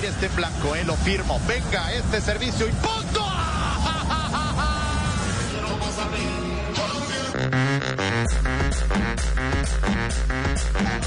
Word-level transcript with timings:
ir 0.00 0.04
este 0.04 0.26
en 0.26 0.36
blanco, 0.36 0.74
eh, 0.74 0.84
lo 0.84 0.94
firmo. 0.96 1.40
Venga, 1.46 1.92
este 1.92 2.20
servicio 2.20 2.66
y 2.68 2.72
punto. 2.72 3.24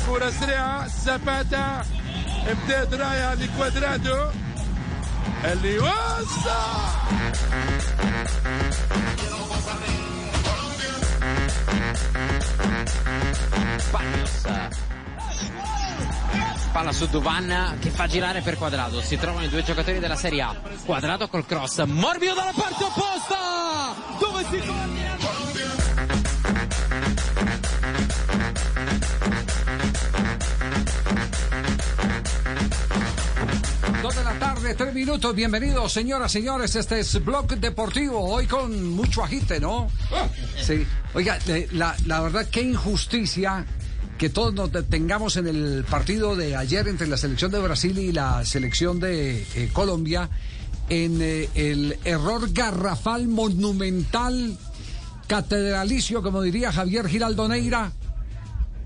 كرة 0.05 0.29
سريعة 0.29 0.88
ساباتا 0.88 1.85
امتداد 2.51 2.93
رايح 2.93 3.31
لكوادرادو 3.31 4.31
اللي 5.45 5.79
وسع 5.79 6.89
Bagnos. 13.91 14.92
Palla 16.74 16.91
su 16.91 17.06
Duvan 17.06 17.77
che 17.78 17.88
fa 17.91 18.09
girare 18.09 18.41
per 18.41 18.59
Quadrado. 18.59 19.01
Si 19.01 19.16
trovano 19.16 19.46
i 19.46 19.48
due 19.48 19.62
giocatori 19.62 20.01
della 20.01 20.16
Serie 20.16 20.42
A. 20.42 20.56
Quadrado 20.84 21.28
col 21.28 21.47
cross. 21.47 21.84
Morbido 21.84 22.34
dalla 22.34 22.50
parte 22.52 22.83
opposta! 22.83 23.94
Dove 24.19 24.44
si 24.50 24.58
coordina? 24.58 25.16
Dos 34.03 34.14
de 34.16 34.22
la 34.25 34.33
tarde, 34.33 34.75
tres 34.75 34.92
minutos. 34.92 35.33
Bienvenidos, 35.33 35.92
señoras, 35.92 36.33
señores. 36.33 36.75
Este 36.75 36.98
es 36.98 37.22
Blog 37.22 37.56
Deportivo. 37.56 38.19
Hoy 38.19 38.48
con 38.48 38.91
mucho 38.91 39.22
agite, 39.22 39.61
¿no? 39.61 39.88
Sí. 40.61 40.84
Oiga, 41.12 41.38
la, 41.70 41.94
la 42.05 42.20
verdad, 42.20 42.48
qué 42.50 42.62
injusticia 42.62 43.64
que 44.18 44.28
todos 44.30 44.54
nos 44.54 44.70
detengamos 44.72 45.36
en 45.36 45.46
el 45.48 45.84
partido 45.84 46.36
de 46.36 46.56
ayer 46.56 46.88
entre 46.88 47.06
la 47.06 47.16
selección 47.16 47.50
de 47.50 47.58
Brasil 47.60 47.98
y 47.98 48.12
la 48.12 48.44
selección 48.44 49.00
de 49.00 49.42
eh, 49.54 49.70
Colombia 49.72 50.30
en 50.88 51.20
eh, 51.20 51.48
el 51.54 51.98
error 52.04 52.52
garrafal, 52.52 53.26
monumental, 53.26 54.56
catedralicio, 55.26 56.22
como 56.22 56.42
diría 56.42 56.72
Javier 56.72 57.08
Giraldo 57.08 57.48
Neira, 57.48 57.92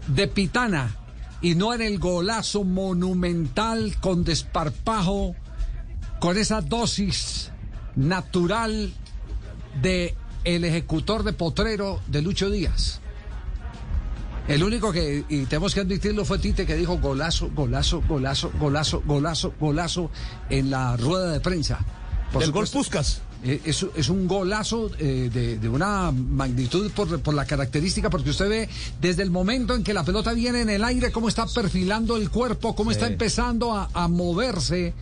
de 0.07 0.29
Pitana 0.29 0.97
y 1.41 1.55
no 1.55 1.75
en 1.75 1.83
el 1.83 1.99
golazo 1.99 2.65
monumental 2.65 3.97
con 4.01 4.25
desparpajo, 4.25 5.37
con 6.21 6.39
esa 6.39 6.61
dosis 6.63 7.51
natural 7.95 8.93
de 9.83 10.15
el 10.45 10.65
ejecutor 10.65 11.23
de 11.23 11.33
potrero 11.33 12.01
de 12.07 12.23
Lucho 12.23 12.51
Díaz. 12.51 13.01
El 14.49 14.63
único 14.65 14.91
que, 14.93 15.25
y 15.29 15.45
tenemos 15.45 15.75
que 15.75 15.81
admitirlo, 15.81 16.25
fue 16.25 16.39
Tite 16.39 16.65
que 16.67 16.75
dijo 16.75 16.99
golazo, 16.99 17.51
golazo, 17.55 18.03
golazo, 18.09 18.51
golazo, 18.59 19.03
golazo, 19.07 19.53
golazo 19.61 20.11
en 20.49 20.71
la 20.71 20.97
rueda 20.97 21.33
de 21.33 21.41
prensa. 21.41 21.79
Por 22.33 22.41
Del 22.43 22.53
gol 22.53 22.67
supuesto, 22.67 22.79
Puskas. 22.99 23.23
eh, 23.45 23.61
Es, 23.65 23.85
es 23.95 24.09
un 24.09 24.27
golazo 24.27 24.91
eh, 24.99 25.31
de, 25.33 25.59
de 25.59 25.69
una 25.69 26.11
magnitud 26.13 26.91
por, 26.93 27.21
por 27.21 27.35
la 27.35 27.45
característica, 27.45 28.09
porque 28.11 28.31
usted 28.31 28.49
ve 28.49 28.69
desde 29.01 29.23
el 29.23 29.31
momento 29.31 29.75
en 29.75 29.85
que 29.85 29.93
la 29.95 30.03
pelota 30.05 30.33
viene 30.33 30.63
en 30.63 30.71
el 30.71 30.83
aire, 30.85 31.13
cómo 31.13 31.29
está 31.29 31.47
perfilando 31.47 32.17
el 32.17 32.31
cuerpo, 32.31 32.75
cómo 32.75 32.91
está 32.91 33.07
empezando 33.07 33.75
a, 33.75 33.89
a 33.93 34.09
moverse 34.09 34.93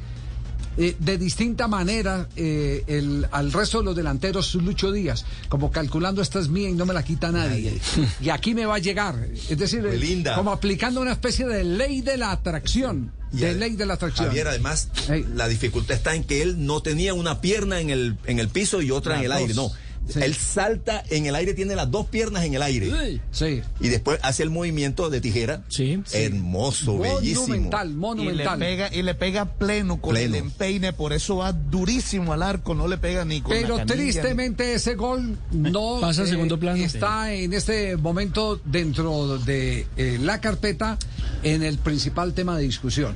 eh, 0.78 0.94
de 0.98 1.16
distinta 1.16 1.69
manera 1.69 2.28
eh, 2.37 2.84
el, 2.87 3.26
al 3.31 3.53
resto 3.53 3.78
de 3.78 3.84
los 3.84 3.97
delanteros 3.97 4.54
Lucho 4.56 4.92
Díaz, 4.92 5.25
como 5.48 5.70
calculando 5.70 6.20
esta 6.20 6.38
es 6.38 6.48
mía 6.48 6.69
y 6.69 6.75
no 6.75 6.84
me 6.84 6.94
la 6.94 7.03
quita 7.03 7.32
nadie. 7.32 7.81
Y 8.20 8.31
aquí 8.31 8.54
me 8.54 8.66
va 8.66 8.76
a 8.76 8.78
llegar. 8.78 9.15
Es 9.48 9.59
decir, 9.59 9.84
eh, 9.86 9.97
linda. 9.97 10.34
como 10.34 10.50
aplicando 10.53 11.00
una 11.00 11.12
especie 11.12 11.47
de 11.47 11.65
ley 11.65 12.00
de 12.00 12.16
la 12.16 12.31
atracción. 12.31 13.12
Y 13.32 13.38
de 13.38 13.54
ley 13.54 13.76
de 13.76 13.86
la 13.86 13.94
atracción. 13.94 14.28
Javier, 14.28 14.48
además, 14.48 14.88
la 15.34 15.48
dificultad 15.48 15.97
está 15.97 16.15
en 16.15 16.25
que 16.25 16.42
él 16.42 16.65
no 16.65 16.81
tenía 16.81 17.12
una 17.12 17.41
pierna 17.41 17.81
en 17.81 17.91
el, 17.91 18.16
en 18.25 18.38
el 18.38 18.48
piso 18.48 18.81
y 18.81 18.91
otra 18.91 19.19
en 19.19 19.25
el 19.25 19.32
aire. 19.32 19.54
No. 19.54 19.70
Sí. 20.09 20.21
Él 20.22 20.34
salta 20.34 21.03
en 21.11 21.27
el 21.27 21.34
aire, 21.34 21.53
tiene 21.55 21.75
las 21.75 21.91
dos 21.91 22.06
piernas 22.06 22.44
en 22.44 22.55
el 22.55 22.62
aire. 22.62 23.21
Sí. 23.33 23.61
Y 23.81 23.89
después 23.89 24.19
hace 24.22 24.43
el 24.44 24.50
movimiento 24.50 25.11
de 25.11 25.21
tijera. 25.21 25.62
Sí. 25.69 26.00
Hermoso, 26.12 26.99
bellísimo. 26.99 27.47
Monumental, 27.47 27.87
Y 27.89 27.91
le, 27.93 27.97
monumental. 27.99 28.59
pega, 28.59 28.95
y 28.95 29.03
le 29.03 29.15
pega 29.15 29.45
pleno 29.47 30.00
con 30.00 30.15
Pleno. 30.15 30.37
el 30.37 30.43
empeine, 30.43 30.93
por 30.93 31.12
eso 31.12 31.37
va 31.39 31.53
durísimo 31.53 32.33
al 32.33 32.43
arco, 32.43 32.75
no 32.75 32.87
le 32.89 32.99
pega 32.99 33.25
ni 33.25 33.41
con 33.41 33.55
la 33.55 33.61
Pero 33.62 33.77
canilla, 33.78 33.95
ni- 33.97 34.03
tristemente 34.12 34.75
ese 34.75 34.95
gol 34.95 35.37
no 35.53 35.99
Pasa 36.00 36.22
a 36.22 36.27
segundo 36.27 36.59
plano. 36.59 36.77
está 36.83 37.33
en 37.33 37.53
este 37.53 37.97
momento 37.97 38.61
dentro 38.65 39.39
de 39.39 39.87
eh, 39.97 40.19
la 40.22 40.41
carpeta 40.41 40.99
en 41.43 41.62
el 41.62 41.78
principal 41.78 42.33
tema 42.33 42.56
de 42.56 42.62
discusión. 42.65 43.15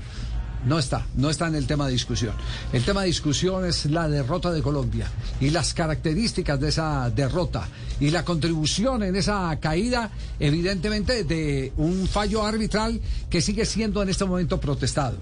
No 0.67 0.79
está, 0.79 1.07
no 1.17 1.31
está 1.31 1.49
en 1.49 1.55
el 1.55 1.67
tema 1.67 1.87
de 1.87 1.93
discusión. 1.93 2.35
El 2.73 2.85
tema 2.85 3.01
de 3.01 3.07
discusión 3.07 3.65
es 3.65 3.87
la 3.87 4.09
derrota 4.09 4.51
de 4.53 4.63
Colombia 4.63 5.11
y 5.41 5.51
las 5.51 5.73
características 5.73 6.61
de 6.61 6.69
esa 6.69 7.11
derrota 7.11 7.67
y 7.99 8.11
la 8.11 8.25
contribución 8.25 9.03
en 9.03 9.17
esa 9.17 9.59
caída, 9.59 10.11
evidentemente, 10.39 11.25
de 11.25 11.73
un 11.77 12.07
fallo 12.07 12.45
arbitral 12.45 13.01
que 13.31 13.41
sigue 13.41 13.65
siendo 13.65 14.03
en 14.03 14.11
este 14.11 14.25
momento 14.25 14.61
protestado. 14.61 15.17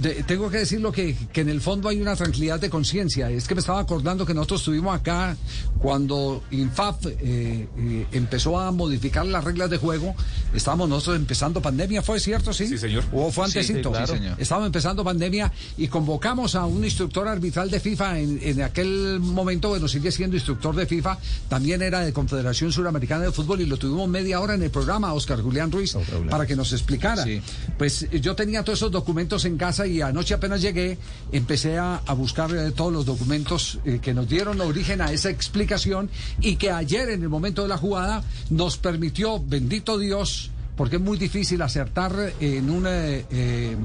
De- 0.00 0.22
tengo 0.22 0.50
que 0.50 0.58
decirlo 0.58 0.90
que, 0.92 1.14
que 1.32 1.40
en 1.42 1.48
el 1.48 1.60
fondo 1.60 1.88
hay 1.88 2.00
una 2.00 2.16
tranquilidad 2.16 2.58
de 2.60 2.70
conciencia. 2.70 3.30
Es 3.30 3.46
que 3.46 3.54
me 3.54 3.60
estaba 3.60 3.80
acordando 3.80 4.24
que 4.24 4.32
nosotros 4.34 4.60
estuvimos 4.60 4.94
acá 4.94 5.36
cuando 5.80 6.42
Infaf 6.50 7.04
eh, 7.06 7.68
eh, 7.78 8.06
empezó 8.12 8.58
a 8.58 8.70
modificar 8.72 9.26
las 9.26 9.44
reglas 9.44 9.68
de 9.70 9.76
juego. 9.78 10.14
Estábamos 10.54 10.88
nosotros 10.88 11.16
empezando 11.16 11.60
pandemia, 11.60 12.02
¿fue 12.02 12.18
cierto? 12.20 12.52
Sí, 12.52 12.66
Sí, 12.66 12.78
señor. 12.78 13.04
¿O 13.12 13.30
fue 13.30 13.44
antesito? 13.44 13.90
claro. 13.90 14.06
Sí, 14.06 14.14
señor. 14.14 14.36
Estábamos 14.40 14.66
empezando 14.66 15.04
pandemia 15.04 15.52
y 15.76 15.88
convocamos 15.88 16.54
a 16.54 16.64
un 16.66 16.84
instructor 16.84 17.28
arbitral 17.28 17.70
de 17.70 17.80
FIFA 17.80 18.18
en, 18.20 18.40
en 18.42 18.62
aquel 18.62 19.20
momento, 19.20 19.68
bueno, 19.70 19.88
sigue 19.88 20.10
siendo 20.10 20.36
instructor 20.36 20.74
de 20.74 20.86
FIFA, 20.86 21.18
también 21.48 21.82
era 21.82 22.00
de 22.00 22.12
Confederación 22.12 22.72
Suramericana 22.72 23.24
de 23.24 23.32
Fútbol 23.32 23.60
y 23.60 23.66
lo 23.66 23.76
tuvimos 23.76 24.08
media 24.08 24.40
hora 24.40 24.54
en 24.54 24.62
el 24.62 24.70
programa, 24.70 25.12
Oscar 25.12 25.40
Julián 25.42 25.70
Ruiz, 25.70 25.96
para 26.30 26.46
que 26.46 26.56
nos 26.56 26.72
explicara. 26.72 27.22
Sí. 27.24 27.40
Pues 27.78 28.06
yo 28.10 28.34
tenía 28.34 28.62
todos 28.64 28.78
esos 28.78 28.90
documentos 28.92 29.44
en 29.46 29.56
casa 29.56 29.86
y 29.86 30.00
anoche 30.00 30.34
apenas 30.34 30.60
llegué, 30.60 30.98
empecé 31.32 31.78
a, 31.78 32.02
a 32.04 32.12
buscar 32.14 32.54
eh, 32.54 32.70
todos 32.72 32.92
los 32.92 33.06
documentos 33.06 33.78
eh, 33.84 33.98
que 34.00 34.12
nos 34.14 34.28
dieron 34.28 34.60
origen 34.60 35.00
a 35.00 35.12
esa 35.12 35.30
explicación 35.30 36.10
y 36.40 36.56
que 36.56 36.70
ayer 36.70 37.10
en 37.10 37.22
el 37.22 37.28
momento 37.28 37.62
de 37.62 37.68
la 37.68 37.78
jugada 37.78 38.22
nos 38.50 38.76
permitió, 38.76 39.42
bendito 39.42 39.98
Dios, 39.98 40.50
porque 40.76 40.96
es 40.96 41.02
muy 41.02 41.16
difícil 41.16 41.62
acertar 41.62 42.34
en 42.38 42.70
un 42.70 42.86
eh, 42.86 43.24
eh, 43.30 43.76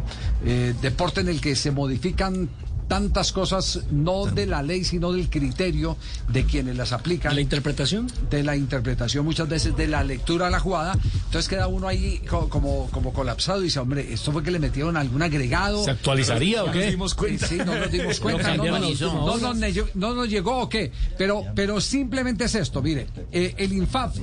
eh, 0.46 0.74
deporte 0.82 1.22
en 1.22 1.30
el 1.30 1.40
que 1.40 1.56
se 1.56 1.72
modifican 1.72 2.50
tantas 2.92 3.32
cosas, 3.32 3.84
no 3.90 4.26
de 4.26 4.46
la 4.46 4.62
ley, 4.62 4.84
sino 4.84 5.14
del 5.14 5.30
criterio 5.30 5.96
de 6.28 6.44
quienes 6.46 6.76
las 6.76 6.92
aplican. 6.92 7.34
¿La 7.34 7.40
interpretación? 7.40 8.08
de 8.30 8.44
la 8.44 8.58
interpretación, 8.58 9.24
muchas 9.24 9.48
veces 9.48 9.78
de 9.78 9.88
la 9.88 10.04
lectura 10.04 10.46
de 10.48 10.52
la 10.52 10.60
jugada. 10.60 10.94
Entonces 11.26 11.48
queda 11.48 11.68
uno 11.68 11.88
ahí 11.88 12.20
co- 12.30 12.50
como, 12.50 12.90
como 12.92 13.14
colapsado 13.14 13.62
y 13.62 13.66
dice, 13.66 13.80
hombre, 13.80 14.12
esto 14.12 14.34
fue 14.34 14.44
que 14.44 14.52
le 14.52 14.60
metieron 14.60 14.98
algún 14.98 15.22
agregado. 15.22 15.86
¿Se 15.86 15.92
actualizaría 15.92 16.66
o 16.66 16.72
qué? 16.72 16.80
nos 16.80 16.90
dimos 16.92 17.14
cuenta. 17.16 17.48
Sí, 17.48 17.58
no 17.66 17.80
nos 17.80 17.92
dimos 17.98 18.20
cuenta, 18.20 18.58
no, 18.58 18.66
nos- 18.66 19.02
a 19.02 19.06
no 19.06 19.38
nos 19.38 19.96
no 19.96 20.14
nos 20.14 20.30
llegó 20.30 20.58
o 20.64 20.68
qué. 20.68 20.92
Pero, 21.18 21.46
pero 21.56 21.80
simplemente 21.80 22.44
es 22.44 22.56
esto, 22.56 22.82
mire, 22.82 23.08
eh, 23.32 23.54
el 23.58 23.72
INFAF, 23.72 24.18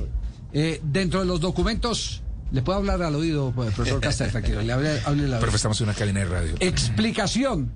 eh, 0.53 0.81
dentro 0.85 1.21
de 1.21 1.27
los 1.27 1.41
documentos, 1.41 2.23
le 2.53 2.61
puedo 2.63 2.79
hablar 2.79 3.03
al 3.03 3.15
oído, 3.15 3.51
profesor 3.53 3.99
Castel, 4.01 4.31
tranquilo, 4.31 4.61
le 4.61 4.73
hable, 4.73 5.01
hable 5.07 5.27
la 5.29 5.39
Pero 5.41 5.55
estamos 5.55 5.81
en 5.81 5.85
una 5.89 5.95
cadena 5.95 6.21
de 6.21 6.27
radio. 6.27 6.55
Explicación. 6.61 7.73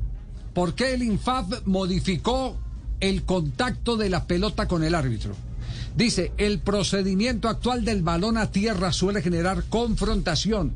¿Por 0.54 0.74
qué 0.74 0.94
el 0.94 1.02
INFAF 1.02 1.66
modificó 1.66 2.56
el 3.00 3.24
contacto 3.24 3.96
de 3.96 4.10
la 4.10 4.26
pelota 4.26 4.68
con 4.68 4.84
el 4.84 4.94
árbitro? 4.94 5.34
Dice, 5.96 6.32
el 6.38 6.58
procedimiento 6.58 7.48
actual 7.48 7.84
del 7.84 8.02
balón 8.02 8.36
a 8.36 8.50
tierra 8.50 8.92
suele 8.92 9.22
generar 9.22 9.64
confrontación 9.64 10.72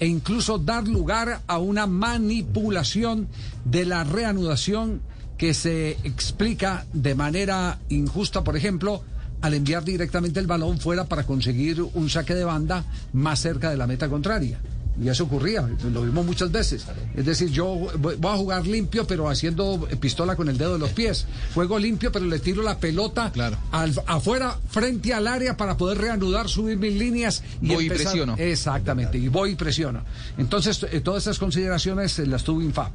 e 0.00 0.06
incluso 0.06 0.58
dar 0.58 0.86
lugar 0.86 1.40
a 1.46 1.58
una 1.58 1.86
manipulación 1.86 3.28
de 3.64 3.84
la 3.84 4.04
reanudación 4.04 5.02
que 5.36 5.54
se 5.54 5.92
explica 6.04 6.86
de 6.92 7.14
manera 7.14 7.78
injusta, 7.88 8.44
por 8.44 8.56
ejemplo, 8.56 9.02
al 9.40 9.54
enviar 9.54 9.84
directamente 9.84 10.40
el 10.40 10.46
balón 10.46 10.78
fuera 10.78 11.04
para 11.04 11.24
conseguir 11.24 11.80
un 11.82 12.10
saque 12.10 12.34
de 12.34 12.44
banda 12.44 12.84
más 13.12 13.40
cerca 13.40 13.70
de 13.70 13.76
la 13.76 13.86
meta 13.86 14.08
contraria. 14.08 14.58
Y 15.00 15.08
eso 15.08 15.24
ocurría, 15.24 15.68
lo 15.92 16.02
vimos 16.02 16.26
muchas 16.26 16.50
veces. 16.50 16.84
Es 17.14 17.24
decir, 17.24 17.50
yo 17.50 17.66
voy 17.98 18.16
a 18.20 18.36
jugar 18.36 18.66
limpio, 18.66 19.06
pero 19.06 19.28
haciendo 19.28 19.86
pistola 20.00 20.34
con 20.34 20.48
el 20.48 20.58
dedo 20.58 20.72
de 20.72 20.80
los 20.80 20.90
pies. 20.90 21.26
Juego 21.54 21.78
limpio, 21.78 22.10
pero 22.10 22.24
le 22.26 22.40
tiro 22.40 22.62
la 22.62 22.78
pelota 22.78 23.30
al- 23.70 23.94
afuera, 24.06 24.58
frente 24.68 25.14
al 25.14 25.28
área, 25.28 25.56
para 25.56 25.76
poder 25.76 25.98
reanudar, 25.98 26.48
subir 26.48 26.78
mis 26.78 26.94
líneas. 26.94 27.42
Y 27.62 27.68
Voy 27.68 27.86
y 27.86 27.88
presiono. 27.90 28.34
Exactamente, 28.38 29.18
y 29.18 29.28
voy 29.28 29.52
y 29.52 29.54
presiono. 29.54 30.02
Entonces, 30.36 30.84
eh, 30.90 31.00
todas 31.00 31.22
esas 31.24 31.38
consideraciones 31.38 32.18
eh, 32.18 32.26
las 32.26 32.42
tuvo 32.42 32.60
Infab. 32.60 32.90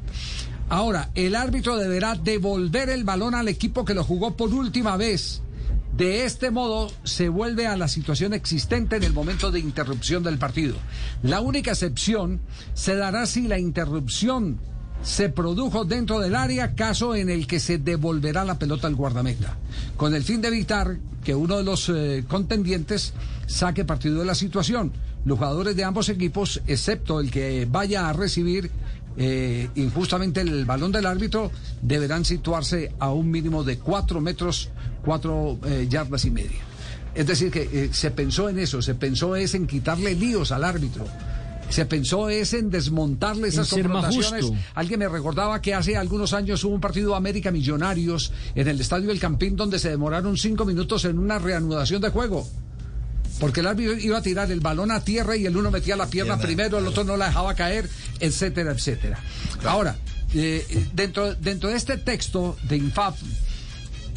Ahora, 0.69 1.09
el 1.15 1.35
árbitro 1.35 1.77
deberá 1.77 2.15
devolver 2.15 2.89
el 2.89 3.03
balón 3.03 3.35
al 3.35 3.47
equipo 3.47 3.85
que 3.85 3.93
lo 3.93 4.03
jugó 4.03 4.35
por 4.35 4.53
última 4.53 4.97
vez. 4.97 5.41
De 5.97 6.25
este 6.25 6.49
modo 6.49 6.91
se 7.03 7.29
vuelve 7.29 7.67
a 7.67 7.77
la 7.77 7.87
situación 7.87 8.33
existente 8.33 8.95
en 8.95 9.03
el 9.03 9.13
momento 9.13 9.51
de 9.51 9.59
interrupción 9.59 10.23
del 10.23 10.39
partido. 10.39 10.75
La 11.21 11.39
única 11.39 11.71
excepción 11.71 12.39
se 12.73 12.95
dará 12.95 13.27
si 13.27 13.47
la 13.47 13.59
interrupción 13.59 14.59
se 15.03 15.29
produjo 15.29 15.85
dentro 15.85 16.19
del 16.19 16.35
área, 16.35 16.75
caso 16.75 17.13
en 17.13 17.29
el 17.29 17.45
que 17.45 17.59
se 17.59 17.77
devolverá 17.77 18.43
la 18.43 18.57
pelota 18.57 18.87
al 18.87 18.95
guardameta, 18.95 19.57
con 19.97 20.15
el 20.15 20.23
fin 20.23 20.41
de 20.41 20.47
evitar 20.47 20.97
que 21.23 21.35
uno 21.35 21.57
de 21.57 21.63
los 21.63 21.89
eh, 21.89 22.23
contendientes 22.27 23.13
saque 23.45 23.85
partido 23.85 24.19
de 24.19 24.25
la 24.25 24.35
situación. 24.35 24.93
Los 25.25 25.37
jugadores 25.37 25.75
de 25.75 25.83
ambos 25.83 26.09
equipos, 26.09 26.61
excepto 26.67 27.19
el 27.19 27.31
que 27.31 27.67
vaya 27.69 28.09
a 28.09 28.13
recibir 28.13 28.71
eh, 29.15 29.69
injustamente 29.75 30.41
el 30.41 30.65
balón 30.65 30.91
del 30.91 31.05
árbitro, 31.05 31.51
deberán 31.81 32.25
situarse 32.25 32.93
a 32.99 33.11
un 33.11 33.29
mínimo 33.29 33.63
de 33.63 33.77
cuatro 33.77 34.21
metros, 34.21 34.69
cuatro 35.03 35.57
eh, 35.65 35.87
yardas 35.89 36.25
y 36.25 36.31
media. 36.31 36.59
Es 37.15 37.27
decir, 37.27 37.51
que 37.51 37.69
eh, 37.71 37.89
se 37.93 38.11
pensó 38.11 38.49
en 38.49 38.59
eso, 38.59 38.81
se 38.81 38.95
pensó 38.95 39.35
es 39.35 39.53
en 39.53 39.67
quitarle 39.67 40.15
líos 40.15 40.51
al 40.51 40.63
árbitro. 40.63 41.05
Se 41.69 41.85
pensó 41.85 42.29
es 42.29 42.53
en 42.53 42.69
desmontarle 42.69 43.47
esas 43.47 43.71
más 43.71 43.81
confrontaciones. 43.81 44.51
Alguien 44.75 44.99
me 44.99 45.07
recordaba 45.07 45.61
que 45.61 45.73
hace 45.73 45.97
algunos 45.97 46.33
años 46.33 46.63
hubo 46.63 46.75
un 46.75 46.81
partido 46.81 47.15
América 47.15 47.51
Millonarios 47.51 48.31
en 48.53 48.67
el 48.67 48.79
Estadio 48.79 49.07
del 49.07 49.19
Campín 49.19 49.55
donde 49.55 49.79
se 49.79 49.89
demoraron 49.89 50.37
cinco 50.37 50.65
minutos 50.65 51.05
en 51.05 51.17
una 51.17 51.39
reanudación 51.39 52.01
de 52.01 52.09
juego. 52.09 52.47
Porque 53.39 53.61
el 53.61 53.67
árbitro 53.67 53.97
iba 53.97 54.19
a 54.19 54.21
tirar 54.21 54.51
el 54.51 54.59
balón 54.59 54.91
a 54.91 55.03
tierra 55.03 55.35
y 55.35 55.45
el 55.45 55.57
uno 55.57 55.71
metía 55.71 55.95
la 55.95 56.07
pierna 56.07 56.37
primero, 56.37 56.77
el 56.77 56.85
otro 56.85 57.03
no 57.03 57.17
la 57.17 57.27
dejaba 57.27 57.55
caer, 57.55 57.89
etcétera, 58.19 58.71
etcétera. 58.71 59.19
Ahora, 59.65 59.95
eh, 60.35 60.87
dentro, 60.93 61.33
dentro 61.35 61.69
de 61.69 61.75
este 61.75 61.97
texto 61.97 62.55
de 62.69 62.77
Infab, 62.77 63.15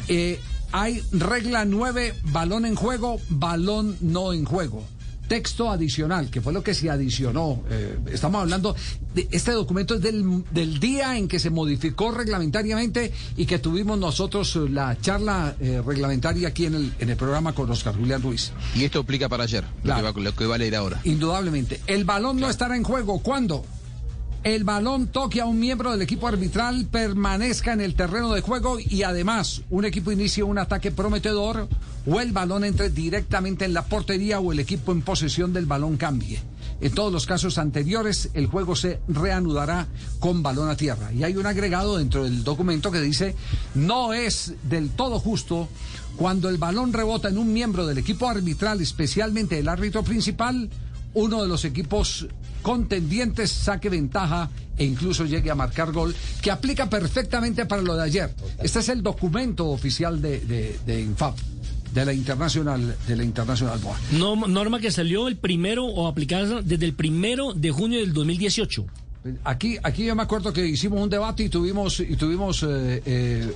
eh, 0.07 0.39
hay 0.71 1.01
regla 1.11 1.65
9, 1.65 2.13
balón 2.25 2.65
en 2.65 2.75
juego, 2.75 3.19
balón 3.29 3.97
no 4.01 4.33
en 4.33 4.45
juego. 4.45 4.83
Texto 5.27 5.69
adicional, 5.69 6.29
que 6.29 6.39
fue 6.39 6.53
lo 6.53 6.63
que 6.63 6.73
se 6.73 6.89
adicionó. 6.89 7.61
eh, 7.69 7.97
estamos 8.13 8.39
hablando 8.43 8.73
de 9.13 9.27
este 9.31 9.51
documento 9.51 9.95
es 9.95 10.01
del, 10.01 10.45
del 10.51 10.79
día 10.79 11.17
en 11.17 11.27
que 11.27 11.37
se 11.37 11.49
modificó 11.49 12.11
reglamentariamente 12.11 13.11
y 13.35 13.45
que 13.45 13.59
tuvimos 13.59 13.99
nosotros 13.99 14.55
eh, 14.55 14.69
la 14.69 14.97
charla 15.01 15.53
eh, 15.59 15.81
reglamentaria 15.85 16.47
aquí 16.47 16.65
en 16.67 16.75
el, 16.75 16.93
en 16.99 17.09
el 17.09 17.17
programa 17.17 17.51
con 17.53 17.69
Oscar 17.69 17.93
Julián 17.97 18.21
Ruiz. 18.21 18.53
Y 18.73 18.85
esto 18.85 18.99
aplica 19.01 19.27
para 19.27 19.43
ayer, 19.43 19.65
lo, 19.65 19.81
Claro. 19.83 20.13
que 20.13 20.19
va, 20.21 20.23
lo 20.29 20.35
que 20.35 20.45
va 20.45 20.55
a 20.55 20.59
leer 20.59 20.75
ahora. 20.77 21.01
Indudablemente. 21.03 21.81
El 21.87 22.05
balón 22.05 22.39
no 22.39 22.49
estará 22.49 22.77
en 22.77 22.83
juego. 22.83 23.19
¿Cuándo? 23.19 23.65
El 24.47 24.63
balón 24.63 25.07
toque 25.07 25.41
a 25.41 25.45
un 25.45 25.59
miembro 25.59 25.91
del 25.91 26.01
equipo 26.01 26.25
arbitral, 26.25 26.85
permanezca 26.85 27.73
en 27.73 27.81
el 27.81 27.95
terreno 27.95 28.31
de 28.31 28.39
juego 28.39 28.77
y 28.79 29.03
además 29.03 29.61
un 29.69 29.83
equipo 29.83 30.09
inicie 30.09 30.41
un 30.41 30.57
ataque 30.57 30.89
prometedor 30.89 31.67
o 32.05 32.21
el 32.21 32.31
balón 32.31 32.63
entre 32.63 32.89
directamente 32.89 33.65
en 33.65 33.73
la 33.73 33.83
portería 33.83 34.39
o 34.39 34.53
el 34.53 34.61
equipo 34.61 34.93
en 34.93 35.01
posesión 35.01 35.51
del 35.51 35.65
balón 35.65 35.97
cambie. 35.97 36.39
En 36.79 36.93
todos 36.93 37.11
los 37.11 37.25
casos 37.25 37.57
anteriores, 37.57 38.29
el 38.35 38.47
juego 38.47 38.77
se 38.77 39.01
reanudará 39.09 39.87
con 40.19 40.41
balón 40.41 40.69
a 40.69 40.77
tierra. 40.77 41.11
Y 41.11 41.25
hay 41.25 41.35
un 41.35 41.45
agregado 41.45 41.97
dentro 41.97 42.23
del 42.23 42.45
documento 42.45 42.89
que 42.89 43.01
dice, 43.01 43.35
no 43.75 44.13
es 44.13 44.53
del 44.63 44.91
todo 44.91 45.19
justo 45.19 45.67
cuando 46.15 46.47
el 46.47 46.57
balón 46.57 46.93
rebota 46.93 47.27
en 47.27 47.37
un 47.37 47.51
miembro 47.51 47.85
del 47.85 47.97
equipo 47.97 48.29
arbitral, 48.29 48.79
especialmente 48.79 49.59
el 49.59 49.67
árbitro 49.67 50.03
principal, 50.03 50.69
uno 51.13 51.41
de 51.41 51.49
los 51.49 51.65
equipos 51.65 52.27
contendientes 52.67 53.49
saque 53.49 53.87
ventaja 53.87 54.49
e 54.77 54.83
incluso 54.83 55.23
llegue 55.23 55.49
a 55.49 55.55
marcar 55.55 55.93
gol, 55.93 56.13
que 56.41 56.51
aplica 56.51 56.89
perfectamente 56.89 57.65
para 57.65 57.81
lo 57.81 57.95
de 57.95 58.03
ayer. 58.03 58.35
Este 58.61 58.79
es 58.79 58.89
el 58.89 59.01
documento 59.01 59.67
oficial 59.69 60.21
de, 60.21 60.41
de, 60.41 60.77
de 60.85 60.99
Infab, 60.99 61.33
de 61.93 62.05
la 62.05 62.11
Internacional, 62.11 62.97
de 63.07 63.15
la 63.15 63.23
Internacional 63.23 63.79
Board. 63.79 63.97
No, 64.11 64.35
norma 64.35 64.81
que 64.81 64.91
salió 64.91 65.29
el 65.29 65.37
primero 65.37 65.85
o 65.85 66.07
aplicada 66.07 66.61
desde 66.61 66.83
el 66.83 66.93
primero 66.93 67.53
de 67.53 67.71
junio 67.71 67.99
del 67.99 68.11
2018. 68.11 68.85
Aquí, 69.43 69.77
aquí 69.83 70.05
yo 70.05 70.15
me 70.15 70.23
acuerdo 70.23 70.51
que 70.53 70.65
hicimos 70.65 71.01
un 71.01 71.09
debate 71.09 71.43
y 71.43 71.49
tuvimos, 71.49 71.99
y 71.99 72.15
tuvimos 72.15 72.63
eh, 72.63 72.67
eh, 72.67 73.01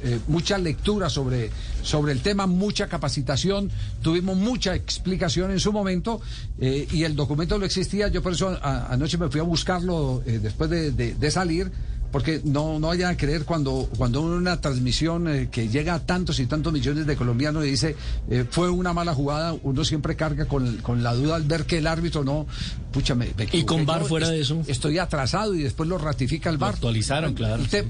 eh, 0.04 0.20
mucha 0.28 0.58
lectura 0.58 1.10
sobre, 1.10 1.50
sobre 1.84 2.12
el 2.14 2.22
tema, 2.22 2.48
mucha 2.48 2.88
capacitación, 2.88 3.70
tuvimos 4.02 4.38
mucha 4.38 4.76
explicación 4.76 5.52
en 5.52 5.60
su 5.60 5.72
momento 5.72 6.22
eh, 6.60 6.88
y 6.92 7.04
el 7.04 7.16
documento 7.16 7.58
lo 7.58 7.66
existía. 7.66 8.08
Yo 8.08 8.22
por 8.22 8.34
eso 8.34 8.58
anoche 8.62 9.18
me 9.18 9.30
fui 9.30 9.40
a 9.40 9.44
buscarlo 9.44 10.24
eh, 10.26 10.40
después 10.42 10.70
de, 10.70 10.92
de- 10.92 11.14
de 11.16 11.32
salir. 11.32 11.72
Porque 12.12 12.42
no, 12.44 12.78
no 12.80 12.88
vayan 12.88 13.12
a 13.14 13.18
creer 13.18 13.46
cuando, 13.46 13.90
cuando 13.98 14.22
una 14.22 14.60
transmisión 14.60 15.28
eh, 15.28 15.50
que 15.52 15.70
llega 15.70 15.94
a 15.94 16.00
tantos 16.06 16.40
y 16.40 16.46
tantos 16.46 16.74
millones 16.74 17.06
de 17.06 17.16
colombianos 17.16 17.66
y 17.66 17.72
dice 17.72 17.96
eh, 18.30 18.46
fue 18.50 18.70
una 18.70 18.94
mala 18.94 19.14
jugada, 19.14 19.56
uno 19.64 19.84
siempre 19.86 20.16
carga 20.16 20.46
con, 20.46 20.78
con 20.78 21.04
la 21.04 21.14
duda 21.14 21.36
al 21.36 21.44
ver 21.44 21.66
que 21.66 21.78
el 21.78 21.88
árbitro 21.88 22.24
no, 22.24 22.46
pucha, 22.92 23.16
me, 23.16 23.30
me 23.38 23.48
Y 23.54 23.64
con 23.64 23.86
VAR 23.86 24.04
fuera 24.04 24.30
de 24.30 24.42
eso. 24.42 24.62
Estoy 24.68 24.98
atrasado 24.98 25.56
y 25.56 25.64
después 25.64 25.88
lo 25.88 25.98
ratifica 25.98 26.50
el 26.50 26.58
VAR. 26.58 26.74
actualizaron, 26.74 27.34
claro. 27.34 27.64
Te- 27.70 27.88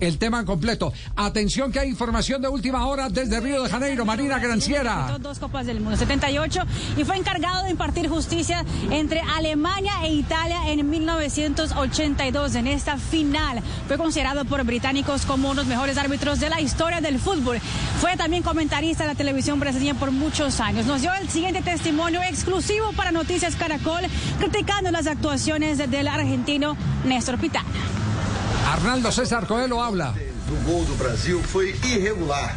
el 0.00 0.18
tema 0.18 0.44
completo. 0.44 0.92
Atención 1.16 1.72
que 1.72 1.80
hay 1.80 1.88
información 1.88 2.42
de 2.42 2.48
última 2.48 2.86
hora 2.86 3.08
desde 3.08 3.40
Río 3.40 3.62
de 3.62 3.68
Janeiro. 3.68 4.04
Marina 4.04 4.38
Granciera. 4.38 5.16
Dos 5.20 5.38
Copas 5.38 5.66
del 5.66 5.80
Mundo, 5.80 5.96
78, 5.96 6.62
y 6.96 7.04
fue 7.04 7.16
encargado 7.16 7.64
de 7.64 7.70
impartir 7.70 8.08
justicia 8.08 8.64
entre 8.90 9.20
Alemania 9.20 9.92
e 10.04 10.12
Italia 10.12 10.70
en 10.70 10.88
1982. 10.88 12.54
En 12.54 12.66
esta 12.66 12.98
final 12.98 13.62
fue 13.86 13.98
considerado 13.98 14.44
por 14.44 14.64
británicos 14.64 15.26
como 15.26 15.50
uno 15.50 15.62
de 15.62 15.62
los 15.62 15.66
mejores 15.66 15.98
árbitros 15.98 16.40
de 16.40 16.50
la 16.50 16.60
historia 16.60 17.00
del 17.00 17.18
fútbol. 17.18 17.58
Fue 18.00 18.16
también 18.16 18.42
comentarista 18.42 19.04
de 19.04 19.10
la 19.10 19.14
televisión 19.14 19.60
brasileña 19.60 19.94
por 19.94 20.10
muchos 20.10 20.60
años. 20.60 20.86
Nos 20.86 21.02
dio 21.02 21.12
el 21.14 21.28
siguiente 21.28 21.62
testimonio 21.62 22.22
exclusivo 22.22 22.92
para 22.92 23.10
Noticias 23.12 23.56
Caracol, 23.56 24.02
criticando 24.38 24.90
las 24.90 25.06
actuaciones 25.06 25.78
del 25.78 26.08
argentino 26.08 26.76
Néstor 27.04 27.38
Pitana. 27.38 27.66
Arnaldo 28.66 29.12
César 29.12 29.46
Coelho 29.46 29.80
habla. 29.80 30.12
do 30.46 30.56
gol 30.64 30.84
do 30.84 30.94
Brasil 30.96 31.40
foi 31.42 31.70
irregular. 31.84 32.56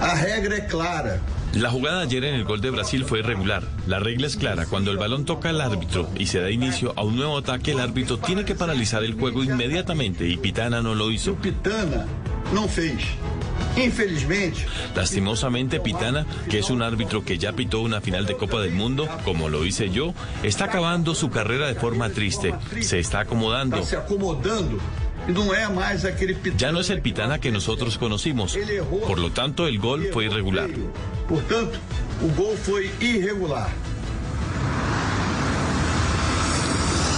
A 0.00 0.14
regra 0.14 0.56
é 0.56 0.60
clara. 0.60 1.20
La 1.54 1.68
jugada 1.70 2.00
ayer 2.00 2.24
en 2.24 2.34
el 2.34 2.44
gol 2.44 2.60
de 2.60 2.70
Brasil 2.70 3.04
fue 3.04 3.20
irregular. 3.20 3.62
La 3.86 3.98
regla 3.98 4.26
es 4.26 4.36
clara. 4.36 4.66
Cuando 4.66 4.90
el 4.90 4.96
balón 4.96 5.24
toca 5.24 5.50
al 5.50 5.60
árbitro 5.60 6.08
y 6.18 6.26
se 6.26 6.40
da 6.40 6.50
inicio 6.50 6.94
a 6.96 7.02
un 7.04 7.16
nuevo 7.16 7.38
ataque, 7.38 7.72
el 7.72 7.80
árbitro 7.80 8.18
tiene 8.18 8.44
que 8.44 8.54
paralizar 8.54 9.04
el 9.04 9.14
juego 9.14 9.44
inmediatamente 9.44 10.26
y 10.28 10.38
Pitana 10.38 10.80
no 10.80 10.94
lo 10.94 11.10
hizo. 11.10 11.34
Pitana 11.36 12.06
não 12.52 12.68
fez. 12.68 13.02
Infelizmente, 13.76 14.66
Lastimosamente, 14.94 15.80
Pitana, 15.80 16.26
que 16.50 16.58
es 16.58 16.68
un 16.68 16.82
árbitro 16.82 17.24
que 17.24 17.38
ya 17.38 17.52
pitó 17.52 17.80
una 17.80 18.00
final 18.00 18.26
de 18.26 18.36
Copa 18.36 18.60
del 18.60 18.72
Mundo, 18.72 19.08
como 19.24 19.48
lo 19.48 19.64
hice 19.64 19.88
yo, 19.88 20.14
está 20.42 20.66
acabando 20.66 21.14
su 21.14 21.30
carrera 21.30 21.68
de 21.68 21.74
forma 21.74 22.10
triste. 22.10 22.54
Se 22.80 22.98
está 22.98 23.20
acomodando. 23.20 23.76
está 23.76 23.88
se 23.88 23.96
acomodando 23.96 24.78
Ya 26.56 26.72
no 26.72 26.80
es 26.80 26.90
el 26.90 27.00
Pitana 27.00 27.38
que 27.38 27.50
nosotros 27.50 27.98
conocimos. 27.98 28.58
Por 29.06 29.18
lo 29.18 29.30
tanto, 29.30 29.66
el 29.66 29.78
gol 29.78 30.08
fue 30.12 30.24
irregular. 30.24 30.68
Portanto, 31.28 31.78
o 32.20 32.28
gol 32.36 32.56
foi 32.56 32.90
irregular. 33.00 33.68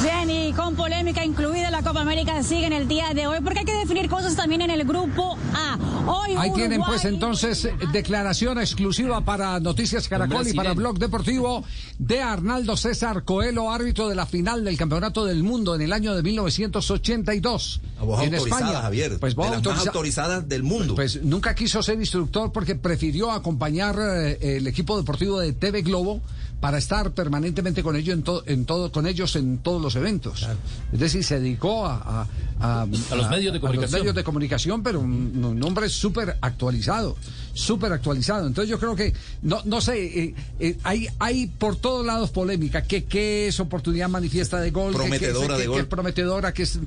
Bien, 0.03 0.31
y 0.31 0.44
con 0.57 0.77
polémica 0.77 1.25
incluida 1.25 1.71
la 1.71 1.83
Copa 1.83 2.01
América 2.01 2.43
sigue 2.43 2.67
en 2.67 2.73
el 2.73 2.87
día 2.89 3.13
de 3.15 3.27
hoy, 3.27 3.39
porque 3.43 3.61
hay 3.61 3.65
que 3.65 3.75
definir 3.75 4.09
cosas 4.09 4.37
también 4.37 4.61
en 4.63 4.71
el 4.71 4.85
grupo 4.85 5.37
A. 5.55 5.79
Hoy 6.07 6.35
Ahí 6.39 6.53
tienen 6.53 6.83
pues 6.83 7.05
entonces 7.05 7.69
declaración 7.93 8.59
exclusiva 8.59 9.21
para 9.23 9.59
Noticias 9.61 10.09
Caracol 10.09 10.47
y 10.47 10.53
para 10.53 10.75
Blog 10.75 10.99
Deportivo 10.99 11.65
de 11.99 12.21
Arnaldo 12.23 12.77
César 12.77 13.25
Coelho, 13.25 13.71
árbitro 13.71 14.09
de 14.09 14.15
la 14.15 14.27
final 14.27 14.65
del 14.65 14.77
Campeonato 14.77 15.25
del 15.25 15.43
Mundo 15.43 15.75
en 15.75 15.83
el 15.83 15.93
año 15.93 16.15
de 16.15 16.23
1982 16.23 17.81
La 17.99 18.05
voz 18.05 18.23
en 18.23 18.35
España. 18.35 18.83
Javier. 18.83 19.19
Pues 19.19 19.35
de 19.35 19.43
las 19.43 19.51
más 19.51 19.57
autoriza- 19.63 19.87
autorizadas 19.89 20.49
del 20.49 20.63
mundo. 20.63 20.95
Pues 20.95 21.23
nunca 21.23 21.55
quiso 21.55 21.83
ser 21.83 21.99
instructor 21.99 22.53
porque 22.53 22.75
prefirió 22.75 23.31
acompañar 23.33 23.97
eh, 23.99 24.57
el 24.57 24.67
equipo 24.67 24.97
deportivo 24.97 25.41
de 25.41 25.53
TV 25.53 25.83
Globo 25.83 26.21
para 26.61 26.79
estar 26.79 27.11
permanentemente 27.13 27.83
con 27.83 27.95
ellos 27.95 28.15
en, 28.15 28.23
to- 28.23 28.43
en 28.47 28.65
todo, 28.65 28.91
con 28.91 29.07
ellos 29.07 29.37
en 29.37 29.59
todos 29.59 29.83
los 29.83 29.97
eventos. 29.97 30.49
Es 30.93 30.99
decir, 31.01 31.23
se 31.23 31.39
dedicó 31.39 31.85
a, 31.87 31.97
a, 31.97 32.29
a- 32.61 32.83
A 32.83 33.15
los 33.17 33.29
medios 33.29 33.53
de 33.53 33.59
a 33.59 33.61
comunicación. 33.61 34.01
medios 34.01 34.15
de 34.15 34.25
comunicación, 34.25 34.83
pero 34.83 35.01
un, 35.01 35.45
un 35.45 35.63
hombre 35.63 35.91
súper 35.91 36.39
actualizado, 36.41 37.17
súper 37.53 37.93
actualizado. 37.93 38.47
Entonces 38.47 38.71
yo 38.71 38.79
creo 38.79 38.97
que, 38.97 39.13
no, 39.43 39.61
no 39.67 39.81
sé, 39.83 40.05
eh, 40.25 40.35
eh, 40.59 40.79
hay, 40.85 41.07
hay 41.19 41.49
por 41.49 41.77
todos 41.77 42.07
lados 42.07 42.31
polémica, 42.31 42.83
que 42.83 43.05
qué 43.05 43.49
es 43.49 43.61
oportunidad 43.61 44.09
manifiesta 44.09 44.59
de 44.61 44.71
gol, 44.71 44.93
que- 44.93 44.93
que- 44.93 44.99
Prometedora 45.03 45.47
que- 45.49 45.53
de 45.55 45.63
que 45.65 45.69
gol. 45.69 45.87
prometedora, 45.87 46.55
que 46.55 46.63
es... 46.63 46.79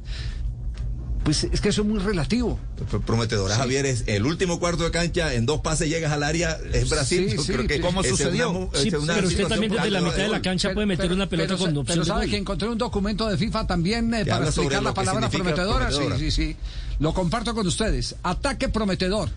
Pues 1.27 1.43
es 1.43 1.60
que 1.60 1.67
eso 1.69 1.81
es 1.81 1.88
muy 1.89 2.00
relativo. 2.00 2.57
Pr- 2.89 3.01
Prometedora, 3.01 3.53
Sí. 3.55 3.60
Javier, 3.60 3.86
es 3.86 4.05
el 4.07 4.25
último 4.25 4.62
cuarto 4.62 4.86
de 4.86 4.91
cancha, 4.91 5.34
en 5.34 5.46
dos 5.46 5.60
pases 5.60 5.89
llegas 5.89 6.13
al 6.13 6.24
área, 6.24 6.57
es 6.72 6.89
Brasil. 6.89 7.27
Sí, 7.29 7.36
Yo 7.36 7.43
sí, 7.43 7.51
creo 7.51 7.67
que 7.67 7.75
sí. 7.75 7.81
¿Cómo 7.81 8.01
sucedió? 8.01 8.50
una 8.51 8.79
Sí, 8.79 8.96
una 8.96 9.15
pero 9.15 9.27
usted 9.27 9.46
también 9.48 9.74
desde 9.74 9.91
la 9.91 10.00
mitad 10.00 10.15
de 10.15 10.29
la 10.29 10.41
cancha 10.41 10.74
puede 10.74 10.88
meter 10.88 11.12
una 11.12 11.27
pelota 11.27 11.55
pero, 11.55 11.57
con 11.60 11.69
opción 11.79 11.86
pero 11.86 12.01
de 12.03 12.07
sabe 12.07 12.22
gol. 12.22 12.29
que 12.31 12.38
encontré 12.38 12.69
un 12.69 12.77
documento 12.77 13.27
de 13.27 13.38
FIFA 13.38 13.67
también 13.67 14.13
eh, 14.13 14.25
para 14.25 14.46
explicar 14.46 14.81
la 14.81 14.93
palabra 14.93 15.29
prometedora. 15.29 15.91
Sí, 15.91 16.03
sí, 16.17 16.31
sí. 16.31 16.55
Lo 17.00 17.13
comparto 17.13 17.53
con 17.53 17.67
ustedes. 17.67 18.15
Ataque 18.24 18.69
prometedor. 18.69 19.29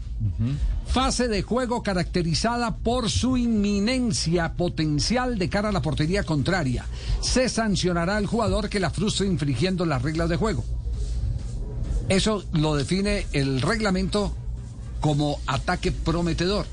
Fase 0.86 1.26
de 1.26 1.42
juego 1.42 1.82
caracterizada 1.82 2.76
por 2.76 3.10
su 3.10 3.36
inminencia 3.36 4.52
potencial 4.54 5.38
de 5.38 5.48
cara 5.48 5.70
a 5.70 5.72
la 5.72 5.82
portería 5.82 6.22
contraria. 6.22 6.84
Se 7.20 7.48
sancionará 7.48 8.16
al 8.16 8.26
jugador 8.26 8.68
que 8.68 8.78
la 8.80 8.90
frustre 8.90 9.26
infringiendo 9.26 9.84
las 9.86 10.02
reglas 10.02 10.28
de 10.28 10.36
juego. 10.36 10.64
Eso 12.10 12.44
lo 12.52 12.74
define 12.74 13.26
el 13.32 13.62
reglamento 13.62 14.34
como 15.00 15.38
ataque 15.46 15.92
prometedor. 15.92 16.66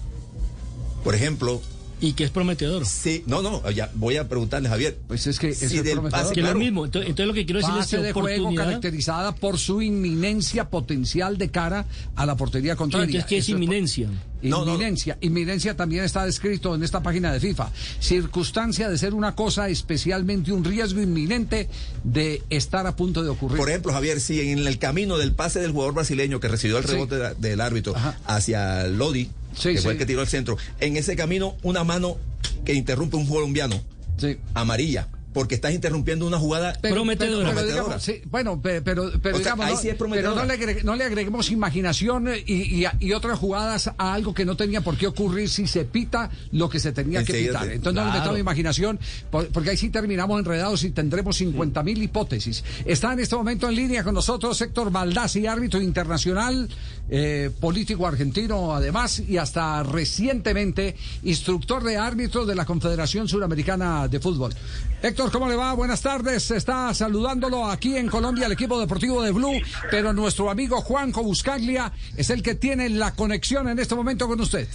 Por 1.03 1.13
ejemplo. 1.13 1.61
¿Y 1.99 2.13
qué 2.13 2.25
es 2.25 2.29
prometedor? 2.29 2.85
Sí, 2.85 3.23
no, 3.25 3.41
no, 3.41 3.69
ya 3.71 3.89
voy 3.95 4.17
a 4.17 4.29
preguntarle, 4.29 4.69
Javier. 4.69 4.97
Pues 5.07 5.25
es 5.25 5.39
que 5.39 5.53
si 5.55 5.65
es 5.65 5.71
del 5.83 5.93
prometedor. 5.93 6.11
pase, 6.23 6.33
Que 6.35 6.41
es 6.41 6.45
lo 6.47 6.55
mismo. 6.59 6.85
Entonces, 6.85 7.09
entonces 7.09 7.27
lo 7.27 7.33
que 7.33 7.45
quiero 7.45 7.59
decirles 7.59 7.85
es 7.85 7.89
que 7.91 7.97
de 7.97 8.13
juego 8.13 8.27
oportunidad... 8.29 8.65
caracterizada 8.65 9.33
por 9.35 9.57
su 9.57 9.81
inminencia 9.81 10.69
potencial 10.69 11.37
de 11.39 11.49
cara 11.49 11.85
a 12.15 12.25
la 12.27 12.35
portería 12.37 12.75
contraria. 12.75 13.05
Entonces, 13.05 13.25
¿qué 13.27 13.37
es 13.39 13.45
Eso 13.45 13.53
inminencia? 13.53 14.09
No, 14.43 14.63
no. 14.63 14.75
Inminencia. 14.75 15.17
Inminencia 15.21 15.75
también 15.75 16.03
está 16.03 16.23
descrito 16.23 16.75
en 16.75 16.83
esta 16.83 17.01
página 17.01 17.33
de 17.33 17.39
FIFA. 17.39 17.71
Circunstancia 17.99 18.89
de 18.89 18.97
ser 18.97 19.13
una 19.13 19.35
cosa 19.35 19.67
especialmente 19.69 20.51
un 20.51 20.63
riesgo 20.63 21.01
inminente 21.01 21.67
de 22.03 22.41
estar 22.49 22.85
a 22.87 22.95
punto 22.95 23.23
de 23.23 23.29
ocurrir. 23.29 23.57
Por 23.57 23.69
ejemplo, 23.69 23.91
Javier, 23.93 24.19
si 24.21 24.39
en 24.41 24.59
el 24.65 24.77
camino 24.77 25.17
del 25.17 25.33
pase 25.33 25.59
del 25.59 25.71
jugador 25.71 25.95
brasileño 25.95 26.39
que 26.39 26.47
recibió 26.47 26.77
el 26.77 26.83
rebote 26.83 27.15
de- 27.17 27.35
del 27.35 27.59
árbitro 27.61 27.95
Ajá. 27.95 28.17
hacia 28.25 28.85
Lodi, 28.87 29.29
Sí, 29.57 29.73
que 29.73 29.81
fue 29.81 29.81
sí. 29.81 29.89
el 29.89 29.97
que 29.97 30.05
tiró 30.05 30.21
al 30.21 30.27
centro, 30.27 30.57
en 30.79 30.97
ese 30.97 31.15
camino 31.15 31.57
una 31.63 31.83
mano 31.83 32.17
que 32.65 32.73
interrumpe 32.73 33.17
un 33.17 33.25
colombiano, 33.27 33.81
Sí. 34.17 34.37
amarilla, 34.53 35.07
porque 35.37 35.53
estás 35.53 35.71
interrumpiendo 35.71 36.25
una 36.25 36.39
jugada 36.39 36.73
Prometedora. 36.81 37.49
pero 37.49 37.51
Prometedora. 37.53 37.83
digamos, 37.83 38.03
sí, 38.03 38.21
bueno, 38.25 38.59
pe- 38.59 38.81
pero, 38.81 39.11
pero, 39.21 39.37
sea, 39.37 39.43
digamos, 39.53 39.65
ahí 39.67 39.73
no, 39.73 39.79
sí 39.79 39.89
es 39.89 39.95
pero 39.95 40.33
no 40.35 40.43
le, 40.45 40.53
agre- 40.59 40.81
no 40.83 40.95
le 40.95 41.03
agreguemos 41.03 41.51
imaginación 41.51 42.27
eh, 42.27 42.43
y, 42.43 42.83
y- 42.83 42.87
y 42.99 43.13
otras 43.13 43.37
jugadas 43.37 43.91
a 43.95 44.13
algo 44.15 44.33
que 44.33 44.45
no 44.45 44.57
tenía 44.57 44.81
por 44.81 44.97
qué 44.97 45.05
ocurrir 45.05 45.47
si 45.47 45.67
se 45.67 45.85
pita 45.85 46.31
lo 46.51 46.69
que 46.69 46.79
se 46.79 46.91
tenía 46.91 47.23
que 47.23 47.33
pitar. 47.33 47.67
te- 47.67 47.75
Entonces 47.75 47.93
no 47.95 48.01
le 48.05 48.09
claro. 48.09 48.19
metamos 48.19 48.39
imaginación, 48.39 48.99
por- 49.29 49.47
porque 49.49 49.69
ahí 49.69 49.77
sí 49.77 49.89
terminamos 49.91 50.39
enredados 50.39 50.83
y 50.83 50.89
tendremos 50.89 51.37
50 51.37 51.83
mil 51.83 52.01
hipótesis. 52.01 52.63
Está 52.83 53.13
en 53.13 53.19
este 53.19 53.35
momento 53.35 53.69
en 53.69 53.75
línea 53.75 54.03
con 54.03 54.15
nosotros 54.15 54.59
Héctor 54.59 54.91
Baldassi, 54.91 55.45
árbitro 55.45 55.79
internacional, 55.81 56.67
eh, 57.09 57.51
político 57.59 58.07
argentino 58.07 58.73
además, 58.75 59.19
y 59.19 59.37
hasta 59.37 59.83
recientemente 59.83 60.95
instructor 61.23 61.83
de 61.83 61.97
árbitros 61.97 62.47
de 62.47 62.55
la 62.55 62.65
Confederación 62.65 63.27
Suramericana 63.27 64.07
de 64.07 64.19
Fútbol. 64.19 64.53
Héctor, 65.01 65.26
¿cómo 65.31 65.47
le 65.47 65.55
va? 65.55 65.73
Buenas 65.73 66.01
tardes. 66.01 66.51
Está 66.51 66.93
saludándolo 66.93 67.65
aquí 67.65 67.97
en 67.97 68.07
Colombia 68.07 68.45
el 68.45 68.51
equipo 68.51 68.79
deportivo 68.79 69.21
de 69.21 69.31
Blue, 69.31 69.59
pero 69.91 70.13
nuestro 70.13 70.49
amigo 70.49 70.81
Juanjo 70.81 71.23
Buscaglia 71.23 71.91
es 72.15 72.29
el 72.29 72.41
que 72.41 72.55
tiene 72.55 72.89
la 72.89 73.13
conexión 73.13 73.67
en 73.67 73.79
este 73.79 73.95
momento 73.95 74.27
con 74.27 74.39
usted. 74.39 74.67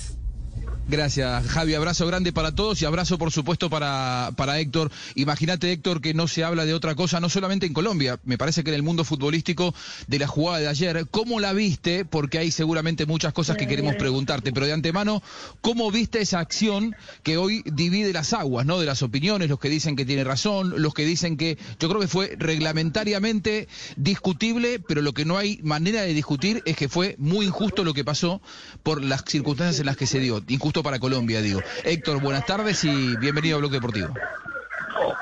Gracias, 0.88 1.46
Javi. 1.46 1.74
Abrazo 1.74 2.06
grande 2.08 2.32
para 2.32 2.54
todos 2.54 2.82
y 2.82 2.84
abrazo, 2.84 3.16
por 3.16 3.30
supuesto, 3.30 3.70
para, 3.70 4.32
para 4.36 4.58
Héctor. 4.58 4.90
Imagínate, 5.14 5.70
Héctor, 5.70 6.00
que 6.00 6.12
no 6.12 6.26
se 6.26 6.42
habla 6.42 6.64
de 6.64 6.74
otra 6.74 6.96
cosa, 6.96 7.20
no 7.20 7.28
solamente 7.28 7.66
en 7.66 7.72
Colombia, 7.72 8.18
me 8.24 8.36
parece 8.36 8.64
que 8.64 8.70
en 8.70 8.74
el 8.74 8.82
mundo 8.82 9.04
futbolístico 9.04 9.74
de 10.08 10.18
la 10.18 10.26
jugada 10.26 10.58
de 10.58 10.68
ayer. 10.68 11.06
¿Cómo 11.10 11.38
la 11.38 11.52
viste? 11.52 12.04
Porque 12.04 12.38
hay 12.38 12.50
seguramente 12.50 13.06
muchas 13.06 13.32
cosas 13.32 13.56
que 13.56 13.68
queremos 13.68 13.94
preguntarte, 13.94 14.52
pero 14.52 14.66
de 14.66 14.72
antemano, 14.72 15.22
¿cómo 15.60 15.90
viste 15.92 16.20
esa 16.20 16.40
acción 16.40 16.96
que 17.22 17.36
hoy 17.36 17.62
divide 17.64 18.12
las 18.12 18.32
aguas, 18.32 18.66
¿no? 18.66 18.80
De 18.80 18.86
las 18.86 19.02
opiniones, 19.02 19.48
los 19.48 19.60
que 19.60 19.68
dicen 19.68 19.94
que 19.94 20.04
tiene 20.04 20.24
razón, 20.24 20.74
los 20.82 20.94
que 20.94 21.04
dicen 21.04 21.36
que 21.36 21.58
yo 21.78 21.88
creo 21.88 22.00
que 22.00 22.08
fue 22.08 22.34
reglamentariamente 22.38 23.68
discutible, 23.96 24.80
pero 24.80 25.00
lo 25.00 25.14
que 25.14 25.24
no 25.24 25.38
hay 25.38 25.60
manera 25.62 26.02
de 26.02 26.12
discutir 26.12 26.60
es 26.66 26.76
que 26.76 26.88
fue 26.88 27.14
muy 27.18 27.46
injusto 27.46 27.84
lo 27.84 27.94
que 27.94 28.04
pasó 28.04 28.42
por 28.82 29.02
las 29.02 29.22
circunstancias 29.26 29.78
en 29.78 29.86
las 29.86 29.96
que 29.96 30.06
se 30.08 30.18
dio. 30.18 30.40
Para 30.80 30.98
Colombia, 30.98 31.42
digo. 31.42 31.60
Héctor, 31.84 32.20
buenas 32.22 32.46
tardes 32.46 32.82
y 32.84 33.16
bienvenido 33.18 33.56
a 33.56 33.60
Bloque 33.60 33.74
Deportivo. 33.76 34.14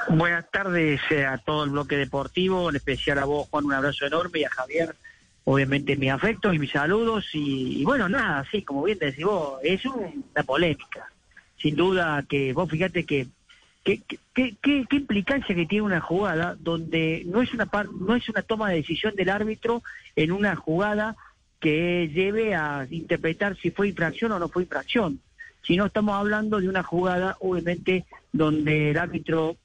Buenas 0.09 0.49
tardes 0.50 1.00
eh, 1.11 1.25
a 1.26 1.38
todo 1.38 1.64
el 1.64 1.71
bloque 1.71 1.97
deportivo, 1.97 2.71
en 2.71 2.76
especial 2.76 3.19
a 3.19 3.25
vos, 3.25 3.49
Juan, 3.50 3.64
un 3.64 3.73
abrazo 3.73 4.07
enorme 4.07 4.40
y 4.40 4.45
a 4.45 4.50
Javier, 4.50 4.95
obviamente 5.45 5.97
mis 5.97 6.11
afectos 6.11 6.54
y 6.54 6.59
mis 6.59 6.71
saludos. 6.71 7.26
Y, 7.33 7.85
bueno, 7.85 8.09
nada, 8.09 8.45
sí, 8.50 8.62
como 8.62 8.85
bien 8.85 8.99
decís 8.99 9.25
vos, 9.25 9.59
es 9.62 9.85
un- 9.87 10.25
una 10.35 10.42
polémica. 10.45 11.09
Sin 11.61 11.75
duda 11.76 12.25
que 12.28 12.52
vos 12.52 12.71
fíjate 12.71 13.04
que 13.04 13.26
¿Qué, 13.83 13.99
qué, 14.07 14.19
qué- 14.35 14.57
qué- 14.62 14.85
qué 14.90 14.97
implicancia 14.97 15.54
que 15.54 15.64
tiene 15.64 15.80
una 15.87 16.02
jugada 16.02 16.54
donde 16.61 17.23
no 17.25 17.40
es 17.40 17.54
una 17.54 17.64
par- 17.64 17.88
no 17.90 18.14
es 18.14 18.28
una 18.28 18.42
toma 18.42 18.69
de 18.69 18.76
decisión 18.76 19.16
del 19.16 19.30
árbitro 19.30 19.83
en 20.16 20.33
una 20.33 20.54
jugada 20.54 21.16
que 21.61 22.11
lleve 22.12 22.54
a 22.54 22.87
interpretar 22.90 23.57
si 23.57 23.71
fue 23.71 23.88
infracción 23.88 24.33
o 24.33 24.38
no 24.38 24.50
fue 24.50 24.64
infracción, 24.64 25.19
sino 25.62 25.87
estamos 25.87 26.14
hablando 26.14 26.61
de 26.61 26.69
una 26.69 26.83
jugada 26.83 27.37
obviamente 27.40 28.05
donde 28.33 28.90
el 28.90 28.99
árbitro 28.99 29.57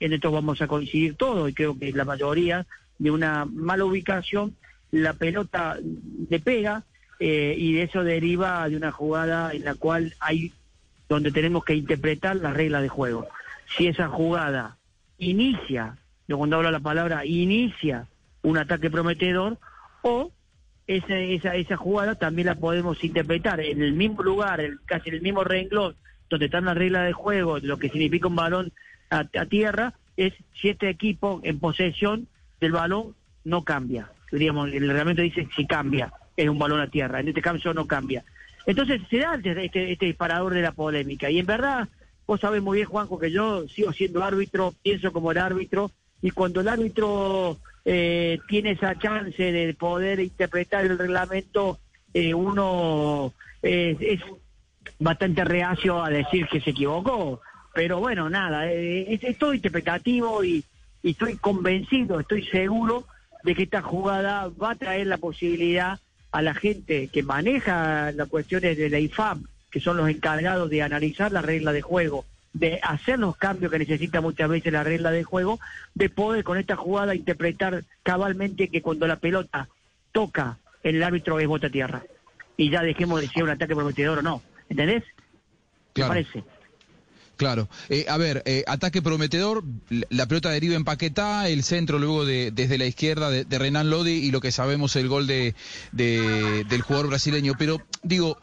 en 0.00 0.12
esto 0.12 0.30
vamos 0.32 0.60
a 0.62 0.66
coincidir 0.66 1.14
todos 1.14 1.48
y 1.48 1.54
creo 1.54 1.78
que 1.78 1.92
la 1.92 2.04
mayoría 2.04 2.66
de 2.98 3.10
una 3.10 3.44
mala 3.44 3.84
ubicación 3.84 4.56
la 4.90 5.14
pelota 5.14 5.78
le 6.28 6.38
pega 6.40 6.84
eh, 7.18 7.54
y 7.56 7.74
de 7.74 7.84
eso 7.84 8.04
deriva 8.04 8.68
de 8.68 8.76
una 8.76 8.92
jugada 8.92 9.52
en 9.52 9.64
la 9.64 9.74
cual 9.74 10.14
hay 10.20 10.52
donde 11.08 11.30
tenemos 11.30 11.64
que 11.64 11.74
interpretar 11.74 12.36
las 12.36 12.54
reglas 12.54 12.82
de 12.82 12.88
juego. 12.88 13.28
Si 13.76 13.86
esa 13.86 14.08
jugada 14.08 14.76
inicia, 15.18 15.98
yo 16.26 16.38
cuando 16.38 16.56
hablo 16.56 16.70
la 16.70 16.80
palabra 16.80 17.24
inicia 17.24 18.06
un 18.42 18.58
ataque 18.58 18.90
prometedor, 18.90 19.58
o 20.02 20.32
esa, 20.86 21.18
esa, 21.18 21.54
esa 21.54 21.76
jugada 21.76 22.14
también 22.16 22.46
la 22.46 22.56
podemos 22.56 23.02
interpretar 23.04 23.60
en 23.60 23.82
el 23.82 23.92
mismo 23.92 24.22
lugar, 24.22 24.60
en 24.60 24.78
casi 24.86 25.10
en 25.10 25.16
el 25.16 25.22
mismo 25.22 25.44
renglón, 25.44 25.94
donde 26.28 26.46
están 26.46 26.64
las 26.64 26.76
reglas 26.76 27.06
de 27.06 27.12
juego, 27.12 27.58
lo 27.58 27.78
que 27.78 27.88
significa 27.88 28.28
un 28.28 28.36
balón 28.36 28.72
a, 29.10 29.24
tierra, 29.46 29.92
es 30.16 30.32
si 30.60 30.70
este 30.70 30.88
equipo 30.88 31.40
en 31.44 31.60
posesión 31.60 32.28
del 32.60 32.72
balón 32.72 33.14
no 33.44 33.62
cambia. 33.64 34.10
Diríamos, 34.30 34.72
el 34.72 34.88
reglamento 34.88 35.20
dice 35.20 35.46
si 35.54 35.66
cambia, 35.66 36.12
es 36.36 36.48
un 36.48 36.58
balón 36.58 36.80
a 36.80 36.88
tierra, 36.88 37.20
en 37.20 37.28
este 37.28 37.42
caso 37.42 37.74
no 37.74 37.86
cambia. 37.86 38.24
Entonces 38.66 39.02
se 39.10 39.18
da 39.18 39.34
este, 39.34 39.92
este 39.92 40.06
disparador 40.06 40.54
de 40.54 40.62
la 40.62 40.72
polémica. 40.72 41.28
Y 41.30 41.38
en 41.38 41.46
verdad, 41.46 41.88
vos 42.26 42.40
sabés 42.40 42.62
muy 42.62 42.78
bien, 42.78 42.88
Juanjo, 42.88 43.18
que 43.18 43.30
yo 43.30 43.68
sigo 43.68 43.92
siendo 43.92 44.24
árbitro, 44.24 44.72
pienso 44.82 45.12
como 45.12 45.32
el 45.32 45.38
árbitro, 45.38 45.90
y 46.22 46.30
cuando 46.30 46.60
el 46.60 46.68
árbitro 46.68 47.58
eh, 47.84 48.38
tiene 48.48 48.72
esa 48.72 48.98
chance 48.98 49.42
de 49.42 49.74
poder 49.74 50.20
interpretar 50.20 50.84
el 50.84 50.98
reglamento, 50.98 51.78
eh, 52.14 52.34
uno 52.34 53.32
eh, 53.62 53.96
es 54.00 54.20
bastante 54.98 55.44
reacio 55.44 56.02
a 56.02 56.10
decir 56.10 56.46
que 56.48 56.60
se 56.60 56.70
equivocó. 56.70 57.40
Pero 57.74 57.98
bueno, 57.98 58.28
nada, 58.28 58.70
eh, 58.70 59.18
es, 59.20 59.38
todo 59.38 59.54
interpretativo 59.54 60.44
y, 60.44 60.64
y 61.02 61.10
estoy 61.12 61.36
convencido, 61.36 62.20
estoy 62.20 62.44
seguro 62.46 63.06
de 63.44 63.54
que 63.54 63.64
esta 63.64 63.82
jugada 63.82 64.48
va 64.48 64.72
a 64.72 64.76
traer 64.76 65.06
la 65.06 65.16
posibilidad 65.16 65.98
a 66.30 66.42
la 66.42 66.54
gente 66.54 67.08
que 67.08 67.22
maneja 67.22 68.12
las 68.12 68.28
cuestiones 68.28 68.76
de 68.76 68.90
la 68.90 68.98
IFAM, 68.98 69.46
que 69.70 69.80
son 69.80 69.96
los 69.96 70.08
encargados 70.08 70.70
de 70.70 70.82
analizar 70.82 71.32
la 71.32 71.42
regla 71.42 71.72
de 71.72 71.82
juego, 71.82 72.24
de 72.52 72.78
hacer 72.82 73.18
los 73.18 73.36
cambios 73.36 73.72
que 73.72 73.78
necesita 73.78 74.20
muchas 74.20 74.48
veces 74.48 74.72
la 74.72 74.84
regla 74.84 75.10
de 75.10 75.24
juego, 75.24 75.58
de 75.94 76.10
poder 76.10 76.44
con 76.44 76.58
esta 76.58 76.76
jugada 76.76 77.14
interpretar 77.14 77.84
cabalmente 78.02 78.68
que 78.68 78.82
cuando 78.82 79.06
la 79.06 79.16
pelota 79.16 79.68
toca 80.12 80.58
el 80.82 81.02
árbitro 81.02 81.40
es 81.40 81.46
bota 81.48 81.70
tierra. 81.70 82.02
Y 82.56 82.70
ya 82.70 82.82
dejemos 82.82 83.20
de 83.20 83.26
decir 83.28 83.42
un 83.42 83.50
ataque 83.50 83.74
prometedor 83.74 84.18
o 84.18 84.22
no. 84.22 84.42
¿Entendés? 84.68 85.02
Claro. 85.94 86.12
¿Te 86.12 86.24
parece? 86.24 86.44
Claro. 87.36 87.68
Eh, 87.88 88.04
a 88.08 88.18
ver, 88.18 88.42
eh, 88.46 88.62
ataque 88.68 89.02
prometedor, 89.02 89.64
la- 89.88 90.06
la 90.10 90.26
pelota 90.26 90.50
deriva 90.50 90.74
en 90.76 90.84
Paquetá, 90.84 91.48
el 91.48 91.62
centro 91.64 91.98
luego 91.98 92.24
de, 92.24 92.50
desde 92.52 92.78
la 92.78 92.84
izquierda 92.86 93.30
de, 93.30 93.44
de 93.44 93.58
Renan 93.58 93.90
Lodi 93.90 94.12
y 94.12 94.30
lo 94.30 94.40
que 94.40 94.52
sabemos 94.52 94.94
el 94.96 95.08
gol 95.08 95.26
de, 95.26 95.54
de- 95.92 96.64
del 96.68 96.82
jugador 96.82 97.08
brasileño. 97.08 97.54
Pero 97.58 97.80
digo, 98.02 98.38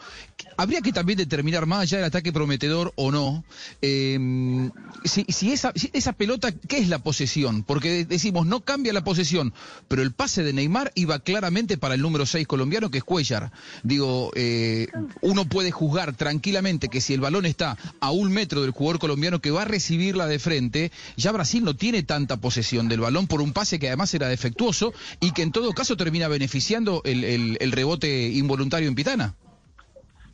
habría 0.58 0.82
que 0.82 0.92
también 0.92 1.18
determinar 1.18 1.66
más 1.66 1.82
allá 1.82 1.98
del 1.98 2.08
ataque 2.08 2.34
prometedor 2.34 2.94
o 2.96 3.12
no, 3.12 3.44
eh, 3.82 4.70
si, 5.06 5.52
esa, 5.52 6.14
pelota, 6.14 6.52
¿qué 6.52 6.80
es 6.80 6.90
la 6.90 7.00
posesión? 7.00 7.64
Porque 7.64 8.06
decimos, 8.06 8.46
no 8.46 8.62
cambia 8.62 8.94
la 8.94 9.04
posesión, 9.04 9.54
pero 9.88 10.02
el 10.02 10.12
pase 10.12 10.44
de 10.44 10.54
Neymar 10.54 10.92
iba 10.96 11.20
claramente 11.20 11.78
para 11.78 11.96
el 11.96 12.02
número 12.02 12.26
6 12.26 12.48
colombiano, 12.48 12.92
que 12.92 13.00
es 13.00 13.04
Cuellar. 13.04 13.52
Digo, 13.84 14.32
eh, 14.36 14.88
uno 15.22 15.46
puede 15.46 15.72
juzgar 15.72 16.16
tranquilamente 16.16 16.90
que 16.90 17.02
si 17.02 17.14
el 17.14 17.22
balón 17.22 17.46
está 17.46 17.78
a 18.00 18.12
un 18.12 18.32
metro 18.32 18.62
del 18.62 18.72
jugador 18.72 19.00
colombiano 19.00 19.40
que 19.40 19.52
va 19.52 19.64
a 19.64 19.66
recibirla 19.66 20.28
de 20.28 20.40
frente, 20.40 20.92
ya 21.16 21.32
Brasil 21.32 21.64
no 21.64 21.76
tiene 21.76 22.04
tanta 22.04 22.38
posesión 22.38 22.88
del 22.90 23.00
balón 23.00 23.28
por 23.28 23.42
un 23.42 23.54
pase 23.54 23.80
que 23.80 23.88
además 23.88 24.14
era 24.14 24.28
defectuoso 24.28 24.94
y 25.20 25.32
que 25.32 25.42
en 25.42 25.52
todo 25.52 25.74
caso 25.74 25.98
termina 25.98 26.28
beneficiando 26.28 27.02
el 27.06 27.72
rebote 27.72 28.30
involuntario 28.30 28.88
en 28.88 28.96
Pitana. 28.96 29.36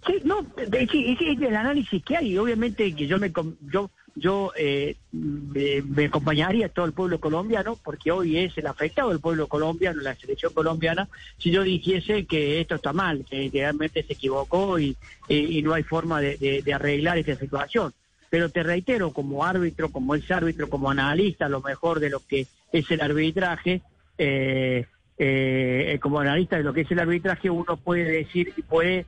Sí, 0.06 0.22
no, 0.24 0.44
de- 0.44 1.38
el 1.48 1.56
análisis 1.56 2.04
que 2.04 2.18
hay. 2.18 2.38
Obviamente 2.38 2.94
que 2.96 3.08
yo 3.08 3.18
me 3.18 3.32
yo 3.72 3.90
yo 4.16 4.54
eh, 4.56 4.96
me, 5.12 6.06
acompañaría 6.06 6.68
a 6.68 6.70
todo 6.70 6.86
el 6.86 6.94
pueblo 6.94 7.20
colombiano, 7.20 7.78
porque 7.84 8.12
hoy 8.12 8.38
es 8.38 8.58
el 8.58 8.68
afectado 8.68 9.10
del 9.10 9.20
pueblo 9.20 9.48
colombiano, 9.48 10.02
la 10.02 10.16
selección 10.16 10.54
colombiana, 10.54 11.10
si 11.38 11.52
yo 11.52 11.64
dijese 11.64 12.26
que 12.26 12.62
esto 12.62 12.76
está 12.76 12.94
mal, 12.94 13.26
que, 13.30 13.50
realmente 13.52 14.04
se 14.04 14.14
equivocó 14.14 14.80
y, 14.80 14.96
y- 15.28 15.62
no 15.62 15.74
hay 15.74 15.84
forma 15.84 16.22
de, 16.22 16.62
de- 16.64 16.74
arreglar 16.74 17.18
esta 17.18 17.36
situación. 17.36 17.94
Pero 18.30 18.50
te 18.50 18.64
reitero, 18.64 19.12
como 19.12 19.44
árbitro, 19.44 19.90
como 19.90 20.16
ex 20.16 20.32
árbitro, 20.32 20.70
como 20.70 20.90
analista, 20.90 21.50
lo 21.50 21.62
mejor 21.62 22.00
de 22.00 22.10
lo 22.10 22.22
que 22.22 22.48
es 22.72 22.90
el 22.92 23.02
arbitraje, 23.02 23.82
eh, 24.18 24.86
eh, 25.18 26.00
como 26.02 26.20
analista 26.20 26.58
de 26.58 26.64
lo 26.64 26.74
que 26.74 26.82
es 26.82 26.92
el 26.92 27.00
arbitraje, 27.00 27.50
uno 27.50 27.78
puede 27.78 28.04
decir 28.04 28.54
y 28.56 28.62
puede 28.62 29.06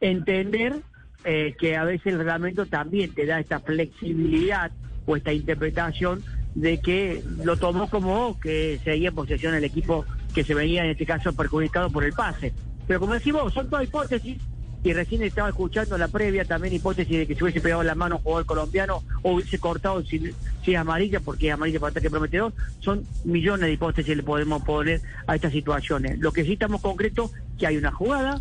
entender 0.00 0.76
eh, 1.24 1.54
que 1.58 1.76
a 1.76 1.84
veces 1.84 2.06
el 2.06 2.18
reglamento 2.18 2.66
también 2.66 3.12
te 3.14 3.26
da 3.26 3.40
esta 3.40 3.60
flexibilidad 3.60 4.70
o 5.06 5.16
esta 5.16 5.32
interpretación 5.32 6.22
de 6.54 6.80
que 6.80 7.22
lo 7.44 7.56
tomó 7.56 7.88
como 7.88 8.38
que 8.40 8.80
seguía 8.82 9.10
en 9.10 9.14
posesión 9.14 9.54
el 9.54 9.64
equipo 9.64 10.04
que 10.34 10.44
se 10.44 10.54
venía 10.54 10.84
en 10.84 10.90
este 10.90 11.06
caso 11.06 11.32
perjudicado 11.32 11.90
por 11.90 12.04
el 12.04 12.12
pase. 12.12 12.52
Pero 12.86 13.00
como 13.00 13.14
decimos, 13.14 13.52
son 13.52 13.68
todas 13.68 13.84
hipótesis 13.84 14.38
y 14.82 14.92
recién 14.94 15.22
estaba 15.22 15.50
escuchando 15.50 15.98
la 15.98 16.08
previa 16.08 16.44
también 16.44 16.74
hipótesis 16.74 17.18
de 17.18 17.26
que 17.26 17.34
se 17.34 17.44
hubiese 17.44 17.60
pegado 17.60 17.82
la 17.82 17.94
mano 17.94 18.16
un 18.16 18.22
jugador 18.22 18.46
colombiano 18.46 19.02
o 19.22 19.34
hubiese 19.34 19.58
cortado 19.58 20.02
si, 20.02 20.32
si 20.64 20.72
es 20.72 20.78
amarilla 20.78 21.20
porque 21.20 21.48
es 21.48 21.54
amarilla 21.54 21.80
para 21.80 21.90
ataque 21.90 22.10
prometedor. 22.10 22.52
Son 22.80 23.04
millones 23.24 23.66
de 23.66 23.72
hipótesis 23.74 24.06
que 24.06 24.16
le 24.16 24.22
podemos 24.22 24.62
poner 24.62 25.02
a 25.26 25.36
estas 25.36 25.52
situaciones. 25.52 26.18
Lo 26.18 26.32
que 26.32 26.44
sí 26.44 26.54
estamos 26.54 26.80
concreto 26.80 27.30
que 27.58 27.66
hay 27.66 27.76
una 27.76 27.92
jugada 27.92 28.40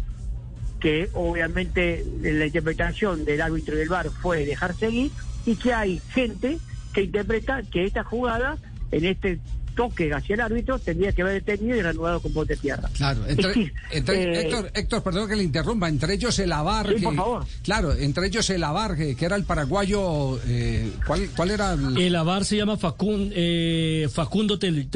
que 0.79 1.09
obviamente 1.13 2.05
la 2.21 2.45
interpretación 2.45 3.25
del 3.25 3.41
árbitro 3.41 3.75
y 3.75 3.79
del 3.79 3.89
VAR 3.89 4.09
fue 4.09 4.45
dejar 4.45 4.75
seguir 4.75 5.11
y 5.45 5.55
que 5.55 5.73
hay 5.73 6.01
gente 6.13 6.57
que 6.93 7.03
interpreta 7.03 7.61
que 7.63 7.85
esta 7.85 8.03
jugada 8.03 8.57
en 8.91 9.05
este 9.05 9.39
toque 9.75 10.11
hacia 10.13 10.33
el 10.33 10.41
árbitro 10.41 10.77
tendría 10.79 11.11
que 11.13 11.21
haber 11.21 11.35
detenido 11.43 11.77
y 11.77 11.81
reanudado 11.81 12.19
con 12.21 12.33
bote 12.33 12.55
de 12.55 12.61
tierra. 12.61 12.89
Claro, 12.97 13.21
entre, 13.27 13.51
eh, 13.61 14.41
Héctor, 14.41 14.71
Héctor, 14.73 15.03
perdón 15.03 15.29
que 15.29 15.35
le 15.37 15.43
interrumpa, 15.43 15.87
entre 15.87 16.15
ellos 16.15 16.37
el 16.39 16.51
Avar, 16.51 16.87
Sí, 16.89 16.95
que- 16.95 17.01
por 17.03 17.15
favor. 17.15 17.45
claro, 17.63 17.93
entre 17.93 18.27
ellos 18.27 18.49
el 18.49 18.63
Avar, 18.63 18.97
que, 18.97 19.15
que 19.15 19.25
era 19.25 19.35
el 19.37 19.43
paraguayo, 19.45 20.37
eh, 20.47 20.91
¿cuál, 21.07 21.29
¿cuál 21.35 21.51
era? 21.51 21.73
El, 21.73 21.97
El 21.97 22.15
Avar 22.15 22.43
se 22.43 22.57
llama 22.57 22.77
Facun- 22.77 23.31
eh, 23.33 24.09
Facundo 24.11 24.57
Tel- 24.59 24.89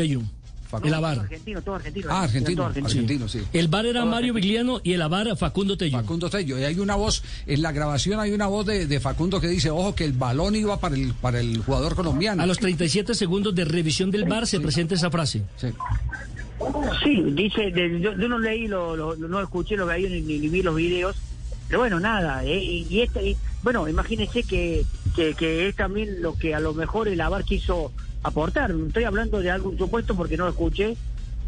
Tellum. 0.79 0.87
El 0.87 0.93
Avar. 0.95 1.19
argentino, 1.19 1.61
todo 1.61 1.75
argentino. 1.75 2.07
Ah, 2.11 2.23
argentino, 2.23 2.69
todo 2.71 2.85
argentino, 2.85 3.27
sí. 3.27 3.41
El 3.53 3.67
bar 3.67 3.85
era 3.85 4.05
Mario 4.05 4.33
Vigliano 4.33 4.79
y 4.83 4.93
el 4.93 5.01
Avar 5.01 5.35
Facundo 5.37 5.77
Tello. 5.77 5.97
Facundo 5.99 6.29
Tello. 6.29 6.57
Y 6.59 6.63
hay 6.63 6.79
una 6.79 6.95
voz, 6.95 7.23
en 7.47 7.61
la 7.61 7.71
grabación 7.71 8.19
hay 8.19 8.31
una 8.31 8.47
voz 8.47 8.65
de, 8.65 8.87
de 8.87 8.99
Facundo 8.99 9.39
que 9.41 9.47
dice, 9.47 9.69
ojo, 9.69 9.95
que 9.95 10.05
el 10.05 10.13
balón 10.13 10.55
iba 10.55 10.79
para 10.79 10.95
el, 10.95 11.13
para 11.13 11.39
el 11.39 11.59
jugador 11.59 11.95
colombiano. 11.95 12.41
A 12.43 12.45
los 12.45 12.57
37 12.59 13.13
segundos 13.15 13.53
de 13.55 13.65
revisión 13.65 14.11
del 14.11 14.25
bar 14.25 14.47
se 14.47 14.59
presenta 14.59 14.95
esa 14.95 15.09
frase. 15.11 15.43
Sí, 17.03 17.21
dice, 17.33 17.71
de- 17.71 17.99
yo, 17.99 18.13
yo 18.17 18.27
no 18.29 18.39
leí, 18.39 18.67
lo, 18.67 18.95
lo- 18.95 19.15
no 19.15 19.41
escuché 19.41 19.75
lo 19.75 19.87
que 19.87 19.93
hay 19.93 20.03
ni, 20.09 20.21
ni- 20.21 20.39
ni 20.39 20.47
vi 20.49 20.61
los 20.61 20.75
videos, 20.75 21.15
pero 21.67 21.79
bueno, 21.79 21.99
nada, 21.99 22.43
eh, 22.45 22.57
y, 22.63 22.87
y 22.89 23.01
este, 23.01 23.31
y, 23.31 23.37
bueno, 23.63 23.87
imagínense 23.89 24.43
que, 24.43 24.85
que, 25.15 25.33
que 25.33 25.67
es 25.67 25.75
también 25.75 26.21
lo 26.21 26.37
que 26.37 26.55
a 26.55 26.59
lo 26.59 26.73
mejor 26.73 27.07
el 27.07 27.19
AVAR 27.19 27.43
quiso 27.43 27.91
aportar, 28.23 28.71
estoy 28.87 29.03
hablando 29.03 29.39
de 29.41 29.51
algún 29.51 29.77
supuesto 29.77 30.15
porque 30.15 30.37
no 30.37 30.45
lo 30.45 30.51
escuché, 30.51 30.95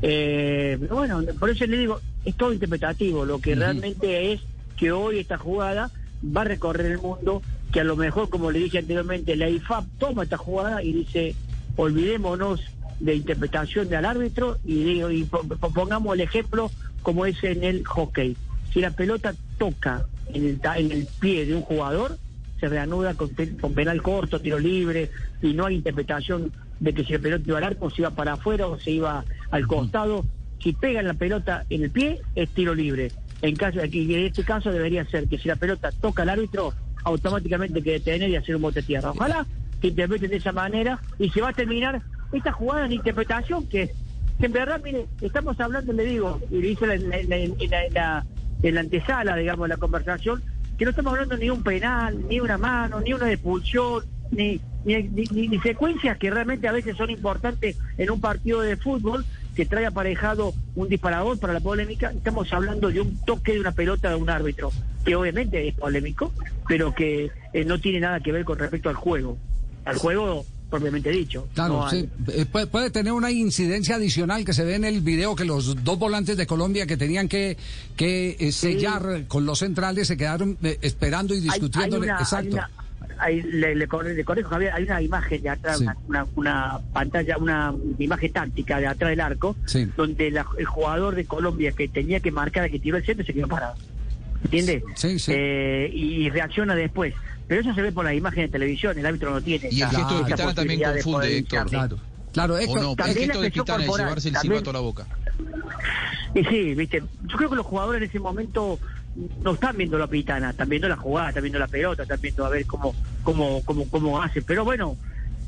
eh, 0.02 0.78
pero 0.80 0.96
bueno, 0.96 1.22
por 1.40 1.50
eso 1.50 1.66
le 1.66 1.78
digo, 1.78 2.02
es 2.26 2.36
todo 2.36 2.54
interpretativo, 2.54 3.26
lo 3.26 3.40
que 3.40 3.56
realmente 3.56 4.34
es 4.34 4.42
que 4.78 4.92
hoy 4.92 5.20
esta 5.20 5.38
jugada 5.38 5.90
va 6.36 6.42
a 6.42 6.46
recorrer 6.46 6.88
el 6.92 6.98
mundo, 7.00 7.42
que 7.72 7.80
a 7.80 7.84
lo 7.84 7.96
mejor, 7.96 8.30
como 8.30 8.52
le 8.52 8.60
dije 8.60 8.80
anteriormente, 8.80 9.36
la 9.36 9.50
IFAP 9.50 9.86
toma 9.98 10.24
esta 10.24 10.38
jugada 10.38 10.84
y 10.84 10.92
dice, 10.94 11.36
olvidémonos 11.78 12.62
de 13.00 13.16
interpretación 13.16 13.90
del 13.90 14.06
árbitro 14.06 14.58
y, 14.64 14.84
digo, 14.84 15.12
y 15.12 15.24
po- 15.24 15.44
po- 15.44 15.70
pongamos 15.72 16.14
el 16.16 16.22
ejemplo 16.22 16.72
como 17.02 17.26
es 17.26 17.44
en 17.44 17.64
el 17.64 17.86
hockey. 17.86 18.36
Si 18.74 18.80
la 18.82 18.92
pelota 18.92 19.34
toca 19.58 20.06
en 20.34 20.46
el, 20.46 20.60
en 20.78 20.92
el 20.92 21.08
pie 21.20 21.46
de 21.46 21.56
un 21.56 21.62
jugador, 21.62 22.18
se 22.60 22.68
reanuda 22.70 23.14
con 23.16 23.74
penal 23.74 24.02
corto, 24.02 24.40
tiro 24.40 24.58
libre, 24.60 25.10
y 25.42 25.54
no 25.54 25.66
hay 25.66 25.76
interpretación 25.76 26.52
de 26.80 26.94
que 26.94 27.04
si 27.04 27.14
la 27.14 27.20
pelota 27.20 27.44
iba 27.48 27.58
al 27.58 27.64
arco, 27.64 27.90
se 27.90 28.02
iba 28.02 28.12
para 28.12 28.34
afuera 28.34 28.68
o 28.68 28.80
se 28.80 28.92
iba 28.92 29.24
al 29.52 29.68
costado. 29.68 30.26
Si 30.62 30.74
pega 30.74 31.02
la 31.02 31.14
pelota 31.14 31.66
en 31.70 31.84
el 31.84 31.92
pie, 31.92 32.20
es 32.36 32.50
tiro 32.50 32.74
libre. 32.74 33.12
En 33.42 33.56
caso 33.56 33.82
aquí, 33.82 34.14
en 34.14 34.26
este 34.26 34.44
caso 34.44 34.72
debería 34.72 35.06
ser 35.06 35.28
que 35.28 35.38
si 35.38 35.48
la 35.48 35.56
pelota 35.56 35.92
toca 35.92 36.24
al 36.24 36.30
árbitro, 36.30 36.74
automáticamente 37.04 37.80
hay 37.80 37.84
que 37.84 37.92
detener 37.92 38.30
y 38.30 38.36
hacer 38.36 38.56
un 38.56 38.64
bote 38.64 38.82
tierra. 38.82 39.12
Ojalá 39.12 39.46
que 39.80 39.90
interpreten 39.90 40.30
de 40.32 40.38
esa 40.38 40.52
manera 40.52 41.00
y 41.20 41.30
se 41.30 41.42
va 41.42 41.50
a 41.50 41.54
terminar 41.54 42.02
esta 42.32 42.52
jugada 42.52 42.88
de 42.88 42.96
interpretación 42.96 43.68
que, 43.68 43.92
que 44.40 44.46
en 44.48 44.52
verdad, 44.54 44.82
mire, 44.84 45.06
estamos 45.22 45.60
hablando, 45.60 45.94
le 45.94 46.06
digo, 46.06 46.42
y 46.50 46.62
lo 46.62 46.68
hice 46.68 46.86
en 46.86 47.10
la, 47.10 47.18
en 47.18 47.30
la- 47.30 47.36
en 47.38 47.56
la- 47.70 47.86
en 47.86 47.94
la- 47.94 48.26
en 48.64 48.76
la 48.76 48.82
antesala, 48.82 49.36
digamos, 49.36 49.66
de 49.66 49.76
la 49.76 49.78
conversación, 49.78 50.42
que 50.78 50.86
no 50.86 50.90
estamos 50.90 51.14
hablando 51.14 51.38
ni 51.38 51.50
un 51.50 51.62
penal, 51.62 52.18
ni 52.28 52.40
una 52.40 52.58
mano, 52.58 53.00
ni 53.02 53.14
una 53.14 53.32
expulsión, 53.32 54.04
ni, 54.36 54.60
ni, 54.86 55.04
ni- 55.04 55.48
ni- 55.48 55.60
secuencias 55.60 56.18
que 56.18 56.30
realmente 56.30 56.68
a 56.68 56.72
veces 56.72 56.96
son 56.98 57.10
importantes 57.10 57.78
en 57.98 58.10
un 58.12 58.20
partido 58.22 58.62
de 58.62 58.78
fútbol 58.78 59.26
que 59.56 59.66
trae 59.66 59.86
aparejado 59.86 60.54
un 60.76 60.90
disparador 60.90 61.40
para 61.40 61.54
la 61.54 61.60
polémica. 61.62 62.12
Estamos 62.12 62.52
hablando 62.54 62.90
de 62.90 63.02
un 63.02 63.18
toque 63.26 63.54
de 63.54 63.60
una 63.62 63.72
pelota 63.72 64.10
de 64.10 64.16
un 64.16 64.30
árbitro, 64.30 64.72
que 65.06 65.16
obviamente 65.16 65.68
es 65.68 65.74
polémico, 65.76 66.34
pero 66.68 66.94
que 66.94 67.32
eh, 67.54 67.66
no 67.66 67.80
tiene 67.80 68.02
nada 68.02 68.20
que 68.20 68.32
ver 68.32 68.44
con 68.44 68.60
respecto 68.60 68.90
al 68.90 68.96
juego. 68.96 69.38
Al 69.86 69.98
juego 69.98 70.46
propiamente 70.70 71.10
dicho. 71.12 71.48
Claro, 71.54 71.74
no 71.76 71.86
al- 71.86 71.92
sí. 71.92 72.10
Eh, 72.34 72.46
puede, 72.46 72.68
puede 72.68 72.90
tener 72.90 73.14
una 73.14 73.32
incidencia 73.32 73.96
adicional 73.96 74.44
que 74.44 74.52
se 74.52 74.66
ve 74.66 74.76
en 74.76 74.84
el 74.84 75.00
video 75.02 75.36
que 75.36 75.46
los 75.46 75.84
dos 75.86 75.98
volantes 76.00 76.36
de 76.36 76.46
Colombia 76.48 76.86
que 76.86 76.98
tenían 76.98 77.30
que, 77.30 77.56
que 77.96 78.36
eh, 78.40 78.52
sellar 78.52 79.24
con 79.28 79.46
los 79.46 79.60
centrales 79.60 80.08
se 80.08 80.18
quedaron 80.18 80.58
esperando 80.82 81.34
y 81.34 81.40
discutiendo. 81.40 82.04
Exacto. 82.04 82.36
hay 82.38 82.48
una- 82.54 82.70
hay- 83.20 83.42
le, 83.42 83.76
le 83.76 83.88
corre- 83.88 84.14
le 84.14 84.24
corrijo, 84.24 84.50
Javier, 84.50 84.72
hay 84.74 84.84
una 84.84 85.02
imagen 85.02 85.42
de 85.42 85.50
atrás, 85.50 85.78
Sí. 85.80 85.84
una, 85.84 85.98
una- 86.08 86.28
una 86.36 86.80
pantalla, 86.94 87.38
una 87.38 87.74
imagen 88.00 88.32
táctica 88.32 88.80
de 88.80 88.88
atrás 88.88 89.10
del 89.10 89.22
arco, 89.22 89.56
Sí. 89.66 89.88
donde 89.98 90.32
la- 90.32 90.46
el 90.58 90.66
jugador 90.66 91.16
de 91.16 91.26
Colombia 91.26 91.72
que 91.72 91.88
tenía 91.88 92.20
que 92.20 92.32
marcar, 92.32 92.70
que 92.70 92.80
tiró 92.80 92.98
el 92.98 93.06
centro, 93.06 93.26
se 93.26 93.34
quedó 93.34 93.48
parado. 93.48 93.76
¿Entiende? 94.44 94.84
Sí, 94.96 95.18
sí. 95.20 95.32
Eh, 95.36 95.90
y 95.94 96.30
reacciona 96.30 96.76
después. 96.76 97.14
Pero 97.48 97.62
eso 97.62 97.74
se 97.74 97.82
ve 97.82 97.92
por 97.92 98.06
la 98.06 98.14
imagen 98.14 98.44
de 98.46 98.50
televisión, 98.50 98.98
el 98.98 99.06
árbitro 99.06 99.32
no 99.32 99.42
tiene. 99.42 99.70
Y 99.72 99.82
el 99.82 99.90
gesto 99.90 100.18
de 100.20 100.26
Pitana 100.32 100.54
también 100.54 100.80
de 100.80 100.86
confunde, 101.02 101.38
Héctor. 101.38 101.70
Claro, 101.70 101.98
claro, 102.34 102.54
¿O 102.56 102.58
Héctor. 102.58 102.82
no? 102.82 102.90
El 102.92 102.96
También 102.98 103.18
gesto 103.18 103.34
la 103.34 103.42
de 103.42 103.48
es 103.48 103.54
corporal, 103.56 103.98
llevarse 104.08 104.28
el 104.30 104.34
también- 104.34 104.54
silbato 104.54 104.70
a 104.70 104.74
la 104.74 104.80
boca. 104.80 105.08
Y 106.34 106.44
sí, 106.46 106.74
viste, 106.76 107.02
yo 107.28 107.38
creo 107.38 107.50
que 107.50 107.56
los 107.56 107.66
jugadores 107.66 108.02
en 108.02 108.10
ese 108.10 108.20
momento 108.20 108.80
no 109.42 109.54
están 109.54 109.78
viendo 109.78 109.98
la 109.98 110.08
pitana, 110.08 110.50
están 110.52 110.70
viendo 110.70 110.88
la 110.90 110.98
jugada, 110.98 111.30
están 111.30 111.44
viendo 111.44 111.60
la 111.60 111.68
pelota, 111.68 112.04
están 112.04 112.20
viendo 112.22 112.46
a 112.46 112.50
ver 112.50 112.66
cómo, 112.66 112.96
cómo, 113.24 113.62
cómo, 113.64 113.90
cómo 113.90 114.22
hace. 114.22 114.42
Pero 114.42 114.66
bueno, 114.66 114.98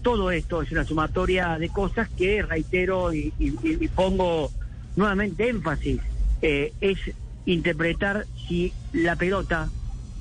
todo 0.01 0.31
esto 0.31 0.61
es 0.61 0.71
una 0.71 0.85
sumatoria 0.85 1.57
de 1.57 1.69
cosas 1.69 2.09
que 2.15 2.41
reitero 2.41 3.13
y, 3.13 3.33
y- 3.39 3.49
y- 3.61 3.77
y 3.85 3.87
pongo 3.89 4.51
nuevamente 4.95 5.49
énfasis. 5.49 6.01
Eh, 6.41 6.73
es 6.79 6.99
interpretar 7.45 8.25
si 8.47 8.73
la 8.93 9.15
pelota 9.15 9.69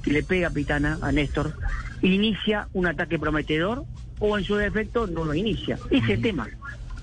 que 0.03 0.11
le 0.13 0.23
pega 0.23 0.49
a 0.49 0.53
Pitana, 0.53 0.99
a 1.03 1.13
Néstor, 1.13 1.55
inicia 2.03 2.69
un 2.73 2.87
ataque 2.87 3.19
prometedor 3.19 3.85
o 4.19 4.39
en 4.39 4.45
su 4.45 4.57
defecto 4.57 5.07
no 5.07 5.25
lo 5.25 5.35
inicia. 5.35 5.79
Ese 5.91 6.05
es 6.05 6.11
el 6.11 6.23
tema. 6.23 6.49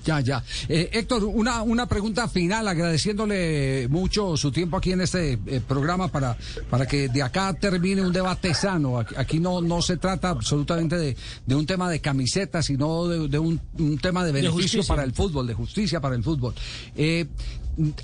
Ya, 0.04 0.20
ya. 0.20 0.44
Eh, 0.68 0.90
Héctor, 0.92 1.24
una, 1.24 1.62
una 1.62 1.86
pregunta 1.86 2.28
final, 2.28 2.68
agradeciéndole 2.68 3.88
mucho 3.88 4.36
su 4.36 4.52
tiempo 4.52 4.76
aquí 4.76 4.92
en 4.92 5.00
este 5.00 5.38
eh, 5.46 5.60
programa 5.66 6.08
para, 6.08 6.36
para 6.68 6.86
que 6.86 7.08
de 7.08 7.22
acá 7.22 7.54
termine 7.54 8.02
un 8.02 8.12
debate 8.12 8.52
sano. 8.52 8.98
Aquí, 8.98 9.40
no, 9.40 9.62
no 9.62 9.80
se 9.80 9.96
trata 9.96 10.28
absolutamente 10.28 10.96
de, 10.96 11.16
de 11.46 11.54
un 11.54 11.64
tema 11.64 11.88
de 11.88 12.00
camisetas, 12.00 12.66
sino 12.66 13.08
de, 13.08 13.28
de 13.28 13.38
un, 13.38 13.60
un 13.78 13.98
tema 13.98 14.24
de 14.24 14.32
beneficio 14.32 14.84
para 14.84 15.04
el 15.04 15.12
fútbol, 15.12 15.46
de 15.46 15.54
justicia 15.54 16.00
para 16.00 16.14
el 16.14 16.22
fútbol. 16.22 16.54
Eh, 16.96 17.26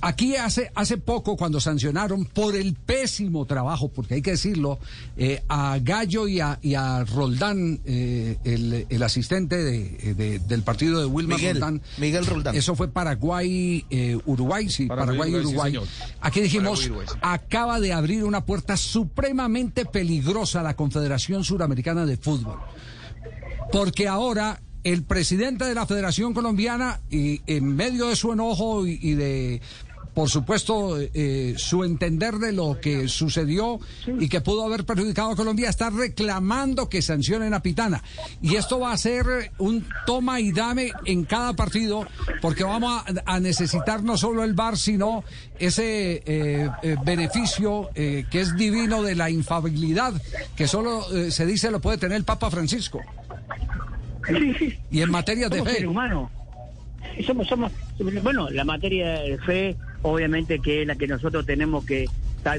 Aquí 0.01 0.37
hace, 0.37 0.71
hace 0.75 0.97
poco, 0.99 1.37
cuando 1.37 1.61
sancionaron 1.61 2.25
por 2.25 2.57
el 2.57 2.75
pésimo 2.75 3.45
trabajo, 3.47 3.89
porque 3.89 4.15
hay 4.15 4.23
que 4.23 4.33
decirlo, 4.33 4.79
eh, 5.17 5.43
a 5.49 5.79
Gallo 5.81 6.27
y 6.27 6.41
a, 6.41 6.59
y 6.63 6.75
a 6.75 7.05
Roldán, 7.05 7.81
eh, 7.85 8.37
el, 8.45 8.87
el 8.89 9.03
asistente 9.03 9.57
de, 9.57 10.15
de- 10.15 10.39
del 10.41 10.63
partido 10.63 11.01
de 11.01 11.09
Miguel, 11.09 11.55
Roldán. 11.61 11.83
Miguel 11.99 12.27
Roldán. 12.27 12.55
Eso 12.57 12.75
fue 12.75 12.89
Paraguay, 12.89 13.85
eh, 13.91 14.19
Uruguay, 14.27 14.69
sí, 14.69 14.87
Paraguay, 14.87 15.19
Paraguay, 15.19 15.35
Uruguay, 15.47 15.73
sí, 15.73 15.79
Uruguay. 15.79 15.91
Aquí 16.21 16.41
dijimos, 16.41 16.81
Paraguay, 16.81 17.03
Uruguay, 17.05 17.07
sí. 17.13 17.19
acaba 17.23 17.81
de 17.81 17.93
abrir 17.93 18.25
una 18.25 18.45
puerta 18.45 18.77
supremamente 18.77 19.85
peligrosa 19.85 20.61
a 20.61 20.63
la 20.63 20.75
Confederación 20.77 21.45
Suramericana 21.45 22.07
de 22.07 22.17
Fútbol. 22.17 22.59
Porque 23.73 24.09
ahora 24.09 24.61
el 24.85 25.03
presidente 25.03 25.65
de 25.65 25.75
la 25.75 25.87
Federación 25.87 26.33
Colombiana, 26.33 27.01
y 27.11 27.43
en 27.47 27.77
medio 27.77 28.09
de 28.09 28.17
su 28.17 28.33
enojo 28.33 28.87
y, 28.87 29.15
de, 29.15 29.61
por 30.15 30.29
supuesto, 30.29 30.99
eh, 30.99 31.55
su 31.57 31.85
entender 31.85 32.37
de 32.37 32.53
lo 32.53 32.81
que 32.81 33.09
sucedió 33.09 33.79
y 34.19 34.29
que 34.29 34.41
pudo 34.41 34.65
haber 34.65 34.85
perjudicado 34.85 35.31
a 35.31 35.37
Colombia, 35.37 35.69
está 35.69 35.91
reclamando 35.91 36.89
que 36.89 37.03
sancionen 37.03 37.53
a 37.55 37.63
Pitana. 37.63 38.03
Y 38.41 38.57
esto 38.57 38.81
va 38.81 38.93
a 38.93 38.97
ser 38.97 39.53
un 39.59 39.87
toma 40.07 40.41
y 40.41 40.53
dame 40.53 40.93
en 41.05 41.25
cada 41.25 41.53
partido, 41.53 42.07
porque 42.41 42.65
vamos 42.65 43.03
a, 43.27 43.41
necesitar 43.41 44.03
no 44.03 44.17
solo 44.17 44.45
el 44.45 44.55
VAR, 44.55 44.77
sino 44.77 45.25
ese 45.59 46.23
eh, 46.25 46.71
eh, 46.83 46.97
beneficio 47.05 47.91
que 47.95 48.27
es 48.33 48.57
divino 48.57 49.03
de 49.03 49.15
la 49.15 49.31
infabilidad, 49.31 50.15
que 50.57 50.67
solo 50.67 51.07
se 51.31 51.47
dice 51.47 51.71
lo 51.71 51.81
puede 51.81 51.99
tener 51.99 52.17
el 52.17 52.25
Papa 52.25 52.51
Francisco. 52.51 53.01
Sí. 54.27 54.79
Y 54.91 55.03
en 55.03 55.11
materia 55.11 55.49
de 55.49 55.63
fe. 55.65 55.79
Y 57.19 57.25
Somos, 57.25 57.49
somos, 57.49 57.73
bueno, 58.23 58.51
la 58.51 58.65
materia 58.65 59.21
de 59.21 59.39
fe, 59.39 59.77
obviamente 60.03 60.61
que 60.61 60.83
es 60.83 60.87
la 60.87 60.95
que 60.97 61.07
nosotros 61.07 61.45
tenemos 61.47 61.85
que 61.85 62.07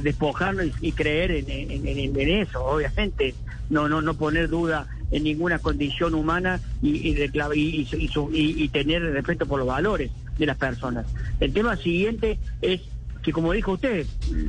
despojarnos 0.03 0.65
y, 0.81 0.87
y 0.87 0.91
creer 0.91 1.31
en, 1.31 1.49
en- 1.49 1.87
en- 1.87 2.19
en 2.19 2.29
eso, 2.41 2.63
obviamente. 2.63 3.33
No, 3.69 3.87
no, 3.87 4.01
no 4.01 4.15
poner 4.15 4.49
duda 4.49 4.87
en 5.11 5.23
ninguna 5.23 5.59
condición 5.59 6.13
humana 6.13 6.59
y, 6.81 6.89
y, 6.89 7.15
y- 7.15 7.55
y- 7.55 7.87
y 7.97 8.07
su- 8.09 8.29
y- 8.33 8.63
y 8.63 8.69
tener 8.69 9.01
respeto 9.01 9.45
por 9.45 9.59
los 9.59 9.67
valores 9.67 10.11
de 10.37 10.45
las 10.45 10.57
personas. 10.57 11.05
El 11.39 11.53
tema 11.53 11.77
siguiente 11.77 12.37
es 12.61 12.81
que, 13.23 13.31
como 13.31 13.53
dijo 13.53 13.73
usted, 13.73 14.05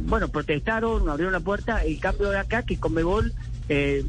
bueno, 0.06 0.28
protestaron, 0.28 1.08
abrieron 1.08 1.32
la 1.32 1.40
puerta, 1.40 1.84
el 1.84 2.00
cambio 2.00 2.30
de 2.30 2.38
acá, 2.38 2.62
que 2.62 2.78
Conmebol 2.78 3.32
eh, 3.68 4.04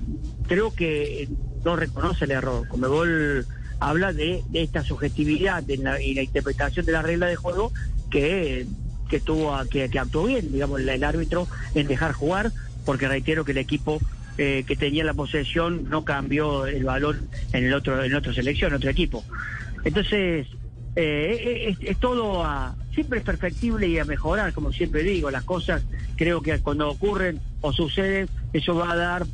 creo 0.48 0.74
que 0.74 1.28
no 1.64 1.76
reconoce 1.76 2.26
el 2.26 2.32
error. 2.32 2.68
Conmebol 2.68 3.48
habla 3.80 4.14
de, 4.14 4.44
de 4.48 4.64
esta 4.64 4.84
subjetividad 4.84 5.70
en 5.70 5.84
la, 5.84 6.02
y 6.02 6.14
la 6.14 6.24
interpretación 6.24 6.86
de 6.86 6.92
la 6.92 7.02
regla 7.02 7.28
de 7.28 7.36
juego 7.36 7.72
que, 8.10 8.66
que 9.10 9.20
tuvo 9.20 9.56
a- 9.56 9.66
que, 9.68 9.90
que 9.90 10.00
actuó 10.00 10.26
bien, 10.26 10.52
digamos, 10.52 10.80
el, 10.80 10.90
el 10.90 11.04
árbitro 11.04 11.48
en 11.74 11.88
dejar 11.88 12.14
jugar, 12.14 12.52
porque 12.86 13.08
reitero 13.08 13.44
que 13.46 13.52
el 13.52 13.58
equipo 13.58 14.00
eh, 14.38 14.64
que 14.68 14.76
tenía 14.76 15.04
la 15.04 15.14
posesión 15.14 15.90
no 15.90 16.04
cambió 16.06 16.66
el 16.66 16.84
valor 16.84 17.18
en 17.52 17.66
el 17.66 17.74
otro 17.74 18.04
en 18.04 18.14
otra 18.16 18.34
selección, 18.34 18.72
en 18.72 18.78
otro 18.78 18.90
equipo. 18.90 19.26
Entonces, 19.84 20.48
eh, 20.96 21.66
es, 21.68 21.78
es 21.82 21.98
todo 22.00 22.44
a, 22.44 22.76
siempre 22.94 23.20
es 23.20 23.26
perfectible 23.26 23.88
y 23.88 24.00
a 24.00 24.06
mejorar, 24.06 24.54
como 24.54 24.72
siempre 24.72 25.04
digo, 25.04 25.30
las 25.30 25.44
cosas 25.44 25.84
creo 26.16 26.42
que 26.42 26.60
cuando 26.60 26.90
ocurren 26.90 27.40
o 27.62 27.74
suceden, 27.74 28.30
eso 28.54 28.76
va 28.76 28.92
a 28.92 28.96
dar 28.96 29.26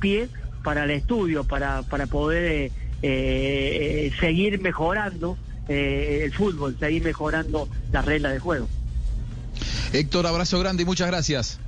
pie 0.00 0.28
para 0.62 0.84
el 0.84 0.90
estudio, 0.90 1.44
para, 1.44 1.82
para 1.82 2.06
poder 2.06 2.44
eh, 2.44 2.72
eh, 3.02 4.12
seguir 4.20 4.60
mejorando 4.60 5.36
eh, 5.68 6.22
el 6.24 6.32
fútbol, 6.32 6.76
seguir 6.78 7.02
mejorando 7.02 7.68
las 7.92 8.04
reglas 8.04 8.32
de 8.32 8.38
juego. 8.38 8.68
Héctor, 9.92 10.26
abrazo 10.26 10.58
grande 10.58 10.82
y 10.82 10.86
muchas 10.86 11.08
gracias. 11.08 11.60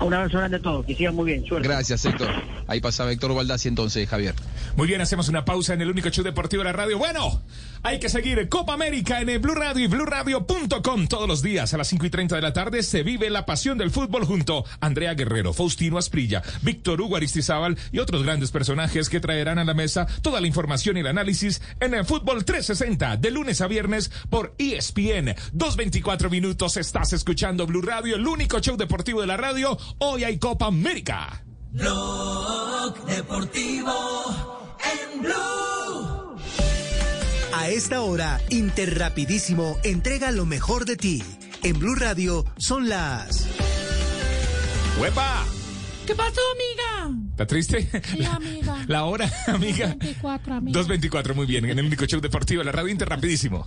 Un 0.00 0.12
abrazo 0.12 0.38
grande 0.38 0.56
a 0.56 0.60
todos, 0.60 0.84
que 0.84 0.94
sigan 0.94 1.14
muy 1.14 1.26
bien, 1.26 1.44
suerte. 1.44 1.68
Gracias, 1.68 2.04
Héctor. 2.04 2.28
Ahí 2.66 2.80
pasaba 2.80 3.12
Héctor 3.12 3.34
Baldassi 3.34 3.68
entonces, 3.68 4.08
Javier. 4.08 4.34
Muy 4.76 4.88
bien, 4.88 5.00
hacemos 5.00 5.28
una 5.28 5.44
pausa 5.44 5.74
en 5.74 5.82
el 5.82 5.90
único 5.90 6.08
show 6.08 6.24
deportivo 6.24 6.62
de 6.62 6.70
la 6.70 6.72
radio. 6.72 6.98
Bueno, 6.98 7.42
hay 7.82 7.98
que 7.98 8.08
seguir 8.08 8.48
Copa 8.48 8.72
América 8.72 9.20
en 9.20 9.28
el 9.28 9.38
Blue 9.38 9.54
Radio 9.54 9.84
y 9.84 9.86
BlueRadio.com. 9.86 11.06
Todos 11.06 11.28
los 11.28 11.42
días 11.42 11.74
a 11.74 11.76
las 11.76 11.88
5 11.88 12.06
y 12.06 12.10
30 12.10 12.34
de 12.34 12.42
la 12.42 12.52
tarde 12.52 12.82
se 12.82 13.02
vive 13.02 13.28
la 13.30 13.46
pasión 13.46 13.78
del 13.78 13.90
fútbol 13.90 14.24
junto 14.24 14.64
a 14.80 14.86
Andrea 14.86 15.14
Guerrero, 15.14 15.52
Faustino 15.52 15.98
Asprilla, 15.98 16.42
Víctor 16.62 17.00
Hugo 17.00 17.16
Aristizábal 17.16 17.76
y 17.92 17.98
otros 17.98 18.22
grandes 18.22 18.50
personajes 18.50 19.08
que 19.08 19.20
traerán 19.20 19.58
a 19.58 19.64
la 19.64 19.74
mesa 19.74 20.06
toda 20.22 20.40
la 20.40 20.46
información 20.46 20.96
y 20.96 21.00
el 21.00 21.06
análisis 21.06 21.60
en 21.80 21.94
el 21.94 22.04
Fútbol 22.04 22.44
360 22.44 23.18
de 23.18 23.30
lunes 23.30 23.60
a 23.60 23.68
viernes 23.68 24.10
por 24.30 24.54
ESPN. 24.58 25.34
2.24 25.52 26.30
minutos 26.30 26.76
estás 26.78 27.12
escuchando 27.12 27.66
Blue 27.66 27.82
Radio, 27.82 28.16
el 28.16 28.26
único 28.26 28.58
show 28.60 28.76
deportivo 28.76 29.20
de 29.20 29.26
la 29.26 29.36
radio. 29.36 29.78
Hoy 29.98 30.24
hay 30.24 30.38
Copa 30.38 30.66
América. 30.66 31.44
Blog 31.72 33.04
Deportivo 33.06 33.92
en 34.84 35.22
Blue. 35.22 36.36
A 37.52 37.68
esta 37.68 38.02
hora, 38.02 38.40
Interrapidísimo 38.50 39.78
entrega 39.82 40.30
lo 40.30 40.46
mejor 40.46 40.84
de 40.84 40.96
ti. 40.96 41.22
En 41.62 41.78
Blue 41.78 41.94
Radio 41.94 42.44
son 42.58 42.88
las. 42.88 43.46
¡Huepa! 45.00 45.44
¿Qué 46.06 46.14
pasó, 46.14 46.40
amiga? 46.52 47.18
¿Está 47.30 47.46
triste? 47.46 47.88
Sí, 48.04 48.24
amiga. 48.24 48.84
La 48.86 49.04
hora, 49.04 49.30
amiga. 49.46 49.96
24, 49.98 50.54
amiga. 50.54 50.80
2.24, 50.80 51.34
muy 51.34 51.46
bien, 51.46 51.64
en 51.64 51.78
el 51.78 51.86
único 51.86 52.04
show 52.04 52.20
deportivo 52.20 52.60
de 52.60 52.66
la 52.66 52.72
radio 52.72 52.88
Inter, 52.90 53.08
rapidísimo. 53.08 53.66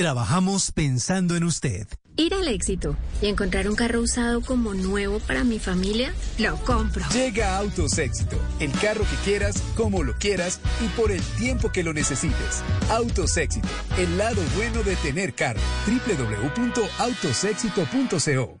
Trabajamos 0.00 0.72
pensando 0.72 1.36
en 1.36 1.44
usted. 1.44 1.86
Ir 2.16 2.32
al 2.32 2.48
éxito 2.48 2.96
y 3.20 3.26
encontrar 3.26 3.68
un 3.68 3.76
carro 3.76 4.00
usado 4.00 4.40
como 4.40 4.72
nuevo 4.72 5.20
para 5.20 5.44
mi 5.44 5.58
familia, 5.58 6.14
lo 6.38 6.56
compro. 6.64 7.04
Llega 7.12 7.58
Autos 7.58 7.98
Éxito, 7.98 8.38
el 8.60 8.72
carro 8.72 9.04
que 9.04 9.16
quieras, 9.26 9.62
como 9.76 10.02
lo 10.02 10.14
quieras 10.14 10.58
y 10.82 10.88
por 10.98 11.12
el 11.12 11.20
tiempo 11.36 11.70
que 11.70 11.82
lo 11.82 11.92
necesites. 11.92 12.64
Autos 12.88 13.36
Éxito, 13.36 13.68
el 13.98 14.16
lado 14.16 14.40
bueno 14.56 14.82
de 14.84 14.96
tener 14.96 15.34
carro. 15.34 15.60
www.autosexito.co 15.86 18.58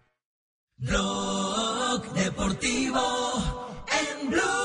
Blog 0.76 2.12
Deportivo 2.12 3.86
en 3.88 4.28
Blue. 4.28 4.59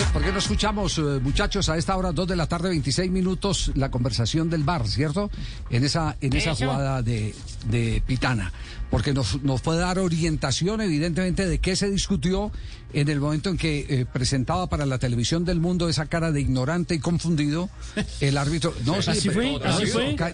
¿Por 0.00 0.06
qué, 0.06 0.12
por 0.14 0.22
qué 0.24 0.32
no 0.32 0.38
escuchamos, 0.38 0.98
eh, 0.98 1.02
muchachos, 1.20 1.68
a 1.68 1.76
esta 1.76 1.94
hora, 1.96 2.12
2 2.12 2.28
de 2.28 2.36
la 2.36 2.46
tarde, 2.46 2.70
26 2.70 3.10
minutos, 3.10 3.70
la 3.74 3.90
conversación 3.90 4.48
del 4.48 4.64
bar, 4.64 4.88
¿cierto? 4.88 5.30
En 5.68 5.84
esa, 5.84 6.16
en 6.22 6.34
esa 6.34 6.52
Eso. 6.52 6.64
jugada 6.66 7.02
de, 7.02 7.34
de 7.68 8.02
Pitana. 8.06 8.50
porque 8.90 9.12
nos, 9.12 9.42
nos 9.42 9.60
fue 9.60 9.76
a 9.76 9.78
dar 9.80 9.98
orientación, 9.98 10.80
evidentemente, 10.80 11.46
de 11.46 11.58
qué 11.58 11.76
se 11.76 11.90
discutió 11.90 12.50
en 12.92 13.08
el 13.08 13.20
momento 13.20 13.50
en 13.50 13.56
que 13.56 13.86
eh, 13.88 14.06
presentaba 14.10 14.66
para 14.68 14.86
la 14.86 14.98
televisión 14.98 15.44
del 15.44 15.60
mundo 15.60 15.88
esa 15.88 16.06
cara 16.06 16.32
de 16.32 16.40
ignorante 16.40 16.94
y 16.94 16.98
confundido 16.98 17.68
el 18.20 18.36
árbitro. 18.38 18.74
No, 18.84 18.94
Así 18.94 19.20
sí, 19.20 19.30
fue, 19.30 19.58
así 19.64 19.86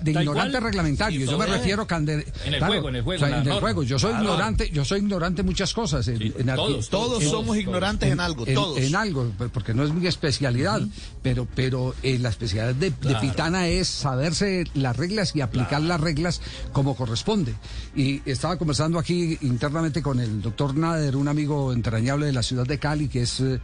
de 0.02 0.10
ignorante 0.10 0.60
reglamentario. 0.60 1.30
Yo 1.30 1.38
me 1.38 1.46
refiero 1.46 1.82
a 1.82 1.86
cande- 1.86 2.26
En 2.44 2.54
el 2.54 2.58
claro, 2.58 2.72
juego, 2.74 2.88
en 2.88 2.96
el 2.96 3.02
juego, 3.02 3.16
o 3.16 3.26
sea, 3.26 3.28
la 3.28 3.36
en 3.36 3.42
el 3.42 3.48
norma. 3.48 3.60
juego. 3.60 3.82
Yo 3.82 3.98
soy 3.98 4.10
Claro. 4.10 4.24
ignorante, 4.24 4.70
yo 4.70 4.84
soy 4.84 5.00
ignorante 5.00 5.40
en 5.42 5.46
muchas 5.46 5.72
cosas. 5.72 6.06
en- 6.08 6.22
en 6.22 6.32
arqui- 6.32 6.56
todos, 6.56 6.88
Todos 6.90 7.24
somos 7.24 7.56
ignorantes 7.56 8.10
en 8.10 8.20
algo, 8.20 8.46
en, 8.46 8.54
todos. 8.54 8.78
en 8.78 8.94
algo, 8.96 9.32
pues, 9.36 9.50
porque 9.52 9.74
no 9.74 9.84
es 9.84 9.92
mi 9.92 10.06
especialidad, 10.06 10.80
pero 11.22 11.46
pero 11.54 11.94
eh, 12.02 12.18
la 12.18 12.28
especialidad 12.30 12.74
de. 12.74 12.90
Pitana 12.90 13.68
es 13.68 13.88
saberse 13.88 14.64
las 14.74 14.96
reglas 14.96 15.34
y 15.34 15.40
aplicar 15.40 15.80
las 15.82 16.00
reglas 16.00 16.40
como 16.72 16.94
corresponde. 16.96 17.54
Y 17.94 18.22
estaba 18.28 18.56
conversando 18.56 18.98
aquí 18.98 19.38
internamente 19.42 20.02
con 20.02 20.20
el 20.20 20.42
doctor 20.42 20.76
Nader, 20.76 21.16
un 21.16 21.28
amigo 21.28 21.72
entrañable 21.72 22.26
de 22.26 22.32
la 22.32 22.42
ciudad 22.46 22.66
de 22.66 22.78
Cali, 22.78 23.08
que 23.08 23.22
es 23.22 23.40
eh, 23.40 23.60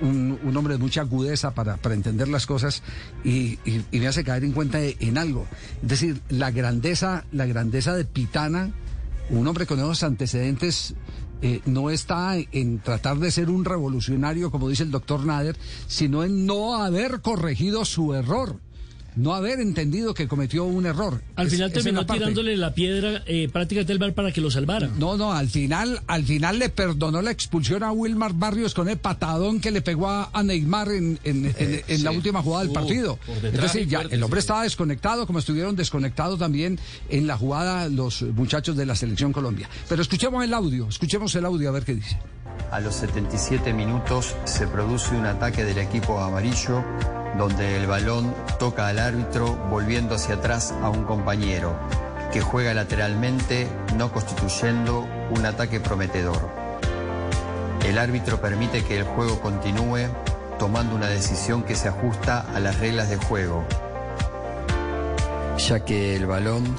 un, 0.00 0.56
hombre 0.56 0.74
de 0.74 0.78
mucha 0.78 1.02
agudeza 1.02 1.52
para, 1.52 1.76
para 1.76 1.94
entender 1.94 2.28
las 2.28 2.46
cosas 2.46 2.82
y, 3.24 3.58
me 3.92 4.06
hace 4.06 4.24
caer 4.24 4.44
en 4.44 4.52
cuenta 4.52 4.78
en 4.80 5.18
algo. 5.18 5.46
Es 5.82 5.88
decir, 5.88 6.20
la 6.28 6.50
grandeza, 6.50 7.24
la 7.32 7.46
grandeza 7.46 7.96
de 7.96 8.04
Pitana, 8.04 8.70
un 9.30 9.46
hombre 9.46 9.66
con 9.66 9.78
esos 9.78 10.02
antecedentes 10.02 10.94
eh, 11.42 11.60
no 11.64 11.88
está 11.88 12.36
en 12.36 12.80
tratar 12.80 13.18
de 13.18 13.30
ser 13.30 13.48
un 13.48 13.64
revolucionario, 13.64 14.50
como 14.50 14.68
dice 14.68 14.82
el 14.82 14.90
doctor 14.90 15.24
Nader, 15.24 15.56
sino 15.86 16.22
en 16.22 16.44
no 16.44 16.74
haber 16.74 17.22
corregido 17.22 17.84
su 17.84 18.14
error, 18.14 18.60
no 19.16 19.34
haber 19.34 19.60
entendido 19.60 20.14
que 20.14 20.28
cometió 20.28 20.64
un 20.64 20.86
error. 20.86 21.22
Al 21.36 21.46
Es- 21.48 21.52
final 21.54 21.72
terminó 21.72 22.00
la 22.02 22.06
tirándole 22.06 22.56
la 22.56 22.74
piedra 22.74 23.22
eh, 23.26 23.48
prácticamente 23.52 23.92
al 23.92 23.98
bar 23.98 24.14
para 24.14 24.32
que 24.32 24.40
lo 24.40 24.50
salvara. 24.50 24.88
No, 24.98 25.16
no, 25.16 25.32
al 25.32 25.48
final, 25.48 26.00
al 26.06 26.24
final 26.24 26.58
le 26.58 26.68
perdonó 26.68 27.22
la 27.22 27.30
expulsión 27.30 27.82
a 27.82 27.92
Wilmar 27.92 28.32
Barrios 28.34 28.74
con 28.74 28.88
el 28.88 28.98
patadón 28.98 29.60
que 29.60 29.70
le 29.70 29.82
pegó 29.82 30.08
a, 30.08 30.30
Neymar 30.42 30.88
en, 30.92 31.18
en- 31.24 31.46
en- 31.58 31.82
en 31.86 32.04
la 32.04 32.10
última 32.12 32.42
jugada 32.42 32.64
del 32.64 32.72
partido. 32.72 33.18
Es 33.28 33.42
detrás 33.42 33.72
decir, 33.72 33.88
ya 33.88 33.98
fuerte, 33.98 34.16
el 34.16 34.22
hombre 34.22 34.40
sí. 34.40 34.44
estaba 34.44 34.62
desconectado, 34.62 35.26
como 35.26 35.38
estuvieron 35.38 35.76
desconectados 35.76 36.38
también 36.38 36.78
en 37.08 37.26
la 37.26 37.36
jugada 37.36 37.88
los 37.88 38.22
muchachos 38.22 38.76
de 38.76 38.86
la 38.86 38.94
selección 38.94 39.32
Colombia. 39.32 39.68
Pero 39.88 40.02
escuchemos 40.02 40.42
el 40.44 40.54
audio, 40.54 40.88
escuchemos 40.88 41.34
el 41.34 41.44
audio 41.44 41.68
a 41.68 41.72
ver 41.72 41.84
qué 41.84 41.94
dice. 41.94 42.18
A 42.70 42.78
los 42.78 42.94
77 42.94 43.72
minutos 43.72 44.34
se 44.44 44.66
produce 44.68 45.14
un 45.16 45.26
ataque 45.26 45.64
del 45.64 45.78
equipo 45.78 46.20
amarillo 46.20 46.84
donde 47.36 47.76
el 47.78 47.86
balón 47.86 48.34
toca 48.58 48.88
al 48.88 48.98
árbitro 49.00 49.56
volviendo 49.70 50.14
hacia 50.14 50.36
atrás 50.36 50.72
a 50.82 50.88
un 50.88 51.04
compañero 51.04 51.74
que 52.32 52.40
juega 52.40 52.74
lateralmente 52.74 53.66
no 53.96 54.12
constituyendo 54.12 55.06
un 55.30 55.44
ataque 55.44 55.80
prometedor. 55.80 56.48
El 57.84 57.98
árbitro 57.98 58.40
permite 58.40 58.84
que 58.84 58.98
el 58.98 59.04
juego 59.04 59.40
continúe 59.40 60.08
tomando 60.58 60.94
una 60.94 61.08
decisión 61.08 61.62
que 61.62 61.74
se 61.74 61.88
ajusta 61.88 62.40
a 62.54 62.60
las 62.60 62.78
reglas 62.78 63.08
de 63.08 63.16
juego, 63.16 63.64
ya 65.56 65.80
que 65.80 66.14
el 66.14 66.26
balón 66.26 66.76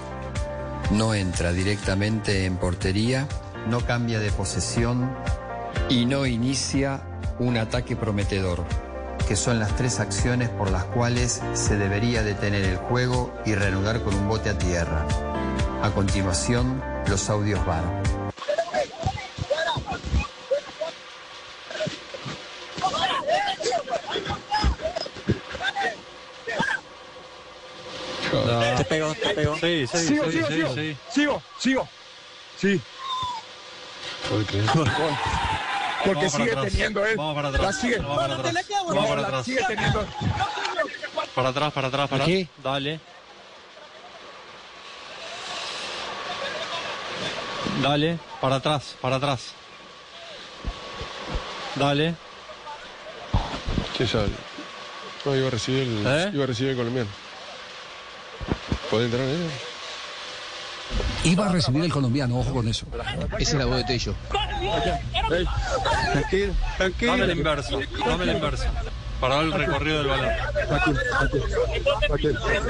no 0.92 1.14
entra 1.14 1.52
directamente 1.52 2.46
en 2.46 2.58
portería, 2.58 3.28
no 3.68 3.82
cambia 3.82 4.20
de 4.20 4.32
posesión 4.32 5.12
y 5.90 6.06
no 6.06 6.26
inicia 6.26 7.02
un 7.40 7.58
ataque 7.58 7.96
prometedor, 7.96 8.64
que 9.28 9.36
son 9.36 9.60
las 9.60 9.76
tres 9.76 10.00
acciones 10.00 10.50
por 10.50 10.72
las 10.72 10.86
cuales 10.86 11.42
se 11.54 11.78
debería 11.78 12.24
detener 12.24 12.64
el 12.66 12.78
juego 12.78 13.34
y 13.46 13.56
reanudar 13.56 14.02
con 14.04 14.14
un 14.16 14.28
bote 14.28 14.50
a 14.50 14.58
tierra. 14.58 15.06
A 15.82 15.92
continuación, 15.92 16.82
los 17.08 17.30
audios 17.30 17.66
VAR. 17.66 17.84
Te 28.78 28.86
pego, 28.86 29.14
te 29.14 29.30
pego. 29.30 29.56
Sí, 29.58 29.88
sí, 29.88 29.98
sigo, 30.08 30.26
sí, 30.26 30.32
sigo, 30.32 30.48
sí, 30.48 30.54
sigo, 30.54 30.74
sí. 30.76 30.98
sigo, 31.12 31.42
sigo. 31.60 31.90
Sí. 32.58 32.82
Porque 36.06 36.30
sigue 36.30 36.52
atrás. 36.52 36.72
teniendo 36.72 37.06
él. 37.06 37.18
Vamos 37.18 37.36
para 37.36 37.48
atrás. 37.50 37.64
La 37.64 37.74
sigue. 37.74 37.98
Vamos 38.00 38.18
para 38.18 38.36
atrás. 38.36 38.66
Vamos 38.88 39.08
para 39.10 39.22
atrás. 39.22 39.46
sigue 39.46 39.62
teniendo. 39.68 40.06
Para 41.36 41.50
atrás, 41.50 41.74
para 41.74 41.88
atrás, 41.88 42.10
para 42.10 42.24
Aquí. 42.24 42.48
Dale. 42.64 43.00
Dale, 47.82 48.20
para 48.40 48.56
atrás, 48.58 48.96
para 49.02 49.16
atrás. 49.16 49.54
Dale. 51.76 52.16
¿Qué 53.98 54.06
sale? 54.06 54.30
No, 55.26 55.36
iba 55.36 55.48
a 55.48 55.52
recibir 55.52 55.84
el, 55.84 56.06
¿Eh? 56.06 56.32
iba 56.34 56.44
a 56.44 56.48
recibir 56.48 56.72
el 56.72 56.78
colombiano. 56.78 57.10
¿Puede 58.90 59.06
entrar 59.06 59.22
ahí? 59.24 59.52
Iba 61.24 61.48
a 61.48 61.52
recibir 61.52 61.84
el 61.84 61.92
colombiano, 61.92 62.40
ojo 62.40 62.54
con 62.54 62.68
eso. 62.68 62.86
Esa 63.40 63.52
es 63.52 63.54
la 63.54 63.66
voz 63.66 63.78
de 63.78 63.84
Tello. 63.84 64.16
Tranquilo, 66.12 66.54
tranquilo. 66.78 67.12
Dame 67.12 67.24
el 67.26 67.38
inverso, 67.38 67.80
dame 68.06 68.24
el 68.24 68.30
inverso. 68.32 68.66
Para 69.20 69.40
el 69.42 69.52
recorrido 69.52 70.00
del 70.00 70.08
balón. 70.08 70.30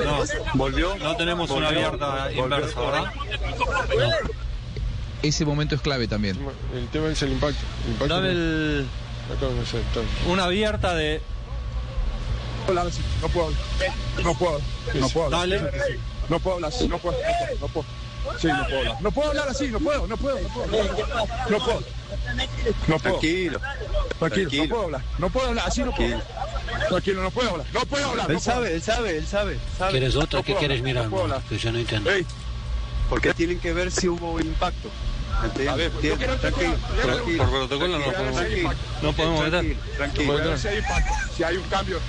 No, 0.03 0.23
volvió. 0.55 0.95
No 0.97 1.15
tenemos 1.15 1.49
una 1.49 1.69
abierta 1.69 2.29
inversa, 2.33 2.79
¿verdad? 2.79 3.05
Ese 5.23 5.45
momento 5.45 5.75
es 5.75 5.81
clave 5.81 6.07
también. 6.07 6.37
El 6.73 6.87
tema 6.89 7.09
es 7.09 7.21
el 7.21 7.31
impacto. 7.31 7.61
El 7.85 7.91
impacto 7.91 8.15
Dame 8.15 8.31
el, 8.31 8.87
una 10.27 10.43
abierta 10.45 10.93
de. 10.93 11.21
hablar 12.67 12.87
así, 12.87 13.01
no 13.21 13.29
puedo 13.29 13.47
hablar. 13.47 13.61
No 14.23 14.33
puedo 14.33 14.55
hablar. 14.55 14.67
No 14.95 15.09
puedo 15.09 15.25
hablar. 15.27 15.39
Dale. 15.39 15.99
No 16.29 16.39
puedo 16.39 16.55
hablar 16.55 16.71
así, 16.73 16.87
no 16.87 16.97
puedo. 16.97 17.17
No 17.59 17.67
puedo. 17.67 17.85
Sí, 18.39 18.47
no 18.47 18.63
puedo 18.65 18.79
hablar. 18.79 19.01
No 19.01 19.11
puedo 19.11 19.29
hablar 19.29 19.49
así, 19.49 19.67
no 19.67 19.79
puedo, 19.79 20.07
no 20.07 20.17
puedo, 20.17 20.39
no 20.39 20.47
puedo. 20.49 20.67
No 20.67 21.59
puedo. 21.59 21.83
No 22.87 22.99
puedo. 22.99 22.99
Tranquilo. 22.99 23.59
Tranquilo, 24.19 24.49
Tranquilo. 24.49 24.63
no 24.63 24.69
puedo 24.69 24.83
hablar. 24.83 25.01
No 25.17 25.29
puedo 25.29 25.47
hablar, 25.47 25.67
así 25.67 25.83
no 25.83 25.91
puedo. 25.91 26.21
Tranquilo, 26.89 27.21
no 27.23 27.31
puedo 27.31 27.49
hablar. 27.51 27.67
No 27.73 27.85
puedo 27.85 28.09
hablar. 28.09 28.29
Él 28.29 28.35
no 28.35 28.39
puedo 28.41 28.55
sabe, 28.55 28.75
él 28.75 28.81
sabe, 28.81 29.17
él 29.17 29.27
sabe. 29.27 29.59
sabe. 29.77 29.91
¿Quieres 29.91 30.15
otra? 30.15 30.39
No 30.39 30.45
¿Qué 30.45 30.55
quieres 30.55 30.81
mirar? 30.81 31.05
no 31.05 31.09
puedo 31.11 31.23
hablar. 31.23 31.41
Que 31.49 31.57
yo 31.57 31.71
no 31.71 31.79
entiendo. 31.79 32.11
Ey, 32.11 32.25
Porque 33.09 33.33
tienen 33.33 33.59
que 33.59 33.73
ver 33.73 33.91
si 33.91 34.07
hubo 34.07 34.39
impacto. 34.39 34.89
A 35.41 35.75
ver, 35.75 35.91
Tranquilo, 35.91 36.35
tranquilo. 36.37 36.75
Por 37.37 37.49
protocolo 37.49 37.97
no 37.97 38.05
podemos 38.05 38.35
Tranquilo. 38.35 38.71
No 39.01 39.13
podemos 39.13 39.43
meter. 39.49 39.75
Tranquilo. 39.97 40.33
ver 40.33 40.59
si 40.59 40.67
hay 40.67 40.77
impacto, 40.77 41.13
si 41.35 41.43
hay 41.43 41.57
un 41.57 41.63
cambio. 41.63 41.99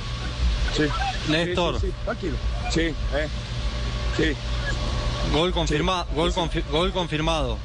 Sí. 0.77 0.85
Néstor. 1.29 1.81
Sí, 1.81 1.87
sí, 1.87 1.93
sí, 1.93 1.95
tranquilo. 2.05 2.37
Sí, 2.71 2.81
eh. 2.81 3.29
Sí, 4.17 4.37
Gol 5.33 5.53
confirmado. 5.53 6.07
Gol, 6.15 6.33
confi- 6.33 6.65
gol 6.71 6.93
confirmado. 6.93 7.59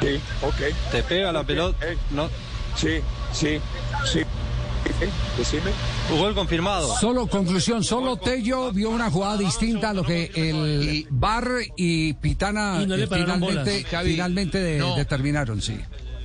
sí, 0.00 0.20
ok. 0.42 0.90
Te 0.92 1.02
pega 1.02 1.32
la 1.32 1.44
pelota. 1.44 1.86
ey. 1.86 1.96
No. 2.10 2.28
Sí, 2.76 3.00
sí, 3.32 3.58
sí. 4.04 4.20
Eh, 4.20 5.08
Decime. 5.36 5.70
Gol 6.18 6.34
confirmado. 6.34 6.96
Solo 6.98 7.26
conclusión, 7.26 7.82
solo 7.84 8.16
Tello 8.16 8.72
vio 8.72 8.90
una 8.90 9.10
jugada 9.10 9.36
distinta 9.36 9.90
a 9.90 9.92
lo 9.94 10.02
que 10.04 10.30
el 10.34 11.06
Bar 11.10 11.46
y 11.76 12.14
Pitana 12.14 12.78
Y 12.82 12.86
no 12.86 12.96
le 12.96 13.04
eh, 13.04 13.08
finalmente, 13.08 13.70
bolas. 13.70 13.84
Javi, 13.90 14.12
finalmente 14.12 14.58
de- 14.58 14.78
no. 14.78 14.96
determinaron, 14.96 15.60
sí. 15.60 15.78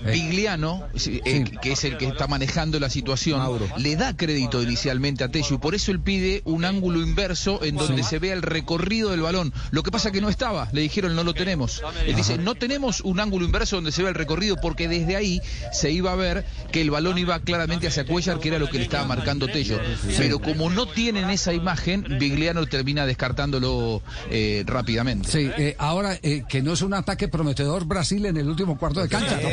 Eh, 0.06 0.12
Vigliano, 0.12 0.88
sí, 0.96 1.22
eh, 1.26 1.46
que 1.62 1.74
es 1.74 1.84
el 1.84 1.98
que 1.98 2.06
está 2.06 2.28
manejando 2.28 2.80
la 2.80 2.90
situación, 2.90 3.42
le 3.78 3.96
da 3.96 4.16
crédito 4.16 4.62
inicialmente 4.62 5.24
a 5.24 5.30
Tello 5.30 5.56
y 5.56 5.58
por 5.58 5.76
eso 5.76 5.92
él 5.92 6.00
pide 6.00 6.42
un 6.46 6.66
ángulo 6.66 7.02
inverso 7.02 7.64
en 7.64 7.76
donde 7.76 8.04
se 8.04 8.20
vea 8.20 8.34
el 8.34 8.42
recorrido 8.42 9.12
del 9.12 9.22
balón. 9.22 9.54
Lo 9.72 9.84
que 9.84 9.92
pasa 9.92 10.12
que 10.12 10.22
no 10.22 10.30
estaba, 10.30 10.70
le 10.72 10.82
dijeron 10.82 11.16
no 11.16 11.24
lo 11.24 11.34
tenemos. 11.34 11.82
Él 12.06 12.16
dice, 12.16 12.38
no 12.38 12.56
tenemos 12.56 13.02
un 13.02 13.20
ángulo 13.20 13.46
inverso 13.46 13.78
donde 13.78 13.92
se 13.92 14.02
vea 14.02 14.10
el 14.10 14.16
recorrido 14.16 14.58
porque 14.62 14.88
desde 14.88 15.16
ahí 15.16 15.42
se 15.72 15.92
iba 15.92 16.12
a 16.12 16.16
ver 16.16 16.46
que 16.72 16.82
el 16.82 16.92
balón 16.92 17.18
iba 17.18 17.40
claramente 17.40 17.88
hacia 17.88 18.06
Cuellar, 18.06 18.40
que 18.40 18.50
era 18.50 18.60
lo 18.60 18.70
que 18.70 18.78
le 18.78 18.84
estaba 18.86 19.06
marcando 19.06 19.48
Tello. 19.48 19.80
Pero 20.18 20.40
como 20.40 20.70
no 20.70 20.88
tienen 20.88 21.30
esa 21.30 21.54
imagen, 21.54 22.06
Vigliano 22.20 22.66
termina 22.66 23.06
descartándolo 23.06 24.02
eh, 24.30 24.64
rápidamente. 24.66 25.30
Sí, 25.30 25.50
eh, 25.58 25.76
ahora 25.78 26.18
eh, 26.22 26.44
que 26.48 26.62
no 26.62 26.74
es 26.74 26.82
un 26.82 26.94
ataque 26.94 27.28
prometedor 27.28 27.86
Brasil 27.86 28.26
en 28.26 28.38
el 28.38 28.48
último 28.48 28.78
cuarto 28.78 29.02
de 29.02 29.10
cancha. 29.10 29.40
¿no? 29.42 29.50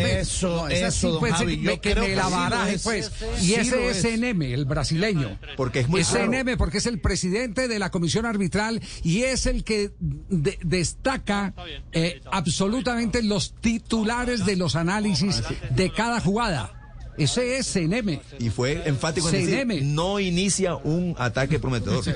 Eso, 0.49 0.57
no, 0.57 0.69
es 0.69 0.83
así, 0.83 0.99
eso, 0.99 1.11
don 1.13 1.21
pues, 1.21 1.33
Javi, 1.35 1.57
me- 1.59 1.63
yo 1.63 1.81
que 1.81 1.93
creo 1.93 2.03
me 2.05 2.11
que 2.11 2.17
la 2.17 2.25
sí 2.25 2.31
lo 2.31 2.37
baraje, 2.37 2.75
es. 2.75 2.83
pues. 2.83 3.13
Sí 3.39 3.53
Y 3.53 3.57
lo 3.71 3.77
ese 3.91 3.91
es. 3.91 3.97
SNM, 4.21 4.43
el 4.55 4.65
brasileño. 4.65 5.39
Porque 5.57 5.81
es 5.81 5.89
muy 5.89 6.03
claro. 6.03 6.33
SNM 6.33 6.57
porque 6.57 6.79
es 6.79 6.87
el 6.87 7.01
presidente 7.01 7.69
de 7.69 7.79
la 7.79 7.91
comisión 7.91 8.27
arbitral 8.27 8.81
y 9.03 9.23
es 9.23 9.47
el 9.47 9.65
que 9.65 9.91
de- 9.99 10.59
destaca 10.63 11.55
eh, 11.93 12.21
absolutamente 12.33 13.23
los 13.23 13.55
titulares 13.61 14.45
de 14.47 14.57
los 14.57 14.77
análisis 14.77 15.43
de 15.71 15.93
cada 15.93 16.21
jugada. 16.21 16.77
Ese 17.23 17.59
es 17.59 17.67
CNM. 17.73 18.21
Y 18.39 18.51
fue 18.51 18.83
enfático 18.87 19.29
en 19.29 19.47
decir, 19.47 19.83
no 19.85 20.19
inicia 20.21 20.77
un 20.77 21.15
ataque 21.19 21.59
prometedor. 21.59 21.99
Eso 22.09 22.15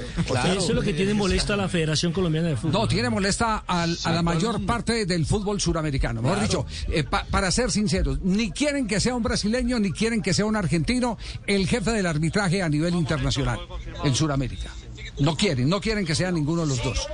es 0.58 0.68
lo 0.70 0.80
que 0.82 0.92
tiene 0.94 1.14
molesta 1.14 1.54
a 1.54 1.56
la 1.56 1.68
Federación 1.68 2.12
Colombiana 2.12 2.48
de 2.48 2.56
Fútbol. 2.56 2.72
No, 2.72 2.88
tiene 2.88 3.10
molesta 3.10 3.64
al- 3.66 3.96
a 4.04 4.12
la 4.12 4.22
mayor 4.22 4.64
parte 4.64 5.06
del 5.06 5.26
fútbol 5.26 5.60
suramericano. 5.60 6.22
Mejor 6.22 6.38
Claro. 6.38 6.48
dicho, 6.48 6.92
eh, 6.92 7.04
pa- 7.04 7.24
para 7.30 7.50
ser 7.50 7.70
sinceros, 7.70 8.20
ni 8.22 8.50
quieren 8.50 8.86
que 8.86 9.00
sea 9.00 9.14
un 9.14 9.22
brasileño, 9.22 9.78
ni 9.78 9.92
quieren 9.92 10.22
que 10.22 10.32
sea 10.34 10.46
un 10.46 10.56
argentino 10.56 11.18
el 11.46 11.66
jefe 11.68 11.90
del 11.92 12.06
arbitraje 12.06 12.62
a 12.62 12.68
nivel 12.68 12.94
internacional 12.94 13.58
en 14.04 14.14
Suramérica. 14.14 14.70
No 15.18 15.37
quieren, 15.37 15.68
no 15.68 15.81
quieren 15.81 16.05
que 16.05 16.14
sea 16.14 16.33
ninguno 16.33 16.62
de 16.62 16.68
los 16.68 16.83
dos. 16.83 17.07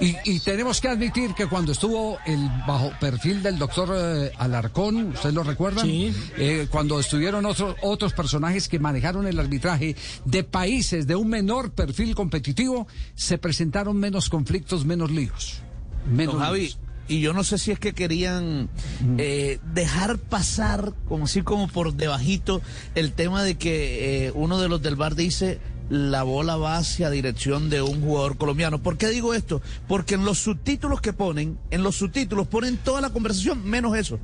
Y, 0.00 0.16
y 0.24 0.40
tenemos 0.40 0.80
que 0.80 0.88
admitir 0.88 1.34
que 1.34 1.46
cuando 1.46 1.72
estuvo 1.72 2.18
el 2.24 2.48
bajo 2.66 2.92
perfil 2.98 3.42
del 3.42 3.58
doctor 3.58 3.94
eh, 3.94 4.32
Alarcón, 4.38 5.08
¿ustedes 5.08 5.34
lo 5.34 5.42
recuerdan? 5.42 5.86
Eh, 5.86 6.66
cuando 6.70 6.98
estuvieron 6.98 7.44
otros 7.44 7.76
otros 7.82 8.12
personajes 8.14 8.68
que 8.68 8.78
manejaron 8.78 9.26
el 9.26 9.38
arbitraje 9.38 9.94
de 10.24 10.44
países 10.44 11.06
de 11.06 11.16
un 11.16 11.28
menor 11.28 11.72
perfil 11.72 12.14
competitivo, 12.14 12.86
se 13.14 13.36
presentaron 13.38 13.98
menos 13.98 14.28
conflictos, 14.30 14.84
menos 14.86 15.10
líos. 15.10 15.60
Menos 16.10 16.36
Javi, 16.36 16.60
líos. 16.60 16.78
y 17.08 17.20
yo 17.20 17.32
no 17.32 17.44
sé 17.44 17.58
si 17.58 17.70
es 17.72 17.78
que 17.78 17.92
querían 17.92 18.68
eh, 19.18 19.58
dejar 19.74 20.18
pasar, 20.18 20.94
como 21.08 21.24
así 21.24 21.42
como 21.42 21.68
por 21.68 21.94
debajito, 21.94 22.62
el 22.94 23.12
tema 23.12 23.42
de 23.42 23.56
que 23.56 24.26
eh, 24.26 24.32
uno 24.34 24.58
de 24.60 24.68
los 24.68 24.80
del 24.82 24.96
bar 24.96 25.14
dice 25.14 25.60
la 25.90 26.22
bola 26.22 26.56
va 26.56 26.78
hacia 26.78 27.10
dirección 27.10 27.70
de 27.70 27.82
un 27.82 28.00
jugador 28.00 28.36
colombiano. 28.36 28.82
¿Por 28.82 28.96
qué 28.96 29.08
digo 29.08 29.34
esto? 29.34 29.60
Porque 29.86 30.14
en 30.14 30.24
los 30.24 30.38
subtítulos 30.38 31.00
que 31.00 31.12
ponen, 31.12 31.58
en 31.70 31.82
los 31.82 31.96
subtítulos 31.96 32.46
ponen 32.46 32.76
toda 32.78 33.00
la 33.00 33.10
conversación, 33.10 33.64
menos 33.64 33.96
eso. 33.96 34.18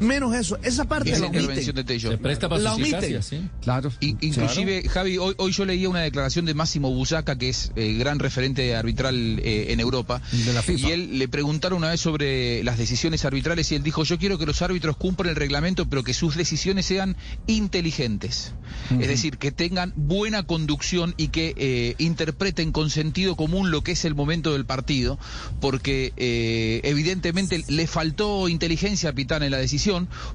Menos 0.00 0.34
eso. 0.34 0.58
Esa 0.62 0.84
parte 0.84 1.10
la 1.10 1.26
intervención 1.26 1.76
omiten. 1.76 1.86
de. 1.86 2.00
Se 2.00 2.18
presta 2.18 2.48
para 2.48 2.62
La 2.62 2.74
omiten. 2.74 3.50
Claro. 3.62 3.92
I- 4.00 4.16
inclusive, 4.20 4.88
Javi, 4.88 5.18
hoy, 5.18 5.34
hoy 5.38 5.52
yo 5.52 5.64
leía 5.64 5.88
una 5.88 6.00
declaración 6.00 6.44
de 6.44 6.54
Máximo 6.54 6.90
Busaca, 6.92 7.36
que 7.36 7.48
es 7.48 7.72
eh, 7.76 7.94
gran 7.98 8.18
referente 8.18 8.74
arbitral 8.74 9.38
eh, 9.40 9.66
en 9.72 9.80
Europa. 9.80 10.20
De 10.32 10.52
la 10.52 10.62
FIFA. 10.62 10.88
Y 10.88 10.92
él 10.92 11.18
le 11.18 11.28
preguntaron 11.28 11.78
una 11.78 11.90
vez 11.90 12.00
sobre 12.00 12.62
las 12.64 12.78
decisiones 12.78 13.24
arbitrales 13.24 13.70
y 13.72 13.74
él 13.74 13.82
dijo, 13.82 14.04
yo 14.04 14.18
quiero 14.18 14.38
que 14.38 14.46
los 14.46 14.62
árbitros 14.62 14.96
cumplan 14.96 15.30
el 15.30 15.36
reglamento, 15.36 15.88
pero 15.88 16.02
que 16.02 16.14
sus 16.14 16.36
decisiones 16.36 16.86
sean 16.86 17.16
inteligentes. 17.46 18.52
Es 19.00 19.08
decir, 19.08 19.38
que 19.38 19.50
tengan 19.52 19.92
buena 19.96 20.44
conducción 20.44 21.14
y 21.16 21.28
que 21.28 21.54
eh, 21.56 21.94
interpreten 21.98 22.72
con 22.72 22.90
sentido 22.90 23.36
común 23.36 23.70
lo 23.70 23.82
que 23.82 23.92
es 23.92 24.04
el 24.04 24.14
momento 24.14 24.52
del 24.52 24.64
partido, 24.64 25.18
porque 25.60 26.12
eh, 26.16 26.80
evidentemente 26.84 27.64
le 27.68 27.86
faltó 27.86 28.48
inteligencia 28.48 29.10
a 29.10 29.12
Pitana 29.12 29.44
en 29.46 29.50
la 29.52 29.58
decisión, 29.58 29.65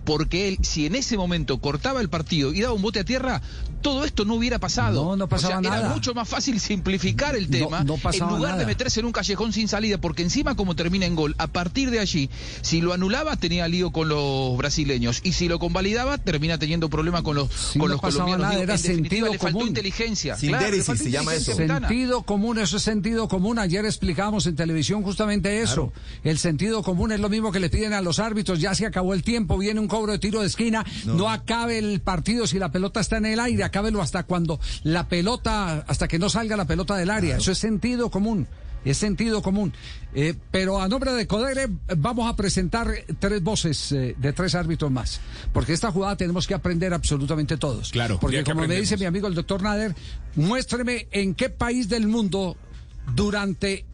porque 0.03 0.47
él, 0.47 0.57
si 0.61 0.85
en 0.85 0.95
ese 0.95 1.17
momento 1.17 1.59
cortaba 1.59 2.01
el 2.01 2.09
partido 2.09 2.53
y 2.53 2.61
daba 2.61 2.73
un 2.73 2.81
bote 2.81 2.99
a 2.99 3.03
tierra, 3.05 3.41
todo 3.81 4.05
esto 4.05 4.25
no 4.25 4.35
hubiera 4.35 4.59
pasado. 4.59 5.03
No, 5.03 5.15
no 5.15 5.27
pasaba 5.27 5.59
o 5.59 5.61
sea, 5.61 5.69
nada. 5.69 5.85
Era 5.85 5.93
mucho 5.93 6.13
más 6.13 6.27
fácil 6.27 6.59
simplificar 6.59 7.35
el 7.35 7.49
tema 7.49 7.83
no 7.83 7.95
en 8.11 8.27
lugar 8.27 8.57
de 8.57 8.65
meterse 8.65 8.99
en 8.99 9.05
un 9.07 9.11
callejón 9.11 9.53
sin 9.53 9.67
salida, 9.67 9.99
porque 9.99 10.21
encima 10.21 10.55
como 10.55 10.75
termina 10.75 11.05
en 11.05 11.15
gol, 11.15 11.35
a 11.37 11.47
partir 11.47 11.89
de 11.91 11.99
allí, 11.99 12.29
si 12.61 12.81
lo 12.81 12.93
anulaba 12.93 13.37
tenía 13.37 13.67
lío 13.67 13.91
con 13.91 14.09
los 14.09 14.57
brasileños 14.57 15.21
y 15.23 15.33
si 15.33 15.47
lo 15.47 15.59
convalidaba 15.59 16.17
termina 16.17 16.57
teniendo 16.57 16.89
problema 16.89 17.23
con 17.23 17.35
los, 17.35 17.49
Sí, 17.51 17.79
con 17.79 17.87
no 17.89 17.93
los 17.95 18.01
colombianos. 18.01 18.39
nada, 18.41 18.51
Digo, 18.51 18.63
era 18.63 18.77
sentido 18.77 19.27
le 19.31 19.37
faltó 19.39 19.53
común. 19.53 19.67
inteligencia. 19.69 20.35
Sindéresis 20.35 20.77
le 20.77 20.83
faltó 20.83 21.03
se 21.03 21.11
llama 21.11 21.33
eso. 21.33 21.55
Sentido 21.55 22.23
común, 22.23 22.59
eso 22.59 22.77
es 22.77 22.83
sentido 22.83 23.27
común. 23.27 23.59
Ayer 23.59 23.85
explicábamos 23.85 24.45
en 24.47 24.55
televisión 24.55 25.03
justamente 25.03 25.61
eso. 25.61 25.91
El 26.23 26.37
sentido 26.37 26.83
común 26.83 27.11
es 27.11 27.19
lo 27.19 27.29
mismo 27.29 27.51
que 27.51 27.59
le 27.59 27.69
piden 27.69 27.93
a 27.93 28.01
los 28.01 28.19
árbitros. 28.19 28.59
Ya 28.59 28.75
se 28.75 28.85
acabó 28.85 29.13
el 29.13 29.20
tiempo, 29.23 29.57
viene 29.57 29.79
un 29.79 29.87
cobro 29.87 30.11
de 30.11 30.19
tiro 30.19 30.41
de 30.41 30.47
esquina. 30.47 30.85
No, 31.05 31.29
acabe 31.29 31.77
el 31.77 32.01
partido 32.01 32.47
si 32.47 32.59
la 32.59 32.71
pelota 32.71 32.99
está 32.99 33.17
en 33.17 33.25
el 33.25 33.39
aire. 33.39 33.63
Acábelo 33.63 34.01
hasta 34.01 34.23
cuando 34.23 34.59
la 34.83 35.07
pelota, 35.07 35.85
hasta 35.87 36.07
que 36.07 36.19
no 36.19 36.29
salga 36.29 36.55
la 36.57 36.65
pelota 36.65 36.95
del 36.95 37.09
área. 37.09 37.37
Eso 37.37 37.51
es 37.51 37.57
sentido 37.57 38.09
común. 38.09 38.47
Es 38.83 38.97
sentido 38.97 39.41
común. 39.41 39.73
Eh, 40.13 40.33
pero 40.49 40.81
a 40.81 40.87
nombre 40.87 41.13
de 41.13 41.27
Codere 41.27 41.67
vamos 41.97 42.27
a 42.27 42.35
presentar 42.35 42.87
tres 43.19 43.43
voces 43.43 43.91
eh, 43.91 44.15
de 44.17 44.33
tres 44.33 44.55
árbitros 44.55 44.89
más. 44.89 45.21
Porque 45.53 45.73
esta 45.73 45.91
jugada 45.91 46.15
tenemos 46.17 46.47
que 46.47 46.55
aprender 46.55 46.93
absolutamente 46.93 47.57
todos. 47.57 47.91
Claro, 47.91 48.19
Porque 48.19 48.43
como 48.43 48.67
me 48.67 48.79
dice 48.79 48.97
mi 48.97 49.05
amigo 49.05 49.27
el 49.27 49.35
doctor 49.35 49.61
Nader, 49.61 49.95
muéstreme 50.35 51.07
en 51.11 51.35
qué 51.35 51.49
país 51.49 51.89
del 51.89 52.07
mundo 52.07 52.57
durante 53.15 53.85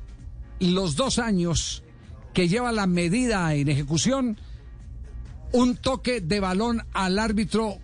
los 0.59 0.95
dos 0.95 1.19
años 1.19 1.83
que 2.33 2.47
lleva 2.47 2.71
la 2.71 2.87
medida 2.87 3.53
en 3.55 3.67
ejecución, 3.67 4.39
un 5.51 5.75
toque 5.77 6.21
de 6.21 6.39
balón 6.39 6.83
al 6.93 7.19
árbitro 7.19 7.79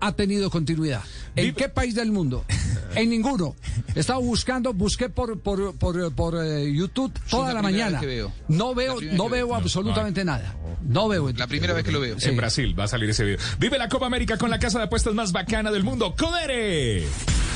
ha 0.00 0.12
tenido 0.12 0.50
continuidad. 0.50 1.02
¿En 1.36 1.54
qué 1.54 1.68
país 1.68 1.94
del 1.94 2.12
mundo? 2.12 2.44
En 2.94 3.10
ninguno. 3.10 3.56
He 3.96 3.98
estado 4.00 4.20
buscando, 4.20 4.72
busqué 4.72 5.08
por, 5.08 5.40
por, 5.40 5.74
por, 5.74 6.12
por, 6.12 6.36
eh, 6.44 6.72
YouTube 6.72 7.12
toda 7.28 7.52
la 7.52 7.60
mañana. 7.60 7.98
vez 7.98 8.00
que 8.00 8.06
veo. 8.06 8.32
No 8.46 8.72
veo, 8.72 8.94
no 8.94 9.00
que 9.00 9.06
veo. 9.08 9.28
veo 9.28 9.54
absolutamente 9.56 10.24
nada. 10.24 10.54
No 10.80 11.08
veo. 11.08 11.32
La 11.32 11.48
primera 11.48 11.72
vez 11.72 11.82
que 11.82 11.90
lo 11.90 11.98
veo. 11.98 12.16
En 12.20 12.36
Brasil 12.36 12.78
va 12.78 12.84
a 12.84 12.88
salir 12.88 13.10
ese 13.10 13.24
video. 13.24 13.38
Vive 13.58 13.78
la 13.78 13.88
Copa 13.88 14.06
América 14.06 14.38
con 14.38 14.48
la 14.48 14.60
casa 14.60 14.78
de 14.78 14.84
apuestas 14.84 15.12
más 15.12 15.32
bacana 15.32 15.72
del 15.72 15.82
mundo, 15.82 16.14
Codere. 16.16 17.04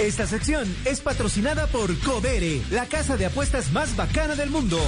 Esta 0.01 0.27
sección 0.27 0.75
es 0.85 1.01
patrocinada 1.01 1.69
por 1.69 1.97
Codere, 2.01 2.63
la 2.71 2.87
casa 2.87 3.17
de 3.17 3.27
apuestas 3.27 3.71
más 3.71 3.95
bacana 3.95 4.35
del 4.35 4.51
mundo. 4.51 4.81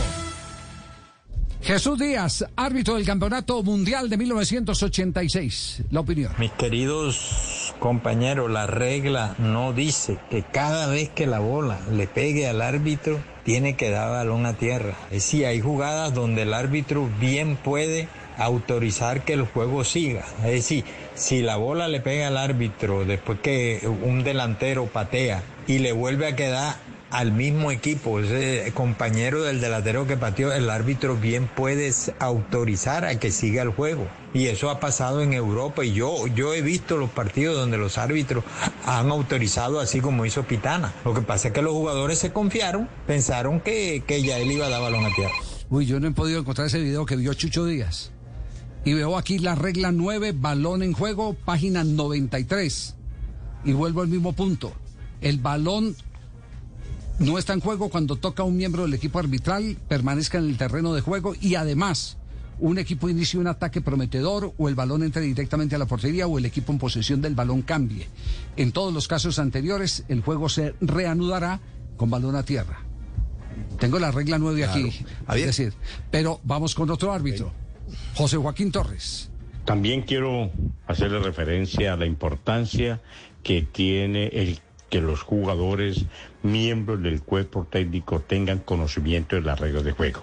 Jesús 1.63 1.99
Díaz, 1.99 2.47
árbitro 2.57 2.95
del 2.95 3.05
Campeonato 3.05 3.63
Mundial 3.63 4.09
de 4.09 4.17
1986. 4.17 5.83
La 5.91 6.01
opinión. 6.01 6.33
Mis 6.39 6.51
queridos 6.53 7.75
compañeros, 7.79 8.51
la 8.51 8.67
regla 8.67 9.35
no 9.39 9.75
dice 9.75 10.19
que 10.31 10.43
cada 10.43 10.87
vez 10.87 11.11
que 11.11 11.27
la 11.27 11.39
bola 11.39 11.79
le 11.93 12.07
pegue 12.07 12.49
al 12.49 12.63
árbitro 12.63 13.21
tiene 13.45 13.77
que 13.77 13.91
dar 13.91 14.11
balón 14.11 14.47
a 14.47 14.55
tierra. 14.55 14.95
Es 15.11 15.25
decir, 15.25 15.47
hay 15.47 15.61
jugadas 15.61 16.15
donde 16.15 16.43
el 16.43 16.55
árbitro 16.55 17.09
bien 17.21 17.57
puede 17.57 18.09
autorizar 18.39 19.23
que 19.23 19.35
el 19.35 19.43
juego 19.43 19.85
siga. 19.85 20.25
Es 20.39 20.53
decir, 20.53 20.85
si 21.15 21.43
la 21.43 21.57
bola 21.57 21.89
le 21.89 22.01
pega 22.01 22.29
al 22.29 22.39
árbitro 22.39 23.05
después 23.05 23.39
que 23.41 23.87
un 23.87 24.25
delantero 24.25 24.87
patea 24.87 25.43
y 25.67 25.79
le 25.79 25.93
vuelve 25.93 26.27
a 26.27 26.37
quedar 26.37 26.77
al 27.11 27.33
mismo 27.33 27.71
equipo, 27.71 28.21
ese 28.21 28.73
compañero 28.73 29.43
del 29.43 29.61
delantero 29.61 30.07
que 30.07 30.17
pateó, 30.17 30.53
el 30.53 30.71
árbitro 30.71 31.17
bien 31.17 31.49
puede 31.49 31.93
autorizar 32.19 33.05
a 33.05 33.19
que 33.19 33.33
siga 33.33 33.63
el 33.63 33.71
juego. 33.71 34.07
Y 34.33 34.47
eso 34.47 34.71
ha 34.71 34.79
pasado 34.79 35.21
en 35.23 35.33
Europa 35.33 35.85
y 35.85 35.93
yo, 35.93 36.29
yo 36.29 36.55
he 36.55 36.63
visto 36.63 36.97
los 36.97 37.11
partidos 37.11 37.57
donde 37.57 37.79
los 37.79 37.99
árbitros 37.99 38.45
han 38.87 39.11
autorizado 39.11 39.81
así 39.81 40.01
como 40.01 40.25
hizo 40.25 40.45
Pitana. 40.45 40.95
Lo 41.05 41.13
que 41.13 41.23
pasa 41.23 41.49
es 41.49 41.55
que 41.55 41.63
los 41.63 41.73
jugadores 41.73 42.19
se 42.19 42.33
confiaron, 42.33 42.89
pensaron 43.07 43.61
que, 43.61 44.05
que 44.07 44.23
ya 44.23 44.39
él 44.39 44.53
iba 44.53 44.67
a 44.67 44.71
dar 44.71 44.81
balón 44.81 45.05
a 45.05 45.15
tierra. 45.15 45.35
Uy, 45.69 45.87
yo 45.87 45.99
no 45.99 46.09
he 46.09 46.13
podido 46.13 46.41
encontrar 46.41 46.69
ese 46.69 46.81
video 46.81 47.07
que 47.07 47.17
vio 47.17 47.35
Chucho 47.35 47.67
Díaz. 47.67 48.13
Y 48.85 48.95
veo 48.95 49.19
aquí 49.19 49.39
la 49.39 49.55
regla 49.57 49.93
9, 49.93 50.33
balón 50.33 50.83
en 50.83 50.93
juego, 50.93 51.35
página 51.35 51.85
93. 51.85 52.95
Y 53.65 53.73
vuelvo 53.73 54.01
al 54.01 54.09
mismo 54.09 54.33
punto. 54.33 54.73
El 55.21 55.39
balón 55.39 55.97
no 57.21 57.39
está 57.39 57.53
en 57.53 57.61
juego 57.61 57.91
cuando 57.91 58.17
toca 58.17 58.43
un 58.43 58.57
miembro 58.57 58.83
del 58.83 58.95
equipo 58.95 59.19
arbitral, 59.19 59.77
permanezca 59.89 60.39
en 60.39 60.47
el 60.47 60.57
terreno 60.57 60.95
de 60.95 61.03
juego 61.03 61.35
y 61.39 61.55
además 61.55 62.17
un 62.59 62.79
equipo 62.79 63.11
inicie 63.11 63.39
un 63.39 63.47
ataque 63.47 63.83
prometedor 63.83 64.55
o 64.57 64.69
el 64.69 64.75
balón 64.75 65.03
entre 65.03 65.23
directamente 65.23 65.75
a 65.75 65.79
la 65.79 65.87
portería 65.87 66.27
o 66.27 66.39
el 66.39 66.47
equipo 66.47 66.73
en 66.73 66.79
posesión 66.79 67.21
del 67.21 67.35
balón 67.35 67.61
cambie. 67.61 68.09
En 68.57 68.73
todos 68.73 68.93
los 68.93 69.07
casos 69.07 69.39
anteriores, 69.39 70.05
el 70.09 70.23
juego 70.23 70.49
se 70.49 70.75
reanudará 70.81 71.61
con 71.99 72.09
balón 72.09 72.37
a 72.37 72.43
tierra. 72.43 72.81
Tengo 73.79 73.99
la 73.99 74.11
regla 74.11 74.39
9 74.39 74.65
aquí, 74.65 74.91
es 75.35 75.47
decir, 75.47 75.75
pero 76.11 76.41
vamos 76.45 76.75
con 76.75 76.91
otro 76.91 77.13
árbitro, 77.13 77.53
José 78.15 78.39
Joaquín 78.39 78.73
Torres. 78.73 79.31
También 79.67 80.03
quiero 80.03 80.51
hacerle 80.87 81.19
referencia 81.19 81.93
a 81.93 81.97
la 81.97 82.07
importancia 82.07 83.03
que 83.43 83.63
tiene 83.63 84.29
el 84.29 84.61
que 84.91 85.01
los 85.01 85.23
jugadores, 85.23 86.05
miembros 86.43 87.03
del 87.03 87.23
cuerpo 87.23 87.67
técnico, 87.71 88.21
tengan 88.21 88.59
conocimiento 88.59 89.37
de 89.37 89.43
las 89.43 89.59
reglas 89.59 89.85
de 89.85 89.93
juego. 89.93 90.23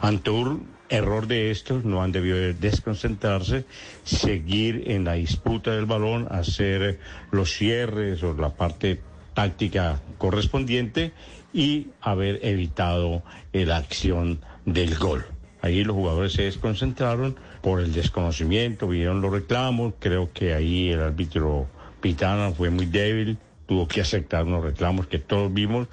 Ante 0.00 0.30
un 0.30 0.66
error 0.90 1.26
de 1.26 1.50
estos, 1.50 1.84
no 1.84 2.02
han 2.02 2.12
debido 2.12 2.36
de 2.36 2.54
desconcentrarse, 2.54 3.64
seguir 4.04 4.84
en 4.86 5.04
la 5.04 5.14
disputa 5.14 5.70
del 5.70 5.86
balón, 5.86 6.26
hacer 6.30 6.98
los 7.30 7.52
cierres 7.52 8.22
o 8.22 8.34
la 8.34 8.50
parte 8.50 9.00
táctica 9.34 10.00
correspondiente 10.18 11.12
y 11.52 11.88
haber 12.00 12.44
evitado 12.44 13.22
la 13.52 13.76
acción 13.76 14.40
del 14.64 14.96
gol. 14.96 15.24
Ahí 15.60 15.82
los 15.84 15.96
jugadores 15.96 16.32
se 16.32 16.42
desconcentraron 16.42 17.36
por 17.62 17.80
el 17.80 17.92
desconocimiento, 17.92 18.88
vieron 18.88 19.20
los 19.20 19.32
reclamos, 19.32 19.94
creo 19.98 20.32
que 20.32 20.54
ahí 20.54 20.90
el 20.90 21.00
árbitro 21.00 21.66
Pitana 22.00 22.52
fue 22.52 22.70
muy 22.70 22.86
débil, 22.86 23.38
tuvo 23.68 23.86
que 23.86 24.00
aceptar 24.00 24.44
unos 24.44 24.64
reclamos 24.64 25.06
que 25.06 25.20
todos 25.20 25.54
vimos, 25.54 25.86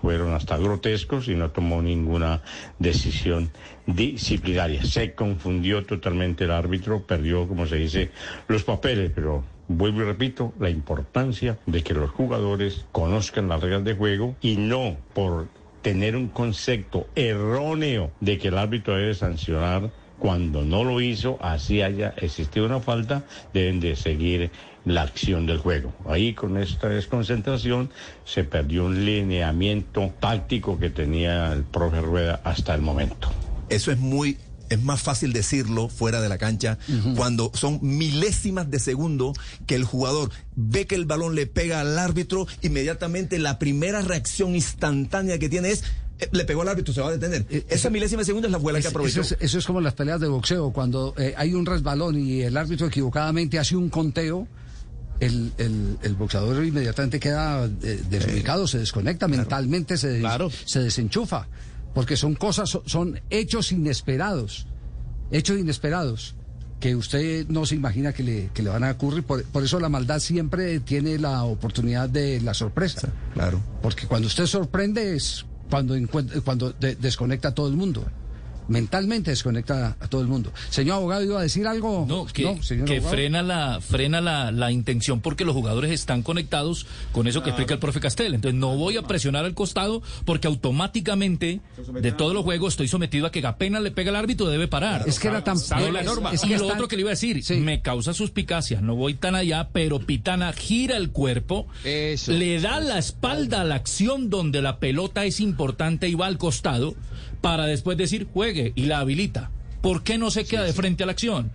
fueron 0.00 0.34
hasta 0.34 0.58
grotescos 0.58 1.26
y 1.28 1.34
no 1.34 1.50
tomó 1.50 1.82
ninguna 1.82 2.42
decisión 2.78 3.50
disciplinaria. 3.86 4.84
Se 4.84 5.14
confundió 5.14 5.84
totalmente 5.84 6.44
el 6.44 6.50
árbitro, 6.52 7.02
perdió, 7.02 7.48
como 7.48 7.66
se 7.66 7.76
dice, 7.76 8.10
los 8.46 8.62
papeles, 8.62 9.10
pero 9.14 9.42
Vuelvo 9.66 10.02
y 10.02 10.04
repito, 10.04 10.52
la 10.58 10.68
importancia 10.68 11.58
de 11.64 11.82
que 11.82 11.94
los 11.94 12.10
jugadores 12.10 12.84
conozcan 12.92 13.48
las 13.48 13.62
reglas 13.62 13.82
de 13.82 13.94
juego 13.94 14.36
y 14.42 14.56
no 14.56 14.98
por 15.14 15.48
tener 15.80 16.16
un 16.16 16.28
concepto 16.28 17.06
erróneo 17.14 18.10
de 18.20 18.36
que 18.36 18.48
el 18.48 18.58
árbitro 18.58 18.94
debe 18.94 19.14
sancionar 19.14 19.90
cuando 20.18 20.62
no 20.62 20.84
lo 20.84 21.00
hizo, 21.00 21.38
así 21.40 21.80
haya 21.80 22.14
existido 22.18 22.66
una 22.66 22.80
falta, 22.80 23.24
deben 23.54 23.80
de 23.80 23.96
seguir 23.96 24.50
la 24.84 25.02
acción 25.02 25.46
del 25.46 25.58
juego. 25.58 25.92
Ahí 26.06 26.34
con 26.34 26.56
esta 26.56 26.88
desconcentración 26.88 27.90
se 28.24 28.44
perdió 28.44 28.86
un 28.86 29.04
lineamiento 29.04 30.12
táctico 30.20 30.78
que 30.78 30.90
tenía 30.90 31.52
el 31.52 31.64
profe 31.64 32.00
Rueda 32.00 32.40
hasta 32.44 32.74
el 32.74 32.82
momento. 32.82 33.30
Eso 33.68 33.90
es 33.90 33.98
muy 33.98 34.36
es 34.70 34.82
más 34.82 35.02
fácil 35.02 35.32
decirlo 35.32 35.88
fuera 35.88 36.20
de 36.20 36.28
la 36.28 36.38
cancha 36.38 36.78
cuando 37.16 37.50
son 37.54 37.78
milésimas 37.82 38.70
de 38.70 38.78
segundo 38.78 39.34
que 39.66 39.74
el 39.74 39.84
jugador 39.84 40.30
ve 40.56 40.86
que 40.86 40.94
el 40.94 41.04
balón 41.04 41.34
le 41.34 41.46
pega 41.46 41.80
al 41.80 41.98
árbitro, 41.98 42.46
inmediatamente 42.62 43.38
la 43.38 43.58
primera 43.58 44.00
reacción 44.00 44.54
instantánea 44.54 45.38
que 45.38 45.48
tiene 45.48 45.70
es 45.70 45.84
eh, 46.18 46.28
le 46.32 46.44
pegó 46.44 46.62
al 46.62 46.68
árbitro, 46.68 46.94
se 46.94 47.00
va 47.00 47.08
a 47.08 47.12
detener. 47.12 47.44
Esa 47.68 47.90
milésima 47.90 48.20
de 48.20 48.26
segundo 48.26 48.46
es 48.46 48.52
la 48.52 48.58
buena 48.58 48.80
que 48.80 48.88
aprovechó. 48.88 49.22
Eso 49.22 49.34
es, 49.34 49.42
eso 49.42 49.58
es 49.58 49.66
como 49.66 49.80
las 49.80 49.94
peleas 49.94 50.20
de 50.20 50.28
boxeo, 50.28 50.72
cuando 50.72 51.14
eh, 51.18 51.34
hay 51.36 51.54
un 51.54 51.66
resbalón 51.66 52.18
y 52.18 52.42
el 52.42 52.56
árbitro 52.56 52.86
equivocadamente 52.86 53.58
hace 53.58 53.76
un 53.76 53.90
conteo, 53.90 54.46
el, 55.20 55.52
el- 55.58 55.98
el 56.02 56.14
boxeador 56.14 56.64
inmediatamente 56.64 57.20
queda 57.20 57.64
eh, 57.82 58.02
desubicado, 58.10 58.66
se 58.66 58.78
desconecta, 58.78 59.28
mentalmente 59.28 59.96
se, 59.96 60.08
des- 60.08 60.22
se 60.66 60.80
desenchufa, 60.80 61.46
porque 61.94 62.16
son 62.16 62.34
cosas, 62.34 62.78
son, 62.86 63.20
hechos 63.30 63.72
inesperados, 63.72 64.66
hechos 65.30 65.58
inesperados 65.58 66.34
que 66.80 66.96
usted 66.96 67.46
no 67.48 67.64
se 67.64 67.76
imagina 67.76 68.12
que 68.12 68.22
le, 68.22 68.50
que 68.52 68.62
le 68.62 68.68
van 68.68 68.84
a 68.84 68.90
ocurrir. 68.90 69.22
Por, 69.22 69.42
por 69.44 69.62
eso 69.64 69.80
la 69.80 69.88
maldad 69.88 70.18
siempre 70.18 70.80
tiene 70.80 71.18
la 71.18 71.44
oportunidad 71.44 72.08
de 72.10 72.40
la 72.42 72.52
sorpresa. 72.52 73.08
Claro. 73.32 73.60
Porque 73.80 74.06
cuando 74.06 74.26
usted 74.28 74.44
sorprende 74.46 75.14
es 75.16 75.46
cuando, 75.70 75.94
cuando 76.44 76.72
de- 76.72 76.96
desconecta 76.96 77.48
a 77.48 77.54
todo 77.54 77.68
el 77.68 77.76
mundo. 77.76 78.04
Mentalmente 78.68 79.30
desconecta 79.30 79.96
a 80.00 80.08
todo 80.08 80.20
el 80.22 80.26
mundo. 80.28 80.52
Señor 80.70 80.96
abogado, 80.96 81.22
¿iba 81.22 81.38
a 81.38 81.42
decir 81.42 81.66
algo? 81.66 82.06
No, 82.08 82.24
que, 82.26 82.62
señor 82.62 82.86
que 82.86 82.94
abogado. 82.96 83.14
frena 83.16 83.42
la 83.42 83.80
frena 83.80 84.20
la, 84.20 84.50
la 84.52 84.72
intención 84.72 85.20
porque 85.20 85.44
los 85.44 85.54
jugadores 85.54 85.90
están 85.90 86.22
conectados 86.22 86.86
con 87.12 87.26
eso 87.26 87.42
que 87.42 87.50
explica 87.50 87.74
el 87.74 87.80
profe 87.80 88.00
Castel. 88.00 88.34
Entonces 88.34 88.58
no 88.58 88.76
voy 88.76 88.96
a 88.96 89.02
presionar 89.02 89.44
al 89.44 89.54
costado 89.54 90.02
porque 90.24 90.46
automáticamente 90.48 91.60
de 92.00 92.12
todos 92.12 92.32
los 92.34 92.44
juegos 92.44 92.74
estoy 92.74 92.88
sometido 92.88 93.26
a 93.26 93.30
que 93.32 93.44
apenas 93.46 93.82
le 93.82 93.90
pega 93.90 94.10
al 94.10 94.16
árbitro 94.16 94.46
debe 94.48 94.68
parar. 94.68 95.04
Es 95.06 95.18
que 95.18 95.28
era 95.28 95.44
tan- 95.44 95.58
Sabe 95.58 95.92
la 95.92 96.02
norma. 96.02 96.32
es 96.32 96.40
que 96.42 96.54
y 96.54 96.58
lo 96.58 96.66
otro 96.68 96.88
que 96.88 96.96
le 96.96 97.02
iba 97.02 97.10
a 97.10 97.14
decir, 97.18 97.42
me 97.60 97.82
causa 97.82 98.14
suspicacia, 98.14 98.80
no 98.80 98.96
voy 98.96 99.14
tan 99.14 99.34
allá, 99.34 99.68
pero 99.72 99.98
Pitana 100.00 100.52
gira 100.52 100.96
el 100.96 101.10
cuerpo, 101.10 101.66
le 101.84 102.60
da 102.60 102.80
la 102.80 102.98
espalda 102.98 103.60
a 103.60 103.64
la 103.64 103.74
acción 103.76 104.30
donde 104.30 104.62
la 104.62 104.78
pelota 104.78 105.24
es 105.24 105.40
importante 105.40 106.08
y 106.08 106.14
va 106.14 106.26
al 106.26 106.38
costado 106.38 106.94
para 107.44 107.66
después 107.66 107.98
decir 107.98 108.26
juegue 108.32 108.72
y 108.74 108.86
la 108.86 109.00
habilita. 109.00 109.50
¿Por 109.82 110.02
qué 110.02 110.16
no 110.16 110.30
se 110.30 110.46
queda 110.46 110.62
de 110.62 110.72
frente 110.72 111.02
a 111.02 111.06
la 111.06 111.12
acción? 111.12 111.52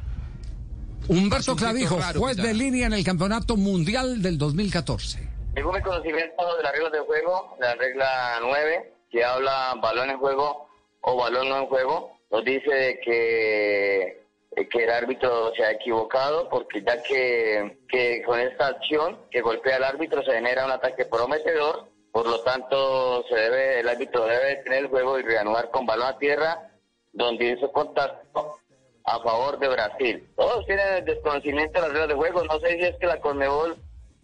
Humberto 1.07 1.55
Clavijo, 1.55 1.97
juez 2.15 2.37
de 2.37 2.53
línea 2.53 2.85
en 2.85 2.93
el 2.93 3.03
Campeonato 3.03 3.57
Mundial 3.57 4.21
del 4.21 4.37
2014. 4.37 5.27
Según 5.55 5.73
mi 5.73 5.81
conocimiento 5.81 6.57
de 6.57 6.61
las 6.61 6.71
reglas 6.73 6.91
del 6.91 7.01
juego, 7.01 7.57
la 7.59 7.73
regla 7.73 8.37
9, 8.39 8.93
que 9.09 9.23
habla 9.23 9.73
balón 9.81 10.11
en 10.11 10.19
juego 10.19 10.69
o 11.01 11.17
balón 11.17 11.49
no 11.49 11.57
en 11.57 11.65
juego, 11.65 12.19
nos 12.29 12.45
dice 12.45 12.71
de 12.71 12.99
que, 12.99 14.23
de 14.57 14.69
que 14.69 14.83
el 14.83 14.91
árbitro 14.91 15.51
se 15.55 15.63
ha 15.63 15.71
equivocado 15.71 16.49
porque 16.49 16.83
ya 16.83 17.01
que, 17.01 17.79
que 17.89 18.21
con 18.21 18.39
esta 18.39 18.67
acción 18.67 19.17
que 19.31 19.41
golpea 19.41 19.77
al 19.77 19.85
árbitro 19.85 20.21
se 20.21 20.33
genera 20.33 20.65
un 20.65 20.71
ataque 20.71 21.05
prometedor, 21.05 21.89
por 22.11 22.27
lo 22.27 22.41
tanto 22.41 23.23
se 23.29 23.35
debe, 23.35 23.79
el 23.79 23.89
árbitro 23.89 24.25
debe 24.25 24.55
detener 24.55 24.79
el 24.79 24.87
juego 24.87 25.19
y 25.19 25.23
reanudar 25.23 25.69
con 25.69 25.85
balón 25.85 26.07
a 26.07 26.17
tierra 26.17 26.71
donde 27.13 27.51
hizo 27.51 27.71
contacto 27.71 28.57
a 29.03 29.19
favor 29.21 29.59
de 29.59 29.67
Brasil. 29.67 30.29
Todos 30.35 30.65
tienen 30.65 30.95
el 30.95 31.05
desconocimiento 31.05 31.73
de 31.73 31.81
las 31.81 31.89
reglas 31.89 32.09
de 32.09 32.15
juego, 32.15 32.43
no 32.43 32.59
sé 32.59 32.77
si 32.77 32.83
es 32.83 32.95
que 32.97 33.07
la 33.07 33.19
Conmebol 33.19 33.77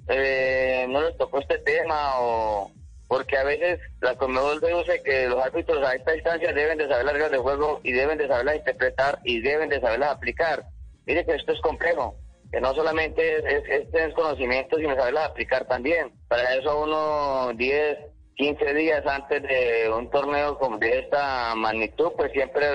eh, 0.07 0.85
no 0.89 1.01
les 1.01 1.17
tocó 1.17 1.39
este 1.39 1.57
tema 1.59 2.19
o 2.19 2.71
porque 3.07 3.37
a 3.37 3.43
veces 3.43 3.79
la 4.01 4.15
Conmebol 4.15 4.59
deduce 4.59 5.01
que 5.03 5.27
los 5.27 5.43
árbitros 5.43 5.83
a 5.85 5.93
esta 5.93 6.15
instancia 6.15 6.53
deben 6.53 6.77
de 6.77 6.87
saber 6.87 7.05
las 7.05 7.13
reglas 7.13 7.31
de 7.31 7.37
juego 7.37 7.79
y 7.83 7.91
deben 7.91 8.17
de 8.17 8.27
saberlas 8.27 8.55
interpretar 8.55 9.19
y 9.23 9.41
deben 9.41 9.69
de 9.69 9.79
saberlas 9.79 10.11
aplicar. 10.11 10.65
Mire 11.05 11.25
que 11.25 11.35
esto 11.35 11.51
es 11.51 11.61
complejo, 11.61 12.15
que 12.51 12.61
no 12.61 12.73
solamente 12.73 13.37
es, 13.37 13.63
es, 13.67 13.91
tener 13.91 14.13
conocimiento, 14.13 14.77
sino 14.77 14.95
saberlas 14.95 15.29
aplicar 15.29 15.65
también. 15.65 16.11
Para 16.27 16.55
eso 16.55 16.83
uno 16.83 17.53
10, 17.53 17.97
15 18.35 18.73
días 18.73 19.05
antes 19.05 19.43
de 19.43 19.89
un 19.89 20.09
torneo 20.09 20.57
como 20.57 20.77
de 20.77 20.99
esta 20.99 21.55
magnitud, 21.55 22.11
pues 22.15 22.31
siempre 22.31 22.65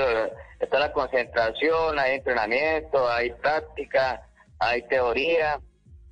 está 0.59 0.79
la 0.79 0.93
concentración, 0.93 1.99
hay 1.99 2.17
entrenamiento, 2.17 3.09
hay 3.09 3.31
práctica, 3.31 4.27
hay 4.59 4.83
teoría, 4.83 5.61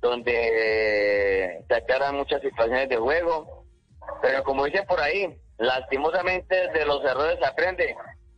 donde 0.01 1.63
se 1.67 1.75
aclaran 1.75 2.15
muchas 2.15 2.41
situaciones 2.41 2.89
de 2.89 2.97
juego. 2.97 3.65
Pero 4.21 4.43
como 4.43 4.65
dicen 4.65 4.85
por 4.87 4.99
ahí, 4.99 5.37
lastimosamente 5.57 6.69
de 6.69 6.85
los 6.85 7.03
errores 7.03 7.37
se 7.39 7.45
aprende, 7.45 7.95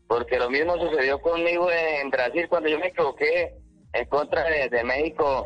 porque 0.08 0.40
lo 0.40 0.50
mismo 0.50 0.78
sucedió 0.78 1.22
conmigo 1.22 1.70
en 1.72 2.10
Brasil 2.10 2.48
cuando 2.50 2.70
yo 2.70 2.80
me 2.80 2.88
equivoqué 2.88 3.54
en 3.94 4.06
contra 4.06 4.44
de, 4.44 4.84
México. 4.84 5.46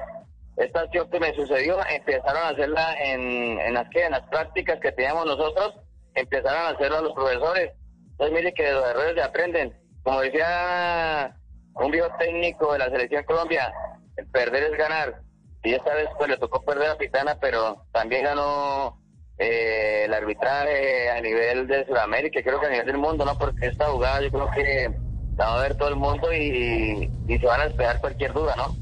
Esta 0.58 0.82
acción 0.82 1.10
que 1.10 1.20
me 1.20 1.34
sucedió, 1.34 1.78
empezaron 1.90 2.44
a 2.44 2.50
hacerla 2.50 2.96
en, 3.04 3.60
en, 3.60 3.74
las, 3.74 3.90
que, 3.90 4.06
en 4.06 4.12
las 4.12 4.28
prácticas 4.30 4.80
que 4.80 4.92
teníamos 4.94 5.26
nosotros, 5.26 5.76
empezaron 6.14 6.62
a 6.62 6.70
hacerlo 6.70 7.02
los 7.02 7.14
profesores. 7.14 7.74
Entonces 8.12 8.36
mire 8.36 8.54
que 8.54 8.72
los 8.72 8.86
errores 8.88 9.16
se 9.16 9.22
aprenden. 9.22 9.78
Como 10.04 10.22
decía 10.22 11.36
un 11.74 11.92
viejo 11.92 12.08
técnico 12.18 12.72
de 12.72 12.80
la 12.80 12.90
selección 12.90 13.24
Colombia, 13.26 13.74
el 14.16 14.28
perder 14.28 14.72
es 14.72 14.78
ganar. 14.78 15.22
Y 15.64 15.74
esta 15.74 15.94
vez 15.94 16.08
pues 16.18 16.30
le 16.30 16.38
tocó 16.38 16.64
perder 16.64 16.92
a 16.92 16.98
Pitana, 16.98 17.38
pero 17.42 17.86
también 17.92 18.24
ganó 18.24 19.02
eh, 19.38 20.04
el 20.06 20.14
arbitraje 20.14 21.10
a 21.10 21.20
nivel 21.20 21.68
de 21.68 21.86
Sudamérica, 21.86 22.42
creo 22.42 22.62
que 22.62 22.68
a 22.68 22.70
nivel 22.70 22.86
del 22.86 22.98
mundo, 22.98 23.26
¿no? 23.26 23.38
Porque 23.38 23.68
esta 23.68 23.88
jugada 23.88 24.22
yo 24.22 24.32
creo 24.32 24.52
que 24.52 25.05
la 25.38 25.46
va 25.46 25.60
a 25.60 25.62
ver 25.64 25.76
todo 25.76 25.90
el 25.90 25.96
mundo 25.96 26.34
y, 26.34 27.10
y 27.28 27.38
se 27.38 27.46
van 27.46 27.62
a 27.62 27.66
despejar 27.66 28.00
cualquier 28.00 28.34
duda, 28.34 28.56
¿no? 28.56 28.76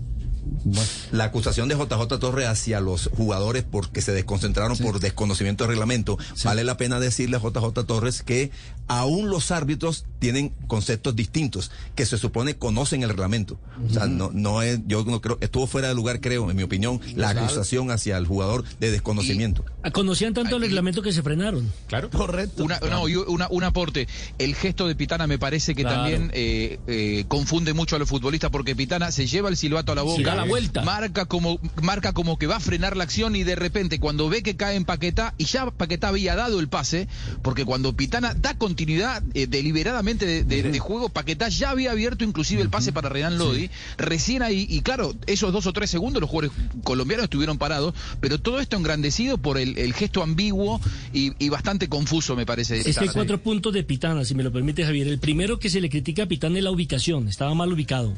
La 1.14 1.26
acusación 1.26 1.70
de 1.70 1.76
JJ 1.76 2.20
Torres 2.20 2.48
hacia 2.48 2.80
los 2.82 3.10
jugadores 3.16 3.64
porque 3.64 4.02
se 4.02 4.12
desconcentraron 4.12 4.78
por 4.78 5.00
desconocimiento 5.00 5.64
del 5.64 5.70
reglamento. 5.70 6.18
Vale 6.44 6.64
la 6.64 6.76
pena 6.78 7.00
decirle 7.00 7.38
a 7.38 7.40
JJ 7.40 7.86
Torres 7.86 8.24
que 8.24 8.52
aún 8.88 9.30
los 9.30 9.52
árbitros 9.52 10.06
tienen 10.20 10.50
conceptos 10.68 11.16
distintos, 11.16 11.72
que 11.96 12.06
se 12.06 12.18
supone 12.18 12.56
conocen 12.56 13.04
el 13.04 13.10
reglamento. 13.10 13.60
O 13.88 13.94
sea, 13.94 14.08
no, 14.08 14.32
no 14.34 14.62
es, 14.62 14.80
yo 14.88 15.04
no 15.06 15.22
creo, 15.22 15.38
estuvo 15.42 15.68
fuera 15.68 15.88
de 15.88 15.96
lugar, 15.96 16.20
creo, 16.20 16.50
en 16.50 16.58
mi 16.58 16.64
opinión, 16.64 17.00
la 17.16 17.32
Claro. 17.32 17.46
acusación 17.46 17.92
hacia 17.92 18.18
el 18.18 18.26
jugador 18.28 18.64
de 18.80 18.92
desconocimiento. 18.92 19.64
Conocían 19.94 20.34
tanto 20.34 20.56
el 20.58 20.64
reglamento 20.64 21.02
que 21.02 21.14
se 21.14 21.22
frenaron. 21.24 21.72
Claro. 21.88 22.10
Correcto. 22.10 22.64
Una, 22.64 22.80
no, 22.80 23.08
y 23.08 23.16
una- 23.16 23.48
un 23.50 23.64
aporte. 23.64 24.08
El 24.40 24.56
gesto 24.56 24.88
de 24.88 24.96
Pitana 24.96 25.28
me 25.28 25.38
parece 25.38 25.76
que 25.76 25.84
Claro. 25.84 25.98
también 26.02 26.32
eh, 26.34 26.80
eh, 26.88 27.26
confunde 27.28 27.74
mucho 27.74 27.96
a 27.96 28.00
los 28.00 28.10
futbolistas 28.10 28.50
porque 28.50 28.76
Pitana 28.76 29.12
se 29.12 29.28
lleva 29.28 29.50
el 29.50 29.58
silbato 29.58 29.92
a 29.92 29.96
la 29.96 30.02
boca. 30.02 30.18
Sí, 30.18 30.24
da 30.24 30.36
la 30.36 30.46
vuelta. 30.46 30.82
Marca 31.04 31.26
como, 31.26 31.60
marca 31.82 32.14
como 32.14 32.38
que 32.40 32.48
va 32.48 32.56
a 32.56 32.60
frenar 32.62 32.96
la 32.96 33.04
acción 33.04 33.36
y 33.36 33.44
de 33.44 33.56
repente 33.56 34.00
cuando 34.00 34.30
ve 34.30 34.42
que 34.42 34.56
cae 34.56 34.78
en 34.78 34.86
Paquetá, 34.86 35.34
y 35.38 35.44
ya 35.44 35.70
Paquetá 35.70 36.08
había 36.08 36.34
dado 36.36 36.62
el 36.62 36.70
pase, 36.70 37.10
porque 37.42 37.66
cuando 37.66 37.92
Pitana 37.94 38.34
da 38.34 38.58
continuidad 38.58 39.22
eh, 39.34 39.48
deliberadamente 39.48 40.26
de, 40.26 40.44
de- 40.46 40.64
de 40.64 40.80
juego, 40.80 41.10
Paquetá 41.10 41.50
ya 41.50 41.72
había 41.72 41.92
abierto 41.92 42.24
inclusive 42.24 42.62
el 42.62 42.70
pase 42.70 42.94
para 42.94 43.10
Renan 43.10 43.38
Lodi. 43.38 43.70
Recién 43.98 44.44
ahí, 44.44 44.66
y 44.70 44.80
claro, 44.80 45.14
esos 45.28 45.52
dos 45.52 45.66
o 45.68 45.74
tres 45.74 45.90
segundos 45.90 46.22
los 46.22 46.30
jugadores 46.30 46.56
colombianos 46.86 47.26
estuvieron 47.26 47.58
parados, 47.58 47.94
pero 48.22 48.40
todo 48.40 48.62
esto 48.62 48.78
engrandecido 48.78 49.38
por 49.38 49.58
el, 49.58 49.78
el 49.78 49.94
gesto 49.94 50.24
ambiguo 50.24 50.80
y, 51.12 51.34
y 51.38 51.50
bastante 51.50 51.90
confuso, 51.90 52.38
me 52.38 52.46
parece. 52.46 52.80
Es 52.80 52.98
que 52.98 53.04
hay 53.04 53.10
cuatro 53.10 53.42
puntos 53.44 53.74
de 53.74 53.84
Pitana, 53.84 54.24
si 54.24 54.36
me 54.36 54.44
lo 54.44 54.54
permite 54.54 54.86
Javier. 54.86 55.10
El 55.10 55.20
primero 55.20 55.60
que 55.60 55.70
se 55.70 55.82
le 55.82 55.90
critica 55.90 56.24
a 56.24 56.26
Pitana 56.28 56.60
es 56.60 56.64
la 56.64 56.72
ubicación, 56.72 57.28
estaba 57.28 57.54
mal 57.56 57.74
ubicado. 57.74 58.14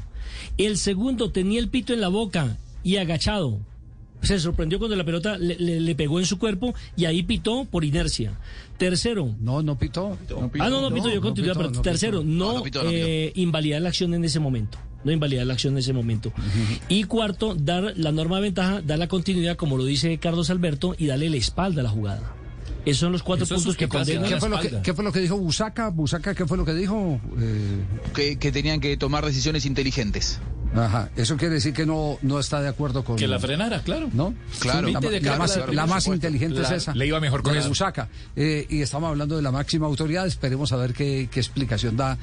El 0.57 0.77
segundo 0.77 1.31
tenía 1.31 1.59
el 1.59 1.69
pito 1.69 1.93
en 1.93 2.01
la 2.01 2.09
boca 2.09 2.57
y 2.86 2.95
agachado. 2.97 3.59
Se 4.21 4.39
sorprendió 4.39 4.79
cuando 4.79 4.95
la 4.95 5.03
pelota 5.03 5.38
le, 5.38 5.55
le- 5.59 5.79
le 5.81 5.93
pegó 5.95 6.19
en 6.19 6.25
su 6.25 6.39
cuerpo 6.39 6.73
y 6.95 7.03
ahí 7.05 7.21
pitó 7.23 7.65
por 7.65 7.83
inercia. 7.83 8.31
Tercero. 8.77 9.36
No, 9.39 9.61
no 9.61 9.77
pitó. 9.77 10.17
ah, 10.59 10.69
no, 10.69 10.81
no 10.81 10.91
pitó, 10.93 11.09
yo 11.09 11.15
no 11.15 11.21
continué. 11.21 11.51
pitó, 11.51 11.59
pero 11.69 11.81
tercero, 11.81 12.23
no, 12.23 12.53
No, 12.53 12.53
no 12.59 12.63
pitó, 12.63 12.81
no 12.83 12.89
pitó. 12.89 13.01
eh, 13.05 13.33
invalidar 13.36 13.81
la 13.81 13.89
acción 13.89 14.13
en 14.13 14.23
ese 14.23 14.39
momento. 14.39 14.77
No 15.03 15.11
invalidar 15.11 15.45
la 15.45 15.53
acción 15.53 15.73
en 15.73 15.79
ese 15.79 15.93
momento. 15.93 16.33
Y 16.89 17.03
cuarto, 17.03 17.53
dar 17.53 17.93
la 17.97 18.11
norma 18.11 18.38
de 18.38 18.41
ventaja, 18.43 18.81
dar 18.81 18.97
la 18.97 19.07
continuidad, 19.07 19.55
como 19.57 19.77
lo 19.77 19.86
dice 19.86 20.17
Carlos 20.17 20.49
Alberto, 20.49 20.95
y 20.97 21.05
darle 21.07 21.29
la 21.29 21.38
espalda 21.38 21.81
a 21.81 21.83
la 21.83 21.89
jugada. 21.91 22.33
Esos 22.86 23.01
son 23.01 23.11
los 23.11 23.21
cuatro 23.21 23.43
Eso 23.45 23.55
puntos 23.55 23.77
que 23.77 23.88
condenan. 23.88 24.27
¿Qué 24.29 24.39
fue, 24.39 24.49
lo 24.49 24.59
que, 24.59 24.81
qué 24.81 24.93
fue 24.95 25.03
lo 25.03 25.11
que 25.11 25.19
dijo 25.19 25.38
Busaca? 25.38 25.89
Busaca, 25.89 26.33
¿qué 26.33 26.45
fue 26.47 26.57
lo 26.57 26.65
que 26.65 26.73
dijo? 26.73 27.19
Eh, 27.39 27.83
que, 28.15 28.38
que 28.39 28.51
tenían 28.51 28.79
que 28.79 28.95
tomar 28.97 29.23
decisiones 29.25 29.65
inteligentes. 29.67 30.39
Ajá, 30.74 31.09
eso 31.16 31.38
quiere 31.38 31.55
decir 31.55 31.74
que 31.74 31.86
no, 31.86 32.18
no 32.22 32.39
está 32.39 32.61
de 32.61 32.68
acuerdo 32.68 33.03
con... 33.03 33.16
Que 33.16 33.28
la 33.28 33.39
frenara, 33.39 33.82
claro. 33.82 34.09
¿No? 34.13 34.34
Claro. 34.59 34.88
La, 34.89 34.99
de 34.99 35.22
más, 35.38 35.59
la 35.72 35.86
más 35.86 36.07
inteligente 36.07 36.59
Claro. 36.59 36.76
es 36.76 36.82
esa. 36.84 36.93
Le 36.95 37.07
iba 37.07 37.20
mejor 37.20 37.43
con 37.43 37.53
la 37.53 37.59
eso. 37.59 37.70
busaca. 37.70 38.09
Eh, 38.36 38.66
y 38.70 38.82
estamos 38.82 39.09
hablando 39.09 39.36
de 39.36 39.41
la 39.41 39.51
máxima 39.51 39.86
autoridad. 39.86 40.26
Esperemos 40.28 40.72
a 40.74 40.78
ver 40.78 40.93
qué, 40.93 41.30
qué 41.32 41.39
explicación 41.39 41.95
da 41.95 42.18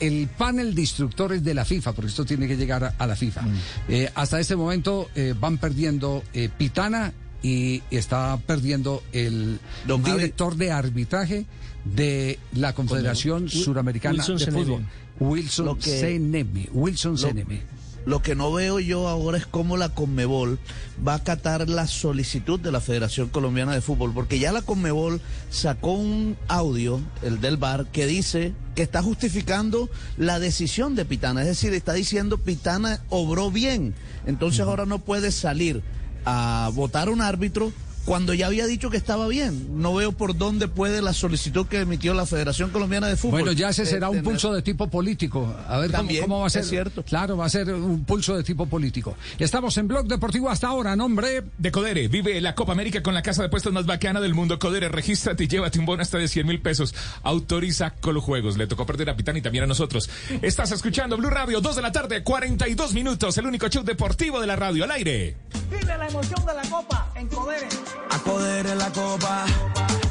el 0.00 0.28
panel 0.36 0.74
de 0.74 0.80
instructores 0.80 1.42
de 1.44 1.54
la 1.54 1.64
FIFA, 1.64 1.92
porque 1.92 2.08
esto 2.10 2.24
tiene 2.24 2.46
que 2.46 2.56
llegar 2.56 2.84
a, 2.84 2.94
a 2.98 3.06
la 3.06 3.16
FIFA. 3.16 3.42
Mm. 3.42 3.54
Eh, 3.88 4.10
hasta 4.14 4.40
este 4.40 4.56
momento 4.56 5.08
eh, 5.14 5.34
van 5.38 5.58
perdiendo 5.58 6.22
eh, 6.32 6.48
Pitana 6.56 7.12
y 7.42 7.82
está 7.90 8.36
perdiendo 8.46 9.02
el 9.12 9.60
Don 9.86 10.02
Javi. 10.02 10.18
director 10.18 10.56
de 10.56 10.72
arbitraje 10.72 11.46
de 11.84 12.38
la 12.54 12.74
Confederación 12.74 13.48
Suramericana 13.48 14.14
Wilson 14.26 14.36
de. 14.38 14.52
Fútbol. 14.52 14.84
Wilson 15.20 15.80
Ceneme. 15.80 16.68
Wilson 16.72 17.16
Lo-. 17.16 17.78
Lo 18.06 18.22
que 18.22 18.34
no 18.34 18.50
veo 18.52 18.80
yo 18.80 19.06
ahora 19.06 19.36
es 19.36 19.46
cómo 19.46 19.76
la 19.76 19.90
Conmebol 19.90 20.58
va 21.06 21.12
a 21.12 21.16
acatar 21.16 21.68
la 21.68 21.86
solicitud 21.86 22.58
de 22.58 22.72
la 22.72 22.80
Federación 22.80 23.28
Colombiana 23.28 23.74
de 23.74 23.82
Fútbol, 23.82 24.14
porque 24.14 24.38
ya 24.38 24.50
la 24.50 24.62
Conmebol 24.62 25.20
sacó 25.50 25.92
un 25.92 26.36
audio, 26.48 27.00
el 27.22 27.42
del 27.42 27.58
VAR, 27.58 27.84
que 27.86 28.06
dice 28.06 28.54
que 28.74 28.82
está 28.82 29.02
justificando 29.02 29.90
la 30.16 30.38
decisión 30.38 30.94
de 30.94 31.04
Pitana, 31.04 31.42
es 31.42 31.48
decir, 31.48 31.74
está 31.74 31.92
diciendo 31.92 32.38
Pitana 32.38 33.02
obró 33.10 33.50
bien, 33.50 33.94
entonces 34.24 34.60
ahora 34.60 34.86
no 34.86 35.00
puede 35.00 35.30
salir 35.30 35.82
a 36.24 36.70
votar 36.74 37.10
un 37.10 37.20
árbitro 37.20 37.72
cuando 38.08 38.32
ya 38.32 38.46
había 38.46 38.64
dicho 38.66 38.88
que 38.88 38.96
estaba 38.96 39.28
bien. 39.28 39.82
No 39.82 39.94
veo 39.94 40.12
por 40.12 40.34
dónde 40.34 40.66
puede 40.66 41.02
la 41.02 41.12
solicitud 41.12 41.66
que 41.66 41.80
emitió 41.80 42.14
la 42.14 42.24
Federación 42.24 42.70
Colombiana 42.70 43.06
de 43.06 43.16
Fútbol. 43.16 43.42
Bueno, 43.42 43.52
ya 43.52 43.68
ese 43.68 43.82
eh, 43.82 43.86
será 43.86 44.08
un 44.08 44.16
tener- 44.16 44.24
pulso 44.24 44.50
de 44.54 44.62
tipo 44.62 44.88
político. 44.88 45.54
A 45.68 45.76
ver 45.76 45.90
cómo, 45.90 45.98
También, 45.98 46.22
cómo 46.22 46.40
va 46.40 46.46
a 46.46 46.50
ser. 46.50 46.62
es 46.62 46.70
cierto. 46.70 47.02
Claro, 47.04 47.36
va 47.36 47.44
a 47.44 47.50
ser 47.50 47.70
un 47.74 48.04
pulso 48.04 48.34
de 48.34 48.42
tipo 48.42 48.64
político. 48.64 49.14
Estamos 49.38 49.76
en 49.76 49.88
Blog 49.88 50.06
Deportivo 50.06 50.48
hasta 50.48 50.68
ahora, 50.68 50.96
nombre. 50.96 51.44
De 51.58 51.70
Codere, 51.70 52.08
vive 52.08 52.40
la 52.40 52.54
Copa 52.54 52.72
América 52.72 53.02
con 53.02 53.12
la 53.12 53.20
casa 53.20 53.42
de 53.42 53.50
puestos 53.50 53.74
más 53.74 53.84
bacana 53.84 54.22
del 54.22 54.32
mundo. 54.34 54.58
Codere, 54.58 54.88
regístrate 54.88 55.44
y 55.44 55.48
llévate 55.48 55.78
un 55.78 55.84
bono 55.84 56.00
hasta 56.00 56.16
de 56.16 56.28
100 56.28 56.46
mil 56.46 56.62
pesos. 56.62 56.94
Autoriza 57.24 57.90
con 57.90 58.14
los 58.14 58.24
juegos. 58.24 58.56
Le 58.56 58.66
tocó 58.66 58.86
perder 58.86 59.10
a 59.10 59.16
Pitán 59.16 59.36
y 59.36 59.42
también 59.42 59.64
a 59.64 59.66
nosotros. 59.66 60.08
Estás 60.40 60.72
escuchando 60.72 61.18
Blue 61.18 61.28
Radio, 61.28 61.60
2 61.60 61.76
de 61.76 61.82
la 61.82 61.92
tarde, 61.92 62.22
42 62.22 62.94
minutos. 62.94 63.36
El 63.36 63.44
único 63.46 63.68
show 63.68 63.84
deportivo 63.84 64.40
de 64.40 64.46
la 64.46 64.56
radio 64.56 64.84
al 64.84 64.92
aire. 64.92 65.36
Vive 65.70 65.84
la 65.98 66.08
emoción 66.08 66.46
de 66.46 66.54
la 66.54 66.62
copa 66.70 67.12
en 67.14 67.28
Codere. 67.28 67.68
A 68.10 68.18
Coder 68.20 68.66
en 68.66 68.78
la 68.78 68.90
copa, 68.92 69.44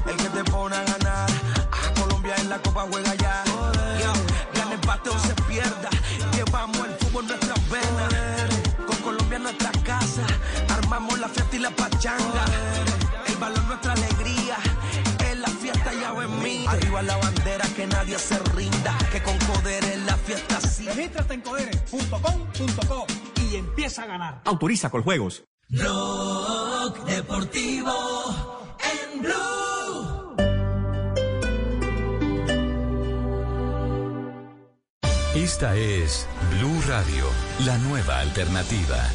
el 0.05 0.17
que 0.17 0.29
te 0.29 0.43
pone 0.45 0.75
a 0.75 0.83
ganar. 0.83 1.29
A 1.71 1.99
Colombia 1.99 2.35
en 2.37 2.49
la 2.49 2.59
copa 2.59 2.85
juega 2.89 3.15
ya. 3.15 3.43
Yo, 4.01 4.13
gane 4.53 4.75
empate 4.75 5.09
o 5.09 5.19
se 5.19 5.33
pierda. 5.47 5.89
Llevamos 6.33 6.77
el 6.77 6.93
fútbol 6.95 7.23
en 7.23 7.29
nuestras 7.29 7.69
venas. 7.69 8.13
Con 8.85 8.95
Colombia 8.97 9.37
en 9.37 9.43
nuestra 9.43 9.71
casa, 9.83 10.25
armamos 10.69 11.19
la 11.19 11.27
fiesta 11.29 11.55
y 11.55 11.59
la 11.59 11.71
pachanga. 11.71 12.45
El 13.27 13.35
valor 13.37 13.63
nuestra 13.65 13.93
alegría. 13.93 14.57
En 15.29 15.41
la 15.41 15.49
fiesta 15.49 15.93
ya 15.93 16.11
ven 16.13 16.41
mí. 16.41 16.65
Arriba 16.67 17.01
la 17.01 17.17
bandera 17.17 17.65
que 17.75 17.87
nadie 17.87 18.17
se 18.17 18.39
rinda. 18.55 18.97
Que 19.11 19.21
con 19.21 19.37
Coder 19.39 19.83
en 19.85 20.05
la 20.05 20.15
fiesta 20.17 20.59
sí. 20.61 20.85
Regístrate 20.85 21.33
en 21.33 21.41
codere.com.co 21.41 23.05
y 23.41 23.55
empieza 23.55 24.03
a 24.03 24.05
ganar. 24.07 24.41
Autoriza 24.45 24.89
con 24.89 25.03
juegos. 25.03 25.43
Rock 25.69 27.03
deportivo 27.03 27.91
en 28.79 29.21
Blue. 29.21 30.35
Esta 35.35 35.75
es 35.75 36.25
Blue 36.51 36.81
Radio, 36.87 37.25
la 37.65 37.77
nueva 37.79 38.19
alternativa. 38.19 39.09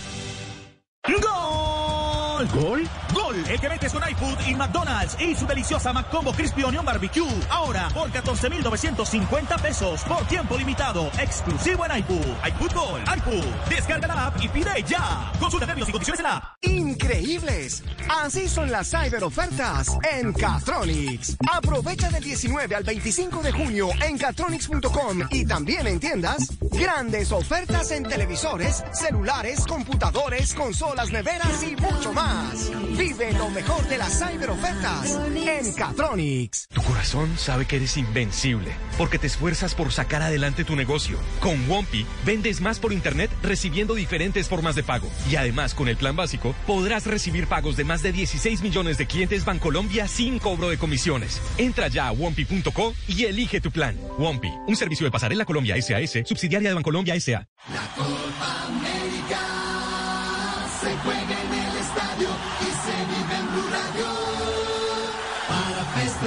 ¡Gol! 1.08 2.46
¿Gol? 2.48 2.88
¡Gol! 3.14 3.21
El 3.48 3.60
que 3.60 3.68
metes 3.68 3.92
con 3.92 4.02
iFood 4.08 4.46
y 4.46 4.54
McDonald's 4.54 5.16
y 5.20 5.34
su 5.34 5.46
deliciosa 5.46 5.92
McCombo 5.92 6.32
Crispy 6.32 6.64
Onion 6.64 6.84
Barbecue. 6.84 7.26
Ahora 7.48 7.88
por 7.94 8.10
14,950 8.10 9.58
pesos 9.58 10.02
por 10.02 10.24
tiempo 10.26 10.56
limitado. 10.56 11.10
Exclusivo 11.18 11.86
en 11.86 11.98
iFood. 11.98 12.26
iFood 12.48 12.72
Gol. 12.72 13.00
iFood. 13.16 13.44
Descarga 13.70 14.06
la 14.06 14.26
app 14.26 14.42
y 14.42 14.48
pide 14.48 14.82
ya. 14.86 15.32
Consulta 15.40 15.66
términos 15.66 15.88
y 15.88 15.92
condiciones 15.92 16.20
en 16.20 16.24
la. 16.24 16.56
Increíbles. 16.62 17.82
Así 18.22 18.48
son 18.48 18.70
las 18.70 18.90
cyber 18.90 19.24
ofertas 19.24 19.88
en 20.12 20.32
Catronics. 20.32 21.36
Aprovecha 21.50 22.10
del 22.10 22.22
19 22.22 22.74
al 22.74 22.84
25 22.84 23.42
de 23.42 23.52
junio 23.52 23.88
en 24.04 24.18
catronics.com 24.18 25.22
y 25.30 25.46
también 25.46 25.86
en 25.86 25.98
tiendas. 25.98 26.52
Grandes 26.60 27.32
ofertas 27.32 27.90
en 27.92 28.04
televisores, 28.04 28.84
celulares, 28.92 29.64
computadores, 29.66 30.54
consolas, 30.54 31.10
neveras 31.10 31.62
y 31.62 31.76
mucho 31.76 32.12
más. 32.12 32.70
Vive 32.96 33.21
lo 33.30 33.50
mejor 33.50 33.86
de 33.88 33.98
las 33.98 34.18
cyber 34.18 34.50
ofertas 34.50 35.18
en 35.36 35.72
Catronics. 35.74 36.66
Tu 36.68 36.82
corazón 36.82 37.38
sabe 37.38 37.66
que 37.66 37.76
eres 37.76 37.96
invencible 37.96 38.72
porque 38.98 39.18
te 39.18 39.28
esfuerzas 39.28 39.74
por 39.74 39.92
sacar 39.92 40.22
adelante 40.22 40.64
tu 40.64 40.74
negocio. 40.74 41.18
Con 41.40 41.68
Wompi 41.70 42.04
vendes 42.24 42.60
más 42.60 42.80
por 42.80 42.92
internet 42.92 43.30
recibiendo 43.42 43.94
diferentes 43.94 44.48
formas 44.48 44.74
de 44.74 44.82
pago. 44.82 45.08
Y 45.30 45.36
además, 45.36 45.74
con 45.74 45.88
el 45.88 45.96
plan 45.96 46.16
básico, 46.16 46.54
podrás 46.66 47.06
recibir 47.06 47.46
pagos 47.46 47.76
de 47.76 47.84
más 47.84 48.02
de 48.02 48.12
16 48.12 48.62
millones 48.62 48.98
de 48.98 49.06
clientes 49.06 49.44
Bancolombia 49.44 50.08
sin 50.08 50.38
cobro 50.38 50.68
de 50.68 50.78
comisiones. 50.78 51.40
Entra 51.58 51.88
ya 51.88 52.08
a 52.08 52.12
Wompi.co 52.12 52.94
y 53.06 53.24
elige 53.24 53.60
tu 53.60 53.70
plan. 53.70 53.96
Wompi, 54.18 54.52
un 54.66 54.76
servicio 54.76 55.04
de 55.04 55.10
pasarela 55.12 55.44
Colombia 55.44 55.80
SAS, 55.80 56.26
subsidiaria 56.26 56.70
de 56.70 56.74
Bancolombia 56.74 57.18
SA. 57.20 57.46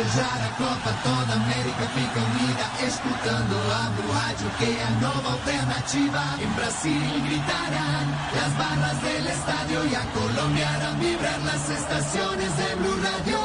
Festejar 0.05 0.55
Copa, 0.57 0.91
toda 1.03 1.33
América 1.33 1.85
fica 1.93 2.19
unida, 2.31 2.65
escutando 2.87 3.55
a 3.73 3.89
Blue 3.89 4.13
Radio, 4.13 4.47
que 4.59 4.81
a 4.81 4.89
nova 5.01 5.33
alternativa. 5.33 6.23
En 6.39 6.55
Brasil 6.55 7.23
gritarán 7.27 8.05
las 8.35 8.57
barras 8.57 9.01
del 9.01 9.27
estadio 9.27 9.85
y 9.85 9.95
a 9.95 10.05
Colombia 10.13 10.69
harán 10.73 10.99
vibrar 10.99 11.39
las 11.41 11.69
estaciones 11.69 12.57
de 12.57 12.75
Blue 12.75 12.99
Radio. 13.03 13.39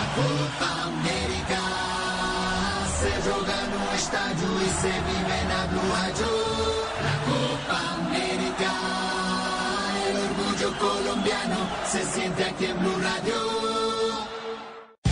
A 0.00 0.04
Copa 0.18 0.70
América 0.92 1.60
se 3.00 3.10
joga 3.26 3.58
no 3.72 3.92
estádio 3.94 4.48
y 4.66 4.70
se 4.82 4.92
vive 5.08 5.38
na 5.50 5.60
Blue 5.70 5.90
Radio. 5.96 6.30
La 7.06 7.16
Copa 7.30 7.78
América, 8.00 8.72
el 10.06 10.16
orgullo 10.28 10.78
colombiano 10.78 11.58
se 11.90 12.04
siente 12.04 12.44
aquí 12.44 12.66
en 12.66 12.78
Blue 12.78 13.00
Radio. 13.00 13.69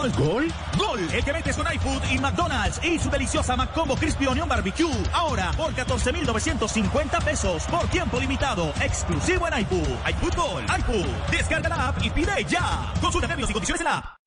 ¿Gol? 0.00 0.50
¡Gol! 0.78 1.00
El 1.12 1.22
que 1.22 1.32
metes 1.32 1.54
con 1.54 1.66
iFood 1.70 2.02
y 2.10 2.18
McDonald's 2.18 2.82
y 2.82 2.98
su 2.98 3.10
deliciosa 3.10 3.54
McCombo 3.54 3.96
Crispy 3.96 4.26
Onion 4.26 4.48
Barbecue. 4.48 4.90
Ahora 5.12 5.52
por 5.56 5.74
14,950 5.74 7.20
pesos 7.20 7.64
por 7.64 7.86
tiempo 7.88 8.18
limitado. 8.18 8.72
Exclusivo 8.80 9.46
en 9.48 9.60
iFood. 9.60 9.88
iFood 10.08 10.34
Gol. 10.34 10.64
iFood. 10.78 11.06
Descarga 11.30 11.68
la 11.68 11.88
app 11.88 12.02
y 12.02 12.08
pide 12.08 12.44
ya. 12.48 12.94
Consulta 13.00 13.28
términos 13.28 13.50
y 13.50 13.52
condiciones 13.52 13.80
en 13.82 13.84
la 13.84 13.98
app. 13.98 14.19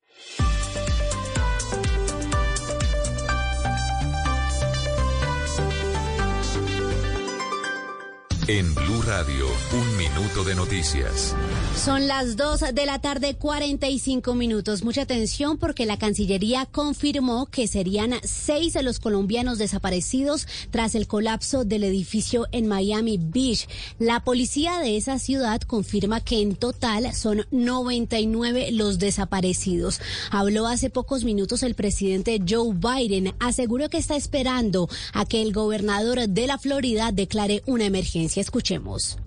En 8.46 8.74
Blue 8.74 9.00
Radio, 9.00 9.46
un 9.72 9.96
minuto 9.96 10.44
de 10.44 10.54
noticias. 10.54 11.34
Son 11.82 12.06
las 12.06 12.36
2 12.36 12.74
de 12.74 12.84
la 12.84 13.00
tarde, 13.00 13.36
45 13.36 14.34
minutos. 14.34 14.84
Mucha 14.84 15.02
atención 15.02 15.56
porque 15.56 15.86
la 15.86 15.96
Cancillería 15.96 16.66
confirmó 16.66 17.46
que 17.46 17.66
serían 17.66 18.12
seis 18.22 18.74
de 18.74 18.82
los 18.82 19.00
colombianos 19.00 19.56
desaparecidos 19.56 20.46
tras 20.70 20.94
el 20.94 21.06
colapso 21.06 21.64
del 21.64 21.84
edificio 21.84 22.46
en 22.52 22.68
Miami 22.68 23.18
Beach. 23.18 23.66
La 23.98 24.20
policía 24.20 24.78
de 24.78 24.98
esa 24.98 25.18
ciudad 25.18 25.62
confirma 25.62 26.20
que 26.20 26.42
en 26.42 26.54
total 26.54 27.14
son 27.14 27.46
99 27.50 28.72
los 28.72 28.98
desaparecidos. 28.98 30.02
Habló 30.30 30.66
hace 30.66 30.90
pocos 30.90 31.24
minutos 31.24 31.62
el 31.62 31.74
presidente 31.74 32.42
Joe 32.46 32.74
Biden. 32.74 33.34
Aseguró 33.40 33.88
que 33.88 33.96
está 33.96 34.16
esperando 34.16 34.90
a 35.14 35.24
que 35.24 35.40
el 35.40 35.54
gobernador 35.54 36.28
de 36.28 36.46
la 36.46 36.58
Florida 36.58 37.10
declare 37.10 37.62
una 37.64 37.86
emergencia 37.86 38.33
emergencia. 38.34 38.40
Escuchemos. 38.40 39.18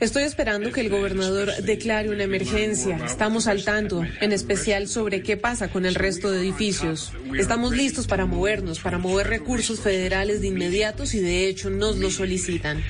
Estoy 0.00 0.22
esperando 0.22 0.72
que 0.72 0.80
el 0.80 0.88
gobernador 0.88 1.52
declare 1.62 2.10
una 2.10 2.24
emergencia. 2.24 2.96
Estamos 3.04 3.46
al 3.46 3.64
tanto, 3.64 4.02
en 4.20 4.32
especial 4.32 4.88
sobre 4.88 5.22
qué 5.22 5.36
pasa 5.36 5.68
con 5.68 5.84
el 5.84 5.94
resto 5.94 6.30
de 6.30 6.40
edificios. 6.40 7.12
Estamos 7.38 7.76
listos 7.76 8.06
para 8.06 8.24
movernos, 8.24 8.80
para 8.80 8.98
mover 8.98 9.28
recursos 9.28 9.80
federales 9.80 10.40
de 10.40 10.48
inmediatos 10.48 11.14
y 11.14 11.20
de 11.20 11.48
hecho 11.48 11.70
nos 11.70 11.98
lo 11.98 12.10
solicitan. 12.10 12.82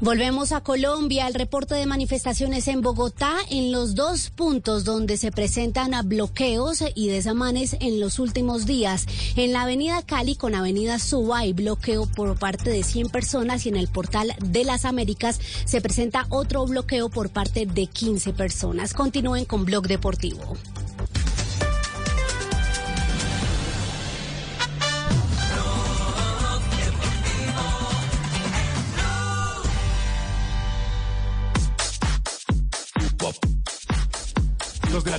Volvemos 0.00 0.52
a 0.52 0.62
Colombia. 0.62 1.26
El 1.26 1.34
reporte 1.34 1.74
de 1.74 1.84
manifestaciones 1.84 2.68
en 2.68 2.80
Bogotá 2.80 3.34
en 3.50 3.70
los 3.70 3.94
dos 3.94 4.30
puntos 4.30 4.84
donde 4.84 5.18
se 5.18 5.30
presentan 5.30 5.92
bloqueos 6.08 6.82
y 6.94 7.08
desamanes 7.08 7.76
en 7.80 8.00
los 8.00 8.18
últimos 8.18 8.64
días. 8.64 9.04
En 9.36 9.52
la 9.52 9.62
avenida 9.62 10.00
Cali 10.00 10.36
con 10.36 10.54
avenida 10.54 10.98
Suba 10.98 11.40
hay 11.40 11.52
bloqueo 11.52 12.06
por 12.06 12.38
parte 12.38 12.70
de 12.70 12.82
100 12.82 13.10
personas 13.10 13.66
y 13.66 13.68
en 13.68 13.76
el 13.76 13.88
portal 13.88 14.34
de 14.42 14.64
las 14.64 14.86
Américas 14.86 15.38
se 15.66 15.82
presenta 15.82 16.24
otro 16.30 16.64
bloqueo 16.64 17.10
por 17.10 17.28
parte 17.28 17.66
de 17.66 17.86
15 17.86 18.32
personas. 18.32 18.94
Continúen 18.94 19.44
con 19.44 19.66
Blog 19.66 19.86
Deportivo. 19.86 20.56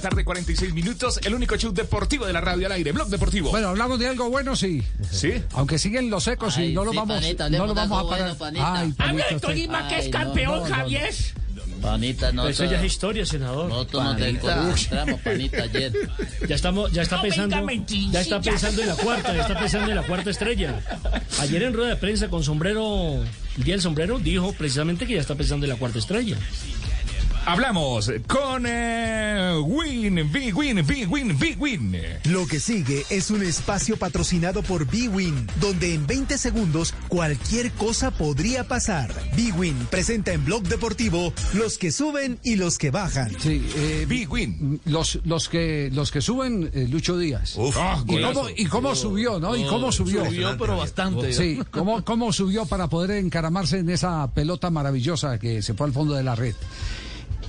La 0.02 0.10
tarde, 0.10 0.26
46 0.26 0.74
minutos. 0.74 1.20
El 1.24 1.36
único 1.36 1.56
show 1.58 1.72
deportivo 1.72 2.26
de 2.26 2.34
la 2.34 2.42
radio 2.42 2.66
al 2.66 2.72
aire. 2.74 2.92
Blog 2.92 3.10
Deportivo. 3.10 3.52
Bueno, 3.52 3.70
hablamos 3.70 4.00
de 4.00 4.08
algo 4.08 4.30
bueno, 4.30 4.56
sí. 4.56 4.82
Sí. 5.12 5.34
Aunque 5.54 5.78
siguen 5.78 6.10
los 6.10 6.28
ecos 6.28 6.58
y 6.58 6.74
no 6.74 6.84
lo 6.84 6.92
sí, 6.92 6.98
vamos, 6.98 7.22
panita, 7.22 7.50
no 7.50 7.68
lo 7.68 7.74
vamos 7.76 8.00
a 8.06 8.10
parar. 8.10 8.20
bueno, 8.24 8.38
panita. 8.38 8.74
Ay, 8.80 8.94
Habla 8.98 9.06
panita, 9.06 9.28
de 9.30 9.36
usted- 9.36 9.48
Tolima, 9.48 9.88
que 9.88 10.00
es 10.00 10.06
Ay, 10.06 10.12
campeón, 10.12 10.56
no, 10.56 10.62
no, 10.64 10.70
no. 10.70 10.76
Javier. 10.76 11.14
Panita, 11.82 12.32
no. 12.32 12.48
Eso 12.48 12.66
ya 12.66 12.78
es 12.80 12.86
historia, 12.86 13.26
senador. 13.26 13.68
Nosotros 13.70 14.04
nos 14.04 14.18
desconcentramos, 14.18 15.20
panita, 15.22 15.64
ayer. 15.64 15.92
Ya 16.48 16.56
estamos, 16.56 16.92
ya 16.92 17.02
está 17.04 17.16
No 17.18 17.22
pensando, 17.24 17.58
ya 18.12 18.22
está 18.22 18.42
pensando 18.42 18.82
en 18.82 18.88
la 18.88 18.96
cuarta, 18.96 19.34
ya 19.36 19.42
está 19.42 19.60
pensando 19.60 19.90
en 19.90 19.96
la 19.96 20.04
cuarta 20.04 20.30
estrella. 20.30 20.80
Ayer 21.40 21.64
en 21.64 21.74
rueda 21.74 21.90
de 21.90 21.96
prensa 21.96 22.28
con 22.30 22.44
sombrero, 22.44 23.24
el 23.58 23.64
día 23.64 23.76
del 23.76 23.82
sombrero, 23.82 24.20
dijo 24.20 24.54
precisamente 24.54 25.06
que 25.08 25.16
ya 25.16 25.22
está 25.22 25.36
pensando 25.36 25.66
en 25.66 25.72
la 25.72 25.76
cuarta 25.78 25.98
estrella. 26.00 26.38
Hablamos 27.44 28.12
con 28.28 28.66
eh, 28.68 29.60
Win, 29.66 30.32
Big 30.32 30.56
Win, 30.56 30.86
Big 30.86 31.12
Win, 31.12 31.38
Big 31.40 31.60
Win. 31.60 31.98
Lo 32.26 32.46
que 32.46 32.60
sigue 32.60 33.04
es 33.10 33.32
un 33.32 33.42
espacio 33.42 33.98
patrocinado 33.98 34.62
por 34.62 34.86
B-Win, 34.86 35.48
donde 35.60 35.96
en 35.96 36.06
20 36.06 36.38
segundos 36.38 36.94
cualquier 37.08 37.72
cosa 37.72 38.12
podría 38.12 38.68
pasar. 38.68 39.12
B-Win 39.36 39.88
presenta 39.90 40.34
en 40.34 40.46
Blog 40.46 40.64
Deportivo 40.64 41.34
los 41.54 41.80
que 41.80 41.92
suben 41.92 42.38
y 42.44 42.58
los 42.58 42.78
que 42.78 42.92
bajan. 42.92 43.32
Sí, 43.40 43.68
eh, 43.76 44.06
Big 44.08 44.32
Win. 44.32 44.80
Los, 44.86 45.20
los, 45.26 45.50
que, 45.50 45.90
los 45.92 46.12
que 46.12 46.22
suben, 46.22 46.70
eh, 46.74 46.88
Lucho 46.90 47.18
Díaz. 47.18 47.58
Ah, 47.76 48.04
y, 48.08 48.22
cómo, 48.22 48.50
y 48.56 48.66
cómo 48.66 48.96
subió, 48.96 49.40
¿no? 49.40 49.56
Y 49.56 49.66
cómo 49.66 49.92
subió. 49.92 50.26
Subió, 50.26 50.56
pero 50.60 50.78
bastante. 50.78 51.34
Sí, 51.34 51.60
cómo, 51.72 52.06
cómo 52.06 52.32
subió 52.32 52.68
para 52.68 52.88
poder 52.88 53.12
encaramarse 53.18 53.80
en 53.80 53.90
esa 53.90 54.32
pelota 54.32 54.70
maravillosa 54.70 55.40
que 55.40 55.64
se 55.64 55.74
fue 55.74 55.88
al 55.88 55.94
fondo 55.94 56.14
de 56.14 56.24
la 56.24 56.36
red. 56.36 56.54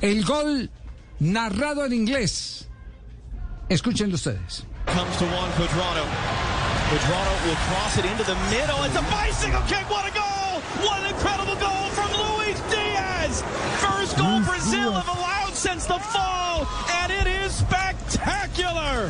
El 0.03 0.25
gol 0.25 0.69
narrado 1.21 1.85
en 1.85 1.93
inglés. 1.93 2.69
Escúchenlo 3.69 4.17
ustedes. 4.17 4.65
Comes 4.87 5.17
to 5.19 5.25
one, 5.27 5.51
Quadrado. 5.53 6.05
Quadrado 6.91 7.47
will 7.47 7.55
cross 7.71 7.97
it 7.99 8.05
into 8.05 8.25
the 8.25 8.35
middle. 8.51 8.83
It's 8.83 8.97
a 8.97 9.03
bicycle 9.03 9.63
kick. 9.69 9.89
What 9.89 10.05
a 10.05 10.13
goal! 10.13 10.61
What 10.85 11.03
an 11.05 11.15
incredible 11.15 11.55
goal 11.55 11.87
from 11.95 12.11
Luis 12.19 12.61
Diaz! 12.69 13.43
First 13.79 14.19
goal 14.19 14.41
Brazil 14.41 14.91
have 14.91 15.09
allowed 15.09 15.55
since 15.55 15.87
the 15.87 16.01
fall, 16.01 16.67
and 17.01 17.13
it 17.13 17.29
is 17.29 17.53
spectacular! 17.53 19.09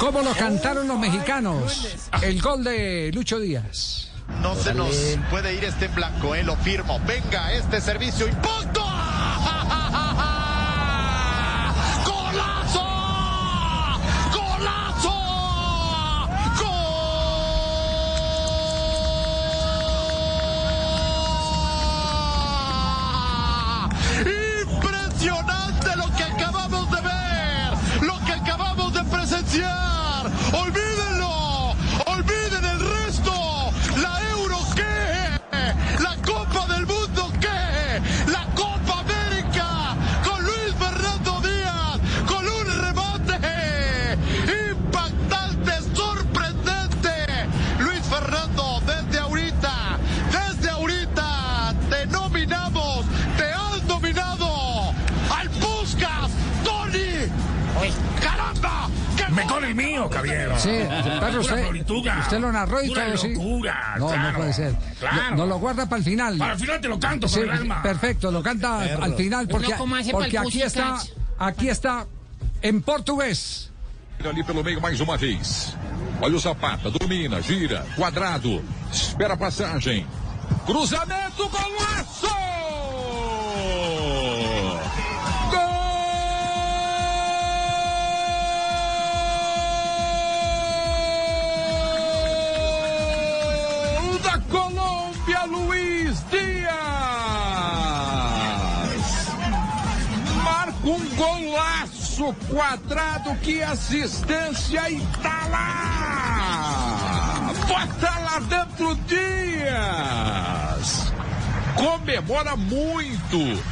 ¿Cómo 0.00 0.20
lo 0.22 0.34
cantaron 0.34 0.88
los 0.88 0.98
mexicanos? 0.98 1.96
El 2.22 2.42
gol 2.42 2.64
de 2.64 3.12
Lucho 3.14 3.38
Díaz. 3.38 4.08
No 4.42 4.56
se 4.56 4.74
nos 4.74 4.94
puede 5.30 5.54
ir 5.54 5.64
este 5.64 5.84
en 5.86 5.94
blanco, 5.94 6.34
¿eh? 6.34 6.42
lo 6.42 6.56
firmo. 6.56 7.00
Venga, 7.06 7.52
este 7.52 7.80
servicio 7.80 8.26
impacto. 8.26 8.84
ha 9.68 9.90
ha! 9.96 10.05
¡Caramba! 59.36 59.42
¡Qué 59.42 59.42
Me 59.42 59.42
gol! 59.44 59.52
con 59.52 59.64
el 59.64 59.74
mío, 59.74 60.10
caballero. 60.10 60.58
Sí, 60.58 60.70
pero 61.20 61.40
usted, 61.40 62.16
usted 62.20 62.40
lo 62.40 62.52
narró 62.52 62.82
y 62.82 62.88
Pura 62.88 63.06
todo, 63.06 63.16
sí. 63.18 63.34
locura, 63.34 63.94
No, 63.98 64.06
claro, 64.08 64.30
no 64.32 64.36
puede 64.38 64.52
ser. 64.52 64.74
claro. 64.98 65.36
No, 65.36 65.46
lo 65.46 65.58
guarda 65.58 65.86
para 65.86 65.98
el 65.98 66.04
final. 66.04 66.38
Para 66.38 66.52
el 66.54 66.58
final 66.58 66.80
te 66.80 66.88
lo 66.88 66.98
canto 66.98 67.26
con 67.26 67.34
Sí, 67.34 67.40
el 67.40 67.50
alma. 67.50 67.82
perfecto, 67.82 68.30
lo 68.30 68.42
canta 68.42 68.78
Perro. 68.80 69.04
al 69.04 69.14
final 69.14 69.48
porque, 69.48 69.74
porque 70.10 70.38
aquí 70.38 70.62
está, 70.62 70.96
aquí 71.38 71.68
está 71.68 72.06
en 72.62 72.82
portugués. 72.82 73.70
Ali 74.24 74.42
pelo 74.42 74.64
meio 74.64 74.80
mais 74.80 74.98
uma 75.00 75.16
vez. 75.18 75.76
Olha 76.20 76.36
o 76.36 76.40
Zapata, 76.40 76.90
domina, 76.90 77.40
gira, 77.42 77.84
quadrado, 77.96 78.62
espera 78.90 79.34
a 79.34 79.36
passagem. 79.36 80.06
Cruzamento, 80.64 81.48
golaço! 81.48 82.35
quadrado, 102.34 103.34
que 103.36 103.62
assistência 103.62 104.90
e 104.90 105.00
tá 105.22 105.46
lá! 105.50 107.52
Bota 107.68 108.18
lá 108.18 108.40
dentro 108.40 108.94
Dias! 109.06 111.12
Comemora 111.74 112.56
muito! 112.56 113.62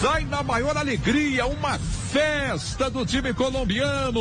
Sai 0.00 0.24
na 0.24 0.42
maior 0.42 0.76
alegria, 0.76 1.46
uma 1.46 1.78
festa 1.78 2.90
do 2.90 3.06
time 3.06 3.32
colombiano! 3.32 4.20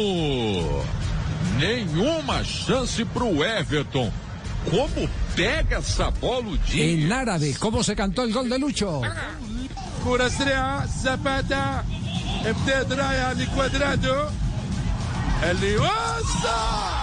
Nenhuma 1.59 2.43
chance 2.43 3.03
pro 3.05 3.43
Everton. 3.43 4.11
Como 4.69 5.09
pega 5.35 5.77
essa 5.77 6.09
bola 6.09 6.49
o 6.49 6.57
dia? 6.57 7.15
árabe, 7.15 7.53
como 7.55 7.83
se 7.83 7.95
cantou 7.95 8.25
o 8.25 8.31
gol 8.31 8.47
de 8.47 8.57
Lucho? 8.57 9.01
Curastrea, 10.03 10.85
Zapata, 10.87 11.85
زباتا 12.42 12.50
ابتدت 12.50 12.92
رايحة 12.92 13.32
لكوادرادو 13.32 14.24
اللي 15.50 15.76
وسع 15.76 16.94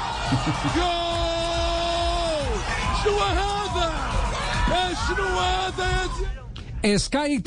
جول 0.75 2.55
شنو 3.03 3.19
هذا؟ 3.19 3.93
شنو 5.07 5.39
هذا 5.39 5.91
يا 5.91 6.07
زلمة؟ 6.17 6.97
Sky 6.97 7.39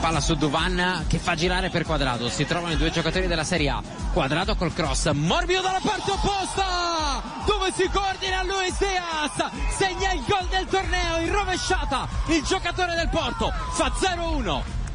Palla 0.00 0.20
su 0.20 0.34
Duvan 0.34 1.04
che 1.08 1.18
fa 1.18 1.34
girare 1.34 1.70
per 1.70 1.84
Quadrado. 1.84 2.28
Si 2.28 2.46
trovano 2.46 2.72
i 2.72 2.76
due 2.76 2.90
giocatori 2.90 3.26
della 3.26 3.44
Serie 3.44 3.70
A. 3.70 3.82
Quadrado 4.12 4.54
col 4.54 4.72
cross. 4.72 5.10
Morbido 5.12 5.60
dalla 5.60 5.80
parte 5.82 6.10
opposta. 6.10 7.22
Dove 7.46 7.72
si 7.72 7.88
coordina 7.88 8.42
Luis 8.42 8.76
Diaz. 8.78 9.50
Segna 9.76 10.12
il 10.12 10.24
gol 10.26 10.46
del 10.48 10.66
torneo 10.66 11.18
in 11.18 11.32
rovesciata. 11.32 12.08
Il 12.28 12.42
giocatore 12.42 12.94
del 12.94 13.08
Porto 13.08 13.52
fa 13.72 13.92
0-1. 13.92 14.85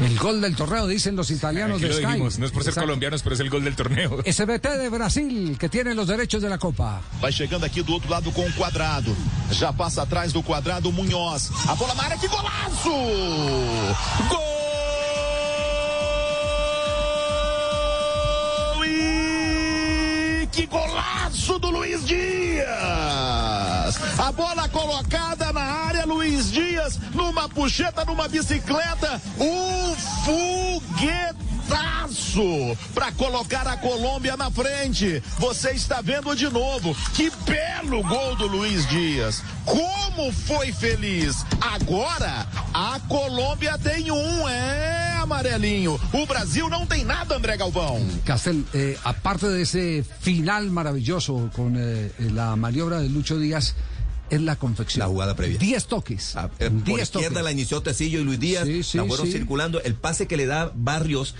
El 0.00 0.16
gol 0.18 0.40
del 0.40 0.54
torneo, 0.54 0.86
dicen 0.86 1.16
los 1.16 1.30
italianos 1.30 1.78
Aquí 1.78 1.82
de 1.82 1.88
lo 1.88 1.94
Sky. 1.96 2.06
dijimos, 2.06 2.38
no 2.38 2.46
es 2.46 2.52
por 2.52 2.62
ser 2.62 2.70
Exacto. 2.70 2.86
colombianos, 2.86 3.22
pero 3.22 3.34
es 3.34 3.40
el 3.40 3.50
gol 3.50 3.64
del 3.64 3.74
torneo. 3.74 4.22
SBT 4.26 4.66
de 4.78 4.88
Brasil, 4.88 5.56
que 5.58 5.68
tiene 5.68 5.94
los 5.94 6.06
derechos 6.06 6.40
de 6.40 6.48
la 6.48 6.58
Copa. 6.58 7.00
Vai 7.20 7.32
chegando 7.32 7.66
aqui 7.66 7.82
do 7.82 7.92
outro 7.92 8.08
lado 8.08 8.30
com 8.32 8.46
o 8.46 8.52
quadrado. 8.52 9.14
Já 9.50 9.72
passa 9.72 10.02
atrás 10.02 10.32
do 10.32 10.42
quadrado 10.42 10.92
Munhoz. 10.92 11.50
A 11.66 11.74
bola 11.74 11.94
na 11.94 12.04
área, 12.04 12.16
que 12.18 12.28
golaço! 12.28 12.90
Gol! 14.28 14.67
Que 20.58 20.66
golaço 20.66 21.56
do 21.60 21.70
Luiz 21.70 22.04
Dias! 22.04 22.66
A 24.18 24.32
bola 24.32 24.68
colocada 24.68 25.52
na 25.52 25.60
área, 25.60 26.04
Luiz 26.04 26.50
Dias, 26.50 26.98
numa 27.14 27.48
puxeta, 27.48 28.04
numa 28.04 28.26
bicicleta, 28.26 29.22
um 29.38 29.94
foguetaço 31.68 32.76
para 32.94 33.12
colocar 33.12 33.66
a 33.66 33.76
Colômbia 33.76 34.36
na 34.36 34.50
frente. 34.50 35.22
Você 35.38 35.70
está 35.72 36.00
vendo 36.00 36.34
de 36.34 36.48
novo. 36.48 36.96
Que 37.14 37.30
belo 37.44 38.02
gol 38.02 38.36
do 38.36 38.46
Luiz 38.46 38.86
Dias. 38.88 39.42
Como 39.64 40.32
foi 40.32 40.72
feliz. 40.72 41.44
Agora 41.60 42.46
a 42.72 42.98
Colômbia 43.08 43.78
tem 43.78 44.10
um, 44.10 44.48
é 44.48 45.16
amarelinho. 45.20 46.00
O 46.12 46.26
Brasil 46.26 46.68
não 46.68 46.86
tem 46.86 47.04
nada, 47.04 47.36
André 47.36 47.56
Galvão. 47.56 48.04
Castel, 48.24 48.64
eh, 48.74 48.96
aparte 49.04 49.46
de 49.46 49.62
ese 49.62 50.04
final 50.20 50.64
maravilloso 50.70 51.50
con 51.54 51.76
eh, 51.76 52.10
la 52.32 52.56
maniobra 52.56 53.00
de 53.00 53.08
Lucho 53.08 53.38
Díaz, 53.38 53.74
es 54.30 54.40
la 54.40 54.56
confección. 54.56 55.00
La 55.00 55.06
jugada 55.06 55.34
previa. 55.34 55.58
10 55.58 55.86
toques. 55.86 56.34
Eh, 56.58 56.70
por 56.70 56.84
10 56.84 57.02
izquierda 57.02 57.28
toques. 57.28 57.44
la 57.44 57.52
inició 57.52 57.80
Tecillo 57.82 58.20
y 58.20 58.24
Luis 58.24 58.40
Díaz, 58.40 58.64
Sí, 58.66 58.82
sí, 58.82 58.98
la 58.98 59.04
fueron 59.04 59.26
sí. 59.26 59.32
circulando. 59.32 59.80
El 59.82 59.94
pase 59.94 60.26
que 60.26 60.36
le 60.36 60.46
da 60.46 60.72
Barrios 60.74 61.34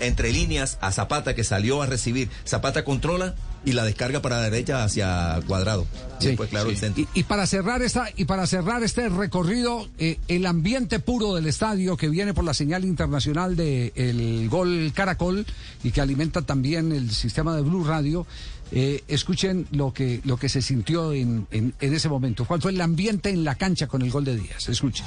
entre 0.00 0.32
líneas 0.32 0.78
a 0.80 0.92
Zapata, 0.92 1.34
que 1.34 1.44
salió 1.44 1.82
a 1.82 1.86
recibir. 1.86 2.28
Zapata 2.46 2.84
controla 2.84 3.34
y 3.64 3.72
la 3.72 3.84
descarga 3.84 4.20
para 4.22 4.36
la 4.38 4.50
derecha 4.50 4.82
hacia 4.84 5.40
Cuadrado. 5.46 5.86
Y 6.18 6.22
Sí, 6.22 6.26
después, 6.28 6.50
claro, 6.50 6.66
sí. 6.66 6.72
el 6.74 6.78
centro. 6.80 7.04
Y, 7.14 7.20
y 7.20 7.22
para 7.24 7.46
cerrar 7.46 7.82
esta 7.82 8.08
y 8.16 8.24
para 8.24 8.46
cerrar 8.46 8.82
este 8.82 9.08
recorrido, 9.08 9.88
eh, 9.98 10.18
el 10.28 10.46
ambiente 10.46 10.98
puro 11.00 11.34
del 11.34 11.46
estadio 11.46 11.96
que 11.96 12.08
viene 12.08 12.34
por 12.34 12.44
la 12.44 12.54
señal 12.54 12.84
internacional 12.84 13.56
de 13.56 13.92
el 13.96 14.48
gol 14.48 14.92
Caracol 14.94 15.44
y 15.84 15.90
que 15.90 16.00
alimenta 16.00 16.42
también 16.42 16.92
el 16.92 17.10
sistema 17.10 17.54
de 17.56 17.62
Blue 17.62 17.84
Radio. 17.84 18.26
eh, 18.74 19.04
escuchen 19.08 19.66
lo 19.72 19.92
que 19.92 20.20
lo 20.24 20.36
que 20.38 20.48
se 20.48 20.62
sintió 20.62 21.12
en, 21.12 21.46
en, 21.50 21.74
en 21.80 21.94
ese 21.94 22.08
momento. 22.08 22.44
¿Cuál 22.46 22.62
fue 22.62 22.70
el 22.72 22.80
ambiente 22.80 23.28
en 23.30 23.44
la 23.44 23.54
cancha 23.56 23.86
con 23.86 24.00
el 24.02 24.10
gol 24.10 24.24
de 24.24 24.36
Díaz? 24.36 24.68
Escuchen. 24.68 25.04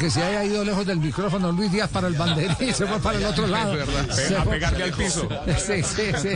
Que 0.00 0.08
se 0.08 0.22
haya 0.22 0.42
ido 0.46 0.64
lejos 0.64 0.86
del 0.86 0.98
micrófono 0.98 1.52
Luis 1.52 1.70
Díaz 1.70 1.90
para 1.90 2.08
el 2.08 2.14
banderín, 2.14 2.72
se 2.72 2.86
fue 2.86 2.98
para 3.00 3.18
el 3.18 3.24
otro 3.26 3.46
lado. 3.46 3.76
Se 4.10 4.34
A 4.34 4.44
pegarle 4.44 4.84
al 4.84 4.92
piso. 4.92 5.28
Sí, 5.58 5.82
sí, 5.82 6.02
sí. 6.16 6.28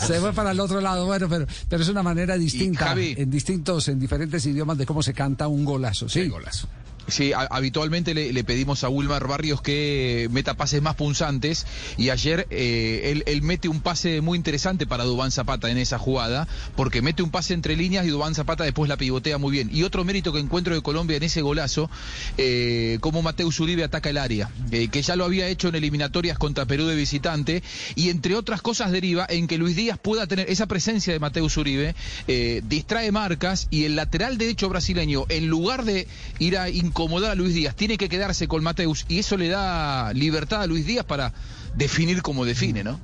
Se 0.06 0.18
fue 0.20 0.32
para 0.32 0.52
el 0.52 0.60
otro 0.60 0.80
lado. 0.80 1.04
Bueno, 1.04 1.28
pero, 1.28 1.46
pero 1.68 1.82
es 1.82 1.88
una 1.90 2.02
manera 2.02 2.36
distinta, 2.38 2.94
en 2.96 3.30
distintos, 3.30 3.88
en 3.88 4.00
diferentes 4.00 4.46
idiomas 4.46 4.78
de 4.78 4.86
cómo 4.86 5.02
se 5.02 5.12
canta 5.12 5.46
un 5.46 5.64
golazo. 5.64 6.08
Sí, 6.08 6.26
golazo. 6.28 6.66
Sí, 7.08 7.32
habitualmente 7.34 8.14
le, 8.14 8.44
pedimos 8.44 8.84
a 8.84 8.88
Wilmar 8.88 9.26
Barrios 9.26 9.60
que 9.60 10.28
meta 10.30 10.54
pases 10.54 10.82
más 10.82 10.96
punzantes 10.96 11.66
y 11.96 12.10
ayer 12.10 12.46
eh, 12.50 13.12
él, 13.12 13.24
él 13.26 13.42
mete 13.42 13.68
un 13.68 13.80
pase 13.80 14.20
muy 14.20 14.36
interesante 14.36 14.86
para 14.86 15.04
Dubán 15.04 15.30
Zapata 15.30 15.70
en 15.70 15.78
esa 15.78 15.98
jugada, 15.98 16.48
porque 16.76 17.02
mete 17.02 17.22
un 17.22 17.30
pase 17.30 17.54
entre 17.54 17.76
líneas 17.76 18.06
y 18.06 18.08
Dubán 18.08 18.34
Zapata 18.34 18.64
después 18.64 18.88
la 18.88 18.96
pivotea 18.96 19.38
muy 19.38 19.52
bien. 19.52 19.70
Y 19.72 19.82
otro 19.82 20.04
mérito 20.04 20.32
que 20.32 20.38
encuentro 20.38 20.74
de 20.74 20.82
Colombia 20.82 21.16
en 21.16 21.22
ese 21.22 21.42
golazo, 21.42 21.90
eh, 22.38 22.98
como 23.00 23.22
Mateus 23.22 23.60
Uribe 23.60 23.84
ataca 23.84 24.10
el 24.10 24.18
área, 24.18 24.50
eh, 24.70 24.88
que 24.88 25.02
ya 25.02 25.16
lo 25.16 25.24
había 25.24 25.48
hecho 25.48 25.68
en 25.68 25.74
eliminatorias 25.74 26.38
contra 26.38 26.66
Perú 26.66 26.86
de 26.86 26.96
visitante, 26.96 27.62
y 27.94 28.10
entre 28.10 28.34
otras 28.34 28.62
cosas 28.62 28.92
deriva 28.92 29.26
en 29.28 29.46
que 29.46 29.58
Luis 29.58 29.76
Díaz 29.76 29.98
pueda 29.98 30.26
tener 30.26 30.50
esa 30.50 30.66
presencia 30.66 31.12
de 31.12 31.18
Mateus 31.18 31.56
Uribe, 31.56 31.94
eh, 32.28 32.62
distrae 32.66 33.12
marcas 33.12 33.68
y 33.70 33.84
el 33.84 33.96
lateral 33.96 34.38
derecho 34.38 34.68
brasileño, 34.68 35.26
en 35.28 35.48
lugar 35.48 35.84
de 35.84 36.06
ir 36.38 36.56
a 36.58 36.68
incomodar 36.94 37.32
a 37.32 37.34
Luis 37.34 37.52
Díaz, 37.54 37.74
tiene 37.74 37.98
que 37.98 38.08
quedarse 38.08 38.46
con 38.46 38.62
Mateus 38.62 39.04
y 39.08 39.18
eso 39.18 39.36
le 39.36 39.48
da 39.48 40.12
libertad 40.12 40.62
a 40.62 40.66
Luis 40.68 40.86
Díaz 40.86 41.04
para 41.04 41.32
definir 41.74 42.22
como 42.22 42.44
define, 42.44 42.84
¿no? 42.84 43.00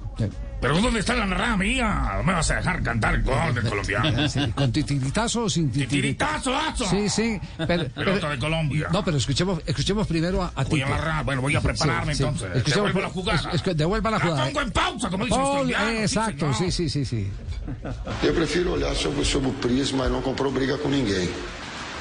Pero 0.61 0.80
¿dónde 0.80 1.01
está 1.01 1.14
la 1.16 1.26
narrada 1.26 1.57
mía? 1.57 2.20
Me 2.24 2.32
vas 2.34 2.49
a 2.53 2.57
dejar 2.57 2.82
cantar 2.84 3.14
el 3.16 3.22
gol 3.22 3.53
del 3.55 3.64
colombiano. 3.68 4.28
Sí, 4.28 4.38
¿Con 4.55 4.70
titiritazo 4.70 5.45
o 5.45 5.51
sin 5.51 5.72
titiritazo? 5.72 6.51
¡Titiritazo, 6.53 6.57
azo! 6.57 6.84
Sí, 6.88 7.09
sí. 7.09 7.41
Pero, 7.66 7.88
Pelota 7.88 8.28
de 8.28 8.38
Colombia. 8.38 8.88
No, 8.93 9.03
pero 9.05 9.16
escuchemos, 9.16 9.61
escuchemos 9.66 10.07
primero 10.07 10.43
a, 10.43 10.53
a 10.55 10.62
Voy 10.64 10.82
a 10.82 10.84
Tito. 10.84 10.97
narrar, 10.97 11.24
bueno, 11.24 11.41
voy 11.43 11.57
a 11.57 11.61
prepararme 11.61 12.14
Sí, 12.14 12.18
sí. 12.18 12.24
entonces. 12.28 12.57
Escuchemos- 12.59 12.86
Devuelvo 12.88 13.01
la 13.01 13.09
jugada. 13.09 13.51
es- 13.55 13.66
es- 13.66 13.76
devuelva 13.76 14.11
la 14.11 14.18
La 14.18 14.24
jugada. 14.24 14.45
pongo 14.47 14.61
en 14.61 14.70
pausa, 14.70 15.09
como 15.11 15.24
dicen 15.24 15.41
los 15.43 15.70
exacto, 15.70 16.55
sí, 16.55 16.70
sí, 16.70 16.88
sí, 16.88 17.05
sí. 17.05 17.26
Eu 18.22 18.34
prefiro 18.34 18.72
olhar 18.74 18.95
sobre, 18.95 19.24
sobre 19.24 19.49
o 19.49 19.53
prisma 19.55 20.07
e 20.07 20.11
não 20.11 20.20
comprou 20.22 20.53
briga 20.53 20.76
com 20.78 20.88
ninguém. 20.91 21.28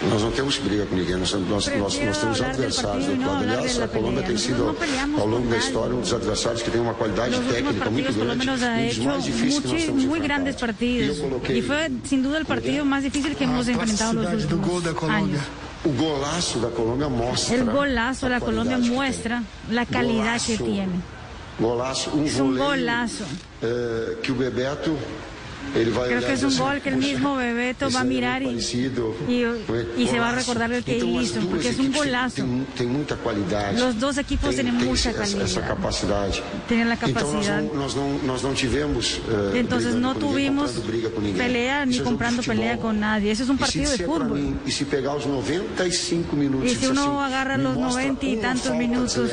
Nós 0.01 0.21
não 0.21 0.31
temos 0.31 0.57
briga 0.59 0.85
com 0.85 0.95
ninguém, 0.95 1.17
nós, 1.17 1.33
nós, 1.33 1.67
nós, 1.67 1.67
nós 1.77 1.97
temos 1.97 2.21
hablar 2.21 2.55
del 2.55 2.65
adversários 2.67 3.05
partido 3.05 3.11
y 3.11 3.15
do 3.15 3.21
no 3.21 3.27
lado. 3.27 3.39
hablar 3.43 3.57
Aliás, 3.57 3.73
de 3.73 3.79
la 3.79 3.85
a 3.85 3.87
Colômbia 3.89 4.21
pelea. 4.23 4.27
tem 4.27 4.35
Nosotros 4.35 4.57
sido, 4.57 4.65
no 4.67 4.73
peleamos 4.75 5.19
ao 5.19 5.27
longo 5.27 5.43
con 5.43 5.49
da 5.49 5.55
nadie. 5.57 5.67
história, 5.67 5.95
um 5.95 5.99
dos 6.01 6.13
adversários 6.13 6.61
que 6.63 6.71
tem 6.71 6.81
uma 6.81 6.93
qualidade 6.93 7.29
Los 7.35 7.39
últimos 7.39 7.55
técnica 7.55 7.89
muito 7.91 8.05
partidos 8.05 8.15
por 8.15 8.19
lo 8.23 8.25
grande, 8.35 8.45
menos 8.45 8.63
ha 8.63 8.69
um 8.69 8.75
dos 8.77 8.85
hecho 8.87 9.03
mais 9.03 9.23
difíceis 9.25 9.59
que 9.59 9.67
nós 9.67 9.71
muchos, 9.73 9.85
temos 9.85 10.05
muy 10.05 10.19
grandes 10.19 10.55
enfrentado. 10.55 10.67
partidos. 10.67 11.17
E 11.17 11.19
eu 11.19 11.29
coloquei 11.29 11.57
Y 11.57 11.61
fue 11.61 11.91
sin 12.05 12.21
duda 12.23 12.37
el 12.39 12.45
partido 12.45 12.85
más 12.85 13.03
difícil 13.03 13.35
que 13.35 13.43
hemos 13.43 13.67
enfrentado 13.67 14.13
los 14.13 14.43
últimos 14.45 15.03
años. 15.09 15.41
O 15.83 15.89
golaço 15.89 16.59
da 16.59 16.69
Colômbia 16.69 17.09
mostra. 17.09 17.55
El 17.55 17.65
golazo 17.65 18.25
de 18.25 18.29
la 18.31 18.37
a 18.37 18.39
Colombia 18.39 18.77
qualidade 18.77 18.89
que 18.89 18.95
muestra 18.95 19.43
la 19.69 19.85
calidad 19.85 20.39
que 20.41 20.55
Golazo. 20.57 20.63
tiene. 20.65 20.95
Golaço, 21.59 22.09
um 22.15 22.23
Es 22.23 22.35
un 22.39 22.47
voleio 22.55 22.65
golazo. 22.69 23.23
eh, 23.61 24.17
que 24.23 24.31
o 24.31 24.35
Bebeto 24.35 24.91
ele 24.91 24.97
vai 24.97 25.38
Creo 25.73 26.19
que 26.21 26.33
es 26.33 26.43
un 26.43 26.57
gol 26.57 26.81
que 26.81 26.89
el 26.89 26.95
"Puxa, 26.95 27.07
mismo 27.07 27.35
Bebeto 27.35 27.89
va 27.91 28.01
a 28.01 28.03
mirar 28.03 28.41
y, 28.41 28.45
parecido". 28.45 29.15
y, 29.27 29.43
y 30.01 30.07
se 30.07 30.19
va 30.19 30.29
a 30.29 30.35
recordar 30.35 30.71
el 30.71 30.83
que 30.83 30.97
as 30.97 31.03
hizo, 31.03 31.39
porque 31.41 31.69
es 31.69 31.79
un 31.79 31.91
golazo. 31.93 32.43
Los 33.77 33.99
dos 33.99 34.17
equipos 34.17 34.55
tienen 34.55 34.75
mucha 34.75 35.13
calidad. 35.13 35.45
Tienen 36.67 36.89
la 36.89 36.97
capacidad. 36.97 37.63
Entonces 39.53 39.95
no 39.95 40.15
tuvimos 40.15 40.71
pelea 41.37 41.85
ni 41.85 41.99
comprando 41.99 42.41
futebol. 42.41 42.57
pelea 42.57 42.77
con 42.77 42.99
nadie. 42.99 43.31
Eso 43.31 43.43
es 43.43 43.49
un 43.49 43.57
partido 43.57 43.91
de 43.91 44.05
fútbol. 44.05 44.29
mim, 44.39 44.55
se 44.67 44.85
pegar 44.85 45.15
os 45.15 45.25
95 45.25 46.35
minutos 46.35 46.71
Y 46.71 46.75
si 46.75 46.87
uno 46.87 47.21
agarra 47.23 47.57
los 47.57 47.75
mostra 47.75 48.03
90 48.07 48.25
y 48.25 48.37
tantos 48.37 48.75
minutos 48.75 49.31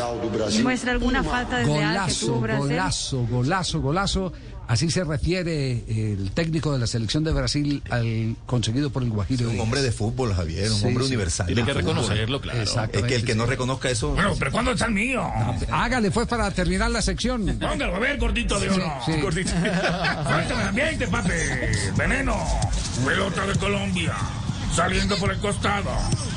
muestra 0.63 0.93
alguna 0.93 1.23
falta 1.23 1.59
desleal 1.59 2.07
que 2.07 2.15
tuvo 2.15 2.41
Brasil. 2.41 2.63
golazo, 2.69 3.27
golazo, 3.31 3.81
golazo. 3.81 4.33
Así 4.69 4.91
se 4.91 5.05
refiere 5.05 5.85
el 5.89 6.33
técnico 6.33 6.73
de 6.73 6.81
la 6.81 6.87
selección 6.89 7.23
de 7.23 7.33
Brasil 7.33 7.83
al 7.89 8.35
conseguido 8.47 8.91
por 8.91 9.03
el 9.05 9.11
Guajiro. 9.11 9.49
Un 9.49 9.61
hombre 9.61 9.81
de 9.81 9.93
fútbol, 9.93 10.35
Javier, 10.35 10.71
un 10.73 10.79
Sí, 10.79 10.87
hombre 10.87 11.05
sí. 11.05 11.09
universal. 11.11 11.47
Tiene 11.47 11.65
que 11.65 11.73
reconocerlo, 11.73 12.41
claro. 12.41 12.61
Es 12.63 13.03
que 13.05 13.15
el 13.15 13.25
que 13.25 13.35
no 13.37 13.45
sí. 13.45 13.51
reconozca 13.51 13.89
eso. 13.91 14.11
Bueno, 14.13 14.35
pero 14.39 14.51
¿cuándo 14.51 14.73
está 14.73 14.87
el 14.87 14.93
mío? 14.93 15.23
Hágale, 15.71 16.11
fue 16.11 16.27
para 16.27 16.51
terminar 16.51 16.91
la 16.91 17.01
sección. 17.01 17.47
Póngalo 17.61 17.95
a 17.95 17.99
ver, 18.01 18.19
gordito 18.19 18.59
de 18.59 18.69
Sí, 18.69 18.75
oro. 18.75 18.93
sí. 19.07 19.13
Gordito. 19.21 19.51
Suéltame 19.51 20.63
el 20.63 20.69
ambiente, 20.69 21.07
papi. 21.07 21.31
Veneno. 21.97 22.37
Pelota 23.05 23.47
de 23.47 23.55
Colombia. 23.57 24.15
Saliendo 24.75 25.17
por 25.19 25.31
el 25.33 25.39
costado. 25.39 25.91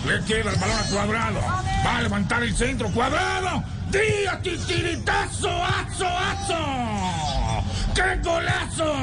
Le 0.07 0.23
queda 0.25 0.51
el 0.51 0.59
balón 0.59 0.77
a 0.77 0.83
cuadrado. 0.91 1.39
Va 1.85 1.97
a 1.97 2.01
levantar 2.03 2.43
el 2.43 2.55
centro. 2.55 2.89
Cuadrado. 2.91 3.63
Día 3.91 4.39
titiritazo. 4.41 5.49
Azo, 5.49 6.07
azo. 6.07 7.58
¡Qué 7.93 8.19
golazo! 8.23 8.93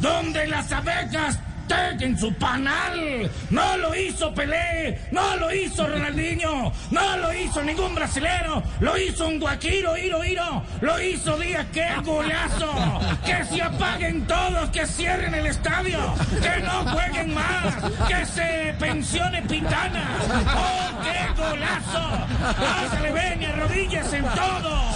Donde 0.00 0.46
las 0.46 0.72
abejas 0.72 1.38
usted 1.72 2.02
en 2.02 2.18
su 2.18 2.32
panal. 2.34 3.30
No 3.50 3.76
lo 3.76 3.94
hizo 3.94 4.32
Pelé, 4.34 5.00
no 5.10 5.36
lo 5.36 5.52
hizo 5.52 5.86
Ronaldinho, 5.86 6.72
no 6.90 7.16
lo 7.16 7.32
hizo 7.32 7.62
ningún 7.62 7.94
brasilero, 7.94 8.62
lo 8.80 8.96
hizo 8.98 9.26
un 9.26 9.38
guaquiro, 9.38 9.96
iro, 9.96 10.24
iro, 10.24 10.62
lo 10.80 11.00
hizo 11.00 11.36
Díaz, 11.38 11.66
qué 11.72 11.88
golazo. 12.04 13.00
Que 13.24 13.44
se 13.44 13.62
apaguen 13.62 14.26
todos, 14.26 14.70
que 14.70 14.86
cierren 14.86 15.34
el 15.34 15.46
estadio, 15.46 15.98
que 16.42 16.62
no 16.62 16.84
jueguen 16.90 17.34
más, 17.34 17.74
que 18.08 18.26
se 18.26 18.74
pensione 18.78 19.42
Pitana. 19.42 20.08
¡Oh, 20.54 21.02
qué 21.02 21.40
golazo! 21.40 22.26
¡Pásale, 22.58 23.12
ven 23.12 23.42
y 23.42 23.44
arrodillas 23.46 24.12
en 24.12 24.24
todo! 24.24 24.92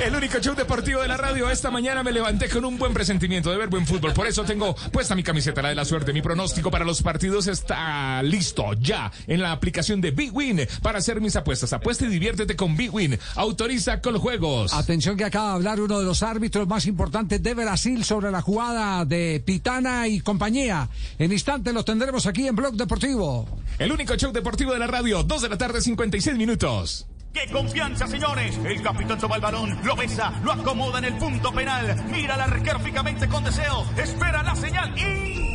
El 0.00 0.14
único 0.14 0.38
show 0.38 0.54
deportivo 0.54 1.02
de 1.02 1.08
la 1.08 1.16
radio. 1.16 1.50
Esta 1.50 1.70
mañana 1.70 2.02
me 2.02 2.12
levanté 2.12 2.48
con 2.48 2.64
un 2.64 2.78
buen 2.78 2.94
presentimiento 2.94 3.50
de 3.50 3.58
ver 3.58 3.68
buen 3.68 3.86
fútbol. 3.86 4.12
Por 4.12 4.26
eso 4.26 4.44
tengo 4.44 4.74
puesta 4.74 5.14
mi 5.14 5.22
camiseta, 5.22 5.59
la 5.62 5.70
de 5.70 5.74
la 5.74 5.84
suerte. 5.84 6.12
Mi 6.12 6.22
pronóstico 6.22 6.70
para 6.70 6.84
los 6.84 7.02
partidos 7.02 7.46
está 7.46 8.22
listo 8.22 8.72
ya 8.74 9.10
en 9.26 9.42
la 9.42 9.52
aplicación 9.52 10.00
de 10.00 10.10
Big 10.10 10.34
Win 10.34 10.60
para 10.82 10.98
hacer 10.98 11.20
mis 11.20 11.36
apuestas. 11.36 11.72
Apuesta 11.72 12.04
y 12.04 12.08
diviértete 12.08 12.56
con 12.56 12.76
Big 12.76 12.92
Win. 12.92 13.18
Autoriza 13.36 14.00
con 14.00 14.12
los 14.12 14.22
juegos. 14.22 14.72
Atención 14.72 15.16
que 15.16 15.24
acaba 15.24 15.48
de 15.48 15.54
hablar 15.54 15.80
uno 15.80 15.98
de 15.98 16.04
los 16.04 16.22
árbitros 16.22 16.66
más 16.68 16.86
importantes 16.86 17.42
de 17.42 17.54
Brasil 17.54 18.04
sobre 18.04 18.30
la 18.30 18.42
jugada 18.42 19.04
de 19.04 19.42
Pitana 19.44 20.08
y 20.08 20.20
compañía. 20.20 20.88
En 21.18 21.32
instante 21.32 21.72
lo 21.72 21.84
tendremos 21.84 22.26
aquí 22.26 22.46
en 22.46 22.56
Blog 22.56 22.74
Deportivo. 22.74 23.46
El 23.78 23.92
único 23.92 24.14
show 24.16 24.32
deportivo 24.32 24.72
de 24.72 24.78
la 24.78 24.86
radio. 24.86 25.22
Dos 25.22 25.42
de 25.42 25.48
la 25.48 25.58
tarde, 25.58 25.80
56 25.80 26.36
minutos. 26.36 27.06
¡Qué 27.32 27.46
confianza, 27.52 28.06
señores! 28.08 28.58
El 28.64 28.82
capitán 28.82 29.18
toma 29.18 29.36
el 29.36 29.40
balón, 29.40 29.78
lo 29.84 29.94
besa, 29.94 30.32
lo 30.42 30.52
acomoda 30.52 30.98
en 30.98 31.04
el 31.04 31.14
punto 31.16 31.52
penal, 31.52 32.04
mira 32.10 32.34
al 32.34 32.40
arquero 32.40 32.80
fijamente 32.80 33.28
con 33.28 33.44
deseo, 33.44 33.86
espera 33.96 34.42
la 34.42 34.56
señal 34.56 34.98
y... 34.98 35.49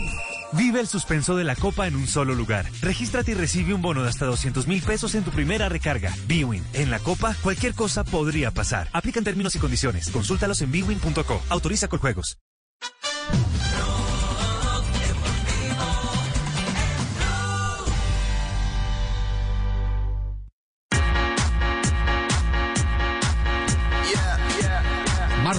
Vive 0.58 0.80
el 0.80 0.88
suspenso 0.88 1.36
de 1.36 1.44
la 1.44 1.56
Copa 1.56 1.88
en 1.88 1.96
un 1.96 2.08
solo 2.08 2.34
lugar. 2.34 2.66
Regístrate 2.82 3.32
y 3.32 3.34
recibe 3.34 3.74
un 3.74 3.82
bono 3.82 4.04
de 4.04 4.10
hasta 4.10 4.26
200 4.26 4.68
mil 4.68 4.82
pesos 4.82 5.14
en 5.16 5.24
tu 5.24 5.32
primera 5.32 5.68
recarga. 5.68 6.14
Bwin. 6.28 6.64
En 6.74 6.90
la 6.90 7.00
Copa, 7.00 7.36
cualquier 7.42 7.74
cosa 7.74 8.04
podría 8.04 8.52
pasar. 8.52 8.88
Aplican 8.94 9.24
términos 9.24 9.56
y 9.56 9.60
condiciones. 9.60 10.10
Consúltalos 10.10 10.62
en 10.62 10.72
bwin.co. 10.72 11.42
Autoriza 11.50 11.88
con 11.88 12.00
juegos. 12.00 12.38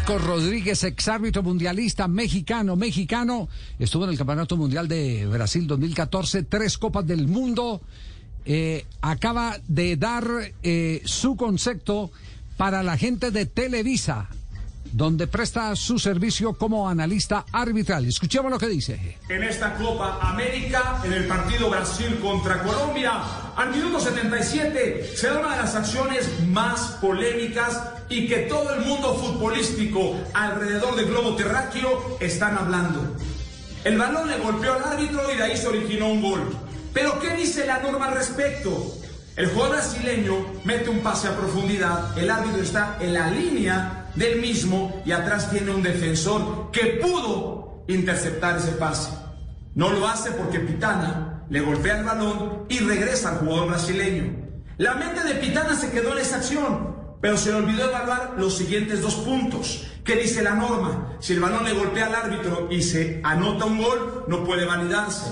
Marcos 0.07 0.25
Rodríguez, 0.25 0.85
exárbitro 0.85 1.43
mundialista 1.43 2.07
mexicano, 2.07 2.77
mexicano, 2.77 3.49
estuvo 3.77 4.05
en 4.05 4.11
el 4.11 4.17
Campeonato 4.17 4.57
Mundial 4.57 4.87
de 4.87 5.27
Brasil 5.27 5.67
2014, 5.67 6.45
tres 6.45 6.79
Copas 6.79 7.05
del 7.05 7.27
Mundo, 7.27 7.81
eh, 8.45 8.87
acaba 9.01 9.59
de 9.67 9.97
dar 9.97 10.25
eh, 10.63 11.03
su 11.05 11.35
concepto 11.35 12.13
para 12.57 12.85
la 12.85 12.97
gente 12.97 13.33
de 13.33 13.47
Televisa, 13.47 14.29
donde 14.97 15.26
presta 15.26 15.76
su 15.76 15.99
servicio 15.99 16.55
como 16.55 16.88
analista 16.88 17.44
arbitral. 17.53 18.07
Escuchemos 18.07 18.51
lo 18.51 18.59
que 18.59 18.66
dice. 18.66 19.18
En 19.28 19.42
esta 19.42 19.74
Copa 19.74 20.18
América, 20.22 21.03
en 21.05 21.12
el 21.12 21.26
partido 21.26 21.68
Brasil 21.68 22.18
contra 22.22 22.62
Colombia, 22.62 23.12
al 23.55 23.70
minuto 23.72 24.01
77 24.01 25.12
se 25.14 25.26
da 25.26 25.40
una 25.40 25.51
de 25.51 25.57
las 25.59 25.74
acciones 25.74 26.30
más 26.49 26.97
polémicas 26.99 27.78
y 28.09 28.26
que 28.26 28.49
todo 28.49 28.72
el 28.72 28.86
mundo 28.86 29.14
futbolístico 29.16 30.16
alrededor 30.32 30.97
del 30.97 31.05
globo 31.05 31.36
terráqueo 31.36 32.16
están 32.18 32.57
hablando. 32.57 33.16
El 33.84 33.99
balón 33.99 34.30
le 34.30 34.38
golpeó 34.38 34.72
al 34.72 34.84
árbitro 34.84 35.30
y 35.30 35.36
de 35.36 35.42
ahí 35.42 35.59
se 35.59 35.68
originó 35.68 36.09
un 36.09 36.22
gol. 36.22 36.57
Pero 36.94 37.20
¿qué 37.20 37.36
dice 37.36 37.66
la 37.66 37.80
norma 37.80 38.07
al 38.07 38.14
respecto? 38.14 38.97
El 39.36 39.51
jugador 39.51 39.76
brasileño 39.76 40.55
mete 40.64 40.88
un 40.88 41.01
pase 41.01 41.28
a 41.28 41.36
profundidad, 41.36 42.16
el 42.16 42.30
árbitro 42.30 42.62
está 42.62 42.97
en 42.99 43.12
la 43.12 43.30
línea 43.30 44.06
del 44.17 44.41
mismo 44.41 45.03
y 45.05 45.12
atrás 45.12 45.51
tiene 45.51 45.71
un 45.71 45.83
defensor 45.83 46.71
que 46.73 46.99
pudo 47.03 47.85
interceptar 47.89 48.57
ese 48.57 48.73
pase. 48.73 49.11
No 49.75 49.91
lo 49.91 50.09
hace 50.09 50.31
porque 50.33 50.61
Pitana 50.61 51.45
le 51.49 51.61
golpea 51.61 51.99
el 51.99 52.05
balón 52.05 52.64
y 52.69 52.79
regresa 52.79 53.31
al 53.31 53.39
jugador 53.39 53.69
brasileño. 53.69 54.47
La 54.79 54.95
mente 54.95 55.23
de 55.23 55.35
Pitana 55.35 55.75
se 55.75 55.91
quedó 55.91 56.12
en 56.12 56.19
esa 56.19 56.37
acción, 56.37 56.97
pero 57.21 57.37
se 57.37 57.51
le 57.51 57.57
olvidó 57.57 57.89
evaluar 57.89 58.35
los 58.39 58.57
siguientes 58.57 59.03
dos 59.03 59.14
puntos. 59.17 59.87
¿Qué 60.05 60.17
dice 60.17 60.43
la 60.43 60.55
norma? 60.55 61.17
Si 61.21 61.33
el 61.33 61.41
balón 61.41 61.64
le 61.64 61.73
golpea 61.73 62.07
al 62.07 62.14
árbitro 62.14 62.69
y 62.71 62.83
se 62.83 63.21
anota 63.25 63.64
un 63.64 63.83
gol, 63.83 64.25
no 64.29 64.45
puede 64.45 64.64
validarse. 64.64 65.31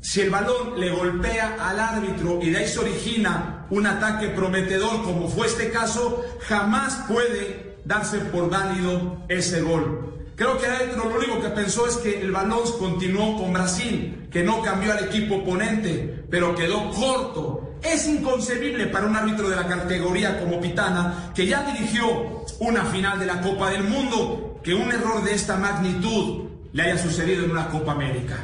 Si 0.00 0.20
el 0.20 0.30
balón 0.30 0.78
le 0.78 0.90
golpea 0.90 1.56
al 1.60 1.80
árbitro 1.80 2.38
y 2.42 2.50
de 2.50 2.58
ahí 2.58 2.68
se 2.68 2.78
origina 2.78 3.66
un 3.70 3.86
ataque 3.86 4.28
prometedor, 4.28 5.02
como 5.02 5.28
fue 5.28 5.46
este 5.46 5.70
caso, 5.70 6.24
jamás 6.46 7.04
puede 7.08 7.73
darse 7.84 8.18
por 8.18 8.50
válido 8.50 9.24
ese 9.28 9.62
gol. 9.62 10.14
Creo 10.36 10.58
que 10.58 10.66
adentro 10.66 11.08
lo 11.08 11.16
único 11.16 11.40
que 11.40 11.48
pensó 11.50 11.86
es 11.86 11.96
que 11.96 12.20
el 12.20 12.32
balón 12.32 12.60
continuó 12.78 13.38
con 13.38 13.52
Brasil, 13.52 14.28
que 14.32 14.42
no 14.42 14.62
cambió 14.62 14.92
al 14.92 15.04
equipo 15.04 15.36
oponente, 15.36 16.24
pero 16.28 16.56
quedó 16.56 16.90
corto. 16.90 17.76
Es 17.82 18.08
inconcebible 18.08 18.86
para 18.86 19.06
un 19.06 19.14
árbitro 19.14 19.48
de 19.48 19.56
la 19.56 19.68
categoría 19.68 20.40
como 20.40 20.60
Pitana, 20.60 21.32
que 21.34 21.46
ya 21.46 21.62
dirigió 21.62 22.44
una 22.58 22.84
final 22.86 23.18
de 23.20 23.26
la 23.26 23.40
Copa 23.40 23.70
del 23.70 23.84
Mundo, 23.84 24.58
que 24.64 24.74
un 24.74 24.90
error 24.90 25.22
de 25.22 25.34
esta 25.34 25.56
magnitud 25.56 26.48
le 26.72 26.82
haya 26.82 26.98
sucedido 26.98 27.44
en 27.44 27.52
una 27.52 27.68
Copa 27.68 27.92
América. 27.92 28.36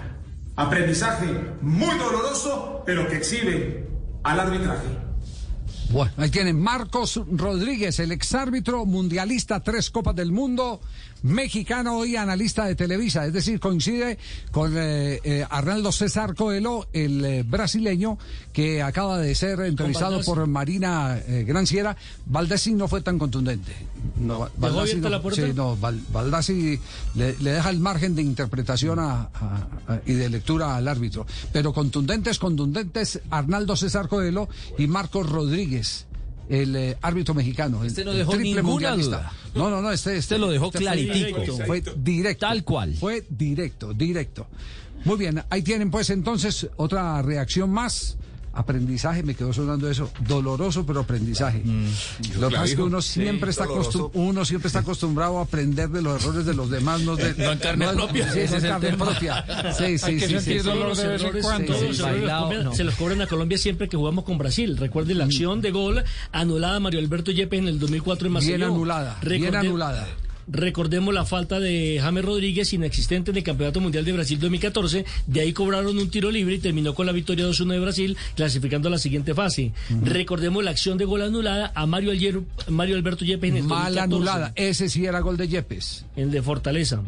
Aprendizaje 0.54 1.26
muy 1.60 1.98
doloroso, 1.98 2.82
pero 2.86 3.08
que 3.08 3.16
exhibe 3.16 3.88
al 4.22 4.38
arbitraje. 4.38 5.09
Bueno, 5.92 6.12
ahí 6.18 6.30
tienen 6.30 6.60
Marcos 6.60 7.20
Rodríguez, 7.32 7.98
el 7.98 8.12
exárbitro 8.12 8.86
mundialista, 8.86 9.60
tres 9.60 9.90
Copas 9.90 10.14
del 10.14 10.30
Mundo, 10.30 10.80
mexicano 11.22 12.04
y 12.04 12.16
analista 12.16 12.64
de 12.66 12.74
Televisa. 12.74 13.26
Es 13.26 13.32
decir, 13.32 13.60
coincide 13.60 14.18
con 14.50 14.74
eh, 14.76 15.20
eh, 15.24 15.46
Arnaldo 15.48 15.92
César 15.92 16.34
Coelho, 16.34 16.88
el 16.92 17.24
eh, 17.24 17.42
brasileño, 17.42 18.18
que 18.52 18.82
acaba 18.82 19.18
de 19.18 19.34
ser 19.34 19.60
entrevistado 19.60 20.20
por 20.22 20.46
Marina 20.46 21.18
eh, 21.26 21.44
Granciera. 21.46 21.96
Baldassi 22.26 22.72
no 22.74 22.88
fue 22.88 23.00
tan 23.02 23.18
contundente. 23.18 23.72
No, 24.18 24.48
¿Dejó 24.56 24.80
abierta 24.80 25.08
la 25.10 25.22
puerta? 25.22 25.46
sí, 25.46 25.52
no, 25.54 25.76
Val- 25.76 26.00
le, 27.14 27.36
le 27.38 27.52
deja 27.52 27.70
el 27.70 27.80
margen 27.80 28.14
de 28.14 28.22
interpretación 28.22 28.98
a- 28.98 29.22
a- 29.34 29.66
a- 29.88 30.00
y 30.06 30.12
de 30.14 30.28
lectura 30.28 30.76
al 30.76 30.88
árbitro. 30.88 31.26
Pero 31.52 31.72
contundentes, 31.72 32.38
contundentes, 32.38 33.20
Arnaldo 33.30 33.76
César 33.76 34.08
Coelho 34.08 34.48
y 34.78 34.86
Marcos 34.86 35.28
Rodríguez. 35.28 36.06
El 36.50 36.74
eh, 36.76 36.96
árbitro 37.00 37.32
mexicano. 37.32 37.80
el- 37.82 37.86
Este 37.88 38.04
no 38.04 38.10
el 38.10 38.18
dejó 38.18 38.32
triple 38.32 38.54
ninguna 38.56 38.70
mundialista. 38.72 39.16
duda. 39.18 39.32
No, 39.54 39.70
no, 39.70 39.80
no, 39.80 39.90
este, 39.92 40.10
este, 40.10 40.34
Este 40.34 40.38
lo 40.38 40.50
dejó 40.50 40.66
este 40.66 40.78
fue 40.78 40.84
claritico. 40.86 41.14
directo, 41.40 41.56
Fue 41.66 41.82
directo. 41.96 42.46
Tal 42.46 42.64
cual. 42.64 42.94
Fue 42.94 43.24
directo, 43.30 43.94
directo. 43.94 44.46
Muy 45.04 45.16
bien, 45.16 45.42
ahí 45.48 45.62
tienen 45.62 45.90
pues 45.90 46.10
entonces 46.10 46.68
otra 46.76 47.22
reacción 47.22 47.70
más. 47.70 48.16
Aprendizaje, 48.52 49.22
me 49.22 49.34
quedó 49.36 49.52
sonando 49.52 49.88
eso, 49.88 50.10
doloroso 50.26 50.84
pero 50.84 51.00
aprendizaje. 51.00 51.62
Lo 52.38 52.48
que 52.48 52.54
pasa 52.56 52.64
es 52.64 52.74
que 52.74 52.82
uno 52.82 53.00
siempre, 53.00 53.50
está 53.50 53.64
doloroso. 53.64 54.10
acostum- 54.10 54.10
uno 54.14 54.44
siempre 54.44 54.66
está 54.66 54.80
acostumbrado 54.80 55.38
a 55.38 55.42
aprender 55.42 55.88
de 55.88 56.02
los 56.02 56.20
errores 56.20 56.44
de 56.44 56.54
los 56.54 56.68
demás, 56.68 57.00
no, 57.02 57.14
de, 57.14 57.32
No 57.34 57.52
en 57.52 57.58
carne 57.60 57.86
no- 57.86 57.92
propia. 57.92 58.32
sí, 58.32 58.40
es 58.40 58.50
carne 58.50 58.92
propia. 58.96 59.44
Sí, 59.72 59.98
sí, 59.98 60.04
Hay 60.06 60.16
que 60.18 60.26
sí, 60.26 60.34
sí, 60.40 60.40
sí. 60.40 60.58
dolor 60.58 60.96
de 60.96 61.06
vez 61.06 61.22
en 61.22 61.40
cuando. 61.42 61.74
Sí, 61.78 61.86
sí, 61.94 62.76
se 62.76 62.84
los 62.84 62.94
cobran 62.96 63.20
a 63.20 63.26
Colombia 63.28 63.56
siempre 63.56 63.88
que 63.88 63.96
jugamos 63.96 64.24
con 64.24 64.36
Brasil. 64.36 64.76
Recuerden 64.76 65.18
la 65.18 65.24
acción 65.26 65.60
de 65.60 65.70
gol 65.70 66.02
anulada 66.32 66.76
a 66.76 66.80
Mario 66.80 66.98
Alberto 66.98 67.30
Yepes 67.30 67.60
en 67.60 67.68
el 67.68 67.78
2004 67.78 68.26
en 68.26 68.32
Maceió. 68.32 68.56
Bien 68.56 68.68
anulada, 68.70 69.18
bien 69.24 69.54
anulada. 69.54 70.08
Recordemos 70.48 71.12
la 71.14 71.24
falta 71.24 71.60
de 71.60 71.98
James 72.02 72.24
Rodríguez, 72.24 72.72
inexistente 72.72 73.30
en 73.30 73.36
el 73.36 73.42
Campeonato 73.42 73.80
Mundial 73.80 74.04
de 74.04 74.12
Brasil 74.12 74.38
2014. 74.40 75.04
De 75.26 75.40
ahí 75.40 75.52
cobraron 75.52 75.98
un 75.98 76.10
tiro 76.10 76.30
libre 76.30 76.54
y 76.54 76.58
terminó 76.58 76.94
con 76.94 77.06
la 77.06 77.12
victoria 77.12 77.46
2-1 77.46 77.72
de 77.72 77.78
Brasil, 77.80 78.16
clasificando 78.34 78.88
a 78.88 78.90
la 78.90 78.98
siguiente 78.98 79.34
fase. 79.34 79.72
Recordemos 80.02 80.64
la 80.64 80.70
acción 80.70 80.98
de 80.98 81.04
gol 81.04 81.22
anulada 81.22 81.72
a 81.74 81.86
Mario, 81.86 82.12
Mario 82.68 82.96
Alberto 82.96 83.24
Yepes 83.24 83.50
en 83.50 83.56
el 83.58 83.62
Mal 83.64 83.94
2014. 83.94 84.00
anulada. 84.00 84.52
Ese 84.56 84.88
sí 84.88 85.04
era 85.06 85.20
gol 85.20 85.36
de 85.36 85.48
Yepes. 85.48 86.04
El 86.16 86.30
de 86.30 86.42
Fortaleza. 86.42 87.02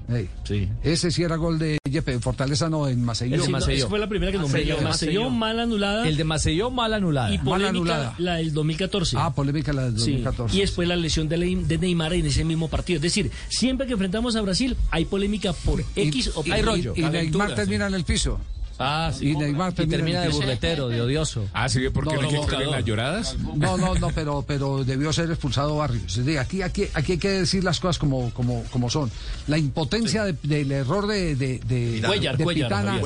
Sí. 0.45 0.68
Ese 0.83 1.11
sí 1.11 1.22
era 1.22 1.37
gol 1.37 1.59
de 1.59 1.78
Yepes. 1.91 2.20
Fortaleza 2.22 2.68
no, 2.68 2.89
en 2.89 3.05
Maceió. 3.05 3.37
Ese 3.37 3.51
no, 3.51 3.59
esa 3.59 3.89
fue 3.89 3.99
la 3.99 4.09
primera 4.09 4.33
que 4.33 4.39
nombré. 4.39 4.64
Maceió, 4.83 5.30
mal 5.30 5.59
anulada. 5.61 6.09
El 6.09 6.16
de 6.16 6.24
Maceió, 6.24 6.70
mal 6.70 6.93
anulada. 6.95 7.33
Y 7.35 7.39
Mal 7.39 7.45
polémica 7.47 7.68
anulada. 7.70 8.14
la 8.18 8.35
del 8.37 8.53
2014. 8.53 9.16
Ah, 9.18 9.35
polémica 9.35 9.72
la 9.72 9.85
del 9.85 9.95
Sí, 9.99 10.12
2014. 10.12 10.57
Y 10.57 10.61
después 10.61 10.89
la 10.89 10.97
lesión 10.97 11.28
de, 11.28 11.37
Le- 11.39 11.57
de 11.57 11.78
Neymar 11.78 12.12
en 12.14 12.26
ese 12.26 12.45
mismo 12.45 12.68
partido. 12.68 12.97
Es 12.97 13.03
decir, 13.03 13.22
siempre 13.49 13.87
que 13.87 13.93
enfrentamos 13.93 14.35
a 14.37 14.41
Brasil 14.43 14.77
hay 14.91 15.05
polémica 15.05 15.53
por 15.53 15.85
X 15.97 16.29
o 16.35 16.43
por 16.43 16.47
y, 16.47 16.51
Y. 16.51 16.93
y- 16.97 17.01
y 17.01 17.11
Neymar 17.11 17.55
termina 17.55 17.87
en 17.87 17.95
el 17.95 18.05
piso. 18.05 18.41
Ah, 18.79 19.11
sí. 19.16 19.31
Y 19.31 19.37
Neymar 19.37 19.73
Y 19.79 19.87
termina 19.87 20.20
de 20.23 20.29
burletero, 20.31 20.89
de 20.89 21.01
odioso. 21.01 21.45
Ah, 21.53 21.68
sí, 21.68 21.81
porque 21.93 22.14
No, 22.14 22.23
no, 22.23 22.31
no, 22.31 22.43
hay 22.43 22.49
que 22.49 22.66
las 22.66 22.85
lloradas. 22.85 23.37
No, 23.57 23.77
no, 23.77 23.95
no, 23.95 24.09
pero, 24.11 24.45
pero 24.47 24.85
debió 24.85 25.12
ser 25.12 25.31
expulsado 25.31 25.77
Barrios. 25.77 26.18
Aquí, 26.41 26.62
aquí, 26.62 26.87
aquí 26.95 27.12
hay 27.12 27.18
que 27.18 27.29
decir 27.31 27.62
las 27.64 27.81
cosas 27.81 27.99
como, 27.99 28.31
como, 28.31 28.64
como 28.70 28.91
son. 28.91 29.11
La 29.47 29.59
impotencia 29.59 30.25
de- 30.25 30.37
del 30.43 30.73
error 30.73 31.07
de, 31.07 31.37
de, 31.37 31.59
de, 31.61 32.03
Cuellar, 32.05 32.37
de 32.37 32.45
Cuellar, 32.45 32.68
Pitana. 32.68 32.99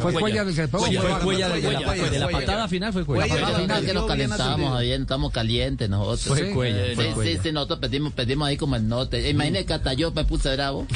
Fue 0.00 0.12
Cuellar. 0.12 0.46
El 0.48 0.54
que 0.54 0.68
pegó. 0.68 0.84
Fue 0.84 1.20
Cuellar 1.20 1.50
el 1.52 1.62
de 1.62 2.18
la- 2.18 2.28
patada 2.28 2.68
final 2.68 2.92
fue 2.92 3.04
Cuellar. 3.04 3.28
La 3.28 3.34
patada 3.34 3.78
es 3.78 3.84
que 3.84 3.90
final. 3.92 3.94
nos 4.28 4.40
atendido. 4.40 4.74
ayer, 4.76 5.00
estamos 5.00 5.32
calientes 5.32 5.88
nosotros. 5.88 6.38
Fue 6.38 6.50
Cuellar, 6.50 6.86
Sí, 7.24 7.38
sí, 7.42 7.52
nosotros 7.52 7.78
pedimos, 7.78 8.12
pedimos 8.12 8.48
ahí 8.48 8.56
como 8.56 8.76
el 8.76 8.86
norte. 8.88 9.28
Imagínate 9.30 9.64
que 9.66 9.74
hasta 9.74 9.92
yo 9.94 10.10
me 10.12 10.24
puse 10.24 10.52
bravo. 10.54 10.86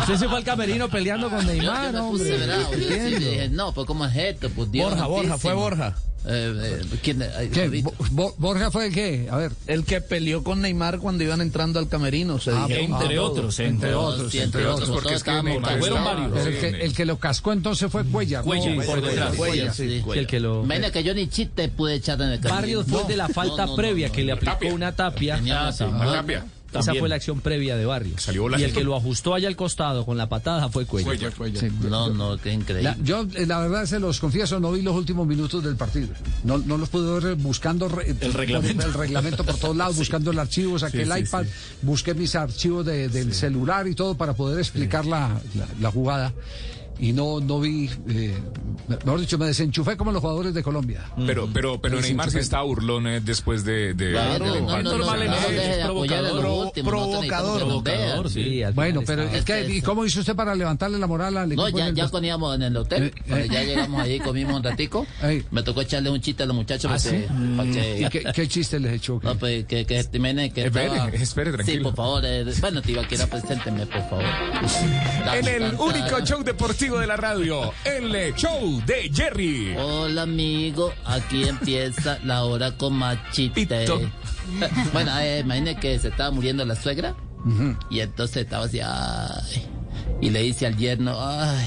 Usted 0.00 0.16
se 0.16 0.28
fue 0.28 0.38
al 0.38 0.44
camerino 0.44 0.88
peleando 0.88 1.30
con 1.30 1.44
Neymar, 1.46 1.75
Yo 1.84 1.92
me 1.92 2.10
puse 2.10 2.32
hombre. 2.32 2.46
bravo. 2.46 2.72
Yo 2.72 2.78
sí 2.88 3.14
dije, 3.16 3.48
no, 3.50 3.72
pues 3.72 3.86
¿cómo 3.86 4.06
es 4.06 4.16
esto? 4.16 4.50
Pues 4.50 4.70
Dios 4.72 4.90
Borja, 4.90 5.06
Borja, 5.06 5.38
fue 5.38 5.52
Borja. 5.54 5.96
Eh, 6.28 6.80
eh, 6.82 6.98
¿quién? 7.04 7.22
Ay, 7.22 7.48
¿Qué? 7.50 7.68
Bo- 7.82 7.94
Bo- 8.10 8.34
¿Borja 8.38 8.72
fue 8.72 8.86
el 8.88 8.92
qué? 8.92 9.28
A 9.30 9.36
ver. 9.36 9.52
El 9.68 9.84
que 9.84 10.00
peleó 10.00 10.42
con 10.42 10.60
Neymar 10.60 10.98
cuando 10.98 11.22
iban 11.22 11.40
entrando 11.40 11.78
al 11.78 11.88
camerino. 11.88 12.40
Se 12.40 12.50
Ah, 12.50 12.64
dijeron 12.66 13.00
entre 13.00 13.14
todos. 13.14 13.30
otros, 13.30 13.58
Entre 13.60 13.74
entre 13.74 13.94
otros, 13.94 14.32
Sí, 14.32 14.38
entre 14.40 14.66
otros. 14.66 14.90
porque 14.90 15.14
es 15.14 15.22
que 15.22 15.30
Fueron 15.78 16.04
varios. 16.04 16.44
El 16.46 16.58
que, 16.58 16.68
el 16.84 16.94
que 16.94 17.04
lo 17.04 17.18
cascó 17.20 17.52
entonces 17.52 17.92
fue 17.92 18.04
Cuellar. 18.04 18.40
¿no? 18.44 18.46
Cuellar, 18.46 18.86
por 18.86 19.02
detrás. 19.02 19.36
Cuellar, 19.36 19.72
sí. 19.72 20.02
Sí, 20.02 20.18
el 20.18 20.26
que 20.26 20.40
lo... 20.40 20.64
Imagínate 20.64 20.92
que 20.94 21.04
yo 21.04 21.14
ni 21.14 21.28
chiste 21.28 21.68
pude 21.68 21.94
echar 21.94 22.20
en 22.20 22.30
el 22.30 22.40
camerino. 22.40 22.54
Barrios 22.56 22.86
fue 22.88 23.02
No, 23.02 23.08
de 23.08 23.16
la 23.16 23.28
no, 23.28 23.34
falta 23.34 23.64
no, 23.66 23.70
no, 23.70 23.76
previa 23.76 24.08
no, 24.08 24.12
que 24.14 24.20
le 24.22 24.26
no. 24.32 24.34
aplicó 24.34 24.52
Tapia. 24.54 24.74
una 24.74 24.92
tapia. 24.96 25.36
Teníamos 25.36 25.62
Ah, 25.64 25.68
a 25.68 25.72
sí. 25.72 25.84
Esa 26.80 26.94
fue 26.94 27.08
la 27.08 27.16
acción 27.16 27.40
previa 27.40 27.76
de 27.76 27.84
Barrios. 27.86 28.22
Salió 28.22 28.48
y 28.58 28.62
el 28.62 28.72
que 28.72 28.84
lo 28.84 28.96
ajustó 28.96 29.34
allá 29.34 29.48
al 29.48 29.56
costado 29.56 30.04
con 30.06 30.16
la 30.16 30.28
patada 30.28 30.68
fue 30.68 30.86
Cuellar. 30.86 31.32
Cuellar. 31.34 31.70
No, 31.88 32.10
no, 32.10 32.36
qué 32.38 32.52
increíble. 32.52 32.82
La- 32.90 32.96
yo, 33.02 33.26
eh, 33.34 33.46
la 33.46 33.60
verdad, 33.60 33.84
se 33.86 33.98
los 34.00 34.20
confieso, 34.20 34.60
no 34.60 34.72
vi 34.72 34.82
los 34.82 34.94
últimos 34.94 35.26
minutos 35.26 35.62
del 35.64 35.76
partido. 35.76 36.08
No, 36.44 36.58
no 36.58 36.78
los 36.78 36.88
pude 36.88 37.20
ver 37.20 37.34
buscando 37.36 37.88
re- 37.88 38.14
El 38.20 38.32
reglamento. 38.32 38.84
el 38.86 38.92
reglamento 38.94 39.44
por 39.44 39.56
todos 39.58 39.76
lados, 39.76 39.96
buscando 39.98 40.30
el 40.30 40.38
archivo, 40.38 40.78
saqué 40.78 41.04
Sí, 41.04 41.10
el 41.10 41.12
sí, 41.12 41.18
iPad, 41.20 41.44
sí. 41.44 41.50
busqué 41.82 42.14
mis 42.14 42.34
archivos 42.34 42.84
de- 42.86 43.08
del 43.08 43.32
celular 43.34 43.86
y 43.88 43.94
todo 43.94 44.14
para 44.16 44.34
poder 44.34 44.58
explicar 44.58 45.04
la, 45.06 45.40
la- 45.54 45.68
la 45.80 45.90
jugada. 45.90 46.32
Y 46.98 47.12
no, 47.12 47.40
no 47.40 47.60
vi, 47.60 47.90
eh, 48.08 48.34
mejor 49.04 49.20
dicho, 49.20 49.36
me 49.36 49.44
desenchufé 49.46 49.96
como 49.98 50.12
los 50.12 50.22
jugadores 50.22 50.54
de 50.54 50.62
Colombia. 50.62 51.04
Pero, 51.26 51.46
pero, 51.52 51.78
pero 51.80 52.00
Neymar 52.00 52.30
sí 52.30 52.36
desenchufé. 52.36 52.40
está 52.40 52.62
burlón 52.62 53.06
eh, 53.06 53.20
después 53.20 53.64
de, 53.64 53.92
de, 53.92 54.12
Claro, 54.12 54.52
del 54.52 54.64
no, 54.64 54.82
no, 54.82 54.82
no, 54.82 54.98
no, 54.98 56.70
de 56.72 56.82
provocador, 56.82 57.62
últimos, 57.62 57.82
vean. 57.84 57.98
Provocador, 57.98 58.30
sí. 58.30 58.62
Bueno, 58.74 59.02
pero 59.06 59.24
es 59.24 59.44
que, 59.44 59.68
¿y 59.68 59.82
cómo 59.82 60.06
hizo 60.06 60.20
usted 60.20 60.34
para 60.34 60.54
levantarle 60.54 60.98
la 60.98 61.06
moral 61.06 61.36
al 61.36 61.52
equipo? 61.52 61.68
No, 61.68 61.76
ya, 61.76 61.90
ya 61.90 62.08
poníamos 62.08 62.54
en 62.56 62.62
el 62.62 62.76
hotel, 62.76 63.04
Eh, 63.04 63.12
cuando 63.28 63.44
eh. 63.44 63.48
ya 63.52 63.62
llegamos 63.64 64.00
ahí, 64.00 64.18
comimos 64.20 64.56
un 64.56 64.62
ratico, 64.62 65.06
me 65.50 65.62
tocó 65.62 65.82
echarle 65.82 66.08
un 66.08 66.20
chiste 66.22 66.44
a 66.44 66.46
los 66.46 66.56
muchachos 66.56 66.90
¿Ah, 66.90 66.98
sí? 66.98 67.10
que, 67.10 68.00
¿Y 68.00 68.08
qué, 68.08 68.24
qué 68.34 68.48
chiste 68.48 68.80
les 68.80 68.94
echó? 68.94 69.20
No, 69.22 69.36
pues 69.36 69.66
que, 69.66 69.84
que 69.84 70.02
Jiménez 70.10 70.52
que 70.54 70.64
Espere, 70.66 70.86
estaba... 70.86 71.08
espere, 71.10 71.50
Sí, 71.50 71.56
tranquilo. 71.56 71.82
por 71.90 71.94
favor, 71.96 72.24
eh, 72.24 72.44
bueno, 72.60 72.80
Tibaquira, 72.80 73.26
presénteme, 73.26 73.84
por 73.86 74.00
favor. 74.08 74.24
En 75.36 75.48
el 75.48 75.74
único 75.74 76.20
show 76.24 76.42
deportivo 76.42 76.85
de 76.94 77.06
la 77.08 77.16
radio, 77.16 77.72
el 77.84 78.32
show 78.36 78.80
de 78.86 79.10
Jerry. 79.12 79.74
Hola 79.76 80.22
amigo, 80.22 80.92
aquí 81.04 81.48
empieza 81.48 82.20
la 82.22 82.44
hora 82.44 82.76
con 82.76 82.94
machite. 82.94 83.86
Bueno, 84.92 85.10
eh, 85.18 85.40
imagínate 85.40 85.80
que 85.80 85.98
se 85.98 86.08
estaba 86.08 86.30
muriendo 86.30 86.64
la 86.64 86.76
suegra 86.76 87.16
y 87.90 88.00
entonces 88.00 88.44
estaba 88.44 88.66
así, 88.66 88.78
ay, 88.80 89.66
y 90.20 90.30
le 90.30 90.42
dice 90.42 90.66
al 90.68 90.76
yerno, 90.76 91.16
ay, 91.18 91.66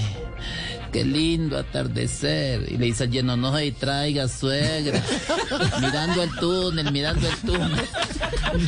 qué 0.92 1.04
lindo 1.06 1.58
atardecer. 1.58 2.66
Y 2.72 2.78
le 2.78 2.86
dice 2.88 3.04
al 3.06 3.12
yerno, 3.12 3.38
no 3.38 3.56
se 3.56 3.64
distraiga, 3.64 4.28
suegra. 4.28 5.02
mirando 5.82 6.24
el 6.24 6.32
túnel, 6.36 6.92
mirando 6.92 7.28
el 7.28 7.36
túnel. 7.38 7.86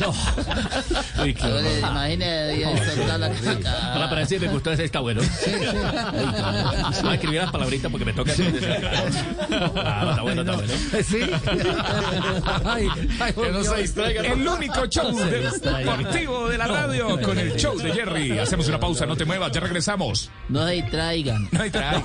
No. 0.00 0.14
Uy, 1.22 1.34
qué 1.34 1.42
Ahora, 1.42 2.84
soltó 2.94 3.18
la 3.18 3.30
Para, 3.30 4.08
para 4.08 4.20
decir, 4.20 4.40
me 4.40 4.48
gustó 4.48 4.72
ese, 4.72 4.84
está 4.84 5.00
bueno. 5.00 5.22
Voy 7.02 7.10
a 7.10 7.14
escribir 7.14 7.40
las 7.40 7.50
palabritas 7.50 7.90
porque 7.90 8.04
me 8.04 8.12
toca. 8.12 8.32
Ah, 9.76 10.06
está 10.10 10.22
bueno, 10.22 10.42
está 10.42 10.54
bueno. 10.56 10.72
Sí. 11.04 11.18
Ay, 12.64 12.88
ay, 13.20 13.32
Que 13.32 13.50
no 13.50 13.64
se 13.64 13.76
distraigan. 13.82 14.24
El 14.24 14.46
único 14.48 14.86
show 14.86 15.18
Se 15.18 15.24
de- 15.24 15.40
distraigan. 15.40 15.98
deportivo 15.98 16.48
de 16.48 16.58
la 16.58 16.66
radio 16.66 17.20
con 17.20 17.38
el 17.38 17.56
show 17.56 17.76
de 17.78 17.92
Jerry. 17.92 18.38
Hacemos 18.38 18.68
una 18.68 18.78
pausa, 18.80 19.06
no 19.06 19.16
te 19.16 19.24
muevas, 19.24 19.50
ya 19.52 19.60
regresamos. 19.60 20.30
No 20.48 20.66
se 20.66 20.74
distraigan. 20.74 21.48
No 21.50 21.62
hay 21.62 21.70
trago. 21.70 22.04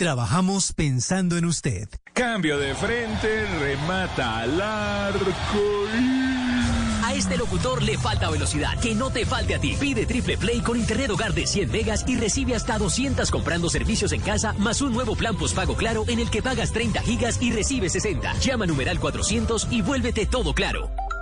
Trabajamos 0.00 0.72
pensando 0.72 1.36
en 1.36 1.44
usted. 1.44 1.86
Cambio 2.14 2.56
de 2.56 2.74
frente, 2.74 3.44
remata 3.58 4.38
al 4.38 4.58
arco 4.58 5.30
A 7.04 7.12
este 7.12 7.36
locutor 7.36 7.82
le 7.82 7.98
falta 7.98 8.30
velocidad. 8.30 8.80
Que 8.80 8.94
no 8.94 9.10
te 9.10 9.26
falte 9.26 9.56
a 9.56 9.60
ti. 9.60 9.76
Pide 9.78 10.06
Triple 10.06 10.38
Play 10.38 10.60
con 10.62 10.78
Internet 10.78 11.10
Hogar 11.10 11.34
de 11.34 11.46
100 11.46 11.70
megas 11.70 12.04
y 12.08 12.16
recibe 12.16 12.54
hasta 12.54 12.78
200 12.78 13.30
comprando 13.30 13.68
servicios 13.68 14.12
en 14.12 14.22
casa, 14.22 14.54
más 14.54 14.80
un 14.80 14.94
nuevo 14.94 15.16
plan 15.16 15.36
postpago 15.36 15.76
claro 15.76 16.06
en 16.08 16.18
el 16.18 16.30
que 16.30 16.40
pagas 16.40 16.72
30 16.72 17.02
gigas 17.02 17.36
y 17.42 17.52
recibes 17.52 17.92
60. 17.92 18.38
Llama 18.38 18.64
numeral 18.64 18.98
400 19.00 19.68
y 19.70 19.82
vuélvete 19.82 20.24
todo 20.24 20.54
claro. 20.54 20.88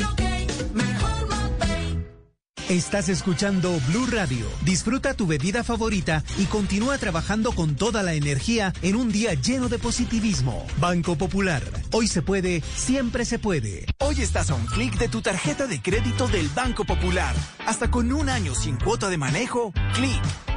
Estás 2.71 3.09
escuchando 3.09 3.77
Blue 3.89 4.05
Radio. 4.09 4.45
Disfruta 4.63 5.13
tu 5.13 5.27
bebida 5.27 5.61
favorita 5.61 6.23
y 6.37 6.45
continúa 6.45 6.97
trabajando 6.97 7.51
con 7.51 7.75
toda 7.75 8.01
la 8.01 8.13
energía 8.13 8.71
en 8.81 8.95
un 8.95 9.11
día 9.11 9.33
lleno 9.33 9.67
de 9.67 9.77
positivismo. 9.77 10.65
Banco 10.79 11.17
Popular. 11.17 11.61
Hoy 11.91 12.07
se 12.07 12.21
puede, 12.21 12.61
siempre 12.61 13.25
se 13.25 13.39
puede. 13.39 13.87
Hoy 13.99 14.21
estás 14.21 14.51
a 14.51 14.55
un 14.55 14.65
clic 14.67 14.97
de 14.97 15.09
tu 15.09 15.21
tarjeta 15.21 15.67
de 15.67 15.81
crédito 15.81 16.29
del 16.29 16.47
Banco 16.47 16.85
Popular. 16.85 17.35
Hasta 17.67 17.91
con 17.91 18.09
un 18.13 18.29
año 18.29 18.55
sin 18.55 18.77
cuota 18.77 19.09
de 19.09 19.17
manejo, 19.17 19.73
clic. 19.93 20.21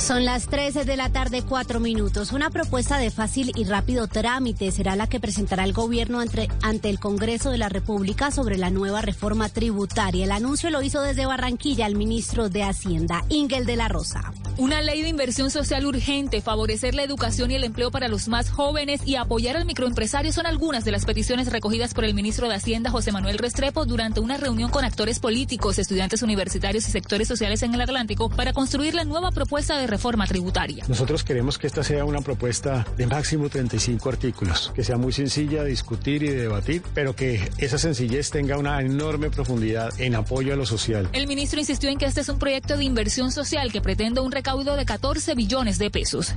Son 0.00 0.24
las 0.24 0.46
13 0.46 0.86
de 0.86 0.96
la 0.96 1.10
tarde, 1.10 1.42
cuatro 1.46 1.78
minutos. 1.78 2.32
Una 2.32 2.48
propuesta 2.48 2.96
de 2.96 3.10
fácil 3.10 3.52
y 3.54 3.64
rápido 3.64 4.08
trámite 4.08 4.72
será 4.72 4.96
la 4.96 5.06
que 5.06 5.20
presentará 5.20 5.62
el 5.62 5.74
gobierno 5.74 6.20
ante 6.20 6.88
el 6.88 6.98
Congreso 6.98 7.50
de 7.50 7.58
la 7.58 7.68
República 7.68 8.30
sobre 8.30 8.56
la 8.56 8.70
nueva 8.70 9.02
reforma 9.02 9.50
tributaria. 9.50 10.24
El 10.24 10.32
anuncio 10.32 10.70
lo 10.70 10.80
hizo 10.80 11.02
desde 11.02 11.26
Barranquilla 11.26 11.86
el 11.86 11.96
ministro 11.96 12.48
de 12.48 12.62
Hacienda, 12.62 13.24
Ingel 13.28 13.66
de 13.66 13.76
la 13.76 13.88
Rosa. 13.88 14.32
Una 14.56 14.82
ley 14.82 15.02
de 15.02 15.08
inversión 15.08 15.50
social 15.50 15.86
urgente, 15.86 16.40
favorecer 16.42 16.94
la 16.94 17.02
educación 17.02 17.50
y 17.50 17.54
el 17.54 17.64
empleo 17.64 17.90
para 17.90 18.08
los 18.08 18.28
más 18.28 18.50
jóvenes 18.50 19.00
y 19.06 19.16
apoyar 19.16 19.56
al 19.56 19.64
microempresario 19.64 20.32
son 20.32 20.46
algunas 20.46 20.84
de 20.84 20.92
las 20.92 21.04
peticiones 21.04 21.50
recogidas 21.50 21.94
por 21.94 22.04
el 22.04 22.14
ministro 22.14 22.48
de 22.48 22.56
Hacienda, 22.56 22.90
José 22.90 23.12
Manuel 23.12 23.38
Restrepo, 23.38 23.86
durante 23.86 24.20
una 24.20 24.36
reunión 24.36 24.70
con 24.70 24.84
actores 24.84 25.18
políticos, 25.18 25.78
estudiantes 25.78 26.22
universitarios 26.22 26.86
y 26.88 26.90
sectores 26.90 27.28
sociales 27.28 27.62
en 27.62 27.74
el 27.74 27.80
Atlántico 27.80 28.28
para 28.28 28.52
construir 28.52 28.94
la 28.94 29.04
nueva 29.04 29.30
propuesta 29.30 29.78
de 29.78 29.89
reforma 29.90 30.26
tributaria. 30.26 30.84
Nosotros 30.88 31.24
queremos 31.24 31.58
que 31.58 31.66
esta 31.66 31.82
sea 31.82 32.04
una 32.04 32.20
propuesta 32.20 32.86
de 32.96 33.06
máximo 33.06 33.48
35 33.48 34.08
artículos, 34.08 34.72
que 34.74 34.84
sea 34.84 34.96
muy 34.96 35.12
sencilla 35.12 35.62
de 35.62 35.70
discutir 35.70 36.22
y 36.22 36.28
de 36.28 36.42
debatir, 36.42 36.82
pero 36.94 37.14
que 37.14 37.50
esa 37.58 37.78
sencillez 37.78 38.30
tenga 38.30 38.56
una 38.56 38.80
enorme 38.80 39.30
profundidad 39.30 39.90
en 40.00 40.14
apoyo 40.14 40.54
a 40.54 40.56
lo 40.56 40.66
social. 40.66 41.08
El 41.12 41.26
ministro 41.26 41.60
insistió 41.60 41.90
en 41.90 41.98
que 41.98 42.06
este 42.06 42.20
es 42.20 42.28
un 42.28 42.38
proyecto 42.38 42.76
de 42.76 42.84
inversión 42.84 43.32
social 43.32 43.72
que 43.72 43.80
pretende 43.80 44.20
un 44.20 44.32
recaudo 44.32 44.76
de 44.76 44.84
14 44.84 45.34
billones 45.34 45.78
de 45.78 45.90
pesos. 45.90 46.34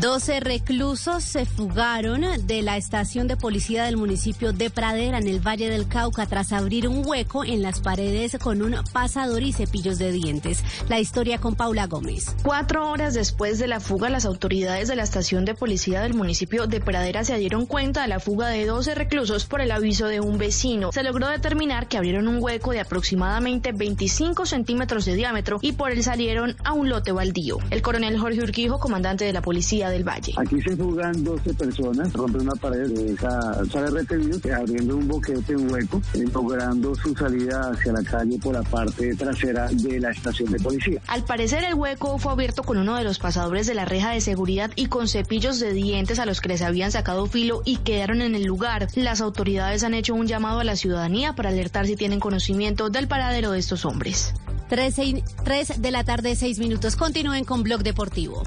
12 0.00 0.40
reclusos 0.40 1.22
se 1.22 1.44
fugaron 1.44 2.24
de 2.46 2.62
la 2.62 2.76
estación 2.76 3.28
de 3.28 3.36
policía 3.36 3.84
del 3.84 3.96
municipio 3.96 4.52
de 4.52 4.70
Pradera 4.70 5.18
en 5.18 5.28
el 5.28 5.46
Valle 5.46 5.68
del 5.68 5.86
Cauca 5.86 6.26
tras 6.26 6.52
abrir 6.52 6.88
un 6.88 7.06
hueco 7.06 7.44
en 7.44 7.62
las 7.62 7.80
paredes 7.80 8.36
con 8.40 8.62
un 8.62 8.76
pasador 8.92 9.42
y 9.42 9.52
cepillos 9.52 9.98
de 9.98 10.12
dientes. 10.12 10.64
La 10.88 10.98
historia 10.98 11.38
con 11.38 11.56
Paula 11.56 11.88
Gómez. 11.92 12.34
Cuatro 12.42 12.90
horas 12.90 13.12
después 13.12 13.58
de 13.58 13.68
la 13.68 13.78
fuga, 13.78 14.08
las 14.08 14.24
autoridades 14.24 14.88
de 14.88 14.96
la 14.96 15.02
estación 15.02 15.44
de 15.44 15.54
policía 15.54 16.00
del 16.00 16.14
municipio 16.14 16.66
de 16.66 16.80
Pradera 16.80 17.22
se 17.22 17.36
dieron 17.36 17.66
cuenta 17.66 18.00
de 18.00 18.08
la 18.08 18.18
fuga 18.18 18.48
de 18.48 18.64
12 18.64 18.94
reclusos 18.94 19.44
por 19.44 19.60
el 19.60 19.70
aviso 19.70 20.06
de 20.06 20.20
un 20.20 20.38
vecino. 20.38 20.90
Se 20.90 21.02
logró 21.02 21.28
determinar 21.28 21.88
que 21.88 21.98
abrieron 21.98 22.28
un 22.28 22.42
hueco 22.42 22.70
de 22.70 22.80
aproximadamente 22.80 23.72
25 23.72 24.46
centímetros 24.46 25.04
de 25.04 25.16
diámetro 25.16 25.58
y 25.60 25.72
por 25.72 25.90
él 25.90 26.02
salieron 26.02 26.56
a 26.64 26.72
un 26.72 26.88
lote 26.88 27.12
baldío. 27.12 27.58
El 27.68 27.82
coronel 27.82 28.18
Jorge 28.18 28.40
Urquijo, 28.40 28.78
comandante 28.78 29.26
de 29.26 29.34
la 29.34 29.42
policía 29.42 29.90
del 29.90 30.02
Valle. 30.02 30.32
Aquí 30.38 30.62
se 30.62 30.74
fugan 30.74 31.22
12 31.22 31.52
personas, 31.52 32.10
rompen 32.14 32.40
una 32.40 32.54
pared 32.54 32.88
de 32.88 33.12
esa 33.12 33.64
sala 33.66 33.90
de 33.90 34.00
retenidos, 34.00 34.40
abriendo 34.46 34.96
un 34.96 35.08
boquete, 35.08 35.54
un 35.56 35.70
hueco, 35.70 36.00
eh, 36.14 36.24
logrando 36.32 36.94
su 36.94 37.14
salida 37.14 37.70
hacia 37.70 37.92
la 37.92 38.02
calle 38.02 38.38
por 38.38 38.54
la 38.54 38.62
parte 38.62 39.14
trasera 39.14 39.68
de 39.68 40.00
la 40.00 40.10
estación 40.10 40.50
de 40.50 40.58
policía. 40.58 41.02
Al 41.08 41.22
parecer 41.24 41.64
el 41.64 41.74
hueco 41.82 42.16
fue 42.18 42.32
abierto 42.32 42.62
con 42.62 42.78
uno 42.78 42.94
de 42.94 43.02
los 43.02 43.18
pasadores 43.18 43.66
de 43.66 43.74
la 43.74 43.84
reja 43.84 44.12
de 44.12 44.20
seguridad 44.20 44.70
y 44.76 44.86
con 44.86 45.08
cepillos 45.08 45.58
de 45.58 45.72
dientes 45.72 46.20
a 46.20 46.26
los 46.26 46.40
que 46.40 46.48
les 46.48 46.62
habían 46.62 46.92
sacado 46.92 47.26
filo 47.26 47.62
y 47.64 47.78
quedaron 47.78 48.22
en 48.22 48.36
el 48.36 48.44
lugar. 48.44 48.86
Las 48.94 49.20
autoridades 49.20 49.82
han 49.82 49.92
hecho 49.92 50.14
un 50.14 50.28
llamado 50.28 50.60
a 50.60 50.64
la 50.64 50.76
ciudadanía 50.76 51.34
para 51.34 51.48
alertar 51.48 51.88
si 51.88 51.96
tienen 51.96 52.20
conocimiento 52.20 52.88
del 52.88 53.08
paradero 53.08 53.50
de 53.50 53.58
estos 53.58 53.84
hombres. 53.84 54.32
3, 54.68 55.82
de 55.82 55.90
la 55.90 56.04
tarde, 56.04 56.36
6 56.36 56.60
minutos. 56.60 56.94
Continúen 56.94 57.44
con 57.44 57.64
Blog 57.64 57.82
Deportivo. 57.82 58.44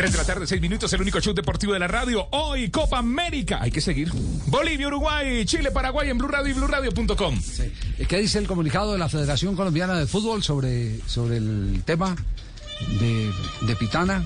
Tres 0.00 0.12
de 0.12 0.16
la 0.16 0.24
tarde, 0.24 0.46
seis 0.46 0.62
minutos, 0.62 0.90
el 0.94 1.02
único 1.02 1.20
show 1.20 1.34
deportivo 1.34 1.74
de 1.74 1.78
la 1.78 1.86
radio. 1.86 2.26
Hoy, 2.30 2.70
Copa 2.70 2.96
América. 2.96 3.58
Hay 3.60 3.70
que 3.70 3.82
seguir. 3.82 4.10
Bolivia, 4.46 4.86
Uruguay, 4.86 5.44
Chile, 5.44 5.70
Paraguay 5.72 6.08
en 6.08 6.16
Blue 6.16 6.26
Radio 6.26 6.48
y 6.48 6.54
BlueRadio.com. 6.54 7.38
¿Qué 8.08 8.16
dice 8.16 8.38
el 8.38 8.46
comunicado 8.46 8.94
de 8.94 8.98
la 8.98 9.10
Federación 9.10 9.54
Colombiana 9.54 9.98
de 9.98 10.06
Fútbol 10.06 10.42
sobre, 10.42 11.06
sobre 11.06 11.36
el 11.36 11.82
tema 11.84 12.16
de, 12.98 13.30
de 13.66 13.76
Pitana? 13.76 14.24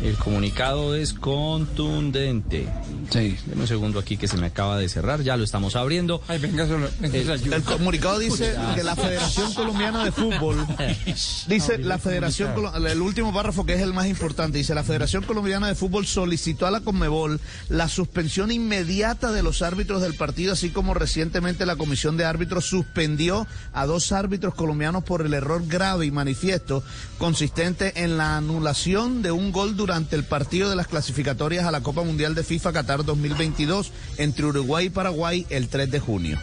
El 0.00 0.16
comunicado 0.16 0.94
es 0.94 1.14
contundente. 1.14 2.68
Sí. 3.10 3.36
Deme 3.46 3.62
un 3.62 3.68
segundo 3.68 3.98
aquí 3.98 4.16
que 4.16 4.28
se 4.28 4.36
me 4.36 4.46
acaba 4.46 4.76
de 4.78 4.88
cerrar. 4.88 5.22
Ya 5.22 5.36
lo 5.36 5.44
estamos 5.44 5.76
abriendo. 5.76 6.20
Ay, 6.28 6.38
venga, 6.38 6.66
solo, 6.66 6.88
venga, 7.00 7.16
el, 7.16 7.52
el, 7.52 7.62
comunicado 7.62 8.18
dice 8.18 8.54
que 8.74 8.82
la 8.82 8.96
Federación 8.96 9.54
Colombiana 9.54 10.04
de 10.04 10.12
Fútbol 10.12 10.66
dice 11.48 11.78
la 11.78 11.98
Federación 11.98 12.52
el 12.86 13.00
último 13.00 13.32
párrafo 13.32 13.64
que 13.64 13.74
es 13.74 13.80
el 13.80 13.92
más 13.92 14.06
importante 14.06 14.58
dice 14.58 14.74
la 14.74 14.84
Federación 14.84 15.24
Colombiana 15.24 15.68
de 15.68 15.74
Fútbol 15.74 16.06
solicitó 16.06 16.66
a 16.66 16.70
la 16.70 16.80
Conmebol 16.80 17.40
la 17.68 17.88
suspensión 17.88 18.50
inmediata 18.50 19.32
de 19.32 19.42
los 19.42 19.62
árbitros 19.62 20.02
del 20.02 20.14
partido 20.14 20.52
así 20.52 20.70
como 20.70 20.94
recientemente 20.94 21.66
la 21.66 21.76
Comisión 21.76 22.16
de 22.16 22.24
Árbitros 22.24 22.66
suspendió 22.66 23.46
a 23.72 23.86
dos 23.86 24.12
árbitros 24.12 24.54
colombianos 24.54 25.04
por 25.04 25.24
el 25.24 25.34
error 25.34 25.66
grave 25.66 26.06
y 26.06 26.10
manifiesto 26.10 26.82
consistente 27.18 28.02
en 28.02 28.16
la 28.16 28.36
anulación 28.36 29.22
de 29.22 29.30
un 29.30 29.52
gol 29.52 29.76
durante 29.84 30.16
el 30.16 30.24
partido 30.24 30.70
de 30.70 30.76
las 30.76 30.86
clasificatorias 30.86 31.66
a 31.66 31.70
la 31.70 31.82
Copa 31.82 32.02
Mundial 32.02 32.34
de 32.34 32.42
FIFA 32.42 32.72
Qatar 32.72 33.04
2022 33.04 33.92
entre 34.16 34.46
Uruguay 34.46 34.86
y 34.86 34.88
Paraguay 34.88 35.46
el 35.50 35.68
3 35.68 35.90
de 35.90 36.00
junio. 36.00 36.38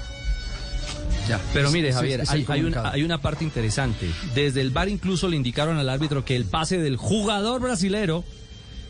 Ya. 1.27 1.41
Pero 1.51 1.71
mire, 1.71 1.91
Javier, 1.91 2.21
hay, 2.27 2.45
hay, 2.47 2.61
un, 2.61 2.75
hay, 2.77 3.01
una 3.01 3.19
parte 3.19 3.43
interesante. 3.43 4.11
Desde 4.35 4.61
el 4.61 4.69
bar 4.69 4.89
incluso 4.89 5.27
le 5.27 5.37
indicaron 5.37 5.79
al 5.79 5.89
árbitro 5.89 6.23
que 6.23 6.35
el 6.35 6.45
pase 6.45 6.77
del 6.77 6.97
jugador 6.97 7.61
brasilero 7.61 8.23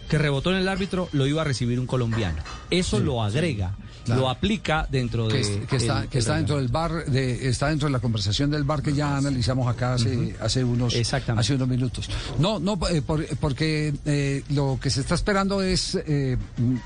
que 0.10 0.18
rebotó 0.18 0.52
en 0.52 0.58
el 0.58 0.68
árbitro 0.68 1.08
lo 1.14 1.26
iba 1.28 1.44
a 1.44 1.46
recibir 1.46 1.80
un 1.80 1.88
colombiano. 1.88 2.44
Eso 2.70 2.98
sí, 2.98 3.04
lo 3.04 3.24
agrega. 3.24 3.74
Claro. 4.06 4.22
Lo 4.22 4.30
aplica 4.30 4.88
dentro 4.90 5.28
de. 5.28 5.42
Que, 5.42 5.60
que 5.68 5.76
está, 5.76 6.04
el, 6.04 6.10
que 6.10 6.18
está 6.18 6.36
dentro 6.36 6.58
del 6.58 6.70
bar, 6.70 7.06
de, 7.06 7.48
está 7.48 7.68
dentro 7.68 7.88
de 7.88 7.92
la 7.92 8.00
conversación 8.00 8.50
del 8.50 8.64
bar 8.64 8.82
que 8.82 8.94
ya 8.94 9.16
analizamos 9.16 9.68
acá 9.68 9.94
hace, 9.94 10.18
uh 10.18 10.22
-huh. 10.22 10.36
hace, 10.42 10.64
unos, 10.64 10.96
hace 11.38 11.56
unos 11.56 11.68
minutos. 11.68 12.10
No, 12.40 12.60
no, 12.60 12.80
eh, 12.90 13.02
por, 13.02 13.26
porque 13.38 13.94
eh, 14.06 14.44
lo 14.50 14.80
que 14.82 14.90
se 14.90 15.02
está 15.02 15.14
esperando 15.14 15.62
es 15.62 15.96
eh, 15.96 16.38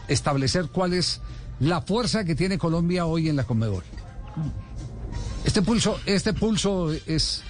establecer 0.07 0.68
cuál 0.72 0.93
es 0.93 1.22
la 1.59 1.82
fuerza 1.82 2.26
que 2.26 2.36
tiene 2.36 2.57
Colombia 2.57 3.05
hoy 3.05 3.30
en 3.30 3.38
la 3.38 3.45
Conmebol. 3.45 3.84
Este 5.45 5.61
pulso, 5.61 5.99
este 6.05 6.34
pulso 6.34 6.91
es 7.05 7.43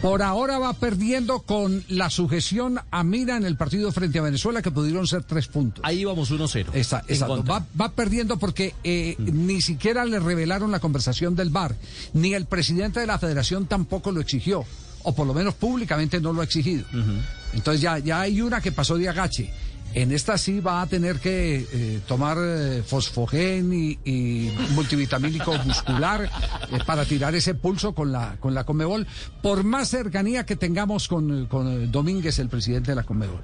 por 0.00 0.22
ahora 0.22 0.58
va 0.58 0.72
perdiendo 0.72 1.40
con 1.40 1.84
la 1.88 2.08
sujeción 2.10 2.80
a 2.90 3.04
Mira 3.04 3.36
en 3.36 3.44
el 3.44 3.56
partido 3.56 3.92
frente 3.92 4.18
a 4.18 4.22
Venezuela, 4.22 4.62
que 4.62 4.70
pudieron 4.70 5.06
ser 5.06 5.24
tres 5.24 5.48
puntos. 5.48 5.84
Ahí 5.84 6.04
vamos 6.04 6.30
1-0. 6.32 6.66
Está, 6.72 7.04
exacto. 7.06 7.44
Va, 7.44 7.66
va, 7.78 7.92
perdiendo 7.92 8.38
porque 8.38 8.74
eh, 8.82 9.16
mm. 9.18 9.46
ni 9.46 9.60
siquiera 9.60 10.04
le 10.04 10.18
revelaron 10.18 10.70
la 10.70 10.80
conversación 10.80 11.36
del 11.36 11.50
VAR, 11.50 11.76
ni 12.14 12.34
el 12.34 12.46
presidente 12.46 13.00
de 13.00 13.06
la 13.06 13.18
federación 13.18 13.66
tampoco 13.66 14.10
lo 14.10 14.20
exigió, 14.20 14.64
o 15.02 15.14
por 15.14 15.26
lo 15.26 15.34
menos 15.34 15.54
públicamente 15.54 16.20
no 16.20 16.32
lo 16.32 16.40
ha 16.40 16.44
exigido. 16.44 16.86
Uh 16.92 16.96
-huh. 16.96 17.22
Entonces 17.54 17.82
ya, 17.82 17.98
ya 17.98 18.20
hay 18.20 18.40
una 18.40 18.60
que 18.60 18.72
pasó 18.72 18.96
de 18.96 19.08
agache. 19.08 19.52
En 19.92 20.12
esta 20.12 20.38
sí 20.38 20.60
va 20.60 20.82
a 20.82 20.86
tener 20.86 21.18
que 21.18 21.66
eh, 21.72 22.00
tomar 22.06 22.38
eh, 22.40 22.82
fosfogen 22.86 23.72
y, 23.72 23.98
y, 24.04 24.56
multivitamínico 24.70 25.52
muscular 25.64 26.30
eh, 26.70 26.78
para 26.86 27.04
tirar 27.04 27.34
ese 27.34 27.54
pulso 27.54 27.92
con 27.92 28.12
la 28.12 28.36
con 28.38 28.54
la 28.54 28.64
Conmebol, 28.64 29.06
por 29.42 29.64
más 29.64 29.88
cercanía 29.88 30.46
que 30.46 30.54
tengamos 30.54 31.08
con, 31.08 31.46
con 31.46 31.90
Domínguez, 31.90 32.38
el 32.38 32.48
presidente 32.48 32.92
de 32.92 32.96
la 32.96 33.02
Conmebol. 33.02 33.42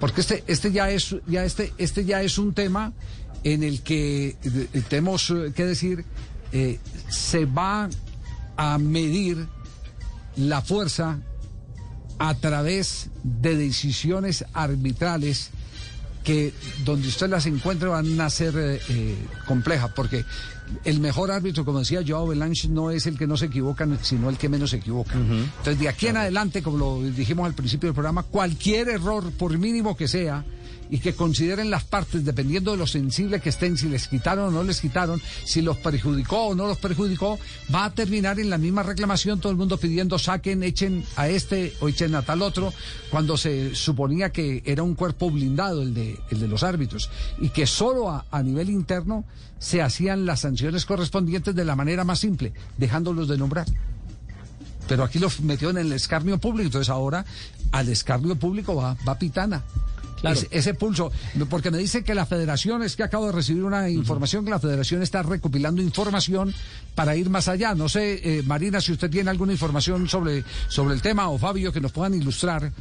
Porque 0.00 0.22
este, 0.22 0.42
este 0.48 0.72
ya 0.72 0.90
es, 0.90 1.14
ya 1.28 1.44
este, 1.44 1.72
este 1.78 2.04
ya 2.04 2.20
es 2.22 2.36
un 2.36 2.52
tema 2.52 2.92
en 3.44 3.62
el 3.62 3.82
que 3.82 4.36
tenemos 4.88 5.32
que 5.54 5.66
decir 5.66 6.04
se 7.08 7.44
va 7.44 7.88
a 8.56 8.78
medir 8.78 9.46
la 10.36 10.62
fuerza 10.62 11.20
a 12.18 12.34
través 12.34 13.08
de 13.22 13.56
decisiones 13.56 14.44
arbitrales 14.52 15.50
que 16.22 16.54
donde 16.84 17.08
usted 17.08 17.28
las 17.28 17.46
encuentre 17.46 17.88
van 17.88 18.18
a 18.20 18.30
ser 18.30 18.54
eh, 18.56 18.80
eh, 18.88 19.14
complejas, 19.46 19.90
porque 19.94 20.24
el 20.84 20.98
mejor 20.98 21.30
árbitro, 21.30 21.64
como 21.66 21.80
decía 21.80 22.02
Joao 22.06 22.28
Belange, 22.28 22.68
no 22.68 22.90
es 22.90 23.06
el 23.06 23.18
que 23.18 23.26
no 23.26 23.36
se 23.36 23.46
equivoca, 23.46 23.86
sino 24.00 24.30
el 24.30 24.38
que 24.38 24.48
menos 24.48 24.70
se 24.70 24.76
equivoca. 24.76 25.18
Uh 25.18 25.22
-huh. 25.22 25.44
Entonces, 25.58 25.78
de 25.78 25.88
aquí 25.88 26.06
en 26.06 26.16
adelante, 26.16 26.62
como 26.62 26.78
lo 26.78 27.02
dijimos 27.02 27.46
al 27.46 27.52
principio 27.54 27.88
del 27.88 27.94
programa, 27.94 28.22
cualquier 28.22 28.88
error, 28.88 29.30
por 29.32 29.56
mínimo 29.58 29.96
que 29.96 30.08
sea, 30.08 30.44
y 30.94 31.00
que 31.00 31.12
consideren 31.12 31.70
las 31.70 31.82
partes, 31.82 32.24
dependiendo 32.24 32.70
de 32.70 32.76
lo 32.76 32.86
sensible 32.86 33.40
que 33.40 33.48
estén, 33.48 33.76
si 33.76 33.88
les 33.88 34.06
quitaron 34.06 34.44
o 34.44 34.50
no 34.52 34.62
les 34.62 34.80
quitaron, 34.80 35.20
si 35.44 35.60
los 35.60 35.76
perjudicó 35.78 36.46
o 36.46 36.54
no 36.54 36.68
los 36.68 36.78
perjudicó, 36.78 37.36
va 37.74 37.86
a 37.86 37.90
terminar 37.92 38.38
en 38.38 38.48
la 38.48 38.58
misma 38.58 38.84
reclamación, 38.84 39.40
todo 39.40 39.50
el 39.50 39.58
mundo 39.58 39.76
pidiendo 39.76 40.20
saquen, 40.20 40.62
echen 40.62 41.04
a 41.16 41.26
este 41.26 41.74
o 41.80 41.88
echen 41.88 42.14
a 42.14 42.22
tal 42.22 42.42
otro, 42.42 42.72
cuando 43.10 43.36
se 43.36 43.74
suponía 43.74 44.30
que 44.30 44.62
era 44.64 44.84
un 44.84 44.94
cuerpo 44.94 45.32
blindado 45.32 45.82
el 45.82 45.94
de, 45.94 46.16
el 46.30 46.38
de 46.38 46.46
los 46.46 46.62
árbitros, 46.62 47.10
y 47.40 47.48
que 47.48 47.66
solo 47.66 48.08
a, 48.08 48.42
nivel 48.44 48.70
interno 48.70 49.24
se 49.58 49.82
hacían 49.82 50.26
las 50.26 50.42
sanciones 50.42 50.86
correspondientes 50.86 51.56
de 51.56 51.64
la 51.64 51.74
manera 51.74 52.04
más 52.04 52.20
simple, 52.20 52.52
dejándolos 52.78 53.26
de 53.26 53.36
nombrar 53.36 53.66
pero 54.86 55.02
aquí 55.02 55.18
los 55.18 55.40
metió 55.40 55.70
en 55.70 55.78
el 55.78 55.92
escarnio 55.92 56.36
público, 56.36 56.66
entonces 56.66 56.90
ahora 56.90 57.24
al 57.72 57.88
escarnio 57.88 58.36
público 58.36 58.76
va, 58.76 58.98
va 59.08 59.18
Pitana. 59.18 59.64
Claro. 60.24 60.40
Ese, 60.40 60.48
ese, 60.50 60.72
pulso, 60.72 61.12
porque 61.50 61.70
me 61.70 61.76
dice 61.76 62.02
que 62.02 62.14
la 62.14 62.24
federación, 62.24 62.82
es 62.82 62.96
que 62.96 63.02
acabo 63.02 63.26
de 63.26 63.32
recibir 63.32 63.62
una 63.62 63.90
información 63.90 64.40
uh 64.40 64.42
-huh. 64.42 64.46
que 64.46 64.50
la 64.52 64.58
federación 64.58 65.02
está 65.02 65.22
recopilando 65.22 65.82
información 65.82 66.54
para 66.94 67.14
ir 67.14 67.28
más 67.28 67.46
allá. 67.48 67.74
No 67.74 67.90
sé, 67.90 68.20
eh, 68.24 68.42
Marina, 68.42 68.80
si 68.80 68.92
usted 68.92 69.10
tiene 69.10 69.28
alguna 69.28 69.52
información 69.52 70.08
sobre, 70.08 70.42
sobre 70.68 70.94
el 70.94 71.02
tema 71.02 71.28
o 71.28 71.36
Fabio 71.36 71.70
que 71.72 71.80
nos 71.80 71.92
puedan 71.92 72.14
ilustrar. 72.14 72.72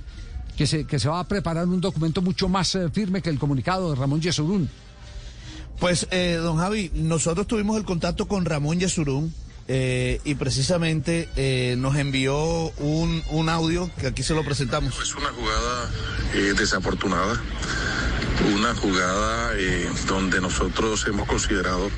que 0.56 0.68
se, 0.68 0.86
que 0.86 1.00
se 1.00 1.10
va 1.10 1.20
a 1.20 1.28
preparar 1.28 1.68
un 1.68 1.82
documento 1.82 2.22
mucho 2.22 2.48
más 2.48 2.76
eh, 2.76 2.88
firme 2.92 3.24
que 3.24 3.30
el 3.32 3.40
comunicado 3.40 3.90
de 3.90 3.96
Ramón 3.96 4.22
Yesurún. 4.22 4.70
Pues, 5.80 6.08
eh, 6.12 6.38
don 6.42 6.58
Javi, 6.58 6.92
nosotros 6.94 7.48
tuvimos 7.48 7.76
el 7.76 7.84
contacto 7.84 8.28
con 8.28 8.46
Ramón 8.46 8.80
Yesurún 8.80 9.34
eh, 9.68 10.20
y 10.24 10.36
precisamente 10.36 11.30
eh, 11.36 11.76
nos 11.78 11.96
envió 11.96 12.72
un, 12.78 13.24
un 13.30 13.50
audio 13.50 13.90
que 14.00 14.08
aquí 14.08 14.24
se 14.24 14.34
lo 14.34 14.44
presentamos. 14.44 15.00
Es 15.02 15.16
una 15.16 15.30
jugada 15.30 15.90
eh, 16.34 16.54
desafortunada, 16.58 17.42
una 18.56 18.76
jugada 18.76 19.52
donde 20.08 20.42
nosotros 20.42 21.06
hemos 21.08 21.28
considerado 21.28 21.90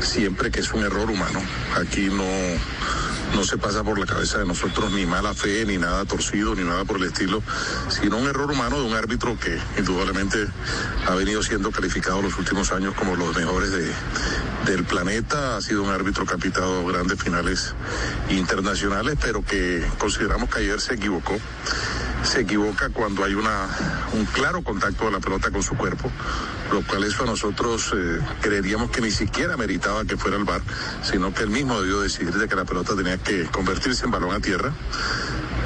siempre 0.00 0.50
que 0.50 0.60
es 0.60 0.72
un 0.72 0.82
error 0.82 1.10
humano. 1.10 1.40
Aquí 1.76 2.08
no, 2.08 2.24
no 3.34 3.44
se 3.44 3.58
pasa 3.58 3.82
por 3.82 3.98
la 3.98 4.06
cabeza 4.06 4.38
de 4.38 4.46
nosotros 4.46 4.92
ni 4.92 5.06
mala 5.06 5.34
fe, 5.34 5.64
ni 5.64 5.78
nada 5.78 6.04
torcido, 6.04 6.54
ni 6.54 6.64
nada 6.64 6.84
por 6.84 6.96
el 6.96 7.04
estilo, 7.04 7.42
sino 7.88 8.18
un 8.18 8.28
error 8.28 8.50
humano 8.50 8.78
de 8.78 8.86
un 8.86 8.94
árbitro 8.94 9.38
que 9.38 9.58
indudablemente 9.78 10.46
ha 11.06 11.14
venido 11.14 11.42
siendo 11.42 11.70
calificado 11.70 12.22
los 12.22 12.36
últimos 12.38 12.72
años 12.72 12.94
como 12.94 13.16
los 13.16 13.36
mejores 13.36 13.70
de, 13.70 13.90
del 14.66 14.84
planeta. 14.84 15.56
Ha 15.56 15.60
sido 15.60 15.82
un 15.82 15.90
árbitro 15.90 16.26
que 16.26 16.34
ha 16.34 16.38
pitado 16.38 16.84
grandes 16.86 17.22
finales 17.22 17.74
internacionales, 18.28 19.16
pero 19.20 19.44
que 19.44 19.84
consideramos 19.98 20.50
que 20.50 20.60
ayer 20.60 20.80
se 20.80 20.94
equivocó. 20.94 21.36
Se 22.22 22.40
equivoca 22.40 22.90
cuando 22.90 23.24
hay 23.24 23.34
una, 23.34 23.66
un 24.12 24.26
claro 24.26 24.62
contacto 24.62 25.06
de 25.06 25.12
la 25.12 25.20
pelota 25.20 25.50
con 25.50 25.62
su 25.62 25.74
cuerpo, 25.74 26.10
lo 26.70 26.82
cual 26.82 27.04
eso 27.04 27.22
a 27.22 27.26
nosotros 27.26 27.92
eh, 27.96 28.20
creeríamos 28.42 28.90
que 28.90 29.00
ni 29.00 29.10
siquiera 29.10 29.56
meritaba 29.56 30.04
que 30.04 30.18
fuera 30.18 30.36
el 30.36 30.44
bar, 30.44 30.60
sino 31.02 31.32
que 31.32 31.44
él 31.44 31.50
mismo 31.50 31.80
debió 31.80 32.00
decidir 32.00 32.34
de 32.34 32.46
que 32.46 32.56
la 32.56 32.66
pelota 32.66 32.94
tenía 32.94 33.14
que 33.24 33.44
convertirse 33.46 34.04
en 34.04 34.10
balón 34.10 34.34
a 34.34 34.40
tierra. 34.40 34.72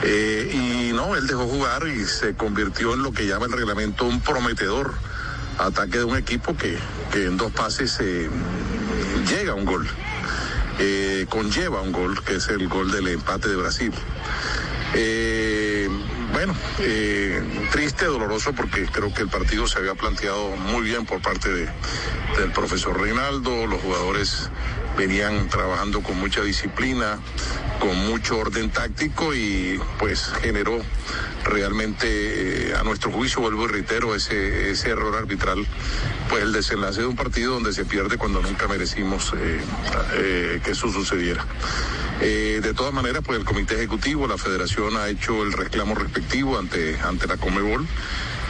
Eh, 0.02 0.50
y 0.52 0.92
no, 0.92 1.16
él 1.16 1.26
dejó 1.26 1.46
jugar 1.46 1.86
y 1.88 2.04
se 2.04 2.34
convirtió 2.34 2.94
en 2.94 3.02
lo 3.02 3.12
que 3.12 3.26
llama 3.26 3.46
el 3.46 3.52
reglamento 3.52 4.04
un 4.04 4.20
prometedor 4.20 4.94
ataque 5.58 5.98
de 5.98 6.04
un 6.04 6.16
equipo 6.16 6.56
que, 6.56 6.76
que 7.12 7.26
en 7.26 7.36
dos 7.36 7.52
pases 7.52 7.98
eh, 8.00 8.28
llega 9.28 9.52
a 9.52 9.54
un 9.54 9.64
gol, 9.64 9.86
eh, 10.78 11.26
conlleva 11.28 11.80
un 11.80 11.92
gol, 11.92 12.22
que 12.24 12.36
es 12.36 12.48
el 12.48 12.68
gol 12.68 12.90
del 12.90 13.08
empate 13.08 13.48
de 13.48 13.56
Brasil. 13.56 13.92
Eh, 14.94 15.88
bueno, 16.32 16.54
triste, 17.70 18.06
doloroso, 18.06 18.52
porque 18.52 18.86
creo 18.86 19.12
que 19.12 19.22
el 19.22 19.28
partido 19.28 19.66
se 19.66 19.78
había 19.78 19.94
planteado 19.94 20.56
muy 20.56 20.82
bien 20.82 21.06
por 21.06 21.20
parte 21.20 21.48
de, 21.48 21.68
del 22.38 22.52
profesor 22.52 23.00
Reinaldo, 23.00 23.66
los 23.66 23.80
jugadores 23.80 24.50
venían 24.96 25.48
trabajando 25.48 26.02
con 26.02 26.18
mucha 26.18 26.42
disciplina, 26.42 27.18
con 27.80 27.96
mucho 28.06 28.38
orden 28.38 28.70
táctico 28.70 29.34
y 29.34 29.80
pues 29.98 30.32
generó 30.42 30.80
realmente 31.44 32.70
eh, 32.70 32.74
a 32.74 32.82
nuestro 32.82 33.10
juicio, 33.10 33.40
vuelvo 33.40 33.64
y 33.64 33.68
reitero, 33.68 34.14
ese, 34.14 34.70
ese 34.70 34.90
error 34.90 35.14
arbitral, 35.14 35.66
pues 36.28 36.42
el 36.42 36.52
desenlace 36.52 37.02
de 37.02 37.06
un 37.06 37.16
partido 37.16 37.54
donde 37.54 37.72
se 37.72 37.84
pierde 37.84 38.16
cuando 38.16 38.40
nunca 38.40 38.66
merecimos 38.66 39.32
eh, 39.36 39.60
eh, 40.14 40.60
que 40.64 40.70
eso 40.70 40.90
sucediera. 40.90 41.44
De 42.20 42.72
todas 42.74 42.94
maneras, 42.94 43.22
pues 43.26 43.38
el 43.38 43.44
Comité 43.44 43.74
Ejecutivo, 43.74 44.26
la 44.26 44.38
Federación 44.38 44.96
ha 44.96 45.08
hecho 45.08 45.42
el 45.42 45.52
reclamo 45.52 45.94
respectivo 45.94 46.58
ante, 46.58 46.98
ante 47.00 47.26
la 47.26 47.36
Comebol 47.36 47.86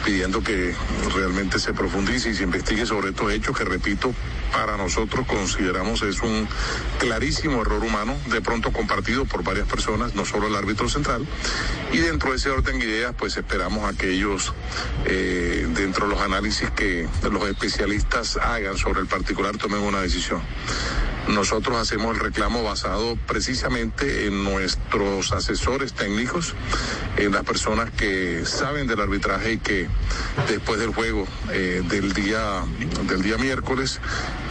pidiendo 0.05 0.41
que 0.41 0.73
realmente 1.15 1.57
se 1.57 1.73
profundice 1.73 2.29
y 2.29 2.35
se 2.35 2.43
investigue 2.43 2.85
sobre 2.85 3.09
estos 3.09 3.31
hechos 3.33 3.57
que, 3.57 3.65
repito, 3.65 4.13
para 4.51 4.77
nosotros 4.77 5.25
consideramos 5.27 6.01
es 6.01 6.21
un 6.21 6.47
clarísimo 6.99 7.61
error 7.61 7.83
humano, 7.83 8.15
de 8.27 8.41
pronto 8.41 8.71
compartido 8.71 9.25
por 9.25 9.43
varias 9.43 9.67
personas, 9.67 10.15
no 10.15 10.25
solo 10.25 10.47
el 10.47 10.55
árbitro 10.55 10.89
central. 10.89 11.25
Y 11.91 11.97
dentro 11.97 12.31
de 12.31 12.37
ese 12.37 12.49
orden 12.49 12.79
de 12.79 12.85
ideas, 12.85 13.13
pues 13.17 13.37
esperamos 13.37 13.89
a 13.89 13.97
que 13.97 14.11
ellos, 14.11 14.53
eh, 15.05 15.67
dentro 15.75 16.07
de 16.07 16.13
los 16.13 16.21
análisis 16.21 16.69
que 16.71 17.07
los 17.29 17.47
especialistas 17.47 18.37
hagan 18.37 18.77
sobre 18.77 19.01
el 19.01 19.07
particular, 19.07 19.57
tomen 19.57 19.81
una 19.81 20.01
decisión. 20.01 20.41
Nosotros 21.27 21.77
hacemos 21.77 22.15
el 22.15 22.21
reclamo 22.21 22.63
basado 22.63 23.17
precisamente 23.27 24.27
en 24.27 24.43
nuestros 24.43 25.31
asesores 25.31 25.93
técnicos, 25.93 26.53
en 27.17 27.31
las 27.31 27.43
personas 27.43 27.89
que 27.91 28.45
saben 28.45 28.85
del 28.85 28.99
arbitraje 28.99 29.53
y 29.53 29.57
que 29.57 29.87
después 30.47 30.79
del 30.79 30.93
juego 30.93 31.27
eh, 31.51 31.81
del 31.89 32.13
día 32.13 32.63
del 33.07 33.21
día 33.23 33.37
miércoles 33.37 33.99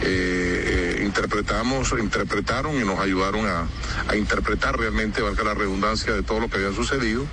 eh, 0.01 0.97
eh, 0.99 1.03
interpretamos, 1.05 1.93
interpretaron 1.97 2.75
y 2.75 2.83
nos 2.83 2.99
ayudaron 2.99 3.45
a, 3.47 3.67
a 4.07 4.15
interpretar 4.15 4.77
realmente, 4.77 5.21
valga 5.21 5.43
la 5.43 5.53
redundancia, 5.53 6.13
de 6.13 6.23
todo 6.23 6.41
lo 6.41 6.49
que 6.49 6.57
había 6.57 6.73
sucedido, 6.73 7.25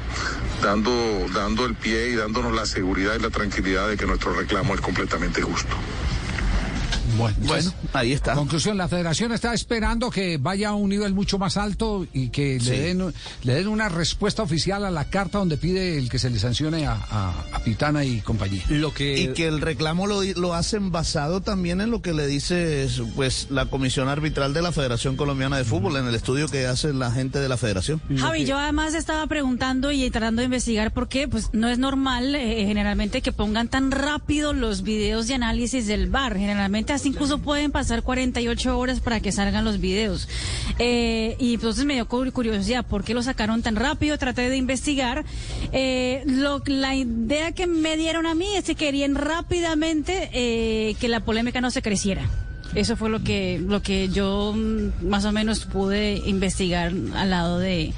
dando, 0.63 1.27
dando 1.35 1.67
el 1.67 1.75
pie 1.75 2.09
y 2.09 2.15
dándonos 2.15 2.55
la 2.55 2.67
seguridad 2.67 3.15
y 3.19 3.23
la 3.23 3.31
tranquilidad 3.31 3.89
de 3.89 3.97
que 3.97 4.07
nuestro 4.07 4.35
reclamo 4.35 4.75
es 4.75 4.81
completamente 4.81 5.43
justo. 5.43 5.75
Bueno, 7.19 7.37
Bueno, 7.43 7.73
ahí 7.93 8.13
está. 8.13 8.35
Conclusión, 8.35 8.77
la 8.77 8.89
federación 8.89 9.33
está 9.33 9.53
esperando 9.55 10.11
que 10.11 10.39
vaya 10.39 10.71
a 10.71 10.75
un 10.75 10.89
nivel 10.91 11.13
mucho 11.15 11.39
más 11.39 11.57
alto 11.57 12.07
y 12.13 12.29
que 12.29 12.59
Sí. 12.61 12.71
le, 12.71 12.81
den, 12.81 13.15
le 13.45 13.55
den 13.55 13.69
una 13.69 13.89
respuesta 13.89 14.43
oficial 14.43 14.85
a 14.85 14.91
la 14.91 15.07
carta 15.11 15.39
donde 15.39 15.57
pide 15.57 15.99
el 15.99 16.09
que 16.09 16.19
se 16.19 16.31
le 16.31 16.39
sancione 16.39 16.87
a, 16.87 16.93
a- 16.95 17.35
a 17.53 17.59
Pitana 17.65 18.05
y 18.05 18.21
compañía. 18.21 18.63
Lo 18.69 18.93
que... 18.95 19.21
Y 19.21 19.29
que 19.35 19.47
el 19.49 19.61
reclamo 19.61 20.07
lo, 20.07 20.23
lo 20.23 20.55
hacen 20.55 20.91
basado 20.91 21.41
también 21.41 21.81
en 21.81 21.91
lo 21.91 22.03
que 22.03 22.13
le 22.13 22.27
dice 22.27 22.89
pues 23.15 23.49
la 23.51 23.67
Comisión 23.67 24.09
Arbitral 24.09 24.53
de 24.55 24.63
la 24.63 24.73
Federación 24.73 25.17
Colombiana 25.17 25.57
de 25.59 25.65
Fútbol, 25.65 25.97
en 25.97 26.07
el 26.07 26.15
estudio 26.15 26.49
que 26.49 26.67
hace 26.67 26.93
la 26.93 27.11
gente 27.11 27.39
de 27.41 27.49
la 27.49 27.57
Federación. 27.57 28.01
Javi, 28.17 28.45
yo 28.45 28.59
además 28.59 28.95
estaba 28.95 29.27
preguntando 29.27 29.93
y 29.93 30.11
tratando 30.11 30.41
de 30.41 30.47
investigar 30.47 30.93
por 30.93 31.09
qué, 31.09 31.29
pues 31.29 31.51
no 31.53 31.69
es 31.69 31.79
normal 31.79 32.35
eh, 32.35 32.65
generalmente 32.67 33.23
que 33.23 33.33
pongan 33.33 33.69
tan 33.69 33.91
rápido 33.91 34.53
los 34.53 34.83
videos 34.83 35.27
de 35.29 35.35
análisis 35.35 35.87
del 35.87 36.09
bar. 36.11 36.37
Generalmente 36.37 36.92
incluso 37.05 37.39
pueden 37.39 37.71
pasar 37.73 38.03
48 38.03 38.79
horas 38.79 39.01
para 39.01 39.21
que 39.21 39.33
salgan 39.33 39.65
los 39.65 39.81
videos. 39.81 40.29
Eh, 40.79 41.37
y 41.39 41.55
entonces 41.55 41.85
me 41.85 41.95
dio 41.95 42.07
cu- 42.09 42.31
curiosidad 42.33 42.85
por 42.87 43.05
qué 43.05 43.15
lo 43.15 43.23
sacaron 43.23 43.63
tan 43.63 43.77
rápido. 43.77 44.19
Traté 44.19 44.49
de 44.49 44.57
investigar. 44.57 45.25
Eh, 45.73 46.23
la 46.67 46.95
idea 46.95 47.53
que 47.53 47.67
me 47.67 47.97
dieron 47.97 48.27
a 48.27 48.35
mí 48.35 48.47
es 48.57 48.65
que 48.65 48.75
querían 48.75 49.15
rápidamente 49.15 50.31
eh, 50.33 50.95
que 51.01 51.09
la 51.09 51.21
polémica 51.21 51.61
no 51.61 51.71
se 51.71 51.83
creciera. 51.83 52.23
Eso 52.75 52.97
fue 52.97 53.11
lo 53.11 53.23
que 53.23 53.61
lo 53.63 53.83
que 53.83 54.09
yo 54.09 54.55
mm, 54.57 55.07
más 55.07 55.25
o 55.27 55.33
menos 55.33 55.67
pude 55.67 56.23
investigar 56.27 56.91
al 57.15 57.29
lado 57.31 57.59
de, 57.59 57.93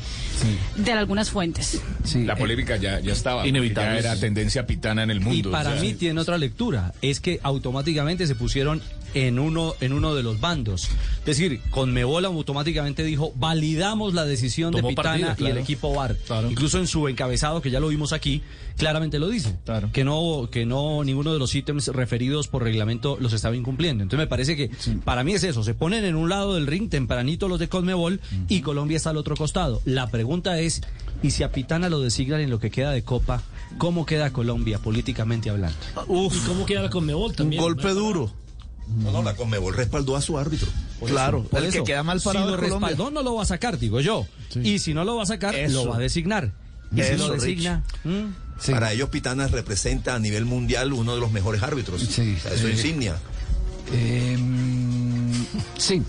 de 0.76 0.92
algunas 0.92 1.30
fuentes. 1.30 1.80
la 2.14 2.36
polémica 2.36 2.76
ya, 2.76 3.00
ya 3.00 3.12
estaba. 3.12 3.46
Inevitable. 3.46 4.02
Ya 4.02 4.10
era 4.10 4.20
tendencia 4.20 4.66
pitana 4.66 5.02
en 5.02 5.10
el 5.10 5.20
mundo. 5.20 5.48
Y 5.48 5.52
para 5.52 5.70
o 5.70 5.72
sea, 5.74 5.82
mí 5.82 5.94
tiene 5.94 6.20
otra 6.20 6.38
lectura, 6.38 6.92
es 7.02 7.20
que 7.20 7.40
automáticamente 7.42 8.26
se 8.26 8.34
pusieron 8.34 8.82
en 9.14 9.38
uno 9.38 9.74
en 9.80 9.92
uno 9.92 10.14
de 10.14 10.22
los 10.22 10.40
bandos. 10.40 10.88
Es 11.20 11.24
decir, 11.24 11.60
Conmebol 11.70 12.24
automáticamente 12.24 13.02
dijo, 13.04 13.32
validamos 13.36 14.12
la 14.14 14.24
decisión 14.24 14.72
Tomó 14.72 14.88
de 14.88 14.94
Pitana 14.94 15.26
partida, 15.28 15.48
y 15.48 15.50
el 15.50 15.58
equipo 15.58 15.94
VAR. 15.94 16.16
Incluso 16.50 16.78
en 16.78 16.86
su 16.86 17.08
encabezado, 17.08 17.62
que 17.62 17.70
ya 17.70 17.80
lo 17.80 17.88
vimos 17.88 18.12
aquí, 18.12 18.42
claramente 18.76 19.18
lo 19.18 19.28
dice. 19.28 19.56
Que 19.92 20.04
no 20.04 20.48
que 20.50 20.66
no 20.66 21.04
ninguno 21.04 21.32
de 21.32 21.38
los 21.38 21.54
ítems 21.54 21.88
referidos 21.88 22.48
por 22.48 22.62
reglamento 22.62 23.16
los 23.20 23.32
estaba 23.32 23.56
incumpliendo. 23.56 24.02
Entonces 24.02 24.24
me 24.24 24.28
parece 24.28 24.56
que 24.56 24.70
para 25.04 25.24
mí 25.24 25.34
es 25.34 25.44
eso, 25.44 25.62
se 25.64 25.74
ponen 25.74 26.04
en 26.04 26.16
un 26.16 26.28
lado 26.28 26.54
del 26.54 26.66
ring 26.66 26.88
tempranito 26.88 27.48
los 27.48 27.58
de 27.58 27.68
Conmebol 27.68 28.20
y 28.48 28.60
Colombia 28.60 28.96
está 28.96 29.10
al 29.10 29.16
otro 29.16 29.36
costado. 29.36 29.80
La 29.84 30.08
pregunta 30.08 30.58
es, 30.60 30.82
¿y 31.22 31.30
si 31.30 31.42
a 31.42 31.52
Pitana 31.52 31.88
lo 31.88 32.00
designan 32.00 32.40
en 32.40 32.50
lo 32.50 32.58
que 32.58 32.70
queda 32.70 32.90
de 32.92 33.02
Copa, 33.02 33.42
cómo 33.78 34.06
queda 34.06 34.32
Colombia 34.32 34.78
políticamente 34.78 35.50
hablando? 35.50 35.76
¿Y 36.08 36.38
cómo 36.46 36.66
queda 36.66 36.82
la 36.82 36.90
Conmebol 36.90 37.34
también? 37.34 37.62
duro. 37.94 38.30
No, 38.98 39.12
no, 39.12 39.22
la 39.22 39.34
Conmebol 39.34 39.74
respaldó 39.74 40.14
a 40.16 40.20
su 40.20 40.36
árbitro. 40.38 40.68
Por 41.00 41.08
Claro, 41.08 41.38
eso, 41.40 41.48
por 41.48 41.64
el 41.64 41.72
que 41.72 41.84
queda 41.84 42.02
mal 42.02 42.20
parado 42.20 42.46
Si 42.46 42.52
lo 42.52 42.56
respaldó, 42.58 43.10
no 43.10 43.22
lo 43.22 43.34
va 43.34 43.42
a 43.42 43.46
sacar, 43.46 43.78
digo 43.78 44.00
yo. 44.00 44.26
Y 44.62 44.78
si 44.78 44.94
no 44.94 45.04
lo 45.04 45.16
va 45.16 45.22
a 45.22 45.26
sacar, 45.26 45.54
Eso. 45.54 45.84
lo 45.84 45.90
va 45.90 45.96
a 45.96 46.00
designar. 46.00 46.52
Y 46.96 47.02
si 47.02 47.16
lo 47.16 47.32
designa, 47.32 47.82
Para 48.70 48.92
ellos 48.92 49.08
Pitana 49.08 49.48
representa 49.48 50.14
a 50.14 50.18
nivel 50.18 50.44
mundial 50.44 50.92
uno 50.92 51.14
de 51.14 51.20
los 51.20 51.30
mejores 51.32 51.62
árbitros. 51.62 52.02
O 52.02 52.06
sea, 52.06 52.24
eso 52.52 52.68
Eh, 52.68 52.72
insignia. 52.72 53.16
Eh, 53.92 54.36
mm, 54.38 55.32
sí. 55.76 56.02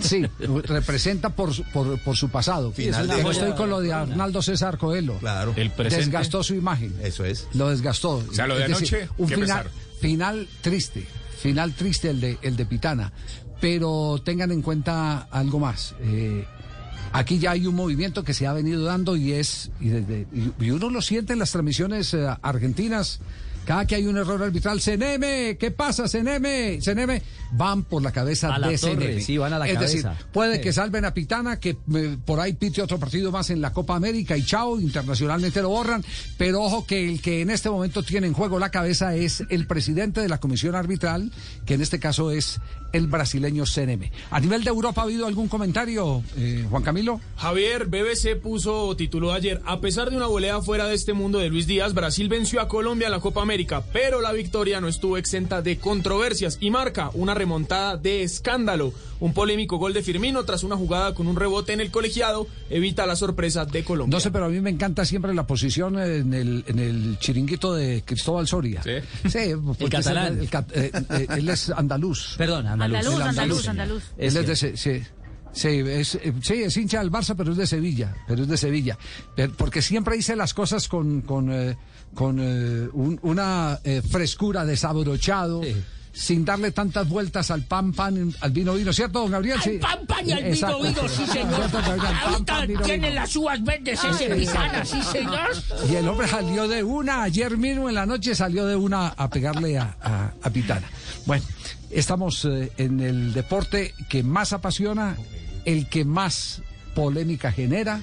Sí, 0.00 0.24
representa 0.64 1.30
por, 1.30 1.52
su- 1.54 1.64
por, 1.72 1.98
por 2.00 2.16
su 2.16 2.28
pasado. 2.30 2.72
Final 2.72 3.06
Yo 3.08 3.16
de- 3.16 3.30
estoy 3.30 3.52
con 3.52 3.70
lo 3.70 3.80
de 3.80 3.92
Arnaldo 3.92 4.42
César 4.42 4.78
Coelho. 4.78 5.18
Claro. 5.18 5.52
El 5.56 5.70
presente. 5.70 6.04
Desgastó 6.06 6.42
su 6.42 6.54
imagen. 6.54 6.94
Eso 7.02 7.24
es. 7.24 7.46
Lo 7.54 7.68
desgastó. 7.70 8.22
O 8.28 8.34
sea, 8.34 8.46
lo 8.46 8.54
de 8.56 8.68
decir, 8.68 8.76
anoche, 8.96 9.08
un 9.18 9.28
qué 9.28 9.34
final, 9.36 9.66
final 10.00 10.48
triste. 10.60 11.06
Final 11.40 11.72
triste 11.74 12.10
el 12.10 12.20
de, 12.20 12.38
el 12.42 12.56
de 12.56 12.66
Pitana. 12.66 13.12
Pero 13.60 14.20
tengan 14.24 14.50
en 14.50 14.62
cuenta 14.62 15.28
algo 15.30 15.58
más. 15.60 15.94
Eh, 16.00 16.44
aquí 17.12 17.38
ya 17.38 17.52
hay 17.52 17.66
un 17.66 17.74
movimiento 17.74 18.24
que 18.24 18.34
se 18.34 18.46
ha 18.46 18.52
venido 18.52 18.84
dando 18.84 19.16
y 19.16 19.32
es. 19.32 19.70
Y, 19.80 19.88
desde, 19.88 20.26
y- 20.32 20.70
uno 20.70 20.90
lo 20.90 21.02
siente 21.02 21.32
en 21.32 21.38
las 21.38 21.52
transmisiones 21.52 22.14
eh, 22.14 22.26
argentinas. 22.42 23.20
Cada 23.64 23.86
que 23.86 23.94
hay 23.94 24.06
un 24.06 24.16
error 24.16 24.42
arbitral, 24.42 24.80
CNM, 24.80 25.56
¿qué 25.58 25.70
pasa, 25.76 26.04
CNM? 26.08 26.80
CNM, 26.80 27.20
van 27.52 27.84
por 27.84 28.02
la 28.02 28.10
cabeza 28.12 28.54
A 28.54 28.58
la 28.58 28.68
de 28.68 28.78
torre, 28.78 29.14
CNM. 29.14 29.20
sí, 29.20 29.38
van 29.38 29.52
a 29.52 29.58
la 29.58 29.68
es 29.68 29.74
cabeza. 29.74 30.10
decir, 30.10 30.26
puede 30.32 30.56
Sí. 30.56 30.60
que 30.62 30.72
salven 30.72 31.04
a 31.04 31.14
Pitana, 31.14 31.60
que 31.60 31.76
eh, 31.94 32.16
por 32.24 32.40
ahí 32.40 32.54
pite 32.54 32.82
otro 32.82 32.98
partido 32.98 33.30
más 33.30 33.50
en 33.50 33.60
la 33.60 33.72
Copa 33.72 33.94
América 33.94 34.36
y 34.36 34.44
chao, 34.44 34.80
internacionalmente 34.80 35.62
lo 35.62 35.68
borran, 35.68 36.04
pero 36.38 36.62
ojo 36.62 36.86
que 36.86 37.08
el 37.08 37.20
que 37.22 37.40
en 37.42 37.50
este 37.50 37.70
momento 37.70 38.02
tiene 38.02 38.26
en 38.26 38.32
juego 38.32 38.58
la 38.58 38.70
cabeza 38.70 39.14
es 39.14 39.42
el 39.48 39.66
presidente 39.66 40.20
de 40.20 40.28
la 40.28 40.38
comisión 40.38 40.74
arbitral, 40.74 41.30
que 41.66 41.74
en 41.74 41.82
este 41.82 41.98
caso 42.00 42.30
es 42.30 42.60
el 42.92 43.06
brasileño 43.06 43.64
CNM. 43.64 44.10
A 44.30 44.38
nivel 44.40 44.64
de 44.64 44.68
Europa, 44.70 45.00
¿ha 45.00 45.04
habido 45.04 45.26
algún 45.26 45.48
comentario, 45.48 46.22
eh, 46.36 46.66
Juan 46.68 46.82
Camilo? 46.82 47.20
Javier, 47.36 47.86
BBC 47.86 48.36
puso, 48.36 48.94
tituló 48.96 49.32
ayer, 49.32 49.62
a 49.64 49.80
pesar 49.80 50.10
de 50.10 50.16
una 50.18 50.26
volea 50.26 50.60
fuera 50.60 50.86
de 50.86 50.94
este 50.94 51.14
mundo 51.14 51.38
de 51.38 51.48
Luis 51.48 51.66
Díaz, 51.66 51.94
Brasil 51.94 52.28
venció 52.28 52.60
a 52.60 52.68
Colombia 52.68 53.06
en 53.06 53.12
la 53.12 53.20
Copa 53.20 53.40
América, 53.40 53.51
pero 53.92 54.20
la 54.20 54.32
victoria 54.32 54.80
no 54.80 54.88
estuvo 54.88 55.16
exenta 55.16 55.60
de 55.62 55.78
controversias 55.78 56.58
y 56.60 56.70
marca 56.70 57.10
una 57.14 57.34
remontada 57.34 57.96
de 57.96 58.22
escándalo. 58.22 58.92
Un 59.20 59.34
polémico 59.34 59.76
gol 59.76 59.92
de 59.92 60.02
Firmino 60.02 60.44
tras 60.44 60.64
una 60.64 60.76
jugada 60.76 61.14
con 61.14 61.28
un 61.28 61.36
rebote 61.36 61.72
en 61.72 61.80
el 61.80 61.90
colegiado 61.92 62.48
evita 62.70 63.06
la 63.06 63.14
sorpresa 63.14 63.64
de 63.64 63.84
Colombia. 63.84 64.16
No 64.16 64.20
sé, 64.20 64.30
pero 64.32 64.46
a 64.46 64.48
mí 64.48 64.60
me 64.60 64.70
encanta 64.70 65.04
siempre 65.04 65.32
la 65.32 65.46
posición 65.46 65.98
en 65.98 66.34
el, 66.34 66.64
en 66.66 66.78
el 66.80 67.18
chiringuito 67.20 67.72
de 67.74 68.02
Cristóbal 68.04 68.48
Soria. 68.48 68.82
Sí, 68.82 68.90
porque 69.78 69.84
es 69.84 69.90
catalán. 69.90 70.40
el 70.40 70.48
cat- 70.48 70.72
eh, 70.74 70.90
eh, 71.10 71.26
él 71.36 71.48
es 71.48 71.70
andaluz. 71.70 72.34
Perdón, 72.36 72.66
andaluz. 72.66 72.96
Andaluz, 72.98 73.20
El 73.20 73.28
andaluz, 73.28 73.68
andaluz. 73.68 74.02
Él 74.18 74.36
es 74.36 74.46
de 74.46 74.56
sí, 74.76 75.02
sí, 75.52 75.68
es, 75.86 76.14
eh, 76.16 76.32
sí, 76.42 76.54
es 76.62 76.76
hincha 76.76 76.98
del 77.00 77.10
Barça, 77.10 77.34
pero 77.36 77.52
es 77.52 77.56
de 77.58 77.66
Sevilla. 77.66 78.14
Pero 78.26 78.42
es 78.42 78.48
de 78.48 78.56
Sevilla. 78.56 78.98
Pero- 79.36 79.52
porque 79.54 79.82
siempre 79.82 80.16
hice 80.16 80.36
las 80.36 80.54
cosas 80.54 80.88
con, 80.88 81.22
con, 81.22 81.52
eh, 81.52 81.76
con 82.14 82.38
eh, 82.40 82.88
un- 82.92 83.18
una 83.22 83.78
eh, 83.84 84.02
frescura 84.02 84.64
desabrochado. 84.64 85.62
Sin 86.14 86.44
darle 86.44 86.72
tantas 86.72 87.08
vueltas 87.08 87.50
al 87.50 87.62
pan, 87.64 87.94
pan, 87.94 88.34
al 88.42 88.50
vino, 88.50 88.74
vino, 88.74 88.92
¿cierto, 88.92 89.20
don 89.20 89.30
Gabriel? 89.30 89.56
Al 89.56 89.62
Sí. 89.62 89.78
pan, 89.80 90.06
pan 90.06 90.28
y 90.28 90.32
al 90.32 90.38
vino, 90.42 90.48
Exacto. 90.54 90.82
vino, 90.82 91.08
sí, 91.08 91.24
señor. 91.32 91.54
Ahorita 91.62 92.44
pan, 92.44 92.66
vino, 92.68 92.80
tiene 92.82 93.08
vino. 93.08 93.20
las 93.22 93.34
uvas 93.34 93.64
verdes 93.64 93.98
Ah, 94.04 94.10
ese 94.10 94.28
sí. 94.28 94.34
Pizana, 94.40 94.84
sí, 94.84 95.02
señor. 95.10 95.48
Y 95.90 95.94
el 95.94 96.06
hombre 96.06 96.28
salió 96.28 96.68
de 96.68 96.82
una, 96.82 97.22
ayer 97.22 97.56
mismo 97.56 97.88
en 97.88 97.94
la 97.94 98.04
noche 98.04 98.34
salió 98.34 98.66
de 98.66 98.76
una 98.76 99.08
a 99.08 99.30
pegarle 99.30 99.78
a, 99.78 99.96
a- 100.02 100.32
a 100.42 100.50
Pitana. 100.50 100.86
Bueno, 101.24 101.46
estamos 101.90 102.44
eh, 102.44 102.70
en 102.76 103.00
el 103.00 103.32
deporte 103.32 103.94
que 104.10 104.22
más 104.22 104.52
apasiona, 104.52 105.16
el 105.64 105.88
que 105.88 106.04
más 106.04 106.62
polémica 106.94 107.52
genera 107.52 108.02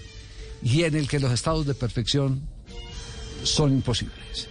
y 0.64 0.84
en 0.84 0.96
el 0.96 1.08
que 1.08 1.20
los 1.20 1.32
estados 1.32 1.66
de 1.66 1.74
perfección 1.74 2.42
son 3.44 3.72
imposibles. 3.72 4.48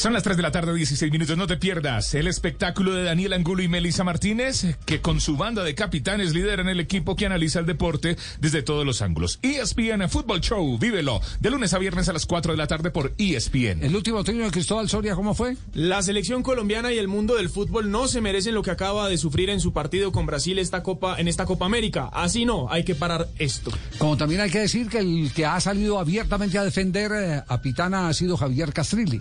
Son 0.00 0.14
las 0.14 0.22
3 0.22 0.38
de 0.38 0.42
la 0.42 0.50
tarde, 0.50 0.74
16 0.74 1.12
minutos. 1.12 1.36
No 1.36 1.46
te 1.46 1.58
pierdas 1.58 2.14
el 2.14 2.26
espectáculo 2.26 2.94
de 2.94 3.04
Daniel 3.04 3.34
Angulo 3.34 3.62
y 3.62 3.68
Melissa 3.68 4.02
Martínez, 4.02 4.78
que 4.86 5.02
con 5.02 5.20
su 5.20 5.36
banda 5.36 5.62
de 5.62 5.74
capitanes 5.74 6.32
lideran 6.32 6.70
el 6.70 6.80
equipo 6.80 7.16
que 7.16 7.26
analiza 7.26 7.58
el 7.58 7.66
deporte 7.66 8.16
desde 8.40 8.62
todos 8.62 8.86
los 8.86 9.02
ángulos. 9.02 9.38
ESPN 9.42 10.08
Football 10.08 10.40
Show, 10.40 10.78
vívelo 10.78 11.20
de 11.40 11.50
lunes 11.50 11.74
a 11.74 11.78
viernes 11.78 12.08
a 12.08 12.14
las 12.14 12.24
4 12.24 12.52
de 12.52 12.56
la 12.56 12.66
tarde 12.66 12.90
por 12.90 13.12
ESPN. 13.18 13.84
El 13.84 13.94
último 13.94 14.24
trino 14.24 14.44
de 14.44 14.50
Cristóbal 14.50 14.88
Soria, 14.88 15.14
¿cómo 15.14 15.34
fue? 15.34 15.58
La 15.74 16.00
selección 16.00 16.42
colombiana 16.42 16.90
y 16.94 16.98
el 16.98 17.06
mundo 17.06 17.34
del 17.34 17.50
fútbol 17.50 17.90
no 17.90 18.08
se 18.08 18.22
merecen 18.22 18.54
lo 18.54 18.62
que 18.62 18.70
acaba 18.70 19.06
de 19.06 19.18
sufrir 19.18 19.50
en 19.50 19.60
su 19.60 19.74
partido 19.74 20.12
con 20.12 20.24
Brasil 20.24 20.58
esta 20.58 20.82
Copa, 20.82 21.20
en 21.20 21.28
esta 21.28 21.44
Copa 21.44 21.66
América. 21.66 22.08
Así 22.14 22.46
no, 22.46 22.72
hay 22.72 22.84
que 22.84 22.94
parar 22.94 23.28
esto. 23.38 23.70
Como 23.98 24.16
también 24.16 24.40
hay 24.40 24.50
que 24.50 24.60
decir 24.60 24.88
que 24.88 25.00
el 25.00 25.30
que 25.34 25.44
ha 25.44 25.60
salido 25.60 25.98
abiertamente 25.98 26.56
a 26.56 26.64
defender 26.64 27.12
eh, 27.12 27.42
a 27.46 27.60
Pitana 27.60 28.08
ha 28.08 28.14
sido 28.14 28.38
Javier 28.38 28.72
Castrilli. 28.72 29.20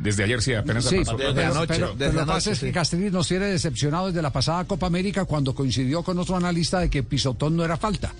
Desde 0.00 0.24
ayer 0.24 0.42
sí, 0.42 0.52
apenas 0.54 0.84
Sí, 0.84 0.98
pasó. 0.98 1.16
pero, 1.16 1.32
pero- 1.32 1.94
pero 1.96 2.12
lo 2.12 2.20
que 2.20 2.26
pasa 2.26 2.50
es 2.52 2.58
que 2.60 2.72
Castrilli 2.72 3.10
nos 3.10 3.28
tiene 3.28 3.46
decepcionado 3.46 4.08
desde 4.08 4.20
la 4.20 4.30
pasada 4.32 4.64
Copa 4.64 4.86
América 4.86 5.24
cuando 5.24 5.54
coincidió 5.54 6.02
con 6.02 6.18
otro 6.18 6.36
analista 6.36 6.80
de 6.80 6.90
que 6.90 7.02
pisotón 7.04 7.56
no 7.56 7.64
era 7.64 7.76
falta. 7.76 8.12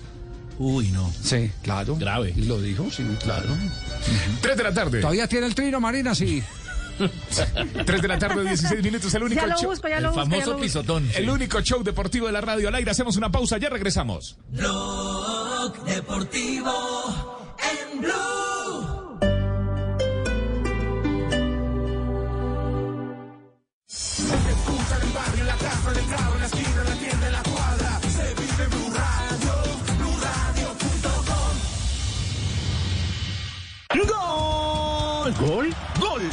Uy, 0.58 0.88
no. 0.92 1.10
Sí, 1.22 1.50
claro. 1.62 1.96
Grave. 1.96 2.34
Y 2.36 2.42
lo 2.42 2.60
dijo, 2.60 2.88
sí, 2.90 3.02
claro. 3.22 3.48
3 4.42 4.56
de 4.56 4.62
la 4.62 4.74
tarde. 4.74 5.00
Todavía 5.00 5.26
tiene 5.26 5.46
el 5.46 5.54
trino, 5.54 5.80
Marina, 5.80 6.14
sí. 6.14 6.42
3 7.86 8.02
de 8.02 8.08
la 8.08 8.18
tarde, 8.18 8.44
16 8.44 8.82
minutos, 8.84 9.12
el 9.14 9.22
único 9.22 9.40
Ya 9.40 9.46
lo 9.46 9.56
show. 9.58 9.70
busco, 9.70 9.88
ya 9.88 10.00
lo 10.00 10.12
busco, 10.12 10.28
ya 10.30 10.46
lo 10.46 10.58
busco. 10.58 11.00
El 11.16 11.30
único 11.30 11.60
show 11.62 11.82
deportivo 11.82 12.26
de 12.26 12.32
la 12.32 12.42
radio 12.42 12.68
al 12.68 12.74
aire. 12.74 12.90
Hacemos 12.90 13.16
una 13.16 13.30
pausa, 13.32 13.56
ya 13.58 13.70
regresamos. 13.70 14.36
Blog 14.50 15.82
Deportivo 15.84 17.48
en 17.92 18.00
Blue. 18.02 18.10
En 24.68 25.02
el 25.02 25.12
barrio, 25.12 25.40
en 25.40 25.46
la 25.46 25.56
casa, 25.56 25.90
en 25.90 25.98
el 25.98 26.06
carro, 26.06 26.34
en 26.34 26.40
la 26.40 26.46
esquina, 26.46 26.68
en 26.68 26.88
la 26.88 26.96
tienda, 26.96 27.26
en 27.26 27.32
la 27.32 27.49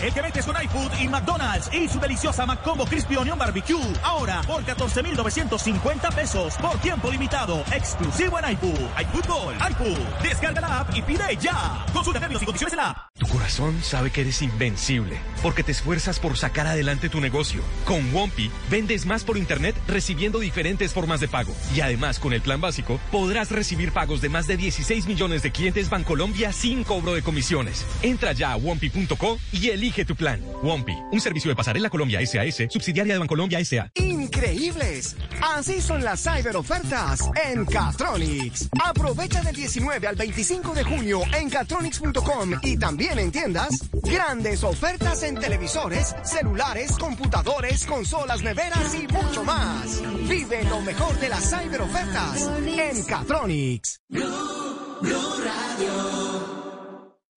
El 0.02 0.14
que 0.14 0.22
metes 0.22 0.45
con 0.45 0.56
iFood 0.61 0.91
y 0.99 1.07
McDonald's 1.07 1.74
y 1.74 1.88
su 1.88 1.99
deliciosa 1.99 2.45
McCombo 2.45 2.86
Crispy 2.86 3.15
Onion 3.15 3.40
Barbecue. 3.40 3.82
Ahora 4.03 4.41
por 4.45 4.64
14,950 4.64 6.11
pesos 6.11 6.53
por 6.57 6.78
tiempo 6.80 7.10
limitado. 7.10 7.64
Exclusivo 7.72 8.38
en 8.38 8.52
iFood. 8.52 8.80
iFootball. 9.02 9.56
iFood. 9.72 9.98
Descarga 10.22 10.61
la 10.61 10.80
app 10.82 10.95
y 10.95 11.02
pide 11.02 11.36
ya. 11.38 11.84
Consulta 11.91 12.19
términos 12.19 12.44
y 12.44 12.45
condiciones 12.45 12.74
en 12.74 12.78
la 12.78 12.90
app. 12.91 12.98
Tu 13.18 13.26
corazón 13.26 13.82
sabe 13.82 14.11
que 14.11 14.22
eres 14.22 14.44
invencible 14.44 15.18
porque 15.41 15.64
te 15.64 15.72
esfuerzas 15.72 16.19
por 16.19 16.38
sacar 16.38 16.68
adelante 16.68 17.10
tu 17.10 17.19
negocio. 17.19 17.61
Con 17.84 18.14
Wompi 18.14 18.52
vendes 18.69 19.07
más 19.07 19.24
por 19.24 19.36
internet 19.36 19.76
recibiendo 19.88 20.38
diferentes 20.38 20.94
formas 20.94 21.22
de 21.22 21.28
pago. 21.28 21.56
Y 21.76 21.82
además 21.82 22.19
con 22.19 22.34
el 22.34 22.41
plan 22.41 22.61
básico 22.61 22.99
podrás 23.11 23.49
recibir 23.49 23.91
pagos 23.91 24.22
de 24.22 24.30
más 24.30 24.45
de 24.45 24.57
16 24.57 25.07
millones 25.07 25.41
de 25.41 25.52
clientes 25.52 25.90
Bancolombia 25.90 26.53
sin 26.53 26.84
cobro 26.84 27.15
de 27.15 27.24
comisiones. 27.24 27.84
Entra 28.03 28.34
ya 28.34 28.52
a 28.52 28.57
wompi.co 28.57 29.40
y 29.52 29.69
elige 29.69 29.87
tu 29.92 30.16
plan. 30.16 30.40
Wompi, 30.62 30.98
un 31.12 31.22
servicio 31.22 31.50
de 31.50 31.56
pasarela 31.56 31.90
Colombia 31.90 32.20
SAS, 32.26 32.68
subsidiaria 32.70 33.14
de 33.14 33.20
Bancolombia 33.20 33.64
SA. 33.64 33.90
Increíbles. 33.96 35.16
Así 35.42 35.82
son 35.82 36.04
las 36.04 36.22
cyber 36.22 36.56
ofertas 36.58 37.22
en 37.50 37.66
Catronics. 37.66 38.70
Aprovecha 38.84 39.42
del 39.42 39.56
19 39.56 40.08
al 40.08 40.16
25 40.16 40.74
de 40.74 40.84
junio 40.84 41.22
en 41.38 41.50
catronics.com 41.50 42.52
y 42.64 42.78
también 42.78 43.20
en 43.20 43.32
tiendas. 43.32 43.90
Grandes 44.04 44.64
ofertas 44.64 45.24
en 45.24 45.36
televisores, 45.36 46.16
celulares, 46.24 46.92
computadores, 46.98 47.86
consolas, 47.86 48.42
neveras 48.42 48.94
y 48.94 49.08
mucho 49.08 49.44
más. 49.44 50.02
Vive 50.28 50.64
lo 50.66 50.82
mejor 50.82 51.18
de 51.20 51.30
las 51.30 51.50
cyber 51.50 51.82
ofertas 51.82 52.50
en 52.66 53.04
Catronics. 53.06 54.02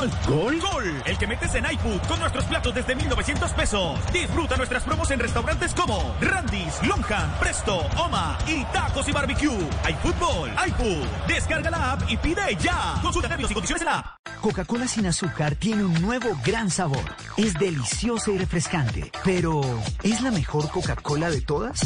¿Gol? 0.00 0.58
¡Gol! 0.60 1.02
El 1.04 1.18
que 1.18 1.26
metes 1.26 1.54
en 1.54 1.64
iFood 1.64 2.00
con 2.08 2.18
nuestros 2.20 2.44
platos 2.44 2.74
desde 2.74 2.94
1,900 2.94 3.52
pesos. 3.52 3.98
Disfruta 4.12 4.56
nuestras 4.56 4.82
promos 4.82 5.10
en 5.10 5.20
restaurantes 5.20 5.74
como 5.74 6.16
Randy's, 6.22 6.82
Longham, 6.86 7.30
Presto, 7.38 7.86
Oma 7.98 8.38
y 8.46 8.64
Tacos 8.72 9.06
y 9.08 9.12
Barbecue. 9.12 9.68
iFootball, 9.90 10.50
iFood. 10.68 11.06
Descarga 11.28 11.70
la 11.70 11.92
app 11.92 12.10
y 12.10 12.16
pide 12.16 12.56
ya. 12.60 12.94
Consulta 13.02 13.28
términos 13.28 13.50
y 13.50 13.54
condiciones 13.54 13.82
en 13.82 13.86
la 13.86 13.98
app. 13.98 14.06
Coca-Cola 14.40 14.88
sin 14.88 15.06
azúcar 15.06 15.54
tiene 15.56 15.84
un 15.84 16.00
nuevo 16.00 16.30
gran 16.46 16.70
sabor. 16.70 17.04
Es 17.36 17.52
deliciosa 17.54 18.30
y 18.30 18.38
refrescante. 18.38 19.12
Pero, 19.22 19.60
¿es 20.02 20.22
la 20.22 20.30
mejor 20.30 20.70
Coca-Cola 20.70 21.28
de 21.28 21.42
todas? 21.42 21.80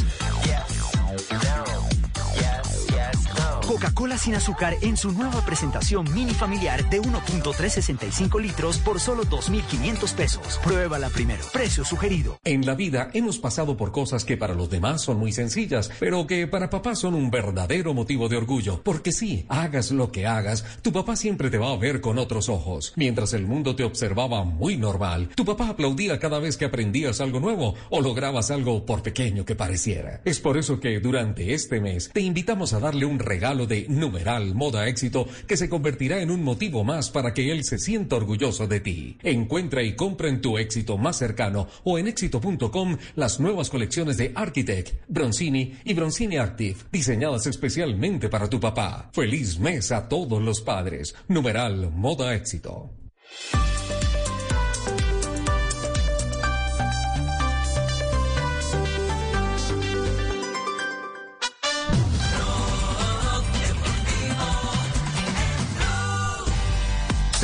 Coca-Cola 3.67 4.19
sin 4.19 4.35
azúcar 4.35 4.77
en 4.83 4.99
su 4.99 5.11
nueva 5.13 5.43
presentación 5.45 6.13
mini 6.13 6.35
familiar 6.35 6.89
de 6.91 7.01
1.365 7.01 8.39
litros 8.41 8.77
por 8.79 9.01
solo 9.01 9.25
2.500 9.25 10.15
pesos. 10.15 10.61
Pruébala 10.63 11.09
primero. 11.09 11.43
Precio 11.51 11.83
sugerido. 11.83 12.39
En 12.45 12.67
la 12.67 12.75
vida 12.75 13.09
hemos 13.15 13.39
pasado 13.39 13.77
por 13.77 13.91
cosas 13.91 14.27
que 14.27 14.37
para 14.37 14.55
los 14.55 14.69
demás 14.69 15.01
son 15.01 15.19
muy 15.19 15.33
sencillas, 15.33 15.91
pero 15.99 16.27
que 16.27 16.47
para 16.47 16.69
papá 16.69 16.95
son 16.95 17.15
un 17.15 17.31
verdadero 17.31 17.95
motivo 17.95 18.29
de 18.29 18.37
orgullo. 18.37 18.83
Porque 18.83 19.13
sí, 19.13 19.47
hagas 19.49 19.91
lo 19.93 20.13
que 20.13 20.27
hagas, 20.27 20.65
tu 20.83 20.93
papá 20.93 21.17
siempre 21.17 21.49
te 21.49 21.57
va 21.57 21.73
a 21.73 21.79
ver 21.79 22.03
con 22.03 22.19
otros 22.19 22.51
ojos. 22.51 22.93
Mientras 22.97 23.33
el 23.33 23.47
mundo 23.47 23.75
te 23.75 23.85
observaba 23.85 24.45
muy 24.45 24.77
normal, 24.77 25.31
tu 25.35 25.47
papá 25.47 25.71
aplaudía 25.71 26.19
cada 26.19 26.39
vez 26.39 26.59
que 26.59 26.67
aprendías 26.67 27.23
algo 27.23 27.41
nuevo 27.41 27.75
o 27.89 28.03
lograbas 28.03 28.51
algo 28.51 28.85
por 28.85 29.03
pequeño 29.03 29.47
que 29.47 29.57
pareciera. 29.57 30.21
Es 30.27 30.39
por 30.39 30.59
eso 30.59 30.81
que 30.81 31.01
durante 31.01 31.55
este 31.55 31.81
mes 31.81 32.11
te 32.13 32.21
invitamos 32.21 32.75
a 32.75 32.81
darle 32.81 33.07
un 33.07 33.19
regalo 33.19 33.54
regalo 33.55 33.67
de 33.69 33.87
numeral 33.89 34.55
moda 34.55 34.89
éxito 34.89 35.29
que 35.47 35.57
se 35.57 35.69
convertirá 35.69 36.21
en 36.21 36.31
un 36.31 36.43
motivo 36.43 36.83
más 36.83 37.11
para 37.11 37.33
que 37.33 37.53
él 37.53 37.63
se 37.63 37.79
sienta 37.79 38.17
orgulloso 38.17 38.67
de 38.67 38.81
ti. 38.81 39.17
Encuentra 39.23 39.83
y 39.83 39.95
compra 39.95 40.29
en 40.29 40.41
tu 40.41 40.59
éxito 40.59 40.99
más 40.99 41.19
cercano 41.19 41.69
o 41.85 41.97
en 41.99 42.09
éxito.com 42.09 42.97
las 43.15 43.39
nuevas 43.39 43.71
colecciones 43.71 44.17
de 44.17 44.33
Architect, 44.35 45.05
Bronzini 45.07 45.75
y 45.85 45.95
Bronzini 45.95 46.37
Active, 46.37 46.77
diseñadas 46.91 47.47
especialmente 47.47 48.29
para 48.29 48.51
tu 48.51 48.59
papá. 48.59 49.11
Feliz 49.13 49.61
mes 49.61 49.93
a 49.93 50.09
todos 50.09 50.43
los 50.43 50.61
padres. 50.61 51.15
Numeral 51.29 51.93
moda 51.93 52.35
éxito. 52.35 52.91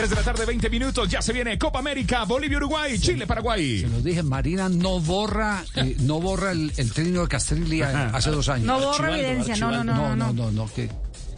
Tres 0.00 0.08
de 0.08 0.16
la 0.16 0.22
tarde, 0.22 0.46
20 0.46 0.70
minutos. 0.70 1.10
Ya 1.10 1.20
se 1.20 1.30
viene 1.30 1.58
Copa 1.58 1.80
América, 1.80 2.24
Bolivia, 2.24 2.56
Uruguay, 2.56 2.98
Chile, 2.98 3.26
Paraguay. 3.26 3.80
Se 3.80 3.88
los 3.88 4.02
dije, 4.02 4.22
Marina 4.22 4.70
no 4.70 4.98
borra, 4.98 5.62
eh, 5.74 5.94
no 6.00 6.22
borra 6.22 6.52
el, 6.52 6.72
el 6.78 6.90
trino 6.90 7.20
de 7.20 7.28
Castrilli 7.28 7.82
hace 7.82 8.30
dos 8.30 8.48
años. 8.48 8.64
No 8.64 8.80
borra 8.80 9.12
evidencia, 9.14 9.56
no, 9.56 9.70
no, 9.70 9.84
no, 9.84 9.94
no, 9.94 10.16
no. 10.16 10.32
no, 10.32 10.32
no, 10.32 10.52
no, 10.52 10.70
¿Qué, 10.74 10.88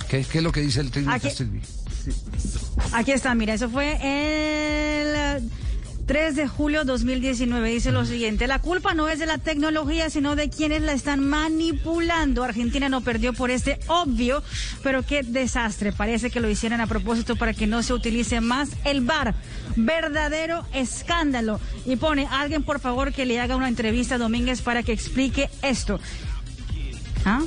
qué, 0.08 0.24
qué 0.24 0.38
es 0.38 0.44
lo 0.44 0.52
que 0.52 0.60
dice 0.60 0.80
el 0.80 0.92
trino 0.92 1.12
de 1.12 1.18
Castrilli? 1.18 1.60
Aquí 2.92 3.10
está, 3.10 3.34
mira, 3.34 3.54
eso 3.54 3.68
fue 3.68 3.98
el 4.00 5.50
3 6.06 6.34
de 6.36 6.48
julio 6.48 6.84
2019. 6.84 7.70
Dice 7.70 7.92
lo 7.92 8.04
siguiente, 8.04 8.46
la 8.46 8.58
culpa 8.60 8.92
no 8.94 9.08
es 9.08 9.18
de 9.18 9.26
la 9.26 9.38
tecnología, 9.38 10.10
sino 10.10 10.36
de 10.36 10.50
quienes 10.50 10.82
la 10.82 10.92
están 10.92 11.20
manipulando. 11.24 12.42
Argentina 12.42 12.88
no 12.88 13.00
perdió 13.02 13.32
por 13.32 13.50
este 13.50 13.78
obvio, 13.86 14.42
pero 14.82 15.04
qué 15.04 15.22
desastre. 15.22 15.92
Parece 15.92 16.30
que 16.30 16.40
lo 16.40 16.50
hicieron 16.50 16.80
a 16.80 16.86
propósito 16.86 17.36
para 17.36 17.54
que 17.54 17.66
no 17.66 17.82
se 17.82 17.94
utilice 17.94 18.40
más 18.40 18.70
el 18.84 19.00
VAR. 19.02 19.34
Verdadero 19.76 20.66
escándalo. 20.74 21.60
Y 21.86 21.96
pone, 21.96 22.26
alguien 22.30 22.62
por 22.64 22.80
favor 22.80 23.12
que 23.12 23.24
le 23.24 23.40
haga 23.40 23.56
una 23.56 23.68
entrevista 23.68 24.16
a 24.16 24.18
Domínguez 24.18 24.60
para 24.60 24.82
que 24.82 24.92
explique 24.92 25.48
esto. 25.62 25.98
¿Ah? 27.24 27.40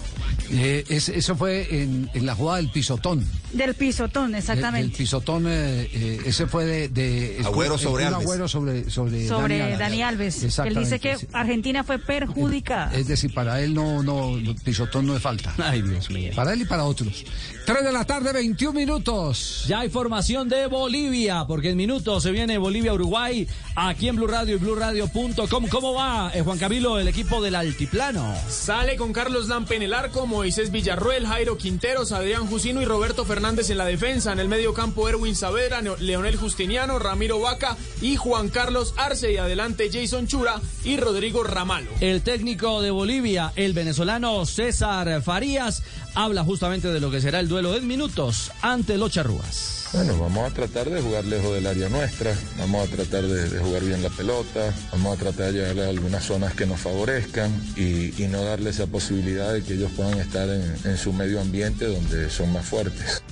Eh, 0.52 0.86
es- 0.90 1.10
eso 1.10 1.36
fue 1.36 1.68
en, 1.84 2.10
en 2.14 2.26
la 2.26 2.34
jugada 2.36 2.58
del 2.58 2.72
pisotón. 2.72 3.26
Del 3.56 3.74
pisotón, 3.74 4.32
El, 4.32 4.40
exactamente. 4.40 4.98
pisotón, 4.98 5.46
eh, 5.48 5.90
eh, 5.94 6.22
ese 6.26 6.46
fue 6.46 6.66
de... 6.66 6.90
de 6.90 7.38
el 7.38 7.46
Agüero 7.46 7.78
sobre 7.78 8.04
el 8.04 8.14
Alves. 8.14 8.26
Agüero 8.26 8.48
sobre, 8.50 8.90
sobre, 8.90 9.28
sobre 9.28 9.60
Dani 9.60 9.78
Dani, 9.78 10.02
Alves. 10.04 10.60
Él 10.60 10.76
dice 10.76 11.00
que. 11.00 11.16
Argentina 11.32 11.84
fue 11.86 11.98
perjudicada. 11.98 12.94
Es 12.94 13.08
decir, 13.08 13.34
para 13.34 13.62
él 13.62 13.74
no, 13.74 14.04
no, 14.04 14.36
no, 14.36 14.56
pisotón 14.56 15.06
no 15.06 15.16
es 15.16 15.22
falta. 15.22 15.54
Ay, 15.58 15.82
Dios 15.82 16.10
mío. 16.10 16.32
Para 16.36 16.52
él 16.52 16.62
y 16.62 16.66
para 16.66 16.84
otros. 16.84 17.24
3 17.66 17.84
de 17.84 17.92
la 17.94 18.04
tarde, 18.04 18.34
21 18.34 18.74
minutos. 18.74 19.64
Ya 19.68 19.80
hay 19.80 19.90
formación 19.90 20.50
de 20.50 20.68
Bolivia, 20.68 21.46
porque 21.48 21.70
en 21.70 21.78
minutos 21.78 22.24
se 22.24 22.32
viene 22.32 22.58
Bolivia-Uruguay 22.58 23.48
aquí 23.76 24.10
en 24.10 24.18
Blue 24.18 24.28
Radio 24.28 24.56
y 24.56 24.60
BlueRadio.com. 24.60 25.68
¿Cómo 25.70 25.94
va, 25.94 26.32
eh, 26.34 26.42
Juan 26.42 26.60
Camilo, 26.60 27.00
el 27.00 27.08
equipo 27.08 27.42
del 27.42 27.56
Altiplano? 27.56 28.36
Sale 28.50 28.98
con 28.98 29.14
Carlos 29.14 29.48
Lampe 29.48 29.78
en 29.78 29.84
el 29.84 29.94
arco, 29.94 30.28
Moisés 30.28 30.72
Villarruel, 30.72 31.26
Jairo 31.26 31.58
Quinteros, 31.58 32.12
Adrián 32.12 32.48
Jusino 32.48 32.82
y 32.82 32.86
Roberto 32.86 33.26
Fernández 33.26 33.45
en 33.46 33.78
la 33.78 33.86
defensa. 33.86 34.34
En 34.34 34.40
el 34.40 34.48
medio 34.48 34.74
campo, 34.74 35.08
Erwin 35.08 35.36
Saavedra, 35.36 35.80
Neo- 35.82 35.98
Leonel 36.00 36.36
Justiniano, 36.36 36.98
Ramiro 36.98 37.40
Vaca 37.40 37.78
y 38.02 38.16
Juan 38.16 38.50
Carlos 38.50 38.96
Arce. 38.98 39.34
Y 39.34 39.38
adelante, 39.38 39.90
Jason 39.94 40.26
Chura 40.26 40.60
y 40.84 40.98
Rodrigo 40.98 41.44
Ramalo. 41.44 41.92
El 42.02 42.24
técnico 42.24 42.82
de 42.82 42.90
Bolivia, 42.90 43.54
el 43.56 43.74
venezolano 43.74 44.44
César 44.48 45.22
Farías, 45.22 45.84
habla 46.16 46.44
justamente 46.44 46.88
de 46.88 47.00
lo 47.00 47.12
que 47.12 47.22
será 47.22 47.40
el 47.40 47.48
duelo 47.48 47.76
en 47.76 47.86
minutos 47.86 48.52
ante 48.64 48.98
los 48.98 49.12
charrúas. 49.12 49.85
Bueno, 49.96 50.20
vamos 50.20 50.52
a 50.52 50.54
tratar 50.54 50.90
de 50.90 51.02
jugar 51.02 51.24
lejos 51.24 51.54
del 51.54 51.66
área 51.68 51.88
nuestra, 51.88 52.36
vamos 52.58 52.86
a 52.86 52.92
tratar 52.92 53.24
de, 53.24 53.60
jugar 53.60 53.82
bien 53.82 54.04
la 54.04 54.10
pelota, 54.10 54.74
vamos 54.92 55.16
a 55.16 55.22
tratar 55.22 55.54
de 55.54 55.60
llegarle 55.60 55.86
a 55.86 55.90
algunas 55.90 56.22
zonas 56.22 56.54
que 56.54 56.66
nos 56.66 56.82
favorezcan 56.82 57.50
y, 57.78 58.12
no 58.28 58.44
darle 58.44 58.72
esa 58.72 58.88
posibilidad 58.88 59.54
de 59.54 59.64
que 59.64 59.76
ellos 59.76 59.92
puedan 59.96 60.20
estar 60.20 60.50
en 60.50 60.98
su 60.98 61.14
medio 61.14 61.40
ambiente 61.40 61.86
donde 61.86 62.30
son 62.30 62.52
más 62.52 62.66
fuertes. 62.66 63.24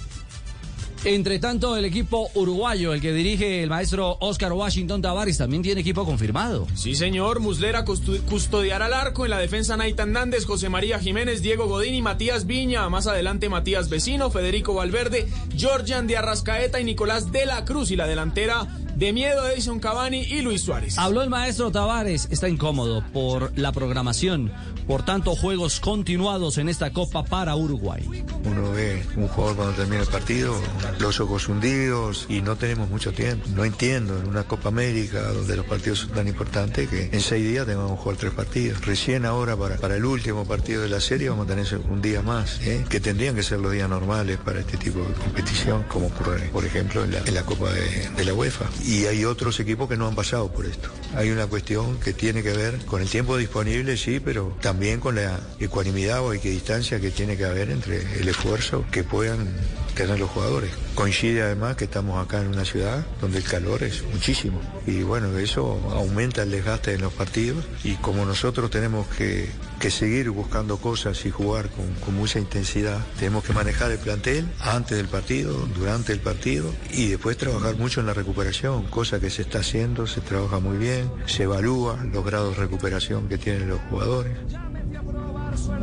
Entre 1.06 1.38
tanto, 1.40 1.76
el 1.76 1.84
equipo 1.84 2.30
uruguayo, 2.34 2.94
el 2.94 3.02
que 3.02 3.12
dirige 3.12 3.62
el 3.62 3.70
maestro 3.70 4.16
Oscar 4.22 4.54
Washington 4.54 5.02
Tavares, 5.02 5.38
también 5.38 5.62
tiene 5.62 5.82
equipo 5.82 6.06
confirmado. 6.06 6.66
Sí, 6.76 6.96
señor. 6.96 7.42
Muslera 7.42 7.84
custodiará 7.84 8.86
al 8.86 8.94
arco. 8.94 9.26
En 9.26 9.32
la 9.32 9.38
defensa, 9.38 9.76
Naitan 9.76 10.14
Nández, 10.14 10.46
José 10.46 10.70
María 10.70 11.00
Jiménez, 11.00 11.42
Diego 11.42 11.68
Godín 11.68 11.96
y 11.96 12.02
Matías 12.02 12.46
Viña. 12.46 12.88
Más 12.88 13.08
adelante, 13.08 13.50
Matías 13.50 13.90
Vecino, 13.90 14.32
Federico 14.32 14.74
Valverde, 14.74 15.28
Georgian 15.58 16.08
de 16.08 16.16
Arrascaeta 16.16 16.80
y 16.80 16.86
Nicolás 16.86 17.34
de 17.34 17.46
la 17.48 17.66
Cruz. 17.66 17.92
Y 17.92 17.98
la 17.98 18.08
delantera 18.08 18.66
de 18.96 19.14
miedo, 19.14 19.48
Edison 19.50 19.80
Cavani 19.80 20.22
y 20.22 20.42
Luis 20.42 20.62
Suárez. 20.62 20.98
Habló 20.98 21.22
el 21.22 21.30
maestro 21.30 21.72
Tavares, 21.72 22.28
está 22.32 22.48
incómodo 22.50 23.04
por 23.12 23.58
la 23.58 23.72
programación, 23.72 24.52
por 24.88 25.04
tanto 25.04 25.36
juegos 25.36 25.80
continuados 25.80 26.58
en 26.58 26.70
esta 26.70 26.92
Copa 26.92 27.24
para 27.24 27.56
Uruguay. 27.56 28.04
Uno 28.46 28.72
ve 28.72 29.04
un 29.16 29.28
jugador 29.28 29.56
cuando 29.56 29.74
termina 29.76 30.02
el 30.02 30.08
partido, 30.08 30.56
los 31.00 31.20
ojos 31.20 31.48
hundidos 31.50 32.26
y 32.30 32.42
no 32.42 32.56
tenemos 32.56 32.90
mucho 32.90 33.14
tiempo. 33.14 33.48
No 33.56 33.66
entiendo 33.66 34.18
en 34.20 34.28
una 34.28 34.44
Copa 34.44 34.70
América 34.70 35.22
donde 35.32 35.56
los 35.56 35.66
partidos 35.66 36.00
son 36.00 36.10
tan 36.10 36.28
importantes 36.28 36.90
que 36.90 37.10
en 37.12 37.22
seis 37.22 37.48
días 37.48 37.66
tengamos 37.66 37.92
que 37.92 37.98
jugar 38.04 38.18
tres 38.18 38.34
partidos. 38.34 38.86
Recién 38.86 39.26
ahora 39.26 39.56
para, 39.58 39.78
para 39.78 39.96
el 39.96 40.06
último 40.06 40.46
partido 40.46 40.82
de 40.82 40.90
la 40.90 41.00
serie 41.00 41.30
vamos 41.30 41.46
a 41.46 41.56
tener 41.56 41.64
un 41.90 42.02
día 42.02 42.22
más, 42.22 42.60
¿eh? 42.62 42.86
que 42.90 43.00
tendrían 43.00 43.36
que 43.36 43.44
ser 43.44 43.60
los 43.60 43.72
días 43.72 43.90
normales 43.90 44.38
para 44.38 44.60
este 44.60 44.78
tipo 44.78 45.00
de 45.00 45.14
competición, 45.14 45.84
como 45.84 46.08
ocurre, 46.08 46.50
por 46.52 46.66
ejemplo, 46.66 47.04
en 47.04 47.12
la, 47.12 47.20
en 47.20 47.34
la 47.34 47.44
Copa 47.44 47.72
de, 47.72 48.10
de 48.10 48.26
la 48.26 48.34
UEFA. 48.34 48.66
Y 48.86 48.93
hay 49.08 49.26
otros 49.26 49.60
equipos 49.60 49.90
que 49.90 49.98
no 49.98 50.08
han 50.08 50.16
pasado 50.16 50.52
por 50.52 50.66
esto. 50.66 50.90
Hay 51.16 51.30
una 51.30 51.48
cuestión 51.48 52.00
que 52.00 52.14
tiene 52.14 52.44
que 52.44 52.54
ver 52.54 52.78
con 52.86 53.02
el 53.02 53.10
tiempo 53.10 53.38
disponible, 53.38 53.98
sí, 53.98 54.20
pero 54.20 54.56
también 54.62 55.00
con 55.00 55.16
la 55.16 55.40
ecuanimidad 55.60 56.22
o 56.22 56.34
equidistancia 56.34 57.00
que 57.00 57.12
tiene 57.12 57.36
que 57.38 57.46
haber 57.46 57.70
entre 57.70 58.02
el 58.20 58.28
esfuerzo 58.28 58.86
que 58.92 59.04
puedan 59.04 59.48
tener 59.94 60.20
los 60.20 60.30
jugadores. 60.30 60.72
Coincide 60.96 61.44
además 61.44 61.76
que 61.76 61.86
estamos 61.86 62.24
acá 62.24 62.42
en 62.42 62.48
una 62.48 62.66
ciudad 62.66 63.06
donde 63.22 63.40
el 63.40 63.44
calor 63.44 63.84
es 63.84 64.04
muchísimo 64.12 64.60
y 64.86 65.04
bueno, 65.04 65.38
eso 65.38 65.80
aumenta 65.92 66.44
el 66.44 66.52
desgaste 66.52 66.94
en 66.94 67.02
los 67.02 67.14
partidos 67.14 67.66
y 67.84 67.96
como 67.96 68.26
nosotros 68.26 68.70
tenemos 68.70 69.08
que, 69.08 69.50
que 69.80 69.92
seguir 69.92 70.30
buscando 70.30 70.78
cosas 70.78 71.26
y 71.26 71.32
jugar 71.32 71.70
con, 71.70 71.94
con 71.96 72.16
mucha 72.16 72.40
intensidad, 72.40 73.00
tenemos 73.18 73.44
que 73.44 73.54
manejar 73.54 73.92
el 73.92 74.00
plantel 74.00 74.48
antes 74.60 74.98
del 74.98 75.08
partido, 75.08 75.54
durante 75.78 76.14
el 76.14 76.20
partido 76.20 76.74
y 76.92 77.08
después 77.08 77.38
trabajar 77.38 77.76
mucho 77.76 78.00
en 78.00 78.08
la 78.08 78.14
recuperación, 78.14 78.84
cosa 78.84 79.20
que 79.20 79.30
se 79.30 79.44
está 79.44 79.60
haciendo, 79.60 80.08
se 80.08 80.22
trabaja 80.22 80.60
muy 80.60 80.78
bien, 80.78 81.10
se 81.26 81.44
evalúa 81.44 82.04
los 82.12 82.26
grados 82.26 82.56
de 82.56 82.64
recuperación 82.64 83.28
que 83.28 83.38
tienen 83.38 83.70
los 83.70 83.80
jugadores. 83.90 84.38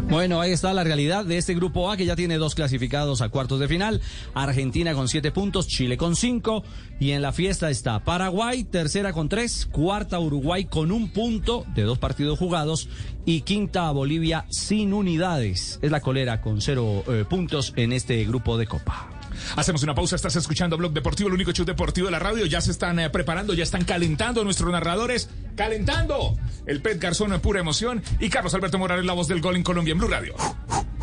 Bueno, 0.08 0.40
ahí 0.40 0.52
está 0.52 0.72
la 0.74 0.84
realidad 0.84 1.24
de 1.24 1.38
este 1.38 1.54
grupo 1.54 1.90
A 1.90 1.96
que 1.96 2.04
ya 2.04 2.16
tiene 2.16 2.36
dos 2.36 2.54
clasificados 2.54 3.20
a 3.20 3.28
cuartos 3.28 3.60
de 3.60 3.68
final. 3.68 4.00
Argentina 4.34 4.94
con 4.94 5.08
siete 5.08 5.30
puntos, 5.30 5.68
Chile 5.68 5.96
con 5.96 6.16
cinco. 6.16 6.64
Y 6.98 7.12
en 7.12 7.22
la 7.22 7.32
fiesta 7.32 7.70
está 7.70 8.02
Paraguay, 8.04 8.64
tercera 8.64 9.12
con 9.12 9.28
tres, 9.28 9.66
cuarta 9.70 10.18
Uruguay 10.18 10.64
con 10.64 10.92
un 10.92 11.10
punto 11.10 11.64
de 11.74 11.82
dos 11.82 11.98
partidos 11.98 12.38
jugados 12.38 12.88
y 13.24 13.42
quinta 13.42 13.90
Bolivia 13.90 14.46
sin 14.50 14.92
unidades. 14.92 15.78
Es 15.82 15.90
la 15.90 16.00
colera 16.00 16.40
con 16.40 16.60
cero 16.60 17.04
eh, 17.08 17.24
puntos 17.28 17.72
en 17.76 17.92
este 17.92 18.24
grupo 18.24 18.58
de 18.58 18.66
Copa. 18.66 19.19
Hacemos 19.56 19.82
una 19.82 19.94
pausa, 19.94 20.16
estás 20.16 20.36
escuchando 20.36 20.76
Blog 20.76 20.92
Deportivo, 20.92 21.28
el 21.28 21.34
único 21.34 21.52
show 21.52 21.64
deportivo 21.64 22.06
de 22.06 22.12
la 22.12 22.18
radio. 22.18 22.46
Ya 22.46 22.60
se 22.60 22.70
están 22.70 22.98
eh, 22.98 23.10
preparando, 23.10 23.54
ya 23.54 23.62
están 23.62 23.84
calentando 23.84 24.44
nuestros 24.44 24.70
narradores. 24.70 25.28
¡Calentando! 25.56 26.36
El 26.66 26.82
Pet 26.82 27.00
Garzón 27.00 27.32
en 27.32 27.40
pura 27.40 27.60
emoción 27.60 28.02
y 28.18 28.28
Carlos 28.30 28.54
Alberto 28.54 28.78
Morales, 28.78 29.04
la 29.04 29.12
voz 29.12 29.28
del 29.28 29.40
gol 29.40 29.56
en 29.56 29.62
Colombia 29.62 29.92
en 29.92 29.98
Blue 29.98 30.08
Radio. 30.08 30.34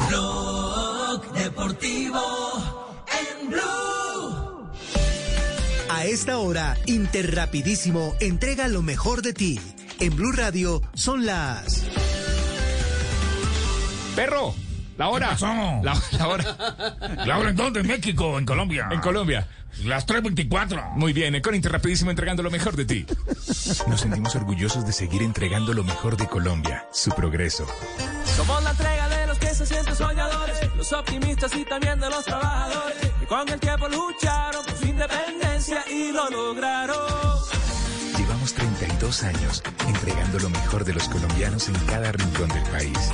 Blog 0.09 1.34
Deportivo 1.34 3.03
en 3.41 3.49
Blue. 3.49 4.69
A 5.89 6.05
esta 6.05 6.38
hora, 6.38 6.77
Interrapidísimo 6.85 8.15
entrega 8.19 8.68
lo 8.68 8.81
mejor 8.81 9.22
de 9.22 9.34
ti. 9.34 9.59
En 9.99 10.15
Blue 10.15 10.31
Radio 10.31 10.81
son 10.93 11.26
las... 11.26 11.84
Perro, 14.15 14.55
la 14.98 15.10
hora. 15.10 15.28
¿Qué 15.28 15.34
pasó? 15.34 15.82
La, 15.84 16.02
la 16.18 16.28
hora. 16.28 16.95
¿La 17.26 17.38
hora 17.38 17.49
en 17.49 17.56
dónde? 17.56 17.80
En 17.82 17.88
México, 17.88 18.38
en 18.38 18.45
Colombia. 18.45 18.88
En 18.91 18.99
Colombia. 18.99 19.48
Las 19.84 20.07
3.24. 20.07 20.94
Muy 20.95 21.14
bien, 21.14 21.40
con 21.41 21.53
Interrapidísimo 21.53 22.10
entregando 22.10 22.41
lo 22.41 22.49
mejor 22.49 22.76
de 22.76 22.86
ti. 22.86 23.06
Nos 23.88 24.02
sentimos 24.02 24.36
orgullosos 24.36 24.86
de 24.86 24.91
seguir 24.91 25.22
entregando 25.22 25.74
lo 25.74 25.84
mejor 25.84 26.18
de 26.18 26.28
Colombia, 26.28 26.86
su 26.91 27.11
progreso. 27.11 27.68
Somos 28.36 28.64
la 28.64 28.72
entrega 28.72 29.07
de 29.10 29.28
los 29.28 29.38
que 29.38 29.53
se 29.53 29.65
sienten 29.65 29.95
soñadores, 29.95 30.76
los 30.76 30.91
optimistas 30.94 31.56
y 31.56 31.64
también 31.65 31.99
de 31.99 32.10
los 32.10 32.26
trabajadores, 32.26 32.98
que 33.19 33.26
con 33.28 33.48
el 33.49 33.60
tiempo 33.60 33.88
lucharon 33.88 34.65
por 34.65 34.76
su 34.78 34.86
independencia 34.86 35.84
y 35.91 36.11
lo 36.11 36.30
lograron. 36.30 36.98
Llevamos 38.18 38.53
32 38.53 39.24
años 39.24 39.64
entregando 39.88 40.40
lo 40.40 40.49
mejor 40.49 40.84
de 40.86 40.94
los 40.94 41.07
colombianos 41.07 41.68
en 41.69 41.76
cada 41.86 42.11
rincón 42.11 42.49
del 42.49 42.64
país. 42.64 43.11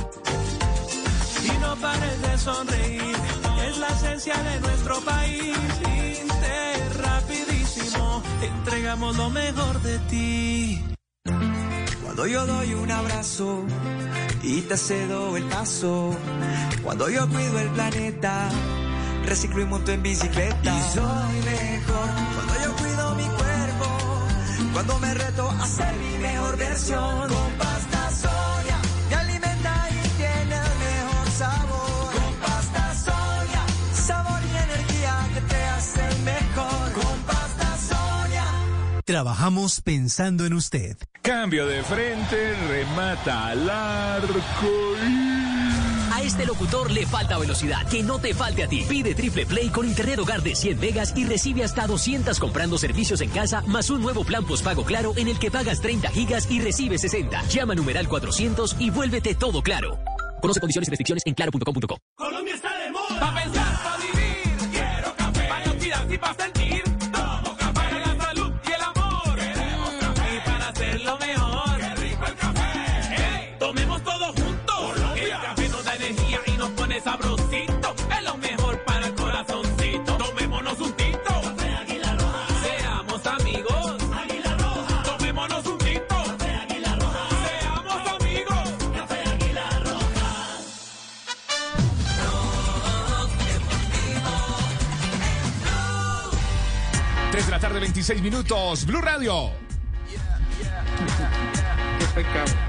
Pares 1.80 2.22
de 2.22 2.38
sonreír, 2.38 3.16
es 3.68 3.78
la 3.78 3.88
esencia 3.88 4.34
de 4.34 4.60
nuestro 4.60 5.00
país. 5.00 5.56
Inter, 6.22 7.02
rapidísimo, 7.02 8.22
entregamos 8.40 9.16
lo 9.16 9.28
mejor 9.30 9.82
de 9.82 9.98
ti. 10.10 10.84
Cuando 12.02 12.26
yo 12.26 12.46
doy 12.46 12.74
un 12.74 12.90
abrazo 12.90 13.64
y 14.42 14.60
te 14.62 14.76
cedo 14.76 15.36
el 15.36 15.44
paso. 15.44 16.16
Cuando 16.84 17.10
yo 17.10 17.28
cuido 17.28 17.58
el 17.58 17.70
planeta, 17.70 18.48
reciclo 19.26 19.60
y 19.62 19.64
monto 19.64 19.90
en 19.90 20.02
bicicleta. 20.02 20.78
Y 20.78 20.94
soy 20.94 21.36
mejor 21.44 22.08
cuando 22.34 22.54
yo 22.64 22.76
cuido 22.76 23.14
mi 23.16 23.24
cuerpo. 23.24 24.22
Cuando 24.72 24.98
me 25.00 25.14
reto 25.14 25.50
a 25.50 25.66
ser 25.66 25.92
mi 25.96 26.18
mejor 26.18 26.56
versión. 26.56 27.28
Con 27.28 27.73
Trabajamos 39.14 39.80
pensando 39.80 40.44
en 40.44 40.54
usted. 40.54 40.96
Cambio 41.22 41.68
de 41.68 41.84
frente, 41.84 42.52
remata 42.66 43.46
al 43.46 43.70
arco 43.70 44.66
y... 45.08 46.12
A 46.12 46.20
este 46.24 46.44
locutor 46.44 46.90
le 46.90 47.06
falta 47.06 47.38
velocidad, 47.38 47.86
que 47.86 48.02
no 48.02 48.18
te 48.18 48.34
falte 48.34 48.64
a 48.64 48.68
ti. 48.68 48.84
Pide 48.88 49.14
Triple 49.14 49.46
Play 49.46 49.68
con 49.68 49.86
Internet 49.86 50.18
Hogar 50.18 50.42
de 50.42 50.56
100 50.56 50.80
megas 50.80 51.14
y 51.16 51.26
recibe 51.26 51.62
hasta 51.62 51.86
200 51.86 52.40
comprando 52.40 52.76
servicios 52.76 53.20
en 53.20 53.30
casa, 53.30 53.62
más 53.68 53.88
un 53.88 54.02
nuevo 54.02 54.24
plan 54.24 54.44
postpago 54.44 54.82
claro 54.82 55.12
en 55.16 55.28
el 55.28 55.38
que 55.38 55.48
pagas 55.48 55.80
30 55.80 56.08
gigas 56.08 56.50
y 56.50 56.60
recibes 56.60 57.02
60. 57.02 57.40
Llama 57.50 57.76
numeral 57.76 58.08
400 58.08 58.74
y 58.80 58.90
vuélvete 58.90 59.36
todo 59.36 59.62
claro. 59.62 59.96
Conoce 60.42 60.58
condiciones 60.58 60.88
y 60.88 60.90
restricciones 60.90 61.22
en 61.24 61.34
claro.com.co. 61.34 61.98
16 98.04 98.22
minutos. 98.22 98.84
Blue 98.84 99.00
Radio. 99.00 99.50
Yeah, 100.10 100.20
yeah, 100.60 100.84
yeah, 102.20 102.63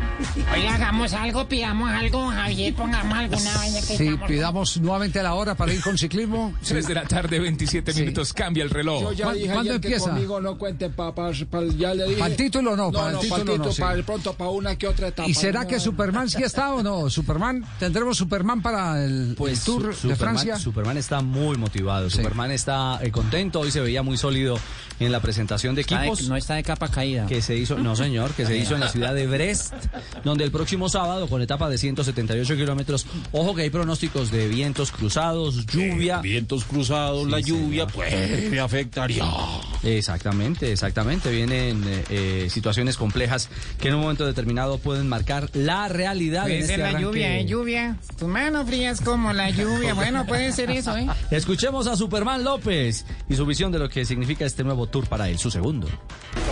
Oiga, 0.53 0.75
hagamos 0.75 1.13
algo, 1.13 1.47
pidamos 1.47 1.89
algo, 1.89 2.27
Javier, 2.29 2.73
pongamos 2.75 3.17
alguna 3.17 3.57
vaina 3.57 3.79
que 3.79 3.97
Sí, 3.97 4.07
estamos- 4.07 4.27
pidamos 4.27 4.77
nuevamente 4.81 5.23
la 5.23 5.33
hora 5.33 5.55
para 5.55 5.73
ir 5.73 5.81
con 5.81 5.97
ciclismo. 5.97 6.53
3 6.67 6.87
de 6.87 6.93
la 6.93 7.03
tarde, 7.03 7.39
27 7.39 7.93
minutos. 7.93 8.33
Cambia 8.33 8.63
el 8.63 8.69
reloj. 8.69 9.01
Yo 9.01 9.11
ya 9.13 9.23
¿Cuándo- 9.25 9.39
dije 9.39 9.53
cuándo 9.53 9.71
ayer 9.71 9.81
que 9.81 9.87
empieza? 9.87 10.09
conmigo 10.09 10.41
no 10.41 10.57
cuenten 10.57 10.91
para 10.93 11.31
ya 11.31 11.93
le 11.93 12.03
dije. 12.05 12.19
¿Para 12.19 12.31
el 12.31 12.37
título 12.37 12.75
no? 12.75 12.91
No, 12.91 12.91
Para 12.91 13.07
el 13.07 13.13
no, 13.13 13.19
título 13.21 13.43
para 13.45 13.53
el 13.55 13.59
no, 13.61 13.71
sí. 13.71 13.81
para 13.81 13.93
el 13.95 14.03
pronto, 14.03 14.33
para 14.33 14.49
una 14.49 14.75
que 14.77 14.87
otra 14.87 15.07
etapa. 15.07 15.29
¿Y 15.29 15.33
será 15.33 15.63
no, 15.63 15.67
que 15.69 15.79
Superman 15.79 16.29
sí 16.29 16.43
está 16.43 16.73
o 16.73 16.83
no? 16.83 17.09
Superman, 17.15 17.65
¿tendremos 17.79 18.17
Superman 18.17 18.61
para 18.61 19.03
el, 19.05 19.37
el 19.39 19.59
Tour 19.59 19.95
Su- 19.95 20.07
de 20.09 20.15
Superman- 20.15 20.17
Francia? 20.17 20.59
Superman 20.59 20.97
está 20.97 21.21
muy 21.21 21.57
motivado. 21.57 22.09
Superman 22.09 22.51
está 22.51 22.99
eh, 23.01 23.09
contento. 23.09 23.61
Hoy 23.61 23.71
se 23.71 23.79
veía 23.79 24.03
muy 24.03 24.17
sólido 24.17 24.59
en 24.99 25.11
la 25.11 25.21
presentación 25.21 25.75
de 25.75 25.81
Está 25.81 26.01
de- 26.01 26.07
equipos. 26.07 26.27
no 26.27 26.35
está 26.35 26.55
de 26.55 26.63
capa 26.63 26.89
caída. 26.89 27.25
Que 27.25 27.41
se 27.41 27.55
hizo, 27.55 27.77
no 27.77 27.95
señor, 27.95 28.31
que 28.33 28.45
se 28.45 28.57
hizo 28.57 28.75
en 28.75 28.81
la 28.81 28.89
ciudad 28.89 29.13
de 29.13 29.27
Brest, 29.27 29.73
donde 30.25 30.43
el 30.43 30.51
próximo 30.51 30.89
sábado, 30.89 31.27
con 31.27 31.41
etapa 31.41 31.69
de 31.69 31.77
178 31.77 32.55
kilómetros, 32.57 33.05
ojo 33.31 33.55
que 33.55 33.61
hay 33.61 33.69
pronósticos 33.69 34.31
de 34.31 34.47
vientos 34.49 34.91
cruzados, 34.91 35.65
lluvia. 35.67 36.19
vientos 36.19 36.65
cruzados, 36.65 37.29
la 37.29 37.39
lluvia, 37.39 37.87
pues 37.87 38.49
me 38.51 38.59
afectaría. 38.59 39.23
Exactamente, 39.83 40.71
exactamente. 40.71 41.31
Vienen 41.31 41.83
eh, 41.85 42.03
eh, 42.09 42.47
situaciones 42.49 42.97
complejas 42.97 43.49
que 43.79 43.89
en 43.89 43.95
un 43.95 44.01
momento 44.01 44.25
determinado 44.25 44.79
pueden 44.79 45.07
marcar 45.07 45.49
la 45.53 45.87
realidad. 45.87 46.43
Puede 46.43 46.59
en 46.59 46.67
ser 46.67 46.71
este 46.71 46.81
la 46.81 46.89
arranque. 46.89 47.05
lluvia, 47.05 47.37
¿eh? 47.37 47.45
Lluvia. 47.45 47.97
Tus 48.17 48.27
manos 48.27 48.65
frías 48.65 49.01
como 49.01 49.31
la 49.31 49.51
lluvia. 49.51 49.93
Bueno, 49.93 50.25
puede 50.25 50.51
ser 50.51 50.71
eso, 50.71 50.97
¿eh? 50.97 51.07
Escuchemos 51.29 51.85
a 51.87 51.95
Superman 51.95 52.43
López 52.43 53.05
y 53.29 53.35
su 53.35 53.45
visión 53.45 53.71
de 53.71 53.77
lo 53.79 53.89
que 53.89 54.05
significa 54.05 54.43
este 54.45 54.63
nuevo 54.63 54.87
tour 54.87 55.07
para 55.07 55.29
él, 55.29 55.37
su 55.37 55.51
segundo. 55.51 55.87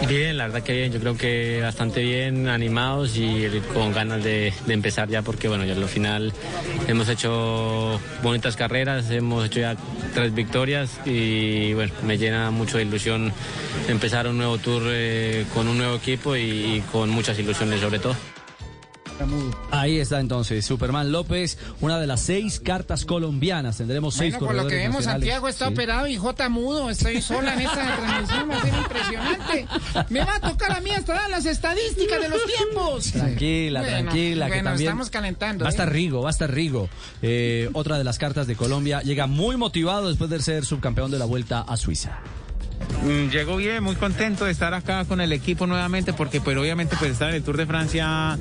Bien, 0.07 0.37
la 0.37 0.45
verdad 0.47 0.61
que 0.63 0.73
bien, 0.73 0.91
yo 0.91 0.99
creo 0.99 1.17
que 1.17 1.61
bastante 1.61 2.01
bien, 2.01 2.47
animados 2.47 3.17
y 3.17 3.45
con 3.73 3.94
ganas 3.94 4.23
de, 4.23 4.53
de 4.65 4.73
empezar 4.73 5.10
ya 5.10 5.22
porque 5.22 5.48
bueno, 5.48 5.65
ya 5.65 5.73
al 5.73 5.88
final 5.88 6.34
hemos 6.88 7.07
hecho 7.10 7.99
bonitas 8.22 8.56
carreras, 8.56 9.10
hemos 9.11 9.45
hecho 9.45 9.60
ya 9.61 9.76
tres 10.14 10.34
victorias 10.34 10.91
y 11.06 11.73
bueno, 11.73 11.94
me 12.06 12.18
llena 12.18 12.52
mucho 12.52 12.77
de 12.77 12.84
ilusión 12.84 13.31
empezar 13.88 14.27
un 14.27 14.38
nuevo 14.38 14.57
tour 14.57 14.84
eh, 14.88 15.45
con 15.53 15.68
un 15.68 15.77
nuevo 15.77 15.95
equipo 15.95 16.35
y, 16.35 16.41
y 16.41 16.84
con 16.91 17.10
muchas 17.10 17.38
ilusiones 17.40 17.80
sobre 17.81 17.99
todo. 17.99 18.15
Ahí 19.72 19.99
está 19.99 20.19
entonces 20.19 20.65
Superman 20.65 21.11
López, 21.11 21.57
una 21.81 21.99
de 21.99 22.07
las 22.07 22.19
seis 22.22 22.60
cartas 22.60 23.06
colombianas. 23.06 23.77
Tendremos 23.77 24.15
seis 24.15 24.34
Bueno, 24.34 24.48
por 24.48 24.56
lo 24.56 24.68
que 24.68 24.76
vemos, 24.76 24.98
nacionales. 25.06 25.22
Santiago 25.30 25.48
está 25.48 25.68
Sí. 25.68 25.73
operado 25.73 26.07
y 26.07 26.18
J 26.18 26.49
mudo. 26.49 26.90
Estoy 26.90 27.22
sola 27.22 27.53
en 27.53 27.61
esta 27.61 27.95
transmisión, 27.95 28.49
va 28.49 28.56
a 28.57 28.61
ser 28.61 28.73
impresionante. 28.73 29.02
Me 30.09 30.19
va 30.19 30.35
a 30.35 30.39
tocar 30.39 30.71
a 30.71 30.81
mí 30.81 30.91
hasta 30.91 31.13
dar 31.13 31.30
las 31.30 31.45
estadísticas 31.45 32.21
de 32.21 32.30
los 32.30 32.41
tiempos. 32.45 33.11
Tranquila, 33.11 33.81
Bueno, 33.81 33.97
tranquila, 34.11 34.49
que 34.49 34.61
también 34.63 34.89
estamos 34.89 35.09
calentando. 35.09 35.63
Va 35.63 35.69
a 35.69 35.71
¿eh? 35.71 35.75
estar 35.75 35.91
Rigo, 35.91 36.21
va 36.21 36.30
a 36.30 36.31
estar 36.31 36.51
Rigo. 36.51 36.89
Eh, 37.21 37.69
otra 37.73 37.97
de 37.97 38.03
las 38.03 38.17
cartas 38.17 38.47
de 38.47 38.55
Colombia 38.55 39.01
llega 39.01 39.27
muy 39.27 39.57
motivado 39.57 40.09
después 40.09 40.30
de 40.30 40.41
ser 40.41 40.65
subcampeón 40.65 41.11
de 41.11 41.19
la 41.19 41.25
Vuelta 41.25 41.61
a 41.61 41.77
Suiza. 41.77 42.19
Mm, 43.03 43.30
Llegó 43.30 43.57
bien, 43.57 43.84
muy 43.84 43.95
contento 43.95 44.45
de 44.45 44.51
estar 44.51 44.73
acá 44.73 45.05
con 45.05 45.21
el 45.21 45.31
equipo 45.31 45.67
nuevamente 45.67 46.13
porque 46.13 46.41
pues 46.41 46.57
obviamente 46.57 46.95
pues 46.97 47.11
estar 47.11 47.30
en 47.30 47.35
el 47.35 47.43
Tour 47.43 47.57
de 47.57 47.65
Francia 47.65 48.38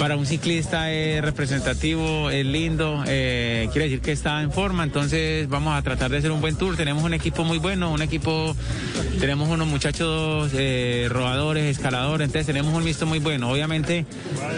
para 0.00 0.16
un 0.16 0.24
ciclista 0.24 0.90
es 0.90 1.20
representativo, 1.20 2.30
es 2.30 2.46
lindo, 2.46 3.04
eh, 3.06 3.68
quiere 3.70 3.84
decir 3.84 4.00
que 4.00 4.12
está 4.12 4.40
en 4.40 4.50
forma, 4.50 4.82
entonces 4.82 5.46
vamos 5.46 5.76
a 5.76 5.82
tratar 5.82 6.10
de 6.10 6.16
hacer 6.16 6.32
un 6.32 6.40
buen 6.40 6.56
tour, 6.56 6.74
tenemos 6.74 7.04
un 7.04 7.12
equipo 7.12 7.44
muy 7.44 7.58
bueno, 7.58 7.92
un 7.92 8.00
equipo, 8.00 8.56
tenemos 9.18 9.50
unos 9.50 9.68
muchachos 9.68 10.52
eh, 10.54 11.06
rodadores, 11.10 11.76
escaladores, 11.76 12.24
entonces 12.24 12.46
tenemos 12.46 12.72
un 12.72 12.82
mixto 12.82 13.04
muy 13.04 13.18
bueno, 13.18 13.50
obviamente 13.50 14.06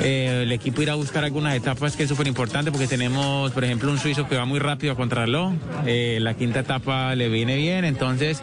eh, 0.00 0.42
el 0.44 0.52
equipo 0.52 0.80
irá 0.80 0.92
a 0.92 0.94
buscar 0.94 1.24
algunas 1.24 1.56
etapas 1.56 1.96
que 1.96 2.04
es 2.04 2.08
súper 2.08 2.28
importante 2.28 2.70
porque 2.70 2.86
tenemos 2.86 3.50
por 3.50 3.64
ejemplo 3.64 3.90
un 3.90 3.98
suizo 3.98 4.28
que 4.28 4.36
va 4.36 4.44
muy 4.44 4.60
rápido 4.60 4.92
a 4.92 4.96
contrarreloj, 4.96 5.54
eh, 5.86 6.18
la 6.20 6.34
quinta 6.34 6.60
etapa 6.60 7.16
le 7.16 7.28
viene 7.28 7.56
bien, 7.56 7.84
entonces 7.84 8.40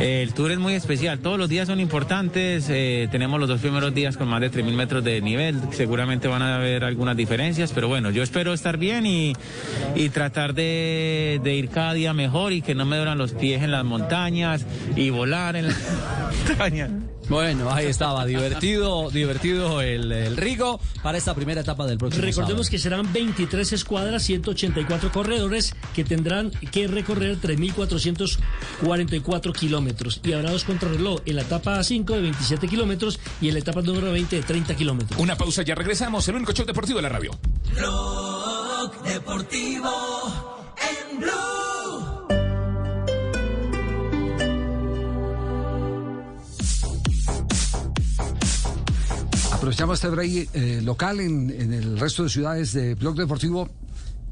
eh, 0.00 0.22
el 0.22 0.32
tour 0.32 0.52
es 0.52 0.60
muy 0.60 0.74
especial, 0.74 1.18
todos 1.18 1.38
los 1.40 1.48
días 1.48 1.66
son 1.66 1.80
importantes, 1.80 2.66
tenemos 2.66 3.40
los 3.40 3.48
dos 3.48 3.60
primeros 3.60 3.92
días 3.92 4.16
con 4.16 4.28
más 4.28 4.40
de 4.40 4.52
3.000 4.52 4.74
metros 4.74 5.02
de 5.02 5.20
nivel, 5.20 5.60
seguramente 5.72 6.03
van 6.28 6.42
a 6.42 6.56
haber 6.56 6.84
algunas 6.84 7.16
diferencias, 7.16 7.72
pero 7.72 7.88
bueno, 7.88 8.10
yo 8.10 8.22
espero 8.22 8.52
estar 8.52 8.76
bien 8.76 9.06
y, 9.06 9.34
y 9.94 10.08
tratar 10.10 10.54
de, 10.54 11.40
de 11.42 11.54
ir 11.54 11.68
cada 11.68 11.94
día 11.94 12.12
mejor 12.12 12.52
y 12.52 12.62
que 12.62 12.74
no 12.74 12.84
me 12.84 12.96
duran 12.96 13.18
los 13.18 13.32
pies 13.32 13.62
en 13.62 13.70
las 13.70 13.84
montañas 13.84 14.66
y 14.96 15.10
volar 15.10 15.56
en 15.56 15.68
las 15.68 15.78
montañas. 16.48 16.90
Bueno, 17.28 17.72
ahí 17.72 17.86
estaba, 17.86 18.24
divertido, 18.26 19.10
divertido 19.10 19.80
el, 19.80 20.12
el 20.12 20.36
Rigo 20.36 20.78
para 21.02 21.16
esta 21.18 21.34
primera 21.34 21.60
etapa 21.62 21.86
del 21.86 21.98
próximo 21.98 22.24
Recordemos 22.24 22.66
sábado. 22.66 22.70
que 22.70 22.78
serán 22.78 23.12
23 23.12 23.72
escuadras, 23.72 24.22
184 24.24 25.10
corredores 25.12 25.74
que 25.94 26.04
tendrán 26.04 26.50
que 26.50 26.86
recorrer 26.86 27.40
3.444 27.40 29.52
kilómetros. 29.52 30.20
Y 30.22 30.32
habrá 30.32 30.50
dos 30.50 30.64
contrarreloj 30.64 31.20
en 31.26 31.36
la 31.36 31.42
etapa 31.42 31.82
5 31.82 32.14
de 32.14 32.20
27 32.20 32.68
kilómetros 32.68 33.18
y 33.40 33.48
en 33.48 33.54
la 33.54 33.60
etapa 33.60 33.80
número 33.82 34.12
20 34.12 34.36
de 34.36 34.42
30 34.42 34.76
kilómetros. 34.76 35.18
Una 35.18 35.36
pausa, 35.36 35.62
ya 35.62 35.74
regresamos. 35.74 36.26
El 36.28 36.36
único 36.36 36.52
show 36.52 36.66
deportivo 36.66 36.98
de 36.98 37.02
la 37.02 37.08
radio. 37.08 37.30
Blog 37.74 39.02
Deportivo 39.04 40.66
en 41.10 41.18
Blue. 41.20 42.13
Aprovechamos 49.64 49.94
este 49.94 50.08
break 50.08 50.50
eh, 50.52 50.82
local 50.82 51.20
en, 51.20 51.48
en 51.48 51.72
el 51.72 51.98
resto 51.98 52.24
de 52.24 52.28
ciudades 52.28 52.74
de 52.74 52.94
Blog 52.96 53.16
Deportivo 53.16 53.70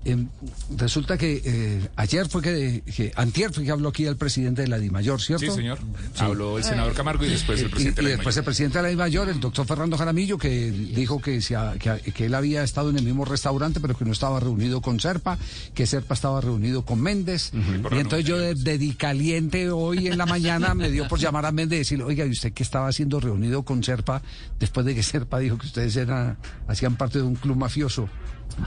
em, 0.05 0.29
resulta 0.77 1.17
que 1.17 1.43
eh, 1.45 1.89
ayer 1.97 2.29
fue 2.29 2.43
que, 2.43 2.83
que 2.95 3.13
antier 3.17 3.53
fue 3.53 3.65
que 3.65 3.71
habló 3.71 3.91
aquí 3.91 4.05
el 4.07 4.17
presidente 4.17 4.63
de 4.63 4.69
la 4.69 4.79
DIMAYOR, 4.79 5.21
¿cierto? 5.21 5.47
Sí, 5.47 5.51
señor. 5.53 5.79
Sí. 6.15 6.25
Habló 6.25 6.59
el 6.59 6.65
senador 6.65 6.93
Camargo 6.95 7.25
y 7.25 7.29
después 7.31 7.61
el 7.61 7.67
Y- 7.67 7.71
presidente 7.71 8.01
y, 8.01 8.05
de 8.05 8.11
la 8.11 8.17
después 8.17 8.37
el 8.37 8.45
presidente 8.45 8.79
de 8.79 8.83
la 8.83 8.89
DIMAYOR, 8.89 9.29
el 9.29 9.41
doctor 9.41 9.67
Fernando 9.67 9.97
Jaramillo, 9.97 10.39
que 10.39 10.71
dijo 10.71 11.21
que, 11.21 11.41
se 11.41 11.57
ha- 11.57 11.75
que, 11.79 12.13
que 12.13 12.27
él 12.27 12.35
había 12.35 12.63
estado 12.63 12.91
en 12.91 12.99
el 12.99 13.05
mismo 13.05 13.25
restaurante, 13.25 13.81
pero 13.81 13.97
que 13.97 14.05
no 14.05 14.13
estaba 14.13 14.41
reunido 14.41 14.81
con 14.81 14.99
Serpa, 15.01 15.39
que 15.75 15.87
Serpa 15.87 16.15
estaba 16.15 16.41
reunido 16.41 16.85
con 16.85 17.01
Méndez. 17.01 17.53
Y 17.55 17.99
entonces 17.99 18.25
yo 18.27 18.39
de, 18.39 18.55
de 18.55 18.79
di 18.79 18.95
caliente 18.95 19.71
hoy 19.71 20.09
en 20.09 20.19
la 20.19 20.27
mañana 20.27 20.75
me 20.75 20.91
dio 20.91 21.07
por 21.09 21.19
llamar 21.19 21.47
a 21.47 21.53
Méndez 21.53 21.77
y 21.77 21.79
decirle, 21.81 22.05
oiga, 22.05 22.27
¿y 22.27 22.31
usted 22.31 22.53
qué 22.53 22.63
estaba 22.63 22.89
haciendo 22.89 23.21
reunido 23.21 23.63
con 23.63 23.83
Serpa 23.85 24.23
después 24.59 24.85
de 24.87 24.95
que 24.95 25.03
Serpa 25.03 25.39
dijo 25.39 25.59
que 25.59 25.67
ustedes 25.67 25.97
eran, 25.97 26.37
hacían 26.69 26.97
parte 26.97 27.19
de 27.19 27.25
un 27.25 27.35
club 27.37 27.57
mafioso? 27.57 28.09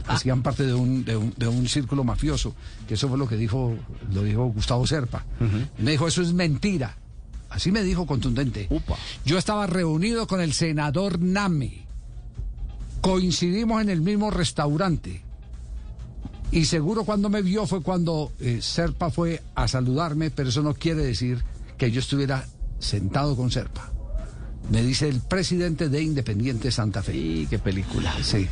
Hacían 0.08 0.42
parte 0.42 0.66
de 0.66 0.74
un, 0.74 1.06
de, 1.06 1.18
un, 1.18 1.34
de 1.36 1.48
un 1.48 1.68
círculo 1.68 2.04
mafioso, 2.04 2.56
que 2.88 2.96
eso 2.96 3.08
fue 3.10 3.18
lo 3.18 3.28
que 3.28 3.36
dijo, 3.38 3.76
lo 4.14 4.24
dijo 4.24 4.46
Gustavo 4.46 4.86
Serpa. 4.88 5.26
Y 5.80 5.82
me 5.84 5.92
dijo, 5.92 6.08
eso 6.08 6.22
es 6.22 6.34
mentira. 6.34 6.98
Así 7.50 7.72
me 7.72 7.84
dijo 7.84 8.06
contundente. 8.06 8.68
Yo 9.26 9.38
estaba 9.38 9.66
reunido 9.68 10.28
con 10.28 10.42
el 10.42 10.54
senador 10.54 11.22
Name. 11.22 11.86
Coincidimos 13.02 13.82
en 13.82 13.90
el 13.90 14.02
mismo 14.02 14.32
restaurante. 14.32 15.22
Y 16.52 16.66
seguro 16.66 17.04
cuando 17.04 17.30
me 17.30 17.42
vio 17.42 17.66
fue 17.66 17.82
cuando 17.82 18.32
eh, 18.40 18.60
Serpa 18.62 19.10
fue 19.10 19.42
a 19.56 19.68
saludarme, 19.68 20.32
pero 20.32 20.50
eso 20.50 20.62
no 20.62 20.74
quiere 20.74 21.04
decir 21.04 21.44
que 21.78 21.92
yo 21.92 22.00
estuviera 22.00 22.46
sentado 22.80 23.36
con 23.36 23.52
Serpa. 23.52 23.92
Me 24.70 24.82
dice 24.82 25.08
el 25.08 25.22
presidente 25.22 25.90
de 25.90 26.02
Independiente 26.02 26.72
Santa 26.72 27.04
Fe. 27.04 27.16
Y 27.16 27.46
qué 27.48 27.60
película. 27.60 28.14
Sí, 28.24 28.48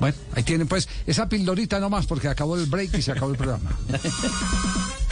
Bueno, 0.00 0.16
ahí 0.34 0.42
tienen 0.42 0.68
pues 0.68 0.88
esa 1.06 1.28
pildorita 1.28 1.78
nomás 1.80 2.06
porque 2.06 2.28
acabó 2.28 2.56
el 2.56 2.66
break 2.66 2.94
y 2.94 3.02
se 3.02 3.12
acabó 3.12 3.30
el 3.30 3.36
programa. 3.36 3.70